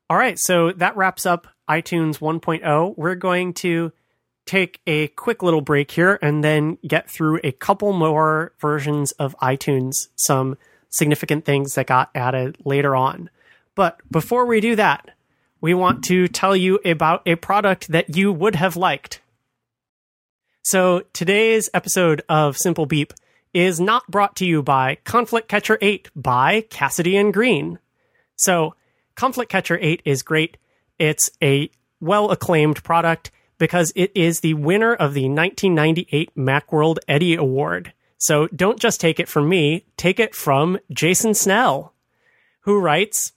All 0.08 0.16
right, 0.16 0.38
so 0.38 0.72
that 0.72 0.96
wraps 0.96 1.26
up 1.26 1.48
iTunes 1.68 2.18
1.0. 2.18 2.94
We're 2.96 3.16
going 3.16 3.54
to 3.54 3.92
take 4.44 4.80
a 4.86 5.08
quick 5.08 5.42
little 5.42 5.60
break 5.60 5.90
here 5.90 6.18
and 6.22 6.44
then 6.44 6.78
get 6.86 7.10
through 7.10 7.40
a 7.42 7.50
couple 7.50 7.92
more 7.92 8.52
versions 8.60 9.10
of 9.12 9.36
iTunes, 9.42 10.08
some 10.14 10.56
significant 10.88 11.44
things 11.44 11.74
that 11.74 11.88
got 11.88 12.10
added 12.14 12.56
later 12.64 12.94
on. 12.94 13.28
But 13.74 14.00
before 14.10 14.46
we 14.46 14.60
do 14.60 14.76
that, 14.76 15.10
we 15.60 15.74
want 15.74 16.04
to 16.04 16.28
tell 16.28 16.54
you 16.54 16.78
about 16.84 17.22
a 17.26 17.34
product 17.34 17.88
that 17.88 18.16
you 18.16 18.32
would 18.32 18.54
have 18.54 18.76
liked. 18.76 19.20
So 20.68 21.04
today's 21.12 21.70
episode 21.74 22.22
of 22.28 22.56
Simple 22.56 22.86
Beep 22.86 23.12
is 23.54 23.78
not 23.78 24.04
brought 24.10 24.34
to 24.34 24.44
you 24.44 24.64
by 24.64 24.96
Conflict 25.04 25.46
Catcher 25.46 25.78
8 25.80 26.08
by 26.16 26.62
Casady 26.62 27.14
and 27.14 27.32
Greene. 27.32 27.78
So 28.34 28.74
Conflict 29.14 29.48
Catcher 29.48 29.78
8 29.80 30.02
is 30.04 30.24
great. 30.24 30.56
It's 30.98 31.30
a 31.40 31.70
well 32.00 32.32
acclaimed 32.32 32.82
product 32.82 33.30
because 33.58 33.92
it 33.94 34.10
is 34.16 34.40
the 34.40 34.54
winner 34.54 34.92
of 34.92 35.14
the 35.14 35.28
1998 35.28 36.34
Macworld 36.34 36.98
Eddie 37.06 37.36
Award. 37.36 37.92
So 38.18 38.48
don't 38.48 38.80
just 38.80 39.00
take 39.00 39.20
it 39.20 39.28
from 39.28 39.48
me, 39.48 39.84
take 39.96 40.18
it 40.18 40.34
from 40.34 40.80
Jason 40.90 41.34
Snell, 41.34 41.92
who 42.62 42.80
writes 42.80 43.34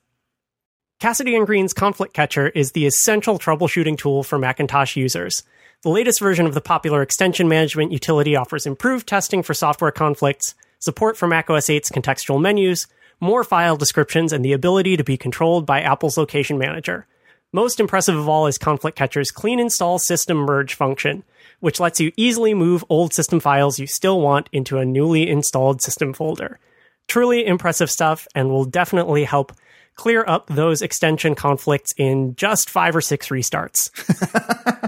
Casady 1.00 1.38
and 1.38 1.46
Greene's 1.46 1.74
Conflict 1.74 2.16
Catcher 2.16 2.48
is 2.48 2.72
the 2.72 2.88
essential 2.88 3.38
troubleshooting 3.38 4.00
tool 4.00 4.24
for 4.24 4.40
Macintosh 4.40 4.96
users. 4.96 5.44
The 5.82 5.90
latest 5.90 6.20
version 6.20 6.46
of 6.46 6.54
the 6.54 6.60
popular 6.60 7.02
extension 7.02 7.48
management 7.48 7.94
utility 7.94 8.36
offers 8.36 8.66
improved 8.66 9.08
testing 9.08 9.42
for 9.42 9.54
software 9.54 9.94
conflicts, 9.94 10.54
support 10.80 11.16
for 11.16 11.26
macOS 11.26 11.68
8's 11.68 11.90
contextual 11.90 12.42
menus, 12.42 12.86
more 13.22 13.46
file 13.46 13.78
descriptions, 13.78 14.34
and 14.34 14.44
the 14.44 14.52
ability 14.52 14.98
to 14.98 15.06
be 15.06 15.16
controlled 15.16 15.66
by 15.66 15.80
Apple's 15.80 16.18
Location 16.18 16.58
Manager. 16.58 17.08
Most 17.54 17.80
impressive 17.80 18.18
of 18.18 18.28
all 18.28 18.46
is 18.46 18.58
Conflict 18.58 18.98
Catcher's 18.98 19.32
clean 19.32 19.58
install 19.58 20.00
system 20.00 20.40
merge 20.40 20.74
function, 20.74 21.24
which 21.62 21.80
lets 21.80 22.02
you 22.02 22.12
easily 22.18 22.54
move 22.54 22.84
old 22.90 23.14
system 23.14 23.40
files 23.40 23.80
you 23.80 23.88
still 23.88 24.20
want 24.20 24.50
into 24.52 24.80
a 24.80 24.86
newly 24.86 25.30
installed 25.30 25.82
system 25.82 26.12
folder. 26.12 26.60
Truly 27.08 27.46
impressive 27.46 27.90
stuff 27.90 28.28
and 28.36 28.50
will 28.50 28.66
definitely 28.66 29.24
help 29.24 29.54
clear 29.96 30.26
up 30.28 30.48
those 30.48 30.82
extension 30.82 31.36
conflicts 31.36 31.94
in 31.96 32.36
just 32.36 32.70
five 32.70 32.98
or 32.98 33.02
six 33.02 33.30
restarts. 33.30 33.90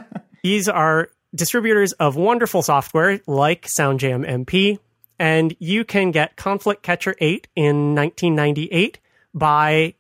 These 0.43 0.67
are 0.67 1.09
distributors 1.33 1.93
of 1.93 2.15
wonderful 2.15 2.61
software 2.61 3.21
like 3.27 3.67
SoundJam 3.67 4.27
MP, 4.27 4.79
and 5.19 5.55
you 5.59 5.85
can 5.85 6.11
get 6.11 6.35
Conflict 6.35 6.81
Catcher 6.81 7.15
8 7.19 7.47
in 7.55 7.95
1998 7.95 8.99
by, 9.33 9.93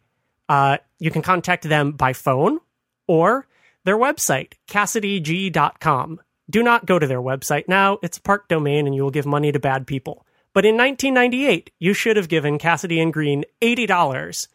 uh, 0.49 0.77
you 0.99 1.11
can 1.11 1.21
contact 1.21 1.63
them 1.63 1.91
by 1.91 2.13
phone 2.13 2.59
or 3.07 3.47
their 3.83 3.97
website, 3.97 4.53
CasadyG.com. 4.67 6.21
do 6.49 6.63
not 6.63 6.85
go 6.85 6.99
to 6.99 7.07
their 7.07 7.21
website 7.21 7.67
now. 7.67 7.97
It's 8.01 8.17
a 8.17 8.21
park 8.21 8.47
domain 8.47 8.85
and 8.85 8.95
you 8.95 9.03
will 9.03 9.11
give 9.11 9.25
money 9.25 9.51
to 9.51 9.59
bad 9.59 9.87
people. 9.87 10.25
But 10.53 10.65
in 10.65 10.75
1998, 10.75 11.71
you 11.79 11.93
should 11.93 12.17
have 12.17 12.27
given 12.27 12.59
Casady 12.59 13.01
and 13.01 13.13
Greene 13.13 13.45
$80, 13.61 14.47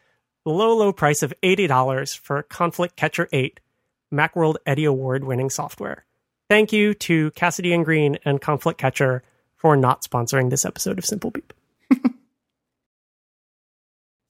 the 0.44 0.50
low, 0.50 0.76
low 0.76 0.92
price 0.92 1.22
of 1.22 1.32
$80 1.42 2.18
for 2.18 2.42
Conflict 2.42 2.96
Catcher 2.96 3.28
8, 3.32 3.60
Macworld 4.16 4.56
Eddie 4.64 4.84
Award 4.84 5.24
winning 5.24 5.51
software. 5.51 6.05
Thank 6.48 6.72
you 6.72 6.94
to 6.94 7.30
Casady 7.32 7.74
and 7.74 7.84
Greene 7.84 8.18
and 8.24 8.40
Conflict 8.40 8.78
Catcher 8.78 9.22
for 9.56 9.76
not 9.76 10.02
sponsoring 10.02 10.51
this 10.51 10.64
episode 10.64 10.98
of 10.98 11.05
Simple 11.05 11.30
Beep. 11.30 11.52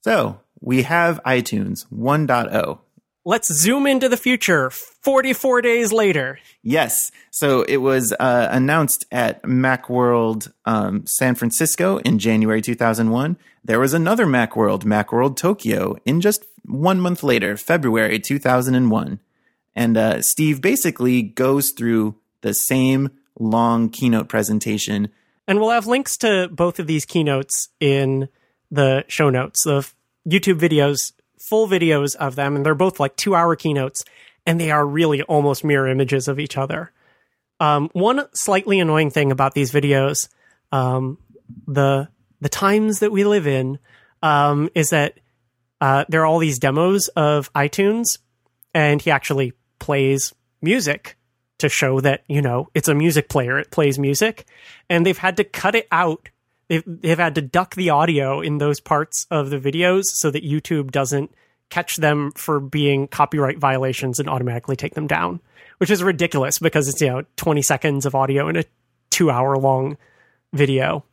So 0.07 0.39
we 0.61 0.85
have 0.85 1.21
iTunes 1.25 1.85
1.0. 1.93 2.79
Let's 3.25 3.53
zoom 3.53 3.89
into 3.89 4.09
the 4.09 4.17
future 4.17 4.71
44 4.71 5.61
days 5.61 5.93
later. 5.93 6.39
Yes. 6.63 7.11
So 7.33 7.63
it 7.63 7.79
was 7.79 8.13
uh, 8.13 8.47
announced 8.53 9.05
at 9.11 9.43
Macworld 9.43 10.53
um, 10.65 11.05
San 11.09 11.35
Francisco 11.35 11.97
in 11.97 12.21
January 12.21 12.63
2001. 12.63 13.37
There 13.65 13.81
was 13.81 13.95
another 13.95 14.27
Macworld, 14.27 14.85
Macworld 14.85 15.37
Tokyo, 15.37 15.97
in 16.05 16.21
just 16.21 16.45
one 16.65 17.01
month 17.01 17.25
later, 17.25 17.57
February 17.57 18.21
2001. 18.21 19.19
And 19.77 19.97
uh, 19.97 20.23
Steve 20.23 20.63
basically 20.63 21.23
goes 21.23 21.71
through 21.71 22.17
the 22.41 22.55
same 22.55 23.11
long 23.39 23.91
keynote 23.91 24.29
presentation. 24.29 25.11
And 25.47 25.61
we'll 25.61 25.71
have 25.71 25.87
links 25.87 26.17
to 26.19 26.49
both 26.51 26.81
of 26.81 26.87
these 26.87 27.05
keynotes 27.05 27.69
in 27.79 28.29
the 28.71 29.05
show 29.07 29.29
notes. 29.29 29.63
The 29.65 29.87
YouTube 30.27 30.59
videos, 30.59 31.13
full 31.39 31.69
videos 31.69 32.17
of 32.17 32.35
them, 32.35 32.57
and 32.57 32.65
they're 32.65 32.75
both 32.75 32.99
like 32.99 33.17
two 33.17 33.35
hour 33.35 33.55
keynotes, 33.55 34.05
and 34.47 34.59
they 34.59 34.71
are 34.71 34.85
really 34.85 35.23
almost 35.23 35.63
mirror 35.63 35.89
images 35.89 36.27
of 36.27 36.41
each 36.41 36.57
other. 36.57 36.91
Um, 37.61 37.91
one 37.93 38.27
slightly 38.35 38.81
annoying 38.81 39.11
thing 39.11 39.31
about 39.31 39.55
these 39.55 39.73
videos, 39.73 40.29
um, 40.73 41.19
the 41.67 42.09
the 42.41 42.49
times 42.49 42.99
that 43.01 43.13
we 43.13 43.25
live 43.25 43.47
in, 43.47 43.79
um, 44.23 44.69
is 44.75 44.91
that 44.91 45.19
uh, 45.81 46.05
there 46.09 46.23
are 46.23 46.27
all 46.27 46.39
these 46.39 46.59
demos 46.59 47.09
of 47.09 47.53
iTunes, 47.55 48.19
and 48.75 49.01
he 49.01 49.11
actually 49.11 49.53
plays 49.87 50.35
music 50.61 51.17
to 51.59 51.69
show 51.69 52.01
that 52.01 52.25
you 52.29 52.43
know 52.43 52.69
it's 52.75 52.89
a 52.89 52.95
music 52.95 53.29
player. 53.29 53.59
It 53.59 53.71
plays 53.71 53.99
music, 53.99 54.47
and 54.91 55.07
they've 55.07 55.17
had 55.17 55.37
to 55.37 55.45
cut 55.45 55.75
it 55.77 55.87
out 55.93 56.29
they've 56.69 56.83
they've 56.87 57.19
had 57.19 57.35
to 57.37 57.43
duck 57.43 57.75
the 57.75 57.91
audio 57.91 58.41
in 58.41 58.59
those 58.59 58.81
parts 58.81 59.27
of 59.31 59.51
the 59.51 59.59
videos 59.59 60.03
so 60.07 60.31
that 60.31 60.45
YouTube 60.45 60.91
doesn't 60.91 61.33
catch 61.71 61.97
them 61.97 62.33
for 62.33 62.61
being 62.61 63.09
copyright 63.09 63.59
violations 63.59 64.19
and 64.19 64.29
automatically 64.29 64.77
take 64.77 64.95
them 64.95 65.07
down, 65.07 65.41
which 65.79 65.91
is 65.91 66.03
ridiculous 66.03 66.59
because 66.59 66.89
it's 66.89 67.01
you 67.01 67.09
know 67.09 67.23
20 67.37 67.63
seconds 67.63 68.07
of 68.07 68.15
audio 68.15 68.49
in 68.49 68.57
a 68.57 68.65
2 69.11 69.31
hour 69.31 69.57
long 69.57 69.97
video. 70.53 71.05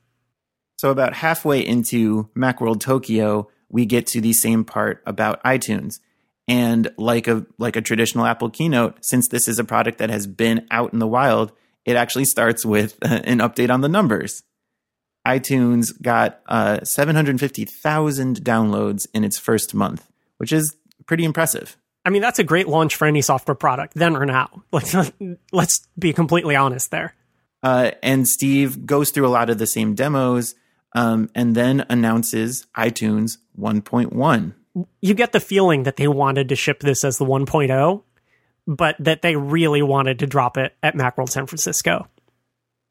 So 0.78 0.90
about 0.90 1.14
halfway 1.14 1.66
into 1.66 2.30
Macworld 2.36 2.82
Tokyo, 2.82 3.50
we 3.70 3.86
get 3.86 4.08
to 4.08 4.22
the 4.22 4.34
same 4.34 4.66
part 4.66 5.02
about 5.06 5.44
iTunes. 5.44 6.00
And 6.48 6.92
like 6.98 7.28
a 7.28 7.46
like 7.58 7.76
a 7.76 7.82
traditional 7.82 8.26
Apple 8.26 8.50
keynote, 8.50 8.98
since 9.02 9.30
this 9.30 9.48
is 9.48 9.60
a 9.60 9.64
product 9.64 10.00
that 10.00 10.10
has 10.10 10.28
been 10.28 10.68
out 10.72 10.92
in 10.92 11.00
the 11.00 11.08
wild, 11.08 11.54
it 11.86 11.96
actually 11.96 12.26
starts 12.26 12.66
with 12.66 12.98
an 13.02 13.40
update 13.40 13.70
on 13.70 13.82
the 13.82 13.90
numbers 13.90 14.44
iTunes 15.26 15.90
got 16.02 16.42
uh, 16.48 16.84
750,000 16.84 18.44
downloads 18.44 19.08
in 19.14 19.24
its 19.24 19.40
first 19.40 19.74
month, 19.74 20.10
which 20.38 20.52
is 20.52 20.76
pretty 21.06 21.24
impressive. 21.24 21.78
I 22.06 22.10
mean, 22.10 22.22
that's 22.22 22.40
a 22.40 22.44
great 22.44 22.68
launch 22.68 22.96
for 22.96 23.06
any 23.06 23.22
software 23.22 23.56
product, 23.56 23.94
then 23.96 24.18
or 24.18 24.26
now. 24.26 24.64
Let's, 24.72 24.94
let's 25.54 25.88
be 25.98 26.12
completely 26.12 26.56
honest 26.56 26.92
there. 26.92 27.16
Uh, 27.62 27.92
and 28.02 28.28
Steve 28.28 28.86
goes 28.86 29.12
through 29.12 29.26
a 29.26 29.30
lot 29.30 29.50
of 29.50 29.58
the 29.58 29.68
same 29.68 29.96
demos 29.96 30.54
um, 30.94 31.30
and 31.34 31.56
then 31.56 31.86
announces 31.90 32.68
iTunes 32.76 33.38
1.1. 33.58 34.54
You 35.02 35.14
get 35.14 35.32
the 35.32 35.40
feeling 35.40 35.84
that 35.84 35.98
they 35.98 36.08
wanted 36.08 36.50
to 36.50 36.56
ship 36.56 36.80
this 36.80 37.04
as 37.04 37.18
the 37.18 37.26
1.0, 37.26 38.04
but 38.66 38.96
that 39.00 39.22
they 39.22 39.36
really 39.36 39.82
wanted 39.82 40.20
to 40.20 40.28
drop 40.28 40.58
it 40.58 40.76
at 40.82 40.96
Macworld 40.96 41.30
San 41.30 41.46
Francisco. 41.46 42.08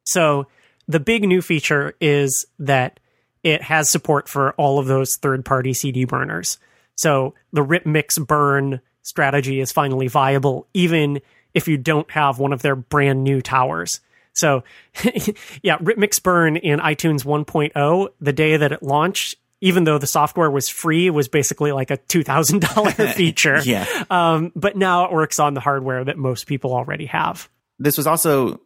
So 0.04 0.46
the 0.88 1.00
big 1.00 1.24
new 1.24 1.42
feature 1.42 1.94
is 2.00 2.46
that 2.58 3.00
it 3.42 3.62
has 3.62 3.90
support 3.90 4.28
for 4.28 4.52
all 4.52 4.78
of 4.78 4.86
those 4.86 5.16
third 5.16 5.44
party 5.44 5.72
CD 5.72 6.04
burners. 6.04 6.58
So 6.94 7.34
the 7.52 7.62
rip 7.62 7.86
mix 7.86 8.18
burn 8.18 8.80
strategy 9.02 9.60
is 9.60 9.72
finally 9.72 10.08
viable, 10.08 10.68
even 10.74 11.20
if 11.54 11.68
you 11.68 11.76
don't 11.76 12.10
have 12.10 12.38
one 12.38 12.52
of 12.52 12.62
their 12.62 12.76
brand 12.76 13.24
new 13.24 13.42
towers. 13.42 14.00
So, 14.32 14.64
yeah, 15.62 15.78
rip 15.80 15.98
mix 15.98 16.18
burn 16.18 16.56
in 16.56 16.78
iTunes 16.80 17.24
1.0, 17.24 18.08
the 18.20 18.32
day 18.32 18.56
that 18.56 18.72
it 18.72 18.82
launched, 18.82 19.36
even 19.62 19.84
though 19.84 19.96
the 19.96 20.08
software 20.08 20.50
was 20.50 20.68
free, 20.68 21.06
it 21.06 21.10
was 21.10 21.28
basically 21.28 21.70
like 21.70 21.90
a 21.92 21.96
$2,000 21.96 23.12
feature. 23.14 23.60
yeah. 23.64 23.86
Um, 24.10 24.52
but 24.56 24.76
now 24.76 25.06
it 25.06 25.12
works 25.12 25.38
on 25.38 25.54
the 25.54 25.60
hardware 25.60 26.04
that 26.04 26.18
most 26.18 26.46
people 26.46 26.74
already 26.74 27.06
have. 27.06 27.48
This 27.78 27.96
was 27.96 28.08
also 28.08 28.60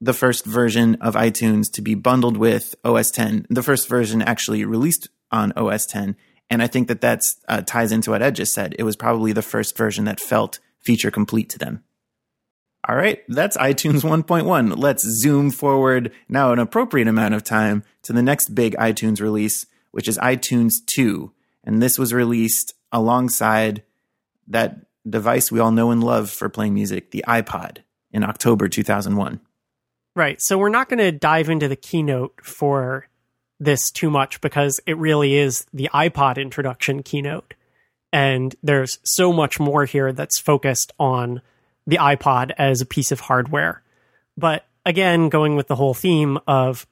the 0.00 0.12
first 0.12 0.46
version 0.46 0.94
of 1.00 1.14
iTunes 1.14 1.70
to 1.72 1.82
be 1.82 1.94
bundled 1.94 2.36
with 2.36 2.76
OS 2.84 3.10
10. 3.10 3.46
The 3.50 3.62
first 3.62 3.88
version 3.88 4.22
actually 4.22 4.64
released 4.64 5.08
on 5.32 5.52
OS 5.56 5.84
10. 5.86 6.16
And 6.48 6.62
I 6.62 6.68
think 6.68 6.86
that 6.88 7.00
that 7.00 7.22
uh, 7.48 7.62
ties 7.62 7.90
into 7.90 8.12
what 8.12 8.22
Ed 8.22 8.36
just 8.36 8.54
said. 8.54 8.76
It 8.78 8.84
was 8.84 8.94
probably 8.94 9.32
the 9.32 9.42
first 9.42 9.76
version 9.76 10.04
that 10.04 10.20
felt 10.20 10.60
feature 10.78 11.10
complete 11.10 11.50
to 11.50 11.58
them. 11.58 11.82
All 12.88 12.94
right, 12.94 13.18
that's 13.26 13.56
iTunes 13.56 14.04
1.1. 14.04 14.76
Let's 14.76 15.02
zoom 15.02 15.50
forward 15.50 16.12
now 16.28 16.52
an 16.52 16.60
appropriate 16.60 17.08
amount 17.08 17.34
of 17.34 17.42
time 17.42 17.82
to 18.04 18.12
the 18.12 18.22
next 18.22 18.54
big 18.54 18.76
iTunes 18.76 19.20
release, 19.20 19.66
which 19.96 20.08
is 20.08 20.18
iTunes 20.18 20.84
2. 20.84 21.32
And 21.64 21.82
this 21.82 21.98
was 21.98 22.12
released 22.12 22.74
alongside 22.92 23.82
that 24.46 24.84
device 25.08 25.50
we 25.50 25.58
all 25.58 25.70
know 25.70 25.90
and 25.90 26.04
love 26.04 26.28
for 26.28 26.50
playing 26.50 26.74
music, 26.74 27.12
the 27.12 27.24
iPod, 27.26 27.78
in 28.10 28.22
October 28.22 28.68
2001. 28.68 29.40
Right. 30.14 30.38
So 30.42 30.58
we're 30.58 30.68
not 30.68 30.90
going 30.90 30.98
to 30.98 31.12
dive 31.12 31.48
into 31.48 31.66
the 31.66 31.76
keynote 31.76 32.44
for 32.44 33.08
this 33.58 33.90
too 33.90 34.10
much 34.10 34.42
because 34.42 34.80
it 34.86 34.98
really 34.98 35.34
is 35.34 35.64
the 35.72 35.88
iPod 35.94 36.36
introduction 36.36 37.02
keynote. 37.02 37.54
And 38.12 38.54
there's 38.62 38.98
so 39.02 39.32
much 39.32 39.58
more 39.58 39.86
here 39.86 40.12
that's 40.12 40.38
focused 40.38 40.92
on 40.98 41.40
the 41.86 41.96
iPod 41.96 42.50
as 42.58 42.82
a 42.82 42.86
piece 42.86 43.12
of 43.12 43.20
hardware. 43.20 43.82
But 44.36 44.66
again, 44.84 45.30
going 45.30 45.56
with 45.56 45.68
the 45.68 45.76
whole 45.76 45.94
theme 45.94 46.38
of 46.46 46.86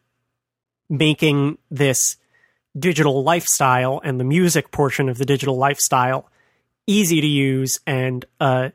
making 0.89 1.59
this 1.71 2.17
digital 2.79 3.23
lifestyle 3.23 4.01
and 4.03 4.19
the 4.19 4.25
music 4.25 4.71
portion 4.71 5.09
of 5.09 5.19
the 5.19 5.25
digital 5.25 5.57
lifestyle 5.57 6.29
easy 6.87 7.21
to 7.21 7.27
use 7.27 7.79
and 7.87 8.25
a 8.41 8.73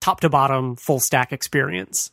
top 0.00 0.20
to 0.20 0.28
bottom 0.28 0.76
full 0.76 1.00
stack 1.00 1.32
experience. 1.32 2.10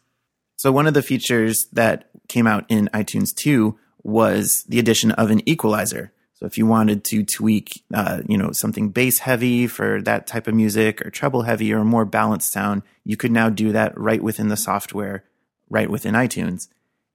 So 0.57 0.71
one 0.71 0.87
of 0.87 0.93
the 0.93 1.01
features 1.01 1.67
that 1.73 2.09
came 2.27 2.47
out 2.47 2.65
in 2.69 2.89
iTunes 2.93 3.33
2 3.35 3.77
was 4.03 4.63
the 4.67 4.79
addition 4.79 5.11
of 5.11 5.31
an 5.31 5.47
equalizer. 5.47 6.11
So 6.33 6.45
if 6.45 6.57
you 6.57 6.67
wanted 6.67 7.03
to 7.05 7.23
tweak, 7.23 7.83
uh, 7.93 8.21
you 8.27 8.37
know, 8.37 8.51
something 8.51 8.89
bass 8.89 9.19
heavy 9.19 9.65
for 9.65 10.01
that 10.03 10.27
type 10.27 10.47
of 10.47 10.53
music 10.53 11.03
or 11.03 11.09
treble 11.09 11.43
heavy 11.43 11.73
or 11.73 11.83
more 11.83 12.05
balanced 12.05 12.51
sound, 12.51 12.83
you 13.03 13.17
could 13.17 13.31
now 13.31 13.49
do 13.49 13.71
that 13.71 13.97
right 13.99 14.21
within 14.21 14.47
the 14.47 14.57
software, 14.57 15.23
right 15.69 15.89
within 15.89 16.13
iTunes. 16.13 16.67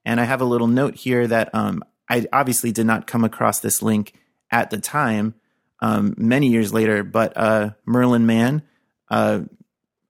And 0.04 0.20
I 0.20 0.24
have 0.24 0.40
a 0.40 0.46
little 0.46 0.66
note 0.66 0.96
here 0.96 1.28
that 1.28 1.54
um, 1.54 1.84
I 2.12 2.26
obviously 2.32 2.72
did 2.72 2.86
not 2.86 3.06
come 3.06 3.24
across 3.24 3.60
this 3.60 3.82
link 3.82 4.12
at 4.50 4.70
the 4.70 4.78
time, 4.78 5.34
um, 5.80 6.14
many 6.18 6.48
years 6.48 6.72
later, 6.72 7.02
but 7.02 7.32
uh, 7.36 7.70
Merlin 7.86 8.26
Mann 8.26 8.62
uh, 9.10 9.40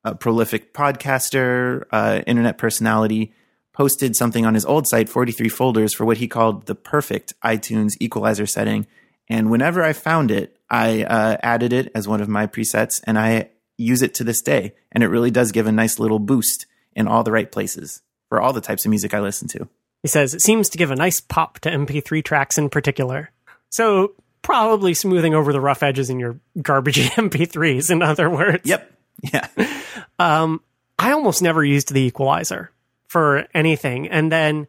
a 0.04 0.14
prolific 0.14 0.74
podcaster, 0.74 1.84
uh, 1.92 2.22
internet 2.26 2.58
personality, 2.58 3.32
posted 3.72 4.16
something 4.16 4.44
on 4.44 4.54
his 4.54 4.64
old 4.64 4.86
site, 4.86 5.08
43 5.08 5.48
folders, 5.48 5.94
for 5.94 6.04
what 6.04 6.18
he 6.18 6.28
called 6.28 6.66
the 6.66 6.74
perfect 6.74 7.34
iTunes 7.42 7.92
equalizer 8.00 8.46
setting. 8.46 8.86
And 9.28 9.50
whenever 9.50 9.82
I 9.82 9.92
found 9.92 10.30
it, 10.30 10.58
I 10.68 11.04
uh, 11.04 11.36
added 11.42 11.72
it 11.72 11.90
as 11.94 12.08
one 12.08 12.20
of 12.20 12.28
my 12.28 12.46
presets 12.46 13.00
and 13.04 13.18
I 13.18 13.50
use 13.78 14.02
it 14.02 14.14
to 14.14 14.24
this 14.24 14.42
day. 14.42 14.74
And 14.90 15.02
it 15.02 15.08
really 15.08 15.30
does 15.30 15.52
give 15.52 15.66
a 15.66 15.72
nice 15.72 15.98
little 15.98 16.18
boost 16.18 16.66
in 16.94 17.08
all 17.08 17.22
the 17.22 17.32
right 17.32 17.50
places 17.50 18.02
for 18.28 18.40
all 18.40 18.52
the 18.52 18.60
types 18.60 18.84
of 18.84 18.90
music 18.90 19.14
I 19.14 19.20
listen 19.20 19.48
to. 19.48 19.68
He 20.02 20.08
says 20.08 20.34
it 20.34 20.42
seems 20.42 20.68
to 20.70 20.78
give 20.78 20.90
a 20.90 20.96
nice 20.96 21.20
pop 21.20 21.60
to 21.60 21.70
MP3 21.70 22.24
tracks 22.24 22.58
in 22.58 22.68
particular. 22.68 23.30
So, 23.70 24.14
probably 24.42 24.94
smoothing 24.94 25.34
over 25.34 25.52
the 25.52 25.60
rough 25.60 25.82
edges 25.82 26.10
in 26.10 26.18
your 26.18 26.38
garbagey 26.58 27.08
MP3s, 27.10 27.90
in 27.90 28.02
other 28.02 28.28
words. 28.28 28.68
Yep. 28.68 28.92
Yeah. 29.32 29.46
um, 30.18 30.60
I 30.98 31.12
almost 31.12 31.42
never 31.42 31.64
used 31.64 31.92
the 31.92 32.00
equalizer 32.00 32.70
for 33.08 33.46
anything. 33.54 34.08
And 34.08 34.30
then 34.30 34.66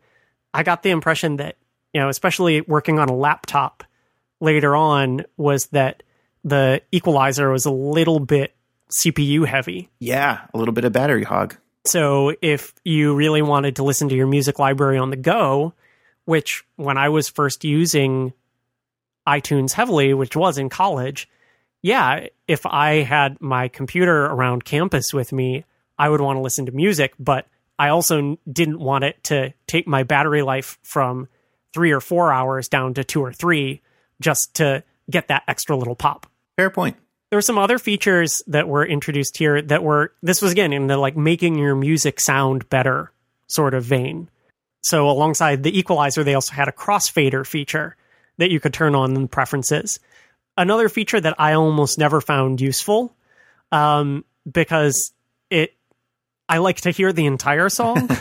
I 0.53 0.63
got 0.63 0.83
the 0.83 0.91
impression 0.91 1.37
that, 1.37 1.57
you 1.93 2.01
know, 2.01 2.09
especially 2.09 2.61
working 2.61 2.99
on 2.99 3.09
a 3.09 3.15
laptop 3.15 3.83
later 4.39 4.75
on, 4.75 5.25
was 5.37 5.67
that 5.67 6.03
the 6.43 6.81
equalizer 6.91 7.49
was 7.49 7.65
a 7.65 7.71
little 7.71 8.19
bit 8.19 8.55
CPU 9.01 9.45
heavy. 9.45 9.89
Yeah, 9.99 10.41
a 10.53 10.57
little 10.57 10.73
bit 10.73 10.85
of 10.85 10.91
battery 10.91 11.23
hog. 11.23 11.55
So 11.85 12.33
if 12.41 12.73
you 12.83 13.15
really 13.15 13.41
wanted 13.41 13.75
to 13.77 13.83
listen 13.83 14.09
to 14.09 14.15
your 14.15 14.27
music 14.27 14.59
library 14.59 14.97
on 14.97 15.09
the 15.09 15.17
go, 15.17 15.73
which 16.25 16.63
when 16.75 16.97
I 16.97 17.09
was 17.09 17.27
first 17.29 17.63
using 17.63 18.33
iTunes 19.27 19.73
heavily, 19.73 20.13
which 20.13 20.35
was 20.35 20.57
in 20.57 20.69
college, 20.69 21.29
yeah, 21.81 22.27
if 22.47 22.65
I 22.65 23.01
had 23.01 23.41
my 23.41 23.67
computer 23.67 24.25
around 24.25 24.63
campus 24.63 25.13
with 25.13 25.33
me, 25.33 25.65
I 25.97 26.09
would 26.09 26.21
want 26.21 26.37
to 26.37 26.41
listen 26.41 26.65
to 26.67 26.71
music, 26.71 27.13
but 27.19 27.47
I 27.77 27.89
also 27.89 28.37
didn't 28.49 28.79
want 28.79 29.03
it 29.03 29.23
to 29.25 29.53
take 29.67 29.87
my 29.87 30.03
battery 30.03 30.41
life 30.41 30.77
from 30.83 31.27
three 31.73 31.91
or 31.91 31.99
four 31.99 32.31
hours 32.31 32.69
down 32.69 32.93
to 32.93 33.03
two 33.03 33.21
or 33.21 33.33
three 33.33 33.81
just 34.21 34.53
to 34.55 34.83
get 35.09 35.27
that 35.27 35.43
extra 35.47 35.75
little 35.75 35.95
pop. 35.95 36.27
Fair 36.55 36.69
point. 36.69 36.95
There 37.33 37.37
were 37.39 37.41
some 37.41 37.57
other 37.57 37.79
features 37.79 38.43
that 38.45 38.67
were 38.67 38.85
introduced 38.85 39.37
here 39.37 39.59
that 39.59 39.83
were, 39.83 40.13
this 40.21 40.39
was 40.39 40.51
again 40.51 40.71
in 40.71 40.85
the 40.85 40.97
like 40.97 41.17
making 41.17 41.57
your 41.57 41.73
music 41.73 42.19
sound 42.19 42.69
better 42.69 43.11
sort 43.47 43.73
of 43.73 43.83
vein. 43.83 44.29
So 44.81 45.09
alongside 45.09 45.63
the 45.63 45.75
equalizer, 45.75 46.23
they 46.23 46.35
also 46.35 46.53
had 46.53 46.67
a 46.67 46.71
crossfader 46.71 47.43
feature 47.43 47.95
that 48.37 48.51
you 48.51 48.59
could 48.59 48.71
turn 48.71 48.93
on 48.93 49.15
in 49.15 49.27
preferences. 49.27 49.99
Another 50.57 50.89
feature 50.89 51.19
that 51.19 51.33
I 51.39 51.53
almost 51.53 51.97
never 51.97 52.21
found 52.21 52.61
useful 52.61 53.15
um, 53.71 54.25
because 54.47 55.11
it, 55.49 55.73
I 56.47 56.59
like 56.59 56.81
to 56.81 56.91
hear 56.91 57.11
the 57.11 57.25
entire 57.25 57.69
song. 57.69 58.11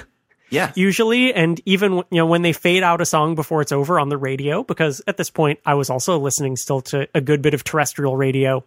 Yeah. 0.48 0.70
usually 0.74 1.32
and 1.32 1.58
even 1.64 1.94
you 1.94 2.04
know 2.10 2.26
when 2.26 2.42
they 2.42 2.52
fade 2.52 2.82
out 2.82 3.00
a 3.00 3.06
song 3.06 3.34
before 3.34 3.62
it's 3.62 3.72
over 3.72 3.98
on 3.98 4.10
the 4.10 4.18
radio 4.18 4.62
because 4.62 5.00
at 5.06 5.16
this 5.16 5.30
point 5.30 5.58
I 5.64 5.72
was 5.72 5.88
also 5.88 6.18
listening 6.18 6.56
still 6.56 6.82
to 6.82 7.08
a 7.14 7.22
good 7.22 7.40
bit 7.40 7.54
of 7.54 7.64
terrestrial 7.64 8.18
radio 8.18 8.62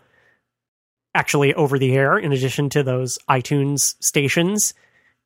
actually 1.16 1.54
over 1.54 1.80
the 1.80 1.96
air 1.96 2.18
in 2.18 2.32
addition 2.32 2.70
to 2.70 2.84
those 2.84 3.18
iTunes 3.30 3.96
stations. 4.00 4.74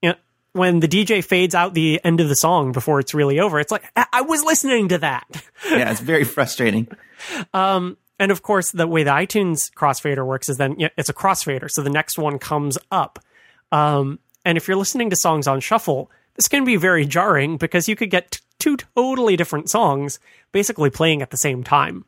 You 0.01 0.09
know, 0.09 0.15
when 0.53 0.79
the 0.79 0.87
DJ 0.87 1.23
fades 1.23 1.55
out 1.55 1.73
the 1.73 1.99
end 2.03 2.21
of 2.21 2.29
the 2.29 2.35
song 2.35 2.71
before 2.71 2.99
it's 2.99 3.13
really 3.13 3.39
over 3.39 3.59
it's 3.59 3.71
like 3.71 3.83
I, 3.95 4.05
I 4.13 4.21
was 4.21 4.43
listening 4.43 4.89
to 4.89 4.99
that. 4.99 5.25
Yeah 5.69 5.91
it's 5.91 5.99
very 5.99 6.23
frustrating. 6.23 6.87
Um 7.53 7.97
and 8.17 8.31
of 8.31 8.41
course 8.41 8.71
the 8.71 8.87
way 8.87 9.03
the 9.03 9.11
iTunes 9.11 9.71
crossfader 9.75 10.25
works 10.25 10.47
is 10.47 10.57
then 10.57 10.75
yeah, 10.79 10.89
it's 10.97 11.09
a 11.09 11.13
crossfader 11.13 11.69
so 11.69 11.81
the 11.81 11.89
next 11.89 12.17
one 12.17 12.39
comes 12.39 12.77
up. 12.91 13.19
Um 13.71 14.19
and 14.45 14.57
if 14.57 14.67
you're 14.67 14.77
listening 14.77 15.09
to 15.09 15.15
songs 15.15 15.47
on 15.47 15.59
shuffle 15.59 16.09
this 16.39 16.47
can 16.47 16.63
be 16.63 16.77
very 16.77 17.05
jarring 17.05 17.57
because 17.57 17.89
you 17.89 17.97
could 17.97 18.09
get 18.09 18.31
t- 18.31 18.39
two 18.59 18.77
totally 18.77 19.35
different 19.35 19.69
songs 19.69 20.19
basically 20.53 20.89
playing 20.89 21.21
at 21.21 21.31
the 21.31 21.37
same 21.37 21.65
time. 21.65 22.05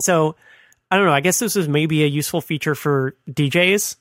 So, 0.00 0.34
I 0.90 0.96
don't 0.96 1.06
know. 1.06 1.12
I 1.12 1.20
guess 1.20 1.38
this 1.38 1.56
is 1.56 1.68
maybe 1.68 2.04
a 2.04 2.06
useful 2.06 2.40
feature 2.40 2.74
for 2.74 3.16
DJs. 3.28 3.96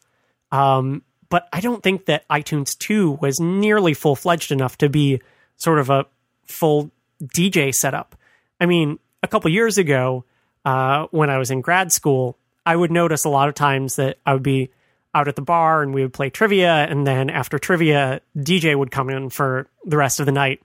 Um, 0.51 1.03
but 1.29 1.47
I 1.51 1.61
don't 1.61 1.81
think 1.81 2.05
that 2.05 2.27
iTunes 2.27 2.77
2 2.77 3.13
was 3.13 3.39
nearly 3.39 3.95
full 3.95 4.15
fledged 4.15 4.51
enough 4.51 4.77
to 4.77 4.89
be 4.89 5.21
sort 5.57 5.79
of 5.79 5.89
a 5.89 6.05
full 6.45 6.91
DJ 7.23 7.73
setup. 7.73 8.15
I 8.59 8.67
mean, 8.67 8.99
a 9.23 9.27
couple 9.27 9.49
years 9.49 9.77
ago, 9.77 10.25
uh, 10.65 11.07
when 11.09 11.29
I 11.29 11.37
was 11.37 11.49
in 11.49 11.61
grad 11.61 11.91
school, 11.91 12.37
I 12.65 12.75
would 12.75 12.91
notice 12.91 13.25
a 13.25 13.29
lot 13.29 13.49
of 13.49 13.55
times 13.55 13.95
that 13.95 14.19
I 14.25 14.33
would 14.33 14.43
be 14.43 14.69
out 15.15 15.27
at 15.27 15.35
the 15.35 15.41
bar 15.41 15.81
and 15.81 15.93
we 15.93 16.01
would 16.01 16.13
play 16.13 16.29
trivia. 16.29 16.71
And 16.71 17.05
then 17.05 17.29
after 17.29 17.57
trivia, 17.57 18.21
DJ 18.37 18.77
would 18.77 18.91
come 18.91 19.09
in 19.09 19.29
for 19.29 19.67
the 19.85 19.97
rest 19.97 20.19
of 20.19 20.25
the 20.25 20.31
night. 20.31 20.61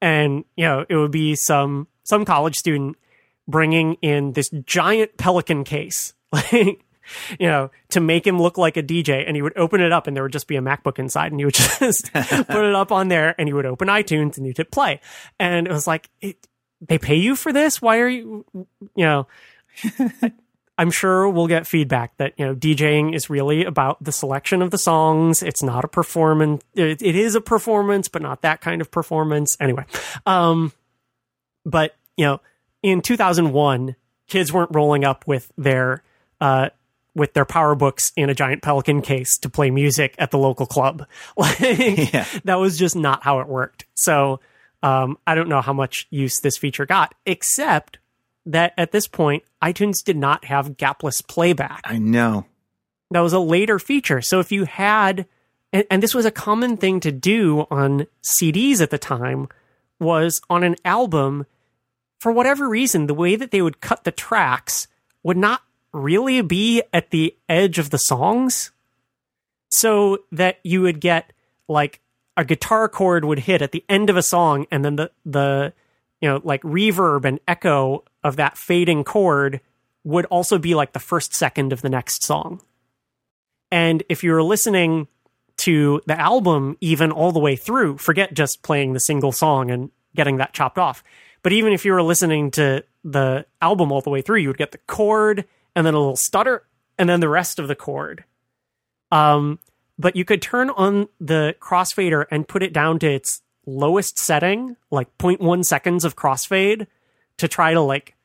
And, 0.00 0.44
you 0.56 0.64
know, 0.64 0.86
it 0.88 0.96
would 0.96 1.10
be 1.10 1.34
some, 1.34 1.88
some 2.04 2.24
college 2.24 2.56
student 2.56 2.96
bringing 3.48 3.94
in 3.94 4.32
this 4.32 4.50
giant 4.64 5.16
pelican 5.16 5.64
case, 5.64 6.12
like, 6.32 6.84
you 7.40 7.48
know, 7.48 7.70
to 7.88 8.00
make 8.00 8.26
him 8.26 8.40
look 8.40 8.58
like 8.58 8.76
a 8.76 8.82
DJ. 8.82 9.24
And 9.26 9.34
he 9.34 9.42
would 9.42 9.56
open 9.56 9.80
it 9.80 9.90
up 9.90 10.06
and 10.06 10.14
there 10.14 10.22
would 10.22 10.32
just 10.32 10.46
be 10.46 10.56
a 10.56 10.60
MacBook 10.60 10.98
inside 10.98 11.32
and 11.32 11.40
he 11.40 11.44
would 11.44 11.54
just 11.80 12.12
put 12.12 12.64
it 12.64 12.74
up 12.74 12.92
on 12.92 13.08
there 13.08 13.34
and 13.38 13.48
he 13.48 13.52
would 13.52 13.66
open 13.66 13.88
iTunes 13.88 14.36
and 14.36 14.46
you'd 14.46 14.58
hit 14.58 14.70
play. 14.70 15.00
And 15.40 15.66
it 15.66 15.72
was 15.72 15.86
like, 15.86 16.10
it, 16.20 16.46
they 16.80 16.98
pay 16.98 17.16
you 17.16 17.34
for 17.34 17.52
this? 17.52 17.82
Why 17.82 17.98
are 17.98 18.08
you, 18.08 18.44
you 18.54 19.04
know, 19.04 19.26
I'm 20.78 20.92
sure 20.92 21.28
we'll 21.28 21.48
get 21.48 21.66
feedback 21.66 22.16
that 22.18 22.34
you 22.36 22.46
know 22.46 22.54
DJing 22.54 23.14
is 23.14 23.28
really 23.28 23.64
about 23.64 24.02
the 24.02 24.12
selection 24.12 24.62
of 24.62 24.70
the 24.70 24.78
songs. 24.78 25.42
It's 25.42 25.62
not 25.62 25.84
a 25.84 25.88
performance. 25.88 26.62
it, 26.74 27.02
it 27.02 27.16
is 27.16 27.34
a 27.34 27.40
performance, 27.40 28.06
but 28.06 28.22
not 28.22 28.42
that 28.42 28.60
kind 28.60 28.80
of 28.80 28.90
performance. 28.92 29.56
Anyway, 29.60 29.84
um, 30.24 30.72
but 31.66 31.96
you 32.16 32.26
know, 32.26 32.40
in 32.82 33.00
2001, 33.00 33.96
kids 34.26 34.52
weren't 34.52 34.74
rolling 34.74 35.04
up 35.04 35.26
with 35.26 35.52
their 35.56 36.02
uh, 36.40 36.70
with 37.14 37.34
their 37.34 37.44
power 37.44 37.74
books 37.74 38.12
in 38.16 38.30
a 38.30 38.34
giant 38.34 38.62
pelican 38.62 39.02
case 39.02 39.36
to 39.38 39.48
play 39.48 39.70
music 39.70 40.14
at 40.18 40.30
the 40.30 40.38
local 40.38 40.66
club. 40.66 41.06
Like 41.36 41.58
yeah. 42.12 42.26
that 42.44 42.56
was 42.56 42.78
just 42.78 42.96
not 42.96 43.22
how 43.22 43.40
it 43.40 43.48
worked. 43.48 43.86
So 43.94 44.40
um, 44.82 45.18
I 45.26 45.34
don't 45.34 45.48
know 45.48 45.60
how 45.60 45.72
much 45.72 46.06
use 46.10 46.40
this 46.40 46.56
feature 46.56 46.86
got, 46.86 47.14
except 47.26 47.98
that 48.46 48.72
at 48.78 48.92
this 48.92 49.06
point, 49.06 49.42
iTunes 49.62 50.02
did 50.04 50.16
not 50.16 50.44
have 50.46 50.76
gapless 50.76 51.26
playback. 51.26 51.82
I 51.84 51.98
know. 51.98 52.46
That 53.10 53.20
was 53.20 53.32
a 53.32 53.40
later 53.40 53.78
feature. 53.78 54.20
So 54.20 54.40
if 54.40 54.52
you 54.52 54.64
had, 54.64 55.26
and, 55.72 55.84
and, 55.90 56.02
this 56.02 56.14
was 56.14 56.24
a 56.24 56.30
common 56.30 56.76
thing 56.76 57.00
to 57.00 57.12
do 57.12 57.66
on 57.70 58.06
CDs 58.22 58.80
at 58.80 58.90
the 58.90 58.98
time, 58.98 59.48
was 59.98 60.40
on 60.48 60.62
an 60.62 60.76
album, 60.84 61.46
for 62.18 62.32
whatever 62.32 62.68
reason, 62.68 63.06
the 63.06 63.14
way 63.14 63.36
that 63.36 63.50
they 63.50 63.62
would 63.62 63.80
cut 63.80 64.04
the 64.04 64.12
tracks 64.12 64.88
would 65.22 65.36
not 65.36 65.62
really 65.92 66.42
be 66.42 66.82
at 66.92 67.10
the 67.10 67.36
edge 67.48 67.78
of 67.78 67.90
the 67.90 67.98
songs. 67.98 68.70
So 69.70 70.18
that 70.32 70.58
you 70.64 70.82
would 70.82 71.00
get 71.00 71.32
like 71.68 72.00
a 72.36 72.44
guitar 72.44 72.88
chord 72.88 73.24
would 73.24 73.40
hit 73.40 73.62
at 73.62 73.72
the 73.72 73.84
end 73.88 74.10
of 74.10 74.16
a 74.16 74.22
song, 74.22 74.66
and 74.70 74.84
then 74.84 74.96
the, 74.96 75.10
the, 75.26 75.72
you 76.20 76.28
know, 76.28 76.40
like 76.42 76.62
reverb 76.62 77.24
and 77.24 77.40
echo 77.46 78.04
of 78.24 78.36
that 78.36 78.56
fading 78.56 79.04
chord 79.04 79.60
would 80.04 80.24
also 80.26 80.58
be 80.58 80.74
like 80.74 80.92
the 80.92 81.00
first 81.00 81.34
second 81.34 81.72
of 81.72 81.82
the 81.82 81.90
next 81.90 82.22
song. 82.22 82.62
And 83.70 84.02
if 84.08 84.24
you're 84.24 84.42
listening 84.42 85.08
to 85.58 86.00
the 86.06 86.18
album 86.18 86.76
even 86.80 87.12
all 87.12 87.32
the 87.32 87.40
way 87.40 87.56
through, 87.56 87.98
forget 87.98 88.32
just 88.32 88.62
playing 88.62 88.92
the 88.92 89.00
single 89.00 89.32
song 89.32 89.70
and 89.70 89.90
getting 90.14 90.36
that 90.36 90.54
chopped 90.54 90.78
off. 90.78 91.02
But 91.42 91.52
even 91.52 91.72
if 91.72 91.84
you 91.84 91.92
were 91.92 92.02
listening 92.02 92.50
to 92.52 92.84
the 93.04 93.46
album 93.62 93.92
all 93.92 94.00
the 94.00 94.10
way 94.10 94.22
through, 94.22 94.40
you 94.40 94.48
would 94.48 94.58
get 94.58 94.72
the 94.72 94.78
chord 94.86 95.44
and 95.74 95.86
then 95.86 95.94
a 95.94 95.98
little 95.98 96.16
stutter 96.16 96.64
and 96.98 97.08
then 97.08 97.20
the 97.20 97.28
rest 97.28 97.58
of 97.58 97.68
the 97.68 97.76
chord. 97.76 98.24
Um, 99.10 99.58
but 99.98 100.16
you 100.16 100.24
could 100.24 100.42
turn 100.42 100.70
on 100.70 101.08
the 101.20 101.54
crossfader 101.60 102.26
and 102.30 102.46
put 102.46 102.62
it 102.62 102.72
down 102.72 102.98
to 103.00 103.08
its 103.08 103.42
lowest 103.66 104.18
setting, 104.18 104.76
like 104.90 105.16
0.1 105.18 105.64
seconds 105.64 106.04
of 106.04 106.16
crossfade, 106.16 106.86
to 107.38 107.48
try 107.48 107.72
to 107.72 107.80
like 107.80 108.16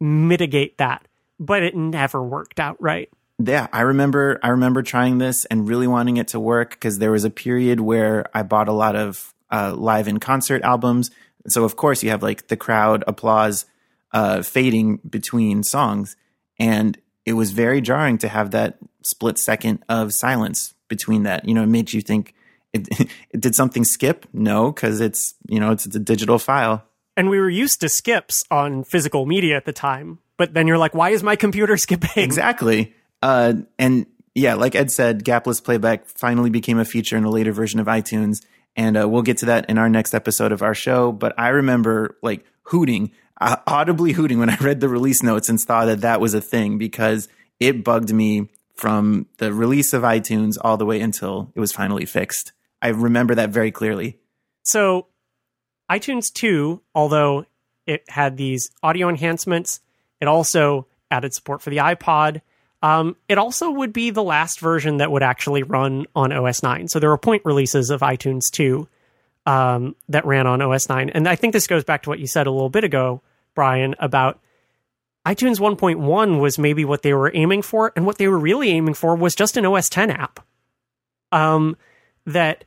mitigate 0.00 0.78
that, 0.78 1.06
but 1.38 1.62
it 1.62 1.76
never 1.76 2.22
worked 2.22 2.58
out 2.58 2.80
right. 2.80 3.10
Yeah, 3.42 3.68
I 3.72 3.82
remember 3.82 4.38
I 4.42 4.48
remember 4.48 4.82
trying 4.82 5.18
this 5.18 5.46
and 5.46 5.66
really 5.66 5.86
wanting 5.86 6.18
it 6.18 6.28
to 6.28 6.40
work 6.40 6.70
because 6.70 6.98
there 6.98 7.10
was 7.10 7.24
a 7.24 7.30
period 7.30 7.80
where 7.80 8.26
I 8.34 8.42
bought 8.42 8.68
a 8.68 8.72
lot 8.72 8.96
of 8.96 9.34
uh, 9.50 9.74
live 9.74 10.08
in 10.08 10.20
concert 10.20 10.62
albums. 10.62 11.10
So 11.48 11.64
of 11.64 11.76
course 11.76 12.02
you 12.02 12.10
have 12.10 12.22
like 12.22 12.48
the 12.48 12.56
crowd 12.56 13.04
applause 13.06 13.66
uh, 14.12 14.42
fading 14.42 14.98
between 15.08 15.62
songs, 15.62 16.16
and 16.58 16.98
it 17.24 17.34
was 17.34 17.52
very 17.52 17.80
jarring 17.80 18.18
to 18.18 18.28
have 18.28 18.50
that 18.50 18.78
split 19.02 19.38
second 19.38 19.84
of 19.88 20.12
silence 20.12 20.74
between 20.88 21.22
that. 21.22 21.46
You 21.46 21.54
know, 21.54 21.62
it 21.62 21.68
made 21.68 21.92
you 21.92 22.00
think, 22.00 22.34
it, 22.72 22.88
it 23.32 23.40
did 23.40 23.54
something 23.54 23.84
skip? 23.84 24.26
No, 24.32 24.72
because 24.72 25.00
it's 25.00 25.34
you 25.48 25.60
know 25.60 25.70
it's, 25.70 25.86
it's 25.86 25.96
a 25.96 26.00
digital 26.00 26.38
file 26.38 26.84
and 27.20 27.28
we 27.28 27.38
were 27.38 27.50
used 27.50 27.82
to 27.82 27.88
skips 27.90 28.44
on 28.50 28.82
physical 28.82 29.26
media 29.26 29.54
at 29.54 29.66
the 29.66 29.74
time. 29.74 30.18
But 30.38 30.54
then 30.54 30.66
you're 30.66 30.78
like, 30.78 30.94
why 30.94 31.10
is 31.10 31.22
my 31.22 31.36
computer 31.36 31.76
skipping? 31.76 32.24
Exactly. 32.24 32.94
Uh, 33.22 33.54
and 33.78 34.06
yeah, 34.34 34.54
like 34.54 34.74
Ed 34.74 34.90
said, 34.90 35.22
gapless 35.22 35.62
playback 35.62 36.06
finally 36.06 36.48
became 36.48 36.78
a 36.78 36.84
feature 36.86 37.18
in 37.18 37.24
a 37.24 37.30
later 37.30 37.52
version 37.52 37.78
of 37.78 37.86
iTunes. 37.86 38.42
And 38.76 38.96
uh, 38.96 39.08
we'll 39.08 39.22
get 39.22 39.38
to 39.38 39.46
that 39.46 39.68
in 39.68 39.78
our 39.78 39.88
next 39.88 40.14
episode 40.14 40.52
of 40.52 40.62
our 40.62 40.74
show. 40.74 41.12
But 41.12 41.34
I 41.38 41.48
remember 41.48 42.16
like 42.22 42.44
hooting, 42.64 43.12
uh, 43.40 43.56
audibly 43.66 44.12
hooting 44.12 44.38
when 44.38 44.50
I 44.50 44.56
read 44.56 44.80
the 44.80 44.88
release 44.88 45.22
notes 45.22 45.48
and 45.48 45.60
saw 45.60 45.84
that 45.86 46.02
that 46.02 46.20
was 46.20 46.34
a 46.34 46.40
thing 46.40 46.78
because 46.78 47.28
it 47.58 47.84
bugged 47.84 48.12
me 48.12 48.48
from 48.74 49.26
the 49.36 49.52
release 49.52 49.92
of 49.92 50.02
iTunes 50.02 50.56
all 50.60 50.76
the 50.76 50.86
way 50.86 51.00
until 51.00 51.52
it 51.54 51.60
was 51.60 51.72
finally 51.72 52.06
fixed. 52.06 52.52
I 52.80 52.88
remember 52.88 53.34
that 53.34 53.50
very 53.50 53.70
clearly. 53.70 54.18
So 54.62 55.08
iTunes 55.90 56.32
2, 56.32 56.80
although 56.94 57.44
it 57.86 58.04
had 58.08 58.36
these 58.36 58.70
audio 58.82 59.08
enhancements, 59.08 59.80
it 60.20 60.28
also 60.28 60.86
added 61.10 61.34
support 61.34 61.60
for 61.60 61.70
the 61.70 61.78
iPod. 61.78 62.40
Um, 62.82 63.16
it 63.28 63.38
also 63.38 63.70
would 63.70 63.92
be 63.92 64.10
the 64.10 64.22
last 64.22 64.60
version 64.60 64.98
that 64.98 65.10
would 65.10 65.22
actually 65.22 65.62
run 65.62 66.06
on 66.14 66.32
OS 66.32 66.62
9. 66.62 66.88
So 66.88 66.98
there 66.98 67.10
were 67.10 67.18
point 67.18 67.42
releases 67.44 67.90
of 67.90 68.00
iTunes 68.00 68.50
2 68.50 68.88
um, 69.46 69.96
that 70.08 70.24
ran 70.24 70.46
on 70.46 70.62
OS 70.62 70.88
9. 70.88 71.10
And 71.10 71.28
I 71.28 71.36
think 71.36 71.52
this 71.52 71.66
goes 71.66 71.84
back 71.84 72.02
to 72.02 72.08
what 72.08 72.18
you 72.18 72.26
said 72.26 72.46
a 72.46 72.50
little 72.50 72.70
bit 72.70 72.84
ago, 72.84 73.20
Brian, 73.54 73.94
about 73.98 74.40
iTunes 75.26 75.58
1.1 75.58 76.40
was 76.40 76.58
maybe 76.58 76.84
what 76.84 77.02
they 77.02 77.12
were 77.12 77.30
aiming 77.34 77.62
for. 77.62 77.92
And 77.94 78.06
what 78.06 78.16
they 78.16 78.28
were 78.28 78.38
really 78.38 78.70
aiming 78.70 78.94
for 78.94 79.14
was 79.14 79.34
just 79.34 79.58
an 79.58 79.66
OS 79.66 79.88
10 79.90 80.10
app. 80.10 80.40
Um, 81.32 81.76
that 82.26 82.64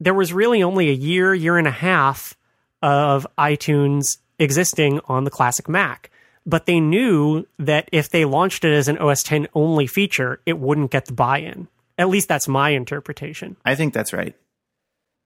there 0.00 0.14
was 0.14 0.32
really 0.32 0.62
only 0.62 0.88
a 0.88 0.94
year, 0.94 1.32
year 1.32 1.56
and 1.56 1.68
a 1.68 1.72
half 1.72 2.36
of 2.82 3.26
iTunes 3.38 4.18
existing 4.38 5.00
on 5.06 5.24
the 5.24 5.30
classic 5.30 5.68
Mac. 5.68 6.10
But 6.44 6.66
they 6.66 6.80
knew 6.80 7.46
that 7.58 7.88
if 7.92 8.10
they 8.10 8.24
launched 8.24 8.64
it 8.64 8.72
as 8.72 8.88
an 8.88 8.98
OS 8.98 9.22
10 9.22 9.48
only 9.54 9.86
feature, 9.86 10.40
it 10.44 10.58
wouldn't 10.58 10.90
get 10.90 11.06
the 11.06 11.12
buy 11.12 11.38
in. 11.38 11.68
At 11.98 12.08
least 12.08 12.28
that's 12.28 12.48
my 12.48 12.70
interpretation. 12.70 13.56
I 13.64 13.74
think 13.74 13.94
that's 13.94 14.12
right. 14.12 14.34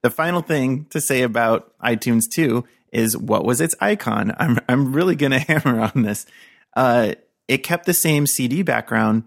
The 0.02 0.10
final 0.10 0.42
thing 0.42 0.86
to 0.90 1.00
say 1.00 1.22
about 1.22 1.72
iTunes 1.80 2.24
2 2.32 2.64
is 2.92 3.16
what 3.16 3.44
was 3.44 3.60
its 3.60 3.74
icon? 3.80 4.34
I'm, 4.38 4.58
I'm 4.68 4.92
really 4.92 5.16
going 5.16 5.32
to 5.32 5.38
hammer 5.38 5.80
on 5.80 6.02
this. 6.02 6.26
Uh, 6.76 7.14
it 7.48 7.58
kept 7.58 7.86
the 7.86 7.94
same 7.94 8.26
CD 8.26 8.62
background, 8.62 9.24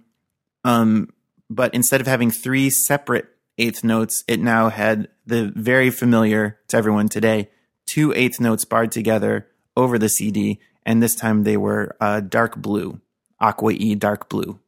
um, 0.63 1.09
but 1.49 1.73
instead 1.73 2.01
of 2.01 2.07
having 2.07 2.29
three 2.29 2.69
separate 2.69 3.27
eighth 3.57 3.83
notes, 3.83 4.23
it 4.27 4.39
now 4.39 4.69
had 4.69 5.07
the 5.25 5.51
very 5.55 5.89
familiar 5.89 6.59
to 6.67 6.77
everyone 6.77 7.09
today 7.09 7.49
two 7.89 8.13
eighth 8.13 8.39
notes 8.39 8.65
barred 8.65 8.91
together 8.91 9.47
over 9.75 9.97
the 9.97 10.09
CD, 10.09 10.59
and 10.89 11.03
this 11.03 11.13
time 11.13 11.43
they 11.43 11.55
were 11.55 11.95
uh, 12.01 12.19
dark 12.19 12.55
blue, 12.57 12.99
aqua 13.39 13.73
e 13.73 13.93
dark 13.93 14.27
blue. 14.27 14.59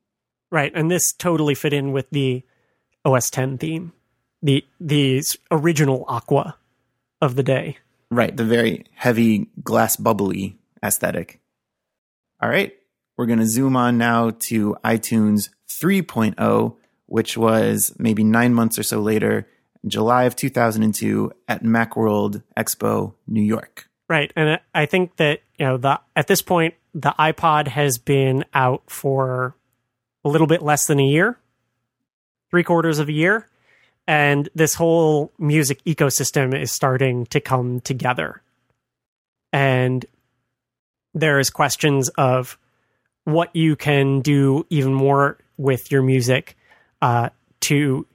Right, 0.52 0.72
and 0.76 0.92
this 0.92 1.14
totally 1.18 1.56
fit 1.56 1.74
in 1.74 1.94
with 1.94 2.12
the 2.12 2.44
OS 3.04 3.32
10 3.32 3.58
theme, 3.58 3.92
the 4.44 4.64
the 4.80 5.24
original 5.50 6.06
aqua 6.08 6.58
of 7.22 7.36
the 7.36 7.42
day. 7.42 7.80
Right, 8.12 8.38
the 8.38 8.46
very 8.46 8.86
heavy 8.94 9.50
glass 9.64 9.96
bubbly 9.96 10.60
aesthetic. 10.84 11.42
All 12.40 12.50
right, 12.50 12.74
we're 13.18 13.26
going 13.26 13.40
to 13.40 13.48
zoom 13.48 13.76
on 13.76 13.98
now 13.98 14.30
to 14.52 14.76
iTunes 14.86 15.50
3.0, 15.70 16.76
which 17.08 17.36
was 17.36 17.96
maybe 17.98 18.24
nine 18.24 18.54
months 18.54 18.78
or 18.78 18.84
so 18.84 19.00
later, 19.00 19.48
July 19.88 20.26
of 20.26 20.36
2002 20.36 21.32
at 21.48 21.64
Macworld 21.64 22.44
Expo, 22.56 23.16
New 23.26 23.42
York. 23.42 23.90
Right, 24.12 24.34
and 24.36 24.60
I 24.76 24.88
think 24.88 25.16
that 25.16 25.40
you 25.58 25.66
know 25.66 25.78
the 25.78 26.02
at 26.18 26.28
this 26.28 26.42
point 26.42 26.74
the 26.94 27.16
iPod 27.18 27.70
has 27.70 27.98
been 27.98 28.44
out 28.54 28.84
for 28.88 29.56
a 30.26 30.30
little 30.30 30.48
bit 30.48 30.62
less 30.62 30.86
than 30.86 31.00
a 31.00 31.06
year, 31.06 31.40
three 32.50 32.66
quarters 32.66 33.00
of 33.00 33.08
a 33.08 33.14
year, 33.14 33.48
and 34.06 34.50
this 34.54 34.74
whole 34.74 35.32
music 35.40 35.82
ecosystem 35.86 36.54
is 36.54 36.74
starting 36.74 37.26
to 37.28 37.40
come 37.40 37.80
together. 37.80 38.42
And 39.54 40.06
there's 41.14 41.50
questions 41.50 42.10
of 42.10 42.58
what 43.24 43.56
you 43.56 43.78
can 43.78 44.20
do 44.20 44.66
even 44.70 44.94
more 44.94 45.38
with 45.56 45.90
your 45.90 46.02
music 46.02 46.58
uh, 47.02 47.30
to 47.62 48.06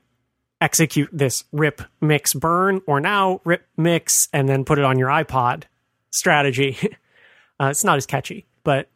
execute 0.60 1.08
this 1.10 1.44
rip 1.52 1.80
mix 2.02 2.34
burn 2.34 2.82
or 2.86 3.00
now 3.00 3.40
rip 3.44 3.66
mix 3.78 4.28
and 4.34 4.46
then 4.46 4.62
put 4.62 4.78
it 4.78 4.84
on 4.84 4.98
your 4.98 5.08
iPod 5.08 5.62
strategy. 6.16 6.78
uh, 7.60 7.66
it's 7.66 7.84
not 7.84 7.96
as 7.96 8.06
catchy, 8.06 8.46
but 8.64 8.88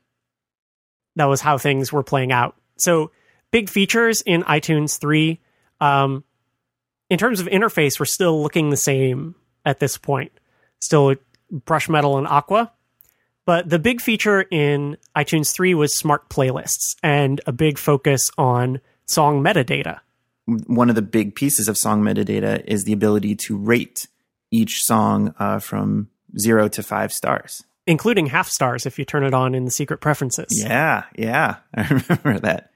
that 1.17 1.27
was 1.27 1.41
how 1.41 1.59
things 1.59 1.93
were 1.93 2.03
playing 2.03 2.33
out. 2.33 2.57
So, 2.79 3.11
big 3.51 3.69
features 3.69 4.23
in 4.23 4.43
iTunes 4.43 4.99
3. 4.99 5.39
Um, 5.81 6.25
in 7.09 7.19
terms 7.19 7.41
of 7.41 7.47
interface, 7.47 7.99
we're 7.99 8.07
still 8.07 8.43
looking 8.43 8.71
the 8.71 8.77
same 8.77 9.35
at 9.65 9.81
this 9.81 9.99
point. 9.99 10.33
Still 10.81 11.17
brush 11.51 11.89
metal 11.89 12.17
and 12.17 12.27
aqua. 12.27 12.73
But 13.47 13.69
the 13.69 13.79
big 13.79 14.01
feature 14.01 14.43
in 14.43 14.97
iTunes 15.17 15.53
3 15.53 15.75
was 15.75 15.97
smart 15.97 16.29
playlists 16.29 16.95
and 17.03 17.41
a 17.47 17.53
big 17.53 17.79
focus 17.79 18.31
on 18.39 18.81
song 19.07 19.43
metadata. 19.43 20.01
One 20.47 20.89
of 20.89 20.95
the 20.95 21.03
big 21.03 21.35
pieces 21.35 21.69
of 21.69 21.77
song 21.77 22.03
metadata 22.03 22.65
is 22.67 22.85
the 22.85 22.93
ability 22.93 23.35
to 23.37 23.57
rate 23.57 24.07
each 24.51 24.83
song 24.83 25.35
uh, 25.39 25.59
from 25.59 26.09
zero 26.39 26.69
to 26.69 26.83
five 26.83 27.13
stars, 27.13 27.63
including 27.87 28.27
half 28.27 28.49
stars 28.49 28.87
if 28.87 28.99
you 28.99 29.05
turn 29.05 29.25
it 29.25 29.35
on 29.35 29.55
in 29.55 29.65
the 29.65 29.71
secret 29.71 29.99
preferences. 30.01 30.49
Yeah, 30.51 31.05
yeah, 31.17 31.57
I 31.75 31.89
remember 31.89 32.41
that. 32.41 32.71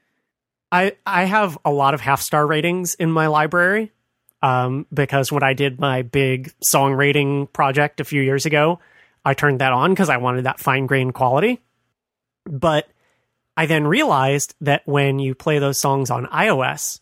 I 0.71 0.95
I 1.05 1.25
have 1.25 1.57
a 1.63 1.71
lot 1.71 1.93
of 1.93 2.01
half 2.01 2.21
star 2.21 2.45
ratings 2.45 2.95
in 2.95 3.11
my 3.11 3.27
library 3.27 3.91
um, 4.41 4.85
because 4.93 5.31
when 5.31 5.43
I 5.43 5.53
did 5.53 5.79
my 5.79 6.01
big 6.01 6.53
song 6.61 6.93
rating 6.93 7.47
project 7.47 7.99
a 7.99 8.05
few 8.05 8.21
years 8.21 8.45
ago, 8.45 8.79
I 9.23 9.33
turned 9.33 9.61
that 9.61 9.73
on 9.73 9.91
because 9.91 10.09
I 10.09 10.17
wanted 10.17 10.45
that 10.45 10.59
fine 10.59 10.85
grained 10.85 11.13
quality. 11.13 11.61
But 12.45 12.87
I 13.57 13.65
then 13.65 13.87
realized 13.87 14.53
that 14.61 14.83
when 14.85 15.17
you 15.19 15.33
play 15.33 15.59
those 15.59 15.79
songs 15.79 16.11
on 16.11 16.27
iOS, 16.27 16.99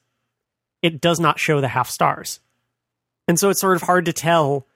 it 0.82 1.02
does 1.02 1.20
not 1.20 1.40
show 1.40 1.60
the 1.60 1.68
half 1.68 1.90
stars. 1.90 2.40
And 3.28 3.40
so 3.40 3.50
it's 3.50 3.60
sort 3.60 3.76
of 3.76 3.82
hard 3.82 4.06
to 4.06 4.14
tell 4.14 4.68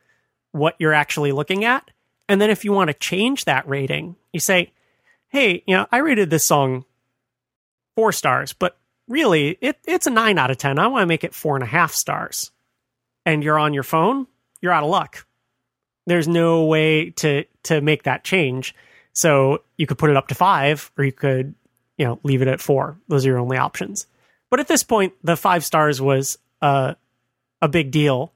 what 0.58 0.76
you're 0.80 0.94
actually 0.94 1.32
looking 1.32 1.64
at. 1.64 1.90
And 2.30 2.42
then 2.42 2.50
if 2.50 2.66
you 2.66 2.74
want 2.74 2.90
to 2.90 2.94
change 2.94 3.46
that 3.46 3.68
rating, 3.68 4.16
you 4.34 4.40
say, 4.40 4.74
hey, 5.30 5.64
you 5.66 5.76
know, 5.76 5.88
I 5.92 5.98
rated 6.00 6.30
this 6.30 6.48
song 6.48 6.86
four 7.96 8.12
stars, 8.12 8.54
but 8.54 8.78
really 9.08 9.58
it, 9.62 9.78
it's 9.86 10.08
a 10.08 10.12
nine 10.12 10.38
out 10.38 10.52
of 10.52 10.58
10. 10.58 10.80
I 10.80 10.88
want 10.88 11.04
to 11.04 11.08
make 11.08 11.24
it 11.24 11.34
four 11.34 11.56
and 11.56 11.64
a 11.64 11.68
half 11.68 11.94
stars. 11.94 12.52
And 13.26 13.44
you're 13.44 13.60
on 13.60 13.74
your 13.74 13.84
phone, 13.84 14.28
you're 14.62 14.72
out 14.72 14.84
of 14.84 14.90
luck. 14.90 15.26
There's 16.06 16.28
no 16.28 16.66
way 16.66 17.10
to, 17.12 17.44
to 17.64 17.82
make 17.82 18.04
that 18.04 18.24
change. 18.24 18.74
So 19.14 19.64
you 19.78 19.88
could 19.88 19.98
put 19.98 20.10
it 20.10 20.16
up 20.16 20.30
to 20.30 20.36
five 20.36 20.92
or 20.98 21.04
you 21.04 21.12
could, 21.12 21.56
you 21.98 22.06
know, 22.06 22.20
leave 22.24 22.42
it 22.42 22.48
at 22.48 22.62
four. 22.62 22.98
Those 23.08 23.26
are 23.26 23.30
your 23.30 23.40
only 23.40 23.58
options. 23.58 24.08
But 24.50 24.60
at 24.60 24.68
this 24.68 24.84
point, 24.84 25.14
the 25.24 25.36
five 25.36 25.66
stars 25.66 26.00
was 26.00 26.38
uh, 26.62 26.94
a 27.62 27.68
big 27.68 27.92
deal 27.92 28.32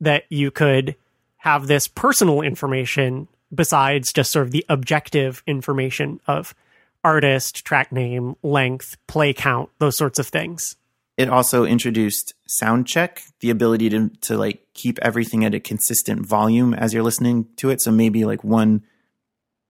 that 0.00 0.24
you 0.28 0.50
could 0.50 0.96
have 1.42 1.66
this 1.66 1.88
personal 1.88 2.40
information 2.40 3.26
besides 3.52 4.12
just 4.12 4.30
sort 4.30 4.46
of 4.46 4.52
the 4.52 4.64
objective 4.68 5.42
information 5.44 6.20
of 6.28 6.54
artist, 7.02 7.64
track 7.64 7.90
name, 7.90 8.36
length, 8.44 8.96
play 9.08 9.32
count, 9.32 9.68
those 9.80 9.96
sorts 9.96 10.20
of 10.20 10.28
things. 10.28 10.76
It 11.16 11.28
also 11.28 11.64
introduced 11.64 12.34
sound 12.46 12.86
check, 12.86 13.24
the 13.40 13.50
ability 13.50 13.90
to 13.90 14.08
to 14.20 14.38
like 14.38 14.68
keep 14.72 15.00
everything 15.02 15.44
at 15.44 15.52
a 15.52 15.58
consistent 15.58 16.24
volume 16.24 16.74
as 16.74 16.94
you're 16.94 17.02
listening 17.02 17.48
to 17.56 17.70
it. 17.70 17.80
So 17.80 17.90
maybe 17.90 18.24
like 18.24 18.44
one 18.44 18.84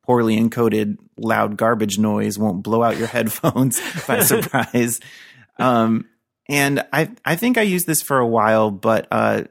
poorly 0.04 0.38
encoded 0.38 0.98
loud 1.16 1.56
garbage 1.56 1.98
noise 1.98 2.38
won't 2.38 2.62
blow 2.62 2.82
out 2.82 2.98
your 2.98 3.06
headphones 3.16 3.80
by 4.06 4.20
surprise. 4.24 5.00
Um, 5.58 6.04
and 6.50 6.86
I 6.92 7.08
I 7.24 7.36
think 7.36 7.56
I 7.56 7.62
used 7.62 7.86
this 7.86 8.02
for 8.02 8.18
a 8.18 8.26
while, 8.26 8.70
but 8.70 9.08
uh, 9.10 9.44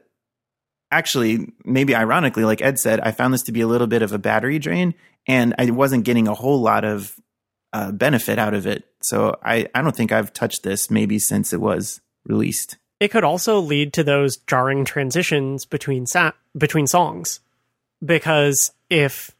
actually, 0.92 1.52
maybe 1.64 1.96
ironically, 1.96 2.44
like 2.44 2.62
Ed 2.62 2.78
said, 2.78 3.00
I 3.00 3.10
found 3.10 3.34
this 3.34 3.42
to 3.44 3.52
be 3.52 3.62
a 3.62 3.66
little 3.66 3.88
bit 3.88 4.02
of 4.02 4.12
a 4.12 4.18
battery 4.18 4.60
drain, 4.60 4.94
and 5.26 5.54
I 5.58 5.70
wasn't 5.70 6.04
getting 6.04 6.28
a 6.28 6.34
whole 6.34 6.60
lot 6.60 6.84
of 6.84 7.16
uh, 7.72 7.90
benefit 7.90 8.38
out 8.38 8.54
of 8.54 8.66
it. 8.66 8.84
So 9.00 9.36
I, 9.42 9.66
I 9.74 9.82
don't 9.82 9.96
think 9.96 10.12
I've 10.12 10.32
touched 10.32 10.62
this 10.62 10.90
maybe 10.90 11.18
since 11.18 11.52
it 11.52 11.60
was 11.60 12.00
released. 12.24 12.76
It 13.00 13.08
could 13.08 13.24
also 13.24 13.58
lead 13.58 13.92
to 13.94 14.04
those 14.04 14.36
jarring 14.36 14.84
transitions 14.84 15.64
between 15.64 16.06
sa- 16.06 16.32
between 16.56 16.86
songs, 16.86 17.40
because 18.04 18.70
if 18.88 19.32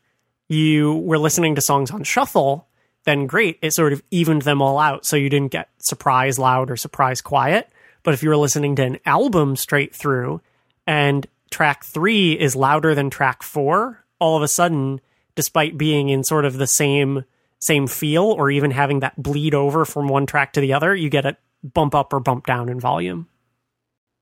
you 0.49 0.95
were 0.95 1.19
listening 1.19 1.55
to 1.55 1.61
songs 1.61 1.91
on 1.91 2.03
shuffle, 2.03 2.66
then 3.05 3.27
great, 3.27 3.59
it 3.62 3.73
sort 3.73 3.93
of 3.93 4.03
evened 4.11 4.43
them 4.43 4.62
all 4.62 4.79
out, 4.79 5.05
so 5.05 5.16
you 5.16 5.29
didn't 5.29 5.53
get 5.53 5.69
surprise 5.79 6.39
loud 6.39 6.70
or 6.70 6.77
surprise 6.77 7.20
quiet. 7.20 7.69
But 8.03 8.15
if 8.15 8.23
you 8.23 8.31
were 8.31 8.37
listening 8.37 8.74
to 8.77 8.83
an 8.83 8.99
album 9.07 9.55
straight 9.55 9.95
through, 9.95 10.41
and 10.87 11.27
track 11.53 11.85
three 11.85 12.33
is 12.33 12.57
louder 12.57 12.95
than 12.95 13.11
track 13.11 13.43
four, 13.43 14.05
all 14.19 14.37
of 14.37 14.43
a 14.43 14.49
sudden, 14.49 15.01
despite 15.35 15.79
being 15.79 16.09
in 16.09 16.24
sort 16.24 16.45
of 16.45 16.59
the 16.59 16.66
same 16.66 17.24
same 17.61 17.87
feel 17.87 18.24
or 18.24 18.51
even 18.51 18.73
having 18.73 19.01
that 19.01 19.23
bleed 19.23 19.55
over 19.55 19.85
from 19.85 20.09
one 20.09 20.27
track 20.27 20.53
to 20.53 20.61
the 20.61 20.73
other, 20.73 20.97
you 20.97 21.09
get 21.09 21.24
a 21.24 21.37
bump 21.62 21.95
up 21.95 22.12
or 22.12 22.19
bump 22.19 22.45
down 22.45 22.69
in 22.69 22.81
volume. 22.81 23.29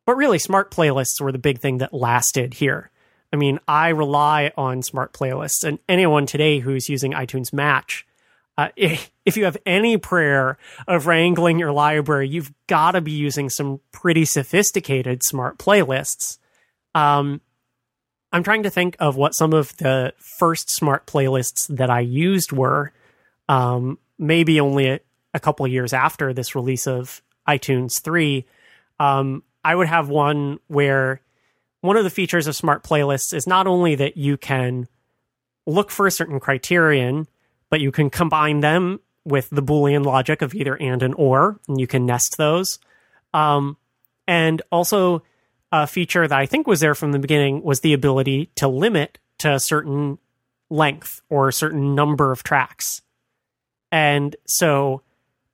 But 0.05 0.17
really, 0.17 0.39
smart 0.39 0.71
playlists 0.71 1.21
were 1.21 1.33
the 1.33 1.39
big 1.39 1.59
thing 1.59 1.79
that 1.79 1.95
lasted 1.95 2.55
here. 2.55 2.91
I 3.33 3.37
mean, 3.37 3.61
I 3.67 3.89
rely 3.91 4.53
on 4.57 4.83
smart 4.83 5.13
playlists, 5.13 5.65
and 5.65 5.79
anyone 5.89 6.27
today 6.27 6.59
who's 6.59 6.89
using 6.89 7.13
iTunes 7.13 7.53
Match, 7.53 8.07
uh, 8.59 8.69
if 8.77 9.37
you 9.37 9.45
have 9.45 9.57
any 9.65 9.97
prayer 9.97 10.59
of 10.87 11.07
wrangling 11.07 11.59
your 11.59 11.73
library, 11.73 12.29
you've 12.29 12.53
got 12.67 12.93
to 12.93 13.01
be 13.01 13.13
using 13.13 13.49
some 13.49 13.81
pretty 13.93 14.25
sophisticated 14.25 15.23
smart 15.23 15.59
playlists. 15.59 16.39
Um, 16.95 17.41
I'm 18.33 18.43
trying 18.43 18.63
to 18.63 18.71
think 18.71 18.97
of 19.01 19.17
what 19.17 19.35
some 19.35 19.53
of 19.53 19.77
the 19.79 20.15
first 20.39 20.71
smart 20.71 21.07
playlists 21.07 21.67
that 21.69 21.91
I 21.91 22.01
used 22.01 22.53
were. 22.53 22.93
Um, 23.49 23.99
maybe 24.19 24.61
only 24.61 24.89
a, 24.89 25.01
a 25.35 25.41
couple 25.41 25.67
years 25.67 25.93
after 25.93 26.33
this 26.33 26.55
release 26.55 26.87
of 26.87 27.23
iTunes 27.49 28.01
3. 28.01 28.45
Um, 29.01 29.43
I 29.65 29.75
would 29.75 29.89
have 29.89 30.09
one 30.09 30.61
where 30.69 31.21
one 31.81 31.97
of 31.97 32.05
the 32.05 32.11
features 32.11 32.47
of 32.47 32.55
smart 32.55 32.85
playlists 32.85 33.35
is 33.35 33.47
not 33.47 33.67
only 33.67 33.95
that 33.97 34.17
you 34.17 34.37
can 34.37 34.87
look 35.67 35.91
for 35.91 36.07
a 36.07 36.11
certain 36.11 36.39
criterion, 36.39 37.27
but 37.71 37.81
you 37.81 37.91
can 37.91 38.11
combine 38.11 38.61
them 38.61 39.01
with 39.25 39.49
the 39.51 39.63
Boolean 39.63 40.05
logic 40.05 40.43
of 40.43 40.55
either 40.55 40.77
and 40.77 41.03
and 41.03 41.15
or, 41.17 41.59
and 41.69 41.81
you 41.81 41.87
can 41.87 42.07
nest 42.07 42.37
those. 42.37 42.79
Um, 43.33 43.77
and 44.27 44.63
also, 44.71 45.23
a 45.73 45.87
feature 45.87 46.27
that 46.27 46.39
I 46.39 46.47
think 46.47 46.67
was 46.67 46.81
there 46.81 46.95
from 46.95 47.13
the 47.13 47.19
beginning 47.19 47.63
was 47.63 47.81
the 47.81 47.93
ability 47.93 48.51
to 48.57 48.69
limit 48.69 49.19
to 49.39 49.55
a 49.55 49.61
certain 49.61 50.19
length 50.69 51.21
or 51.29 51.49
a 51.49 51.53
certain 51.53 51.95
number 51.95 52.33
of 52.33 52.43
tracks. 52.43 53.03
And 53.93 54.35
so 54.47 55.03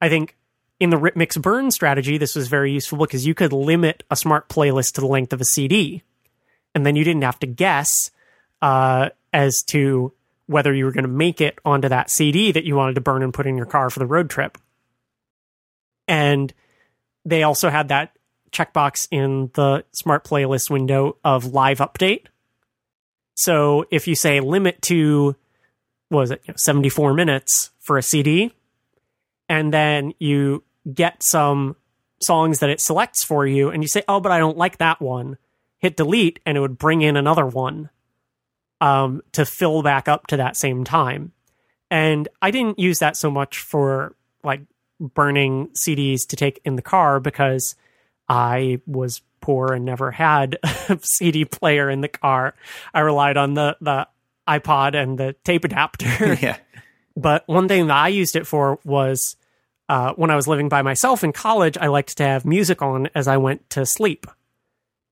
I 0.01 0.09
think 0.09 0.37
in 0.79 0.91
the 0.91 0.99
rip 0.99 1.17
mix 1.17 1.37
burn 1.37 1.71
strategy, 1.71 2.19
this 2.19 2.35
was 2.35 2.49
very 2.49 2.73
useful 2.73 2.99
because 2.99 3.27
you 3.27 3.35
could 3.35 3.53
limit 3.53 4.05
a 4.11 4.17
smart 4.17 4.49
playlist 4.49 4.93
to 4.95 5.01
the 5.01 5.07
length 5.07 5.33
of 5.33 5.41
a 5.41 5.45
CD. 5.45 6.03
And 6.75 6.85
then 6.85 6.97
you 6.97 7.05
didn't 7.05 7.23
have 7.23 7.39
to 7.41 7.47
guess 7.47 8.11
uh, 8.61 9.11
as 9.33 9.63
to 9.69 10.13
whether 10.47 10.73
you 10.73 10.85
were 10.85 10.93
going 10.93 11.05
to 11.05 11.11
make 11.11 11.41
it 11.41 11.59
onto 11.65 11.89
that 11.89 12.11
CD 12.11 12.53
that 12.53 12.65
you 12.65 12.77
wanted 12.77 12.95
to 12.95 13.01
burn 13.01 13.23
and 13.23 13.35
put 13.35 13.47
in 13.47 13.57
your 13.57 13.67
car 13.67 13.91
for 13.91 13.99
the 13.99 14.07
road 14.07 14.31
trip. 14.31 14.59
And 16.07 16.53
they 17.25 17.43
also 17.43 17.69
had 17.69 17.89
that 17.89 18.13
checkbox 18.57 19.09
in 19.11 19.51
the 19.55 19.85
smart 19.93 20.25
playlist 20.25 20.71
window 20.71 21.17
of 21.25 21.47
live 21.47 21.79
update. 21.79 22.27
So 23.35 23.85
if 23.91 24.09
you 24.09 24.15
say 24.15 24.41
limit 24.41 24.81
to, 24.83 25.37
was 26.11 26.31
it, 26.31 26.43
74 26.57 27.15
minutes 27.15 27.71
for 27.81 27.99
a 27.99 28.03
CD, 28.03 28.53
and 29.49 29.73
then 29.73 30.15
you 30.19 30.65
get 30.93 31.23
some 31.23 31.77
songs 32.23 32.61
that 32.61 32.71
it 32.71 32.81
selects 32.81 33.23
for 33.23 33.47
you, 33.47 33.69
and 33.69 33.83
you 33.83 33.89
say, 33.89 34.03
oh, 34.09 34.21
but 34.21 34.33
I 34.33 34.39
don't 34.39 34.57
like 34.57 34.79
that 34.79 35.01
one, 35.01 35.37
hit 35.79 35.97
delete, 35.97 36.41
and 36.47 36.57
it 36.57 36.61
would 36.61 36.79
bring 36.79 37.03
in 37.03 37.17
another 37.17 37.47
one 37.47 37.91
um, 38.81 39.23
to 39.33 39.45
fill 39.45 39.83
back 39.83 40.09
up 40.09 40.27
to 40.29 40.39
that 40.39 40.57
same 40.57 40.85
time. 40.85 41.33
And 41.91 42.29
I 42.41 42.51
didn't 42.51 42.79
use 42.79 42.99
that 42.99 43.17
so 43.17 43.31
much 43.31 43.59
for 43.59 44.15
like 44.43 44.63
burning 44.99 45.69
CDs 45.69 46.27
to 46.29 46.37
take 46.37 46.61
in 46.65 46.77
the 46.77 46.83
car 46.83 47.21
because 47.21 47.77
I 48.29 48.81
was 48.87 49.23
poor 49.41 49.73
and 49.73 49.85
never 49.85 50.11
had 50.11 50.59
a 50.89 50.99
CD 51.03 51.45
player 51.45 51.89
in 51.89 52.01
the 52.01 52.09
car. 52.09 52.55
I 52.93 53.01
relied 53.01 53.37
on 53.37 53.55
the 53.55 53.77
the 53.81 54.09
iPod 54.49 54.95
and 54.95 55.19
the 55.19 55.35
tape 55.45 55.65
adapter. 55.65 56.35
yeah. 56.41 56.59
But 57.17 57.47
one 57.47 57.69
thing 57.69 57.87
that 57.87 57.97
I 57.97 58.09
used 58.09 58.37
it 58.37 58.47
for 58.47 58.79
was 58.85 59.37
uh, 59.89 60.13
when 60.15 60.31
I 60.31 60.37
was 60.37 60.47
living 60.47 60.69
by 60.69 60.83
myself 60.83 61.25
in 61.25 61.33
college, 61.33 61.79
I 61.79 61.87
liked 61.87 62.17
to 62.19 62.25
have 62.25 62.45
music 62.45 62.83
on 62.83 63.09
as 63.15 63.29
I 63.29 63.37
went 63.37 63.69
to 63.71 63.87
sleep. 63.87 64.27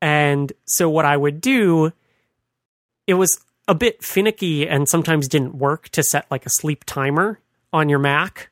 And 0.03 0.53
so 0.67 0.91
what 0.91 1.05
I 1.05 1.17
would 1.17 1.41
do, 1.41 1.93
it 3.07 3.15
was 3.15 3.39
a 3.67 3.75
bit 3.75 4.05
finicky 4.05 4.69
and 4.69 4.89
sometimes 4.89 5.29
didn't 5.29 5.55
work 5.55 5.89
to 5.91 6.03
set 6.03 6.31
like 6.31 6.45
a 6.45 6.51
sleep 6.51 6.85
timer 6.85 7.41
on 7.73 7.89
your 7.89 7.99
Mac. 7.99 8.51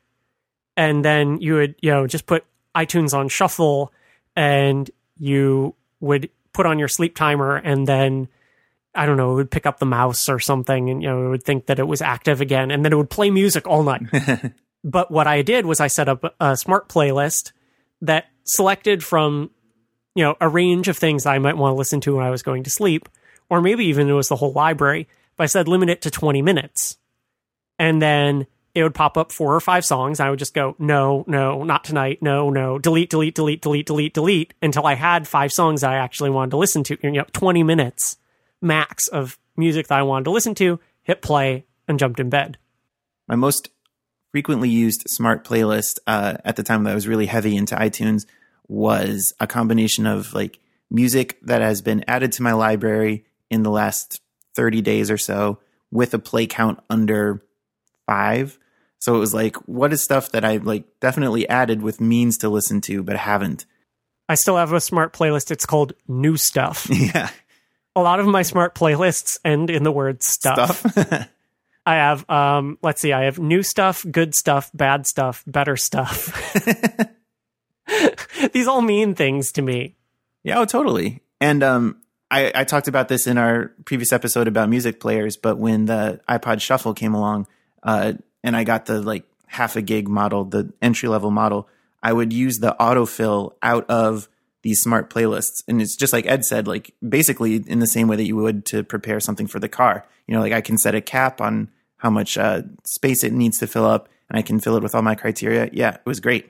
And 0.75 1.05
then 1.05 1.39
you 1.39 1.55
would, 1.55 1.75
you 1.81 1.91
know, 1.91 2.07
just 2.07 2.25
put 2.25 2.45
iTunes 2.75 3.13
on 3.13 3.29
shuffle 3.29 3.93
and 4.35 4.89
you 5.17 5.75
would 5.99 6.29
put 6.53 6.65
on 6.65 6.79
your 6.79 6.87
sleep 6.87 7.15
timer 7.15 7.55
and 7.55 7.87
then 7.87 8.27
I 8.95 9.05
don't 9.05 9.17
know, 9.17 9.31
it 9.31 9.35
would 9.35 9.51
pick 9.51 9.65
up 9.65 9.79
the 9.79 9.85
mouse 9.85 10.29
or 10.29 10.39
something 10.39 10.89
and 10.89 11.01
you 11.01 11.09
know, 11.09 11.25
it 11.25 11.29
would 11.29 11.43
think 11.43 11.65
that 11.65 11.79
it 11.79 11.87
was 11.87 12.01
active 12.01 12.41
again 12.41 12.69
and 12.69 12.85
then 12.85 12.93
it 12.93 12.95
would 12.95 13.09
play 13.09 13.31
music 13.31 13.67
all 13.67 13.83
night. 13.83 14.03
but 14.83 15.09
what 15.09 15.25
I 15.25 15.41
did 15.41 15.65
was 15.65 15.79
I 15.79 15.87
set 15.87 16.09
up 16.09 16.35
a 16.39 16.55
smart 16.55 16.89
playlist 16.89 17.53
that 18.01 18.25
selected 18.43 19.03
from 19.03 19.49
you 20.15 20.23
know, 20.23 20.35
a 20.39 20.47
range 20.47 20.87
of 20.87 20.97
things 20.97 21.25
I 21.25 21.39
might 21.39 21.57
want 21.57 21.73
to 21.73 21.77
listen 21.77 21.99
to 22.01 22.15
when 22.15 22.25
I 22.25 22.29
was 22.29 22.43
going 22.43 22.63
to 22.63 22.69
sleep 22.69 23.09
or 23.49 23.61
maybe 23.61 23.85
even 23.85 24.09
it 24.09 24.13
was 24.13 24.29
the 24.29 24.35
whole 24.35 24.53
library. 24.53 25.07
But 25.35 25.43
I 25.43 25.47
said 25.47 25.67
limit 25.67 25.89
it 25.89 26.01
to 26.03 26.11
20 26.11 26.41
minutes. 26.41 26.97
And 27.79 28.01
then 28.01 28.45
it 28.75 28.83
would 28.83 28.95
pop 28.95 29.17
up 29.17 29.31
four 29.31 29.55
or 29.55 29.59
five 29.59 29.85
songs. 29.85 30.19
I 30.19 30.29
would 30.29 30.39
just 30.39 30.53
go, 30.53 30.75
no, 30.79 31.23
no, 31.27 31.63
not 31.63 31.83
tonight. 31.83 32.21
No, 32.21 32.49
no, 32.49 32.79
delete, 32.79 33.09
delete, 33.09 33.35
delete, 33.35 33.61
delete, 33.61 33.85
delete, 33.85 34.13
delete 34.13 34.53
until 34.61 34.85
I 34.85 34.95
had 34.95 35.27
five 35.27 35.51
songs 35.51 35.81
that 35.81 35.91
I 35.91 35.97
actually 35.97 36.31
wanted 36.31 36.51
to 36.51 36.57
listen 36.57 36.83
to. 36.85 36.97
You 37.01 37.11
know, 37.11 37.25
20 37.33 37.63
minutes 37.63 38.17
max 38.61 39.07
of 39.07 39.37
music 39.55 39.87
that 39.87 39.99
I 39.99 40.03
wanted 40.03 40.25
to 40.25 40.31
listen 40.31 40.55
to, 40.55 40.79
hit 41.03 41.21
play, 41.21 41.65
and 41.87 41.99
jumped 41.99 42.19
in 42.19 42.29
bed. 42.29 42.57
My 43.27 43.35
most 43.35 43.69
frequently 44.31 44.69
used 44.69 45.03
smart 45.07 45.43
playlist 45.43 45.99
uh, 46.07 46.37
at 46.43 46.55
the 46.55 46.63
time 46.63 46.83
that 46.83 46.91
I 46.91 46.95
was 46.95 47.07
really 47.07 47.27
heavy 47.27 47.55
into 47.55 47.75
iTunes 47.75 48.25
was 48.67 49.33
a 49.39 49.45
combination 49.45 50.07
of 50.07 50.33
like 50.33 50.59
music 50.89 51.37
that 51.43 51.61
has 51.61 51.81
been 51.81 52.03
added 52.07 52.31
to 52.33 52.41
my 52.41 52.53
library 52.53 53.25
in 53.49 53.61
the 53.61 53.69
last 53.69 54.21
30 54.55 54.81
days 54.81 55.11
or 55.11 55.17
so 55.17 55.59
with 55.91 56.13
a 56.13 56.19
play 56.19 56.47
count 56.47 56.79
under 56.89 57.43
five. 58.07 58.57
So 59.03 59.13
it 59.15 59.19
was 59.19 59.33
like, 59.33 59.57
what 59.67 59.91
is 59.91 60.01
stuff 60.01 60.31
that 60.31 60.45
I 60.45 60.57
like 60.57 60.85
definitely 61.01 61.45
added 61.49 61.81
with 61.81 61.99
means 61.99 62.37
to 62.37 62.47
listen 62.47 62.79
to, 62.83 63.03
but 63.03 63.17
haven't? 63.17 63.65
I 64.29 64.35
still 64.35 64.55
have 64.55 64.71
a 64.71 64.79
smart 64.79 65.11
playlist. 65.11 65.51
It's 65.51 65.65
called 65.65 65.91
New 66.07 66.37
Stuff. 66.37 66.87
Yeah. 66.89 67.29
A 67.97 68.01
lot 68.01 68.21
of 68.21 68.27
my 68.27 68.43
smart 68.43 68.75
playlists 68.75 69.39
end 69.43 69.69
in 69.69 69.83
the 69.83 69.91
word 69.91 70.23
stuff. 70.23 70.79
Stuff. 70.89 71.29
I 71.85 71.95
have, 71.95 72.27
um, 72.29 72.77
let's 72.81 73.01
see, 73.01 73.11
I 73.11 73.25
have 73.25 73.39
new 73.39 73.61
stuff, 73.61 74.05
good 74.09 74.33
stuff, 74.33 74.71
bad 74.73 75.05
stuff, 75.05 75.43
better 75.45 75.75
stuff. 75.75 76.31
These 78.53 78.67
all 78.67 78.81
mean 78.81 79.15
things 79.15 79.51
to 79.51 79.61
me. 79.61 79.97
yeah, 80.43 80.59
oh, 80.59 80.65
totally. 80.65 81.21
And 81.41 81.61
um, 81.61 81.97
I, 82.31 82.53
I 82.55 82.63
talked 82.63 82.87
about 82.87 83.09
this 83.09 83.27
in 83.27 83.37
our 83.37 83.73
previous 83.83 84.13
episode 84.13 84.47
about 84.47 84.69
music 84.69 85.01
players, 85.01 85.35
but 85.35 85.57
when 85.57 85.85
the 85.87 86.21
iPod 86.29 86.61
Shuffle 86.61 86.93
came 86.93 87.13
along, 87.13 87.47
uh, 87.83 88.13
and 88.43 88.55
I 88.55 88.63
got 88.63 88.85
the 88.85 89.01
like 89.01 89.23
half 89.47 89.75
a 89.75 89.81
gig 89.81 90.07
model, 90.07 90.45
the 90.45 90.73
entry 90.81 91.09
level 91.09 91.31
model, 91.31 91.67
I 92.01 92.11
would 92.11 92.33
use 92.33 92.57
the 92.57 92.75
autofill 92.79 93.53
out 93.61 93.89
of 93.89 94.27
these 94.63 94.81
smart 94.81 95.09
playlists. 95.09 95.63
And 95.67 95.81
it's 95.81 95.95
just 95.95 96.13
like 96.13 96.25
Ed 96.25 96.43
said, 96.43 96.67
like 96.67 96.93
basically 97.07 97.55
in 97.55 97.79
the 97.79 97.87
same 97.87 98.07
way 98.07 98.15
that 98.15 98.25
you 98.25 98.35
would 98.35 98.65
to 98.67 98.83
prepare 98.83 99.19
something 99.19 99.47
for 99.47 99.59
the 99.59 99.69
car. 99.69 100.05
You 100.27 100.33
know, 100.33 100.41
like 100.41 100.53
I 100.53 100.61
can 100.61 100.77
set 100.77 100.95
a 100.95 101.01
cap 101.01 101.39
on 101.39 101.69
how 101.97 102.09
much 102.09 102.37
uh, 102.37 102.63
space 102.85 103.23
it 103.23 103.31
needs 103.31 103.57
to 103.59 103.67
fill 103.67 103.85
up 103.85 104.09
and 104.29 104.37
I 104.37 104.41
can 104.41 104.59
fill 104.59 104.75
it 104.75 104.83
with 104.83 104.95
all 104.95 105.01
my 105.01 105.15
criteria. 105.15 105.69
Yeah, 105.71 105.95
it 105.95 106.05
was 106.05 106.19
great. 106.19 106.49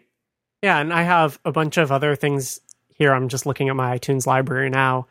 Yeah, 0.61 0.79
and 0.79 0.93
I 0.93 1.03
have 1.03 1.39
a 1.43 1.51
bunch 1.51 1.77
of 1.77 1.91
other 1.91 2.15
things 2.15 2.61
here. 2.95 3.13
I'm 3.13 3.27
just 3.27 3.45
looking 3.45 3.69
at 3.69 3.75
my 3.75 3.97
iTunes 3.97 4.25
library 4.25 4.69
now. 4.69 5.07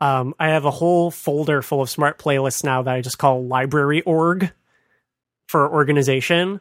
Um, 0.00 0.34
I 0.40 0.48
have 0.48 0.64
a 0.64 0.70
whole 0.70 1.10
folder 1.10 1.62
full 1.62 1.82
of 1.82 1.90
smart 1.90 2.18
playlists 2.18 2.64
now 2.64 2.82
that 2.82 2.94
I 2.94 3.00
just 3.00 3.18
call 3.18 3.44
library 3.44 4.02
org 4.02 4.52
for 5.54 5.72
organization. 5.72 6.60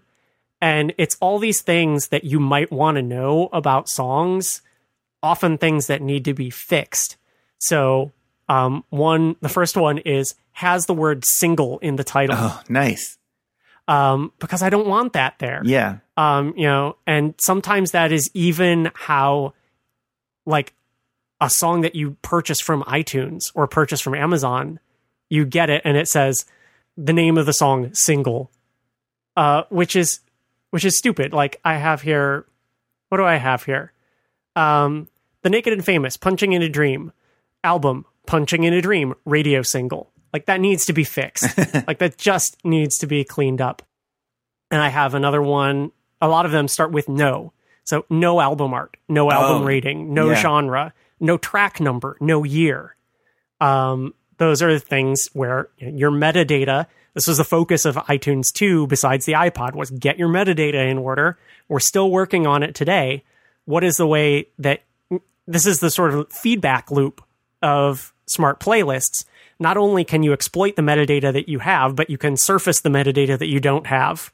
And 0.61 0.93
it's 0.99 1.17
all 1.19 1.39
these 1.39 1.61
things 1.61 2.09
that 2.09 2.25
you 2.25 2.39
might 2.39 2.71
want 2.71 2.97
to 2.97 3.01
know 3.01 3.49
about 3.51 3.89
songs, 3.89 4.61
often 5.23 5.57
things 5.57 5.87
that 5.87 5.99
need 5.99 6.25
to 6.25 6.35
be 6.35 6.51
fixed. 6.51 7.17
So, 7.57 8.11
um, 8.47 8.83
one, 8.91 9.35
the 9.41 9.49
first 9.49 9.75
one 9.75 9.97
is 9.97 10.35
has 10.51 10.85
the 10.85 10.93
word 10.93 11.23
single 11.25 11.79
in 11.79 11.95
the 11.95 12.03
title. 12.03 12.35
Oh, 12.39 12.61
nice. 12.69 13.17
Um, 13.87 14.31
because 14.37 14.61
I 14.61 14.69
don't 14.69 14.85
want 14.85 15.13
that 15.13 15.39
there. 15.39 15.63
Yeah. 15.65 15.97
Um, 16.15 16.53
you 16.55 16.67
know, 16.67 16.97
and 17.07 17.33
sometimes 17.39 17.93
that 17.93 18.11
is 18.11 18.29
even 18.35 18.91
how, 18.93 19.55
like, 20.45 20.75
a 21.41 21.49
song 21.49 21.81
that 21.81 21.95
you 21.95 22.15
purchase 22.21 22.61
from 22.61 22.83
iTunes 22.83 23.51
or 23.55 23.65
purchase 23.65 24.01
from 24.01 24.13
Amazon, 24.13 24.79
you 25.31 25.45
get 25.45 25.71
it 25.71 25.81
and 25.83 25.97
it 25.97 26.07
says 26.07 26.45
the 26.95 27.11
name 27.11 27.39
of 27.39 27.47
the 27.47 27.53
song 27.53 27.89
single, 27.93 28.51
uh, 29.35 29.63
which 29.69 29.95
is 29.95 30.19
which 30.71 30.85
is 30.85 30.97
stupid. 30.97 31.33
Like 31.33 31.59
I 31.63 31.75
have 31.75 32.01
here, 32.01 32.45
what 33.09 33.17
do 33.17 33.25
I 33.25 33.35
have 33.35 33.63
here? 33.63 33.91
Um, 34.55 35.07
the 35.41 35.49
Naked 35.49 35.73
and 35.73 35.83
Famous, 35.85 36.17
Punching 36.17 36.53
in 36.53 36.61
a 36.61 36.69
Dream 36.69 37.11
album, 37.63 38.05
Punching 38.25 38.63
in 38.63 38.73
a 38.73 38.81
Dream 38.81 39.13
radio 39.25 39.61
single. 39.61 40.11
Like 40.31 40.45
that 40.47 40.59
needs 40.59 40.85
to 40.85 40.93
be 40.93 41.03
fixed. 41.03 41.57
like 41.87 41.99
that 41.99 42.17
just 42.17 42.57
needs 42.63 42.97
to 42.99 43.07
be 43.07 43.23
cleaned 43.23 43.61
up. 43.61 43.83
And 44.71 44.81
I 44.81 44.89
have 44.89 45.13
another 45.13 45.41
one. 45.41 45.91
A 46.21 46.27
lot 46.27 46.45
of 46.45 46.51
them 46.51 46.67
start 46.67 46.91
with 46.91 47.07
no. 47.07 47.53
So 47.83 48.05
no 48.09 48.39
album 48.39 48.73
art, 48.73 48.95
no 49.09 49.29
album 49.29 49.63
Oh, 49.63 49.65
rating, 49.65 50.13
no 50.13 50.29
yeah. 50.29 50.35
genre, 50.41 50.93
no 51.19 51.37
track 51.37 51.79
number, 51.81 52.17
no 52.21 52.43
year. 52.43 52.95
Um, 53.59 54.13
those 54.37 54.61
are 54.61 54.73
the 54.73 54.79
things 54.79 55.27
where 55.33 55.69
your 55.77 56.09
metadata. 56.11 56.87
This 57.13 57.27
was 57.27 57.37
the 57.37 57.43
focus 57.43 57.85
of 57.85 57.95
iTunes 57.95 58.51
2 58.53 58.87
besides 58.87 59.25
the 59.25 59.33
iPod 59.33 59.75
was 59.75 59.91
get 59.91 60.17
your 60.17 60.29
metadata 60.29 60.89
in 60.89 60.97
order. 60.97 61.37
We're 61.67 61.79
still 61.79 62.09
working 62.09 62.47
on 62.47 62.63
it 62.63 62.73
today. 62.75 63.23
What 63.65 63.83
is 63.83 63.97
the 63.97 64.07
way 64.07 64.47
that 64.59 64.81
this 65.47 65.65
is 65.65 65.79
the 65.79 65.91
sort 65.91 66.13
of 66.13 66.31
feedback 66.31 66.89
loop 66.89 67.23
of 67.61 68.13
smart 68.25 68.59
playlists? 68.59 69.25
Not 69.59 69.77
only 69.77 70.03
can 70.03 70.23
you 70.23 70.33
exploit 70.33 70.75
the 70.75 70.81
metadata 70.81 71.31
that 71.31 71.47
you 71.47 71.59
have, 71.59 71.95
but 71.95 72.09
you 72.09 72.17
can 72.17 72.35
surface 72.35 72.81
the 72.81 72.89
metadata 72.89 73.37
that 73.37 73.47
you 73.47 73.59
don't 73.59 73.87
have 73.87 74.33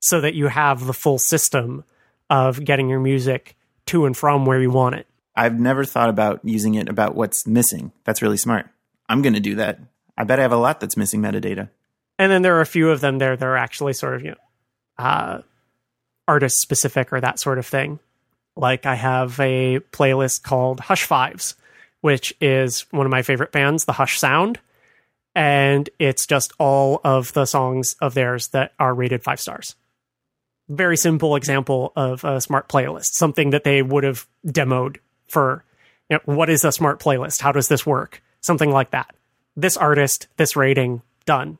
so 0.00 0.20
that 0.20 0.34
you 0.34 0.46
have 0.46 0.86
the 0.86 0.92
full 0.92 1.18
system 1.18 1.84
of 2.30 2.64
getting 2.64 2.88
your 2.88 3.00
music 3.00 3.56
to 3.86 4.06
and 4.06 4.16
from 4.16 4.46
where 4.46 4.60
you 4.60 4.70
want 4.70 4.94
it. 4.94 5.06
I've 5.34 5.58
never 5.58 5.84
thought 5.84 6.08
about 6.08 6.40
using 6.44 6.74
it 6.74 6.88
about 6.88 7.14
what's 7.14 7.46
missing. 7.46 7.92
That's 8.04 8.22
really 8.22 8.36
smart. 8.36 8.68
I'm 9.08 9.22
going 9.22 9.34
to 9.34 9.40
do 9.40 9.56
that. 9.56 9.80
I 10.16 10.24
bet 10.24 10.38
I 10.38 10.42
have 10.42 10.52
a 10.52 10.56
lot 10.56 10.80
that's 10.80 10.96
missing 10.96 11.20
metadata. 11.20 11.68
And 12.18 12.30
then 12.30 12.42
there 12.42 12.56
are 12.56 12.60
a 12.60 12.66
few 12.66 12.90
of 12.90 13.00
them 13.00 13.18
there 13.18 13.36
that 13.36 13.46
are 13.46 13.56
actually 13.56 13.92
sort 13.92 14.14
of 14.14 14.22
you 14.22 14.30
know 14.30 14.36
uh, 14.98 15.42
artist 16.28 16.60
specific 16.60 17.12
or 17.12 17.20
that 17.20 17.40
sort 17.40 17.58
of 17.58 17.66
thing 17.66 17.98
like 18.56 18.86
i 18.86 18.94
have 18.94 19.38
a 19.40 19.80
playlist 19.92 20.42
called 20.42 20.80
hush 20.80 21.04
fives 21.04 21.56
which 22.02 22.34
is 22.40 22.84
one 22.90 23.06
of 23.06 23.10
my 23.10 23.22
favorite 23.22 23.52
bands, 23.52 23.86
the 23.86 23.92
Hush 23.92 24.18
Sound. 24.18 24.58
And 25.34 25.88
it's 25.98 26.26
just 26.26 26.52
all 26.58 27.00
of 27.04 27.32
the 27.32 27.46
songs 27.46 27.96
of 28.02 28.12
theirs 28.12 28.48
that 28.48 28.72
are 28.78 28.92
rated 28.92 29.22
five 29.22 29.40
stars. 29.40 29.76
Very 30.68 30.98
simple 30.98 31.36
example 31.36 31.92
of 31.96 32.22
a 32.24 32.40
smart 32.40 32.68
playlist, 32.68 33.12
something 33.14 33.50
that 33.50 33.64
they 33.64 33.82
would 33.82 34.04
have 34.04 34.26
demoed 34.46 34.98
for 35.28 35.64
you 36.10 36.16
know, 36.16 36.34
what 36.34 36.50
is 36.50 36.64
a 36.64 36.72
smart 36.72 37.00
playlist? 37.00 37.40
How 37.40 37.52
does 37.52 37.68
this 37.68 37.86
work? 37.86 38.22
Something 38.42 38.70
like 38.70 38.90
that. 38.90 39.14
This 39.56 39.76
artist, 39.76 40.26
this 40.36 40.56
rating, 40.56 41.00
done. 41.24 41.56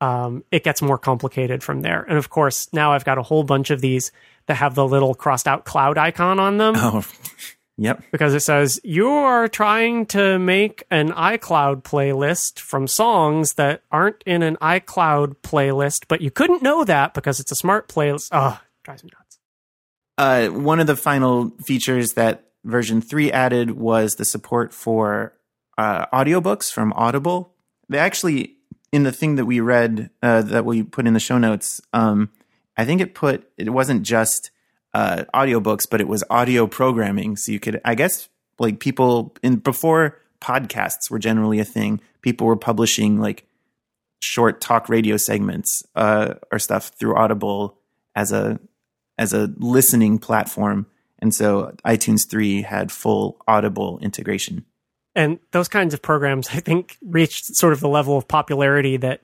Um, 0.00 0.44
it 0.50 0.64
gets 0.64 0.80
more 0.80 0.98
complicated 0.98 1.62
from 1.62 1.82
there. 1.82 2.02
And 2.02 2.16
of 2.16 2.30
course, 2.30 2.72
now 2.72 2.92
I've 2.92 3.04
got 3.04 3.18
a 3.18 3.22
whole 3.22 3.44
bunch 3.44 3.70
of 3.70 3.80
these 3.80 4.12
that 4.46 4.54
have 4.54 4.74
the 4.74 4.86
little 4.86 5.14
crossed 5.14 5.46
out 5.46 5.64
cloud 5.64 5.98
icon 5.98 6.40
on 6.40 6.56
them. 6.56 6.74
Oh, 6.76 7.04
yep. 7.76 8.02
Because 8.10 8.34
it 8.34 8.40
says, 8.40 8.80
you 8.82 9.08
are 9.08 9.46
trying 9.46 10.06
to 10.06 10.38
make 10.38 10.84
an 10.90 11.12
iCloud 11.12 11.82
playlist 11.82 12.58
from 12.60 12.86
songs 12.86 13.54
that 13.54 13.82
aren't 13.92 14.22
in 14.24 14.42
an 14.42 14.56
iCloud 14.56 15.36
playlist, 15.42 16.06
but 16.08 16.20
you 16.20 16.30
couldn't 16.30 16.62
know 16.62 16.82
that 16.84 17.12
because 17.12 17.38
it's 17.38 17.52
a 17.52 17.56
smart 17.56 17.88
playlist. 17.88 18.30
Oh, 18.32 18.58
drives 18.82 19.04
me 19.04 19.10
nuts. 19.12 19.38
Uh, 20.16 20.48
one 20.48 20.80
of 20.80 20.86
the 20.86 20.96
final 20.96 21.50
features 21.62 22.14
that 22.14 22.50
version 22.64 23.00
3 23.00 23.32
added 23.32 23.70
was 23.72 24.16
the 24.16 24.24
support 24.24 24.72
for 24.72 25.34
uh, 25.78 26.06
audiobooks 26.06 26.72
from 26.72 26.92
Audible. 26.94 27.54
They 27.88 27.98
actually, 27.98 28.56
in 28.92 29.02
the 29.04 29.12
thing 29.12 29.36
that 29.36 29.46
we 29.46 29.60
read, 29.60 30.10
uh, 30.22 30.42
that 30.42 30.64
we 30.64 30.82
put 30.82 31.06
in 31.06 31.14
the 31.14 31.20
show 31.20 31.38
notes, 31.38 31.80
um, 31.92 32.30
I 32.76 32.84
think 32.84 33.00
it 33.00 33.14
put, 33.14 33.48
it 33.56 33.70
wasn't 33.70 34.02
just 34.02 34.50
uh, 34.94 35.24
audiobooks, 35.34 35.88
but 35.88 36.00
it 36.00 36.08
was 36.08 36.24
audio 36.30 36.66
programming. 36.66 37.36
So 37.36 37.52
you 37.52 37.60
could, 37.60 37.80
I 37.84 37.94
guess, 37.94 38.28
like 38.58 38.80
people 38.80 39.36
in 39.42 39.56
before 39.56 40.18
podcasts 40.40 41.10
were 41.10 41.18
generally 41.18 41.60
a 41.60 41.64
thing, 41.64 42.00
people 42.22 42.46
were 42.46 42.56
publishing 42.56 43.20
like 43.20 43.46
short 44.20 44.60
talk 44.60 44.88
radio 44.88 45.16
segments 45.16 45.82
uh, 45.94 46.34
or 46.50 46.58
stuff 46.58 46.88
through 46.98 47.16
Audible 47.16 47.78
as 48.14 48.32
a 48.32 48.58
as 49.18 49.32
a 49.34 49.52
listening 49.58 50.18
platform 50.18 50.86
and 51.20 51.34
so 51.34 51.74
iTunes 51.84 52.28
3 52.28 52.62
had 52.62 52.90
full 52.90 53.36
Audible 53.46 53.98
integration. 54.00 54.64
And 55.14 55.38
those 55.50 55.68
kinds 55.68 55.94
of 55.94 56.02
programs, 56.02 56.48
I 56.48 56.60
think, 56.60 56.96
reached 57.02 57.56
sort 57.56 57.72
of 57.72 57.80
the 57.80 57.88
level 57.88 58.16
of 58.16 58.28
popularity 58.28 58.96
that 58.98 59.20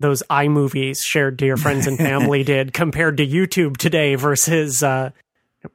those 0.00 0.22
iMovies 0.30 0.98
shared 1.04 1.38
to 1.38 1.46
your 1.46 1.56
friends 1.56 1.86
and 1.86 1.98
family 1.98 2.42
did 2.44 2.72
compared 2.72 3.18
to 3.18 3.26
YouTube 3.26 3.76
today 3.76 4.14
versus 4.14 4.82
uh, 4.82 5.10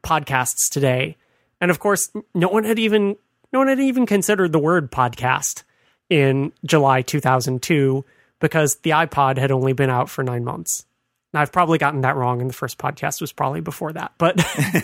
podcasts 0.03 0.69
today. 0.71 1.15
And 1.61 1.71
of 1.71 1.79
course, 1.79 2.09
no 2.33 2.49
one 2.49 2.63
had 2.63 2.79
even 2.79 3.15
no 3.51 3.59
one 3.59 3.67
had 3.67 3.79
even 3.79 4.05
considered 4.05 4.51
the 4.51 4.59
word 4.59 4.91
podcast 4.91 5.63
in 6.09 6.51
July 6.65 7.01
2002 7.01 8.05
because 8.39 8.77
the 8.77 8.91
iPod 8.91 9.37
had 9.37 9.51
only 9.51 9.73
been 9.73 9.89
out 9.89 10.09
for 10.09 10.23
nine 10.23 10.43
months. 10.43 10.85
Now, 11.33 11.41
I've 11.41 11.51
probably 11.51 11.77
gotten 11.77 12.01
that 12.01 12.15
wrong, 12.15 12.41
and 12.41 12.49
the 12.49 12.55
first 12.55 12.77
podcast 12.77 13.21
was 13.21 13.31
probably 13.31 13.61
before 13.61 13.93
that. 13.93 14.13
But 14.17 14.39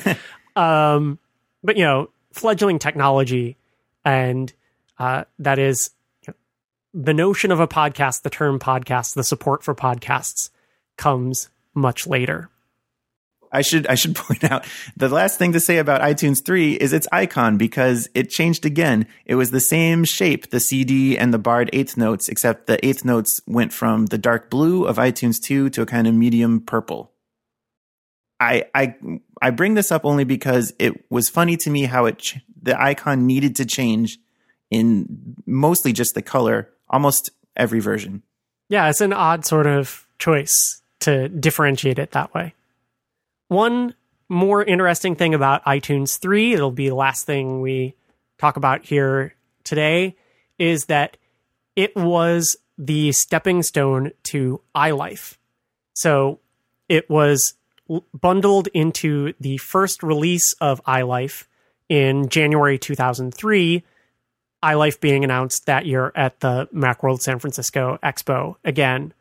Um, 0.56 1.20
but 1.64 1.78
you 1.78 1.84
know, 1.84 2.10
fledgling 2.32 2.80
technology, 2.80 3.58
and 4.06 4.54
uh, 5.00 5.26
that 5.40 5.60
is 5.60 5.90
the 6.94 7.14
notion 7.14 7.52
of 7.52 7.60
a 7.60 7.68
podcast, 7.68 8.22
the 8.22 8.30
term 8.30 8.60
podcast, 8.60 9.16
the 9.16 9.24
support 9.24 9.64
for 9.64 9.76
podcasts 9.76 10.50
comes 10.96 11.50
much 11.74 12.08
later. 12.08 12.50
I 13.52 13.62
should 13.62 13.88
I 13.88 13.96
should 13.96 14.16
point 14.16 14.44
out 14.44 14.66
the 14.96 15.10
last 15.10 15.38
thing 15.38 15.54
to 15.54 15.60
say 15.60 15.78
about 15.78 16.02
iTunes 16.02 16.46
3 16.46 16.74
is 16.74 16.94
its 16.94 17.08
icon 17.12 17.58
because 17.58 18.08
it 18.14 18.30
changed 18.30 18.66
again. 18.66 19.08
It 19.26 19.36
was 19.36 19.52
the 19.52 19.60
same 19.60 20.04
shape, 20.04 20.50
the 20.50 20.60
CD 20.60 21.18
and 21.18 21.34
the 21.34 21.40
barred 21.40 21.70
eighth 21.74 21.98
notes, 21.98 22.30
except 22.30 22.68
the 22.68 22.84
eighth 22.86 23.04
notes 23.04 23.42
went 23.48 23.74
from 23.74 24.08
the 24.08 24.18
dark 24.18 24.50
blue 24.50 24.86
of 24.86 24.98
iTunes 24.98 25.42
2 25.42 25.70
to 25.72 25.82
a 25.82 25.86
kind 25.86 26.08
of 26.08 26.14
medium 26.14 26.62
purple. 26.62 27.12
I 28.40 28.66
I 28.74 28.96
I 29.42 29.50
bring 29.52 29.76
this 29.76 29.92
up 29.92 30.06
only 30.06 30.24
because 30.24 30.74
it 30.80 31.10
was 31.10 31.30
funny 31.30 31.58
to 31.58 31.70
me 31.70 31.84
how 31.84 32.06
it 32.06 32.20
ch- 32.20 32.40
the 32.62 32.80
icon 32.80 33.26
needed 33.26 33.56
to 33.58 33.66
change 33.66 34.20
in 34.70 35.36
mostly 35.46 35.94
just 35.94 36.16
the 36.16 36.22
color 36.22 36.70
almost 36.90 37.30
every 37.56 37.80
version. 37.80 38.24
Yeah, 38.70 38.90
it's 38.90 39.02
an 39.02 39.14
odd 39.14 39.46
sort 39.46 39.68
of 39.68 40.08
choice 40.20 40.82
to 41.02 41.30
differentiate 41.30 42.00
it 42.00 42.12
that 42.12 42.34
way. 42.34 42.54
One 43.48 43.94
more 44.28 44.64
interesting 44.64 45.16
thing 45.16 45.34
about 45.34 45.64
iTunes 45.66 46.18
3, 46.20 46.54
it'll 46.54 46.72
be 46.72 46.90
the 46.90 46.96
last 46.96 47.26
thing 47.26 47.62
we 47.62 47.96
talk 48.40 48.58
about 48.58 48.86
here 48.86 49.36
today, 49.64 50.16
is 50.58 50.86
that 50.86 51.18
it 51.76 51.96
was 51.96 52.58
the 52.78 53.12
stepping 53.12 53.62
stone 53.62 54.12
to 54.24 54.62
iLife. 54.76 55.38
So 55.94 56.40
it 56.90 57.10
was 57.10 57.54
bundled 58.20 58.68
into 58.74 59.34
the 59.40 59.58
first 59.58 60.04
release 60.04 60.54
of 60.62 60.84
iLife 60.86 61.46
in 61.90 62.30
January 62.30 62.78
2003. 62.78 63.84
iLife 64.64 65.00
being 65.00 65.24
announced 65.24 65.66
that 65.66 65.86
year 65.86 66.12
at 66.16 66.40
the 66.40 66.68
Macworld 66.74 67.22
San 67.22 67.40
Francisco 67.40 68.00
Expo 68.04 68.56
again. 68.64 69.14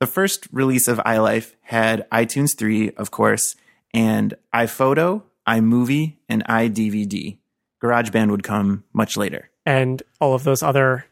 The 0.00 0.06
first 0.06 0.48
release 0.52 0.88
of 0.88 0.98
iLife 0.98 1.54
had 1.62 2.08
iTunes 2.10 2.56
3, 2.56 2.90
of 2.96 3.10
course, 3.10 3.54
and 3.94 4.34
iPhoto, 4.52 5.22
iMovie, 5.46 6.16
and 6.28 6.44
iDVD. 6.46 7.38
GarageBand 7.82 8.30
would 8.30 8.42
come 8.42 8.84
much 8.92 9.16
later. 9.16 9.50
And 9.64 10.02
all 10.20 10.34
of 10.34 10.44
those 10.44 10.62
other 10.62 11.06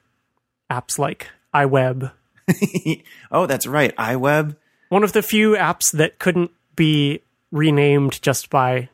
apps 0.71 0.99
like 0.99 1.29
iWeb. 1.55 2.13
oh, 3.33 3.47
that's 3.47 3.67
right, 3.67 3.95
iWeb. 3.97 4.57
One 4.89 5.05
of 5.05 5.13
the 5.13 5.23
few 5.23 5.53
apps 5.53 5.93
that 5.93 6.19
couldn't 6.19 6.51
be 6.81 7.21
renamed 7.53 8.23
just 8.23 8.49
by 8.49 8.89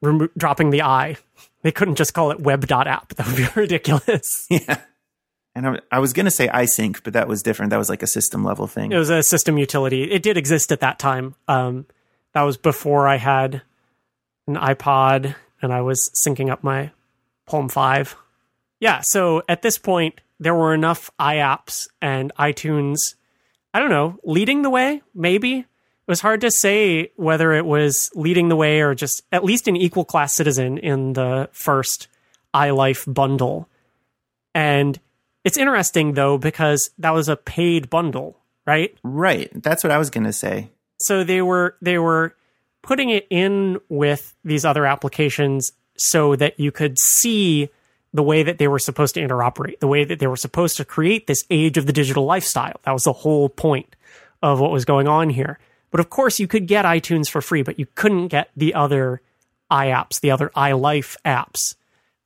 remo- 0.00 0.28
dropping 0.38 0.70
the 0.70 0.82
i. 0.82 1.16
They 1.62 1.70
couldn't 1.70 1.94
just 1.94 2.12
call 2.12 2.32
it 2.32 2.40
web.app. 2.40 3.14
That 3.14 3.26
would 3.26 3.36
be 3.36 3.46
ridiculous. 3.60 4.46
Yeah. 4.50 4.80
And 5.54 5.68
I, 5.68 5.78
I 5.92 5.98
was 5.98 6.12
going 6.12 6.24
to 6.24 6.30
say 6.30 6.48
iSync, 6.48 7.04
but 7.04 7.12
that 7.12 7.28
was 7.28 7.42
different. 7.42 7.70
That 7.70 7.78
was 7.78 7.88
like 7.88 8.02
a 8.02 8.06
system 8.06 8.42
level 8.42 8.66
thing. 8.66 8.90
It 8.90 8.96
was 8.96 9.10
a 9.10 9.22
system 9.22 9.58
utility. 9.58 10.10
It 10.10 10.22
did 10.22 10.36
exist 10.36 10.72
at 10.72 10.80
that 10.80 10.98
time. 10.98 11.34
Um, 11.46 11.86
that 12.32 12.42
was 12.42 12.56
before 12.56 13.06
I 13.06 13.16
had 13.16 13.62
an 14.48 14.56
iPod 14.56 15.36
and 15.60 15.72
I 15.72 15.82
was 15.82 16.10
syncing 16.26 16.50
up 16.50 16.64
my 16.64 16.90
Palm 17.46 17.68
5. 17.68 18.16
Yeah, 18.80 19.02
so 19.02 19.42
at 19.48 19.62
this 19.62 19.78
point, 19.78 20.20
there 20.40 20.54
were 20.54 20.74
enough 20.74 21.10
iApps 21.20 21.86
and 22.00 22.32
iTunes, 22.38 23.14
I 23.74 23.78
don't 23.78 23.90
know, 23.90 24.18
leading 24.24 24.62
the 24.62 24.70
way, 24.70 25.02
maybe, 25.14 25.66
it 26.06 26.10
was 26.10 26.20
hard 26.20 26.40
to 26.40 26.50
say 26.50 27.12
whether 27.16 27.52
it 27.52 27.64
was 27.64 28.10
leading 28.14 28.48
the 28.48 28.56
way 28.56 28.80
or 28.80 28.94
just 28.94 29.22
at 29.30 29.44
least 29.44 29.68
an 29.68 29.76
equal 29.76 30.04
class 30.04 30.34
citizen 30.34 30.78
in 30.78 31.12
the 31.12 31.48
first 31.52 32.08
iLife 32.52 33.12
bundle. 33.12 33.68
And 34.54 34.98
it's 35.44 35.56
interesting 35.56 36.14
though 36.14 36.38
because 36.38 36.90
that 36.98 37.14
was 37.14 37.28
a 37.28 37.36
paid 37.36 37.88
bundle, 37.88 38.36
right? 38.66 38.96
Right. 39.04 39.50
That's 39.54 39.84
what 39.84 39.92
I 39.92 39.98
was 39.98 40.10
going 40.10 40.24
to 40.24 40.32
say. 40.32 40.70
So 40.98 41.24
they 41.24 41.40
were 41.40 41.76
they 41.80 41.98
were 41.98 42.34
putting 42.82 43.10
it 43.10 43.26
in 43.30 43.78
with 43.88 44.34
these 44.44 44.64
other 44.64 44.86
applications 44.86 45.72
so 45.96 46.34
that 46.36 46.58
you 46.58 46.72
could 46.72 46.98
see 46.98 47.68
the 48.12 48.22
way 48.22 48.42
that 48.42 48.58
they 48.58 48.68
were 48.68 48.78
supposed 48.78 49.14
to 49.14 49.20
interoperate, 49.20 49.78
the 49.78 49.86
way 49.86 50.04
that 50.04 50.18
they 50.18 50.26
were 50.26 50.36
supposed 50.36 50.76
to 50.76 50.84
create 50.84 51.26
this 51.26 51.44
age 51.48 51.78
of 51.78 51.86
the 51.86 51.92
digital 51.92 52.24
lifestyle. 52.24 52.80
That 52.82 52.92
was 52.92 53.04
the 53.04 53.12
whole 53.12 53.48
point 53.48 53.96
of 54.42 54.60
what 54.60 54.70
was 54.70 54.84
going 54.84 55.08
on 55.08 55.30
here. 55.30 55.58
But 55.92 56.00
of 56.00 56.10
course, 56.10 56.40
you 56.40 56.48
could 56.48 56.66
get 56.66 56.84
iTunes 56.84 57.28
for 57.28 57.40
free, 57.40 57.62
but 57.62 57.78
you 57.78 57.86
couldn't 57.94 58.28
get 58.28 58.50
the 58.56 58.74
other 58.74 59.20
iApps, 59.70 60.20
the 60.20 60.32
other 60.32 60.50
iLife 60.56 61.16
apps 61.24 61.76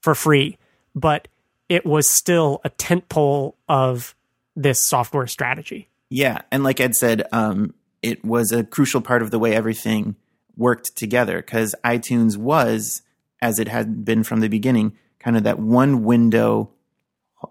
for 0.01 0.15
free. 0.15 0.57
But 0.95 1.29
it 1.69 1.85
was 1.85 2.09
still 2.09 2.61
a 2.65 2.71
tentpole 2.71 3.55
of 3.69 4.15
this 4.55 4.83
software 4.87 5.27
strategy. 5.27 5.91
Yeah, 6.09 6.43
and 6.51 6.63
like 6.63 6.81
Ed 6.81 6.95
said, 6.95 7.25
um, 7.33 7.75
it 8.03 8.25
was 8.25 8.53
a 8.53 8.65
crucial 8.65 9.01
part 9.01 9.21
of 9.21 9.31
the 9.31 9.39
way 9.39 9.55
everything 9.55 10.15
worked 10.57 10.97
together 10.97 11.39
because 11.39 11.75
iTunes 11.85 12.37
was, 12.37 13.03
as 13.43 13.59
it 13.59 13.69
had 13.69 14.05
been 14.05 14.23
from 14.23 14.41
the 14.41 14.49
beginning, 14.49 14.97
kind 15.19 15.37
of 15.37 15.43
that 15.43 15.59
one 15.59 16.05
window 16.05 16.71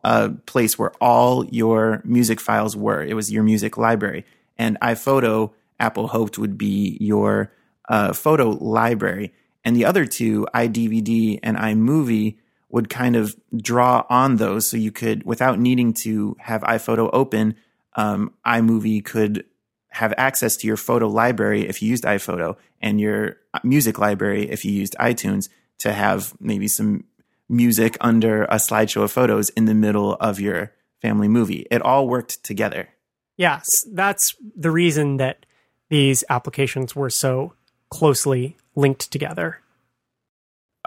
uh, 0.03 0.29
place 0.45 0.79
where 0.79 0.91
all 1.01 1.45
your 1.47 2.01
music 2.05 2.39
files 2.39 2.75
were. 2.75 3.03
It 3.03 3.13
was 3.13 3.31
your 3.31 3.43
music 3.43 3.77
library, 3.77 4.25
and 4.57 4.79
iPhoto 4.79 5.51
Apple 5.79 6.07
hoped 6.07 6.37
would 6.37 6.57
be 6.57 6.97
your 6.99 7.51
uh, 7.89 8.13
photo 8.13 8.49
library. 8.49 9.33
And 9.63 9.75
the 9.75 9.85
other 9.85 10.05
two, 10.05 10.47
iDVD 10.53 11.39
and 11.43 11.57
iMovie, 11.57 12.37
would 12.69 12.89
kind 12.89 13.15
of 13.15 13.35
draw 13.55 14.05
on 14.09 14.35
those 14.35 14.69
so 14.69 14.75
you 14.77 14.91
could, 14.91 15.23
without 15.23 15.59
needing 15.59 15.93
to 15.93 16.35
have 16.39 16.61
iPhoto 16.63 17.09
open, 17.13 17.55
um, 17.95 18.33
iMovie 18.45 19.03
could 19.03 19.45
have 19.89 20.13
access 20.17 20.57
to 20.57 20.67
your 20.67 20.75
photo 20.75 21.07
library 21.07 21.67
if 21.67 21.81
you 21.81 21.89
used 21.89 22.03
iPhoto 22.03 22.57
and 22.81 22.99
your 22.99 23.37
music 23.63 23.97
library 23.97 24.49
if 24.49 24.65
you 24.65 24.71
used 24.71 24.93
iTunes 24.99 25.47
to 25.79 25.93
have 25.93 26.33
maybe 26.39 26.67
some 26.67 27.05
music 27.47 27.95
under 28.01 28.43
a 28.45 28.55
slideshow 28.55 29.03
of 29.03 29.11
photos 29.11 29.49
in 29.51 29.65
the 29.65 29.73
middle 29.73 30.15
of 30.15 30.39
your 30.39 30.73
family 31.01 31.27
movie. 31.27 31.65
It 31.71 31.81
all 31.81 32.07
worked 32.07 32.43
together. 32.43 32.89
Yes, 33.37 33.65
that's 33.93 34.35
the 34.55 34.71
reason 34.71 35.17
that 35.17 35.45
these 35.89 36.23
applications 36.29 36.95
were 36.95 37.09
so 37.09 37.53
closely 37.89 38.57
linked 38.75 39.11
together. 39.11 39.61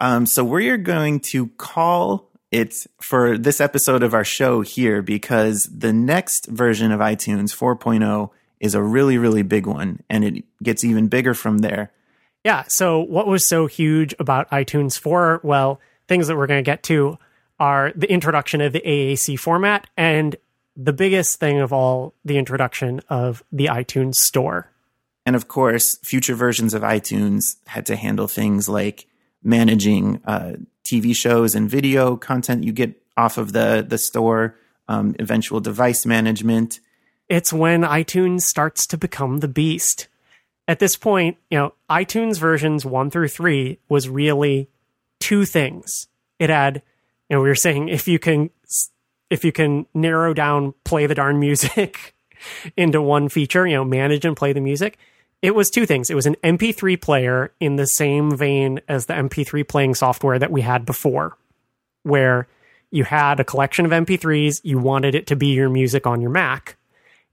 Um, 0.00 0.26
so 0.26 0.44
we're 0.44 0.76
going 0.76 1.20
to 1.20 1.48
call 1.56 2.28
it 2.50 2.74
for 3.00 3.36
this 3.36 3.60
episode 3.60 4.02
of 4.02 4.14
our 4.14 4.24
show 4.24 4.60
here 4.60 5.02
because 5.02 5.68
the 5.70 5.92
next 5.92 6.46
version 6.46 6.92
of 6.92 7.00
iTunes 7.00 7.54
4.0 7.54 8.30
is 8.60 8.74
a 8.74 8.82
really, 8.82 9.18
really 9.18 9.42
big 9.42 9.66
one 9.66 10.00
and 10.08 10.24
it 10.24 10.44
gets 10.62 10.84
even 10.84 11.08
bigger 11.08 11.34
from 11.34 11.58
there. 11.58 11.92
Yeah. 12.44 12.64
So, 12.68 13.00
what 13.00 13.26
was 13.26 13.48
so 13.48 13.66
huge 13.66 14.14
about 14.18 14.50
iTunes 14.50 14.98
4? 14.98 15.40
Well, 15.42 15.80
things 16.06 16.28
that 16.28 16.36
we're 16.36 16.46
going 16.46 16.64
to 16.64 16.68
get 16.68 16.82
to 16.84 17.18
are 17.60 17.92
the 17.94 18.10
introduction 18.10 18.60
of 18.60 18.72
the 18.72 18.80
AAC 18.80 19.38
format 19.38 19.88
and 19.96 20.36
the 20.76 20.92
biggest 20.92 21.40
thing 21.40 21.58
of 21.58 21.72
all, 21.72 22.14
the 22.24 22.38
introduction 22.38 23.00
of 23.08 23.42
the 23.50 23.66
iTunes 23.66 24.14
Store. 24.14 24.70
And 25.28 25.36
of 25.36 25.46
course, 25.46 25.98
future 26.02 26.34
versions 26.34 26.72
of 26.72 26.80
iTunes 26.80 27.56
had 27.66 27.84
to 27.84 27.96
handle 27.96 28.26
things 28.28 28.66
like 28.66 29.06
managing 29.42 30.22
uh, 30.24 30.54
TV 30.90 31.14
shows 31.14 31.54
and 31.54 31.68
video 31.68 32.16
content 32.16 32.64
you 32.64 32.72
get 32.72 32.94
off 33.14 33.36
of 33.36 33.52
the 33.52 33.84
the 33.86 33.98
store, 33.98 34.56
um, 34.88 35.14
eventual 35.18 35.60
device 35.60 36.06
management. 36.06 36.80
It's 37.28 37.52
when 37.52 37.82
iTunes 37.82 38.44
starts 38.44 38.86
to 38.86 38.96
become 38.96 39.40
the 39.40 39.48
beast. 39.48 40.08
At 40.66 40.78
this 40.78 40.96
point, 40.96 41.36
you 41.50 41.58
know, 41.58 41.74
iTunes 41.90 42.38
versions 42.38 42.86
one 42.86 43.10
through 43.10 43.28
three 43.28 43.80
was 43.86 44.08
really 44.08 44.70
two 45.20 45.44
things. 45.44 46.06
It 46.38 46.48
had, 46.48 46.80
you 47.28 47.36
know, 47.36 47.42
we 47.42 47.50
were 47.50 47.54
saying 47.54 47.90
if 47.90 48.08
you 48.08 48.18
can 48.18 48.48
if 49.28 49.44
you 49.44 49.52
can 49.52 49.84
narrow 49.92 50.32
down 50.32 50.72
play 50.84 51.04
the 51.04 51.14
darn 51.14 51.38
music 51.38 52.14
into 52.78 53.02
one 53.02 53.28
feature, 53.28 53.66
you 53.66 53.74
know, 53.74 53.84
manage 53.84 54.24
and 54.24 54.34
play 54.34 54.54
the 54.54 54.62
music 54.62 54.96
it 55.42 55.54
was 55.54 55.70
two 55.70 55.86
things. 55.86 56.10
It 56.10 56.14
was 56.14 56.26
an 56.26 56.36
MP3 56.42 57.00
player 57.00 57.52
in 57.60 57.76
the 57.76 57.86
same 57.86 58.36
vein 58.36 58.80
as 58.88 59.06
the 59.06 59.14
MP3 59.14 59.66
playing 59.66 59.94
software 59.94 60.38
that 60.38 60.50
we 60.50 60.62
had 60.62 60.84
before, 60.84 61.36
where 62.02 62.48
you 62.90 63.04
had 63.04 63.38
a 63.38 63.44
collection 63.44 63.84
of 63.84 63.92
MP3s, 63.92 64.60
you 64.64 64.78
wanted 64.78 65.14
it 65.14 65.26
to 65.28 65.36
be 65.36 65.48
your 65.48 65.68
music 65.68 66.06
on 66.06 66.20
your 66.20 66.30
Mac, 66.30 66.76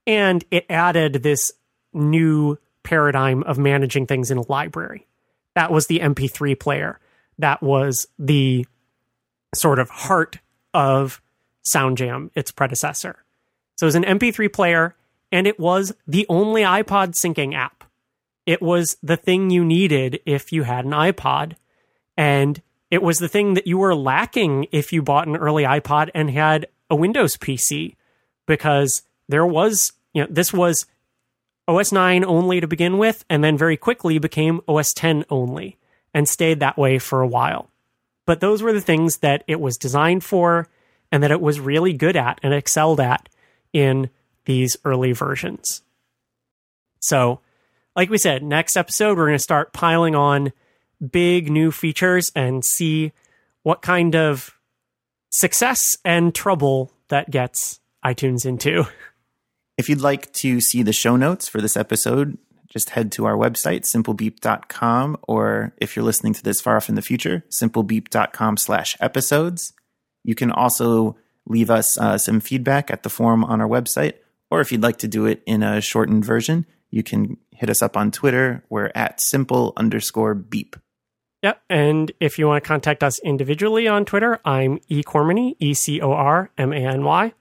and 0.06 0.44
it 0.52 0.65
added 0.69 1.23
this 1.23 1.52
new 1.94 2.57
paradigm 2.84 3.41
of 3.44 3.57
managing 3.57 4.06
things 4.06 4.30
in 4.30 4.38
a 4.38 4.52
library. 4.52 5.07
That 5.56 5.72
was 5.72 5.88
the 5.88 5.99
MP3 5.99 6.60
player. 6.60 6.99
That 7.40 7.64
was 7.64 8.07
the 8.19 8.68
sort 9.56 9.80
of 9.80 9.90
heart 9.90 10.40
of 10.73 11.22
SoundJam, 11.73 12.30
its 12.36 12.52
predecessor. 12.52 13.23
So 13.77 13.86
it 13.86 13.88
was 13.88 13.95
an 13.95 14.03
MP3 14.03 14.52
player, 14.52 14.95
and 15.32 15.48
it 15.48 15.60
was 15.60 15.94
the 16.06 16.26
only 16.30 16.61
iPod 16.61 17.14
syncing 17.19 17.56
app 17.56 17.74
it 18.45 18.61
was 18.61 18.97
the 19.01 19.17
thing 19.17 19.49
you 19.49 19.65
needed 19.65 20.19
if 20.26 20.51
you 20.51 20.63
had 20.63 20.85
an 20.85 20.91
iPod. 20.91 21.53
And 22.17 22.61
it 22.91 23.01
was 23.01 23.17
the 23.17 23.27
thing 23.27 23.55
that 23.55 23.67
you 23.67 23.77
were 23.77 23.95
lacking 23.95 24.67
if 24.72 24.93
you 24.93 25.01
bought 25.01 25.27
an 25.27 25.35
early 25.35 25.63
iPod 25.63 26.09
and 26.13 26.30
had 26.30 26.67
a 26.89 26.95
Windows 26.95 27.38
PC 27.38 27.95
because 28.45 29.01
there 29.27 29.45
was, 29.45 29.91
you 30.13 30.22
know, 30.22 30.27
this 30.30 30.53
was 30.53 30.85
OS 31.67 31.91
9 31.91 32.23
only 32.23 32.61
to 32.61 32.67
begin 32.67 32.97
with 32.97 33.26
and 33.30 33.43
then 33.43 33.57
very 33.57 33.76
quickly 33.76 34.19
became 34.19 34.61
OS 34.67 34.93
10 34.93 35.26
only 35.30 35.77
and 36.13 36.27
stayed 36.27 36.59
that 36.59 36.77
way 36.77 36.99
for 36.99 37.22
a 37.22 37.27
while. 37.27 37.69
But 38.26 38.39
those 38.39 38.61
were 38.61 38.73
the 38.73 38.81
things 38.81 39.17
that 39.17 39.43
it 39.47 39.59
was 39.59 39.77
designed 39.77 40.23
for 40.23 40.67
and 41.11 41.23
that 41.23 41.31
it 41.31 41.41
was 41.41 41.59
really 41.59 41.93
good 41.93 42.15
at 42.15 42.39
and 42.43 42.53
excelled 42.53 42.99
at 42.99 43.30
in 43.73 44.09
these 44.45 44.77
early 44.85 45.11
versions. 45.11 45.81
So 47.01 47.41
like 47.95 48.09
we 48.09 48.17
said, 48.17 48.43
next 48.43 48.76
episode, 48.76 49.17
we're 49.17 49.27
going 49.27 49.38
to 49.38 49.43
start 49.43 49.73
piling 49.73 50.15
on 50.15 50.51
big 51.11 51.49
new 51.49 51.72
features 51.72 52.31
and 52.35 52.63
see 52.63 53.11
what 53.63 53.81
kind 53.81 54.15
of 54.15 54.57
success 55.30 55.97
and 56.03 56.34
trouble 56.34 56.91
that 57.09 57.31
gets 57.31 57.80
iTunes 58.03 58.45
into. 58.45 58.85
If 59.77 59.89
you'd 59.89 59.99
like 59.99 60.31
to 60.35 60.61
see 60.61 60.84
the 60.84 60.93
show 60.93 61.17
notes 61.17 61.49
for 61.49 61.59
this 61.59 61.76
episode, 61.76 62.38
just 62.69 62.91
head 62.91 63.11
to 63.13 63.26
our 63.26 63.35
website, 63.35 63.84
simplebeep.com, 63.93 65.17
or 65.27 65.73
if 65.81 65.95
you're 65.95 66.05
listening 66.05 66.34
to 66.34 66.43
this 66.43 66.61
far 66.61 66.77
off 66.77 66.88
in 66.88 66.95
the 66.95 67.01
future, 67.01 67.43
simplebeep.com 67.61 68.55
slash 68.55 68.95
episodes. 69.01 69.73
You 70.23 70.34
can 70.34 70.49
also 70.49 71.17
leave 71.45 71.69
us 71.69 71.97
uh, 71.97 72.17
some 72.17 72.39
feedback 72.39 72.89
at 72.89 73.03
the 73.03 73.09
form 73.09 73.43
on 73.43 73.59
our 73.59 73.67
website, 73.67 74.13
or 74.49 74.61
if 74.61 74.72
you'd 74.72 74.84
like 74.84 74.97
to 74.99 75.09
do 75.09 75.26
it 75.26 75.43
in 75.45 75.61
a 75.61 75.81
shortened 75.81 76.23
version, 76.23 76.65
you 76.89 77.03
can 77.03 77.38
hit 77.57 77.69
us 77.69 77.82
up 77.82 77.98
on 77.98 78.11
Twitter. 78.11 78.64
We're 78.69 78.91
at 78.95 79.19
simple 79.19 79.73
underscore 79.77 80.34
beep. 80.34 80.76
Yep. 81.41 81.61
And 81.69 82.11
if 82.19 82.40
you 82.40 82.48
want 82.48 82.64
to 82.64 82.68
contact 82.68 83.03
us 83.03 83.19
individually 83.19 83.88
on 83.88 84.06
Twitter, 84.06 84.40
I'm 84.45 84.80
E 84.88 85.03
Cormany, 85.03 85.56
E 85.60 85.73
C 85.73 86.02
O 86.02 86.11
R 86.11 86.49
M 86.57 86.73
A 86.73 86.77
N 86.77 87.03
Y. 87.03 87.34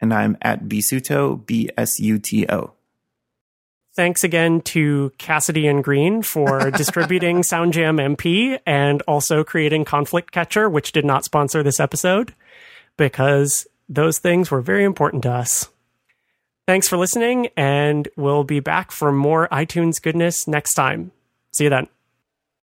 And 0.00 0.12
I'm 0.12 0.36
at 0.42 0.64
Bisuto, 0.64 1.46
B 1.46 1.70
S 1.76 2.00
U 2.00 2.18
T 2.18 2.46
O. 2.48 2.72
Thanks 3.94 4.24
again 4.24 4.62
to 4.62 5.12
Casady 5.18 5.68
and 5.68 5.84
Greene 5.84 6.22
for 6.22 6.70
distributing 6.76 7.42
SoundJam 7.42 8.16
MP 8.16 8.58
and 8.64 9.02
also 9.02 9.44
creating 9.44 9.84
Conflict 9.84 10.32
Catcher, 10.32 10.68
which 10.68 10.92
did 10.92 11.04
not 11.04 11.24
sponsor 11.24 11.62
this 11.62 11.78
episode 11.78 12.34
because 12.96 13.66
those 13.88 14.18
things 14.18 14.50
were 14.50 14.62
very 14.62 14.84
important 14.84 15.22
to 15.24 15.30
us. 15.30 15.68
Thanks 16.66 16.88
for 16.88 16.96
listening, 16.96 17.48
and 17.56 18.08
we'll 18.16 18.44
be 18.44 18.60
back 18.60 18.92
for 18.92 19.10
more 19.10 19.48
iTunes 19.48 20.00
goodness 20.00 20.46
next 20.46 20.74
time. 20.74 21.10
See 21.52 21.64
you 21.64 21.70
then. 21.70 21.88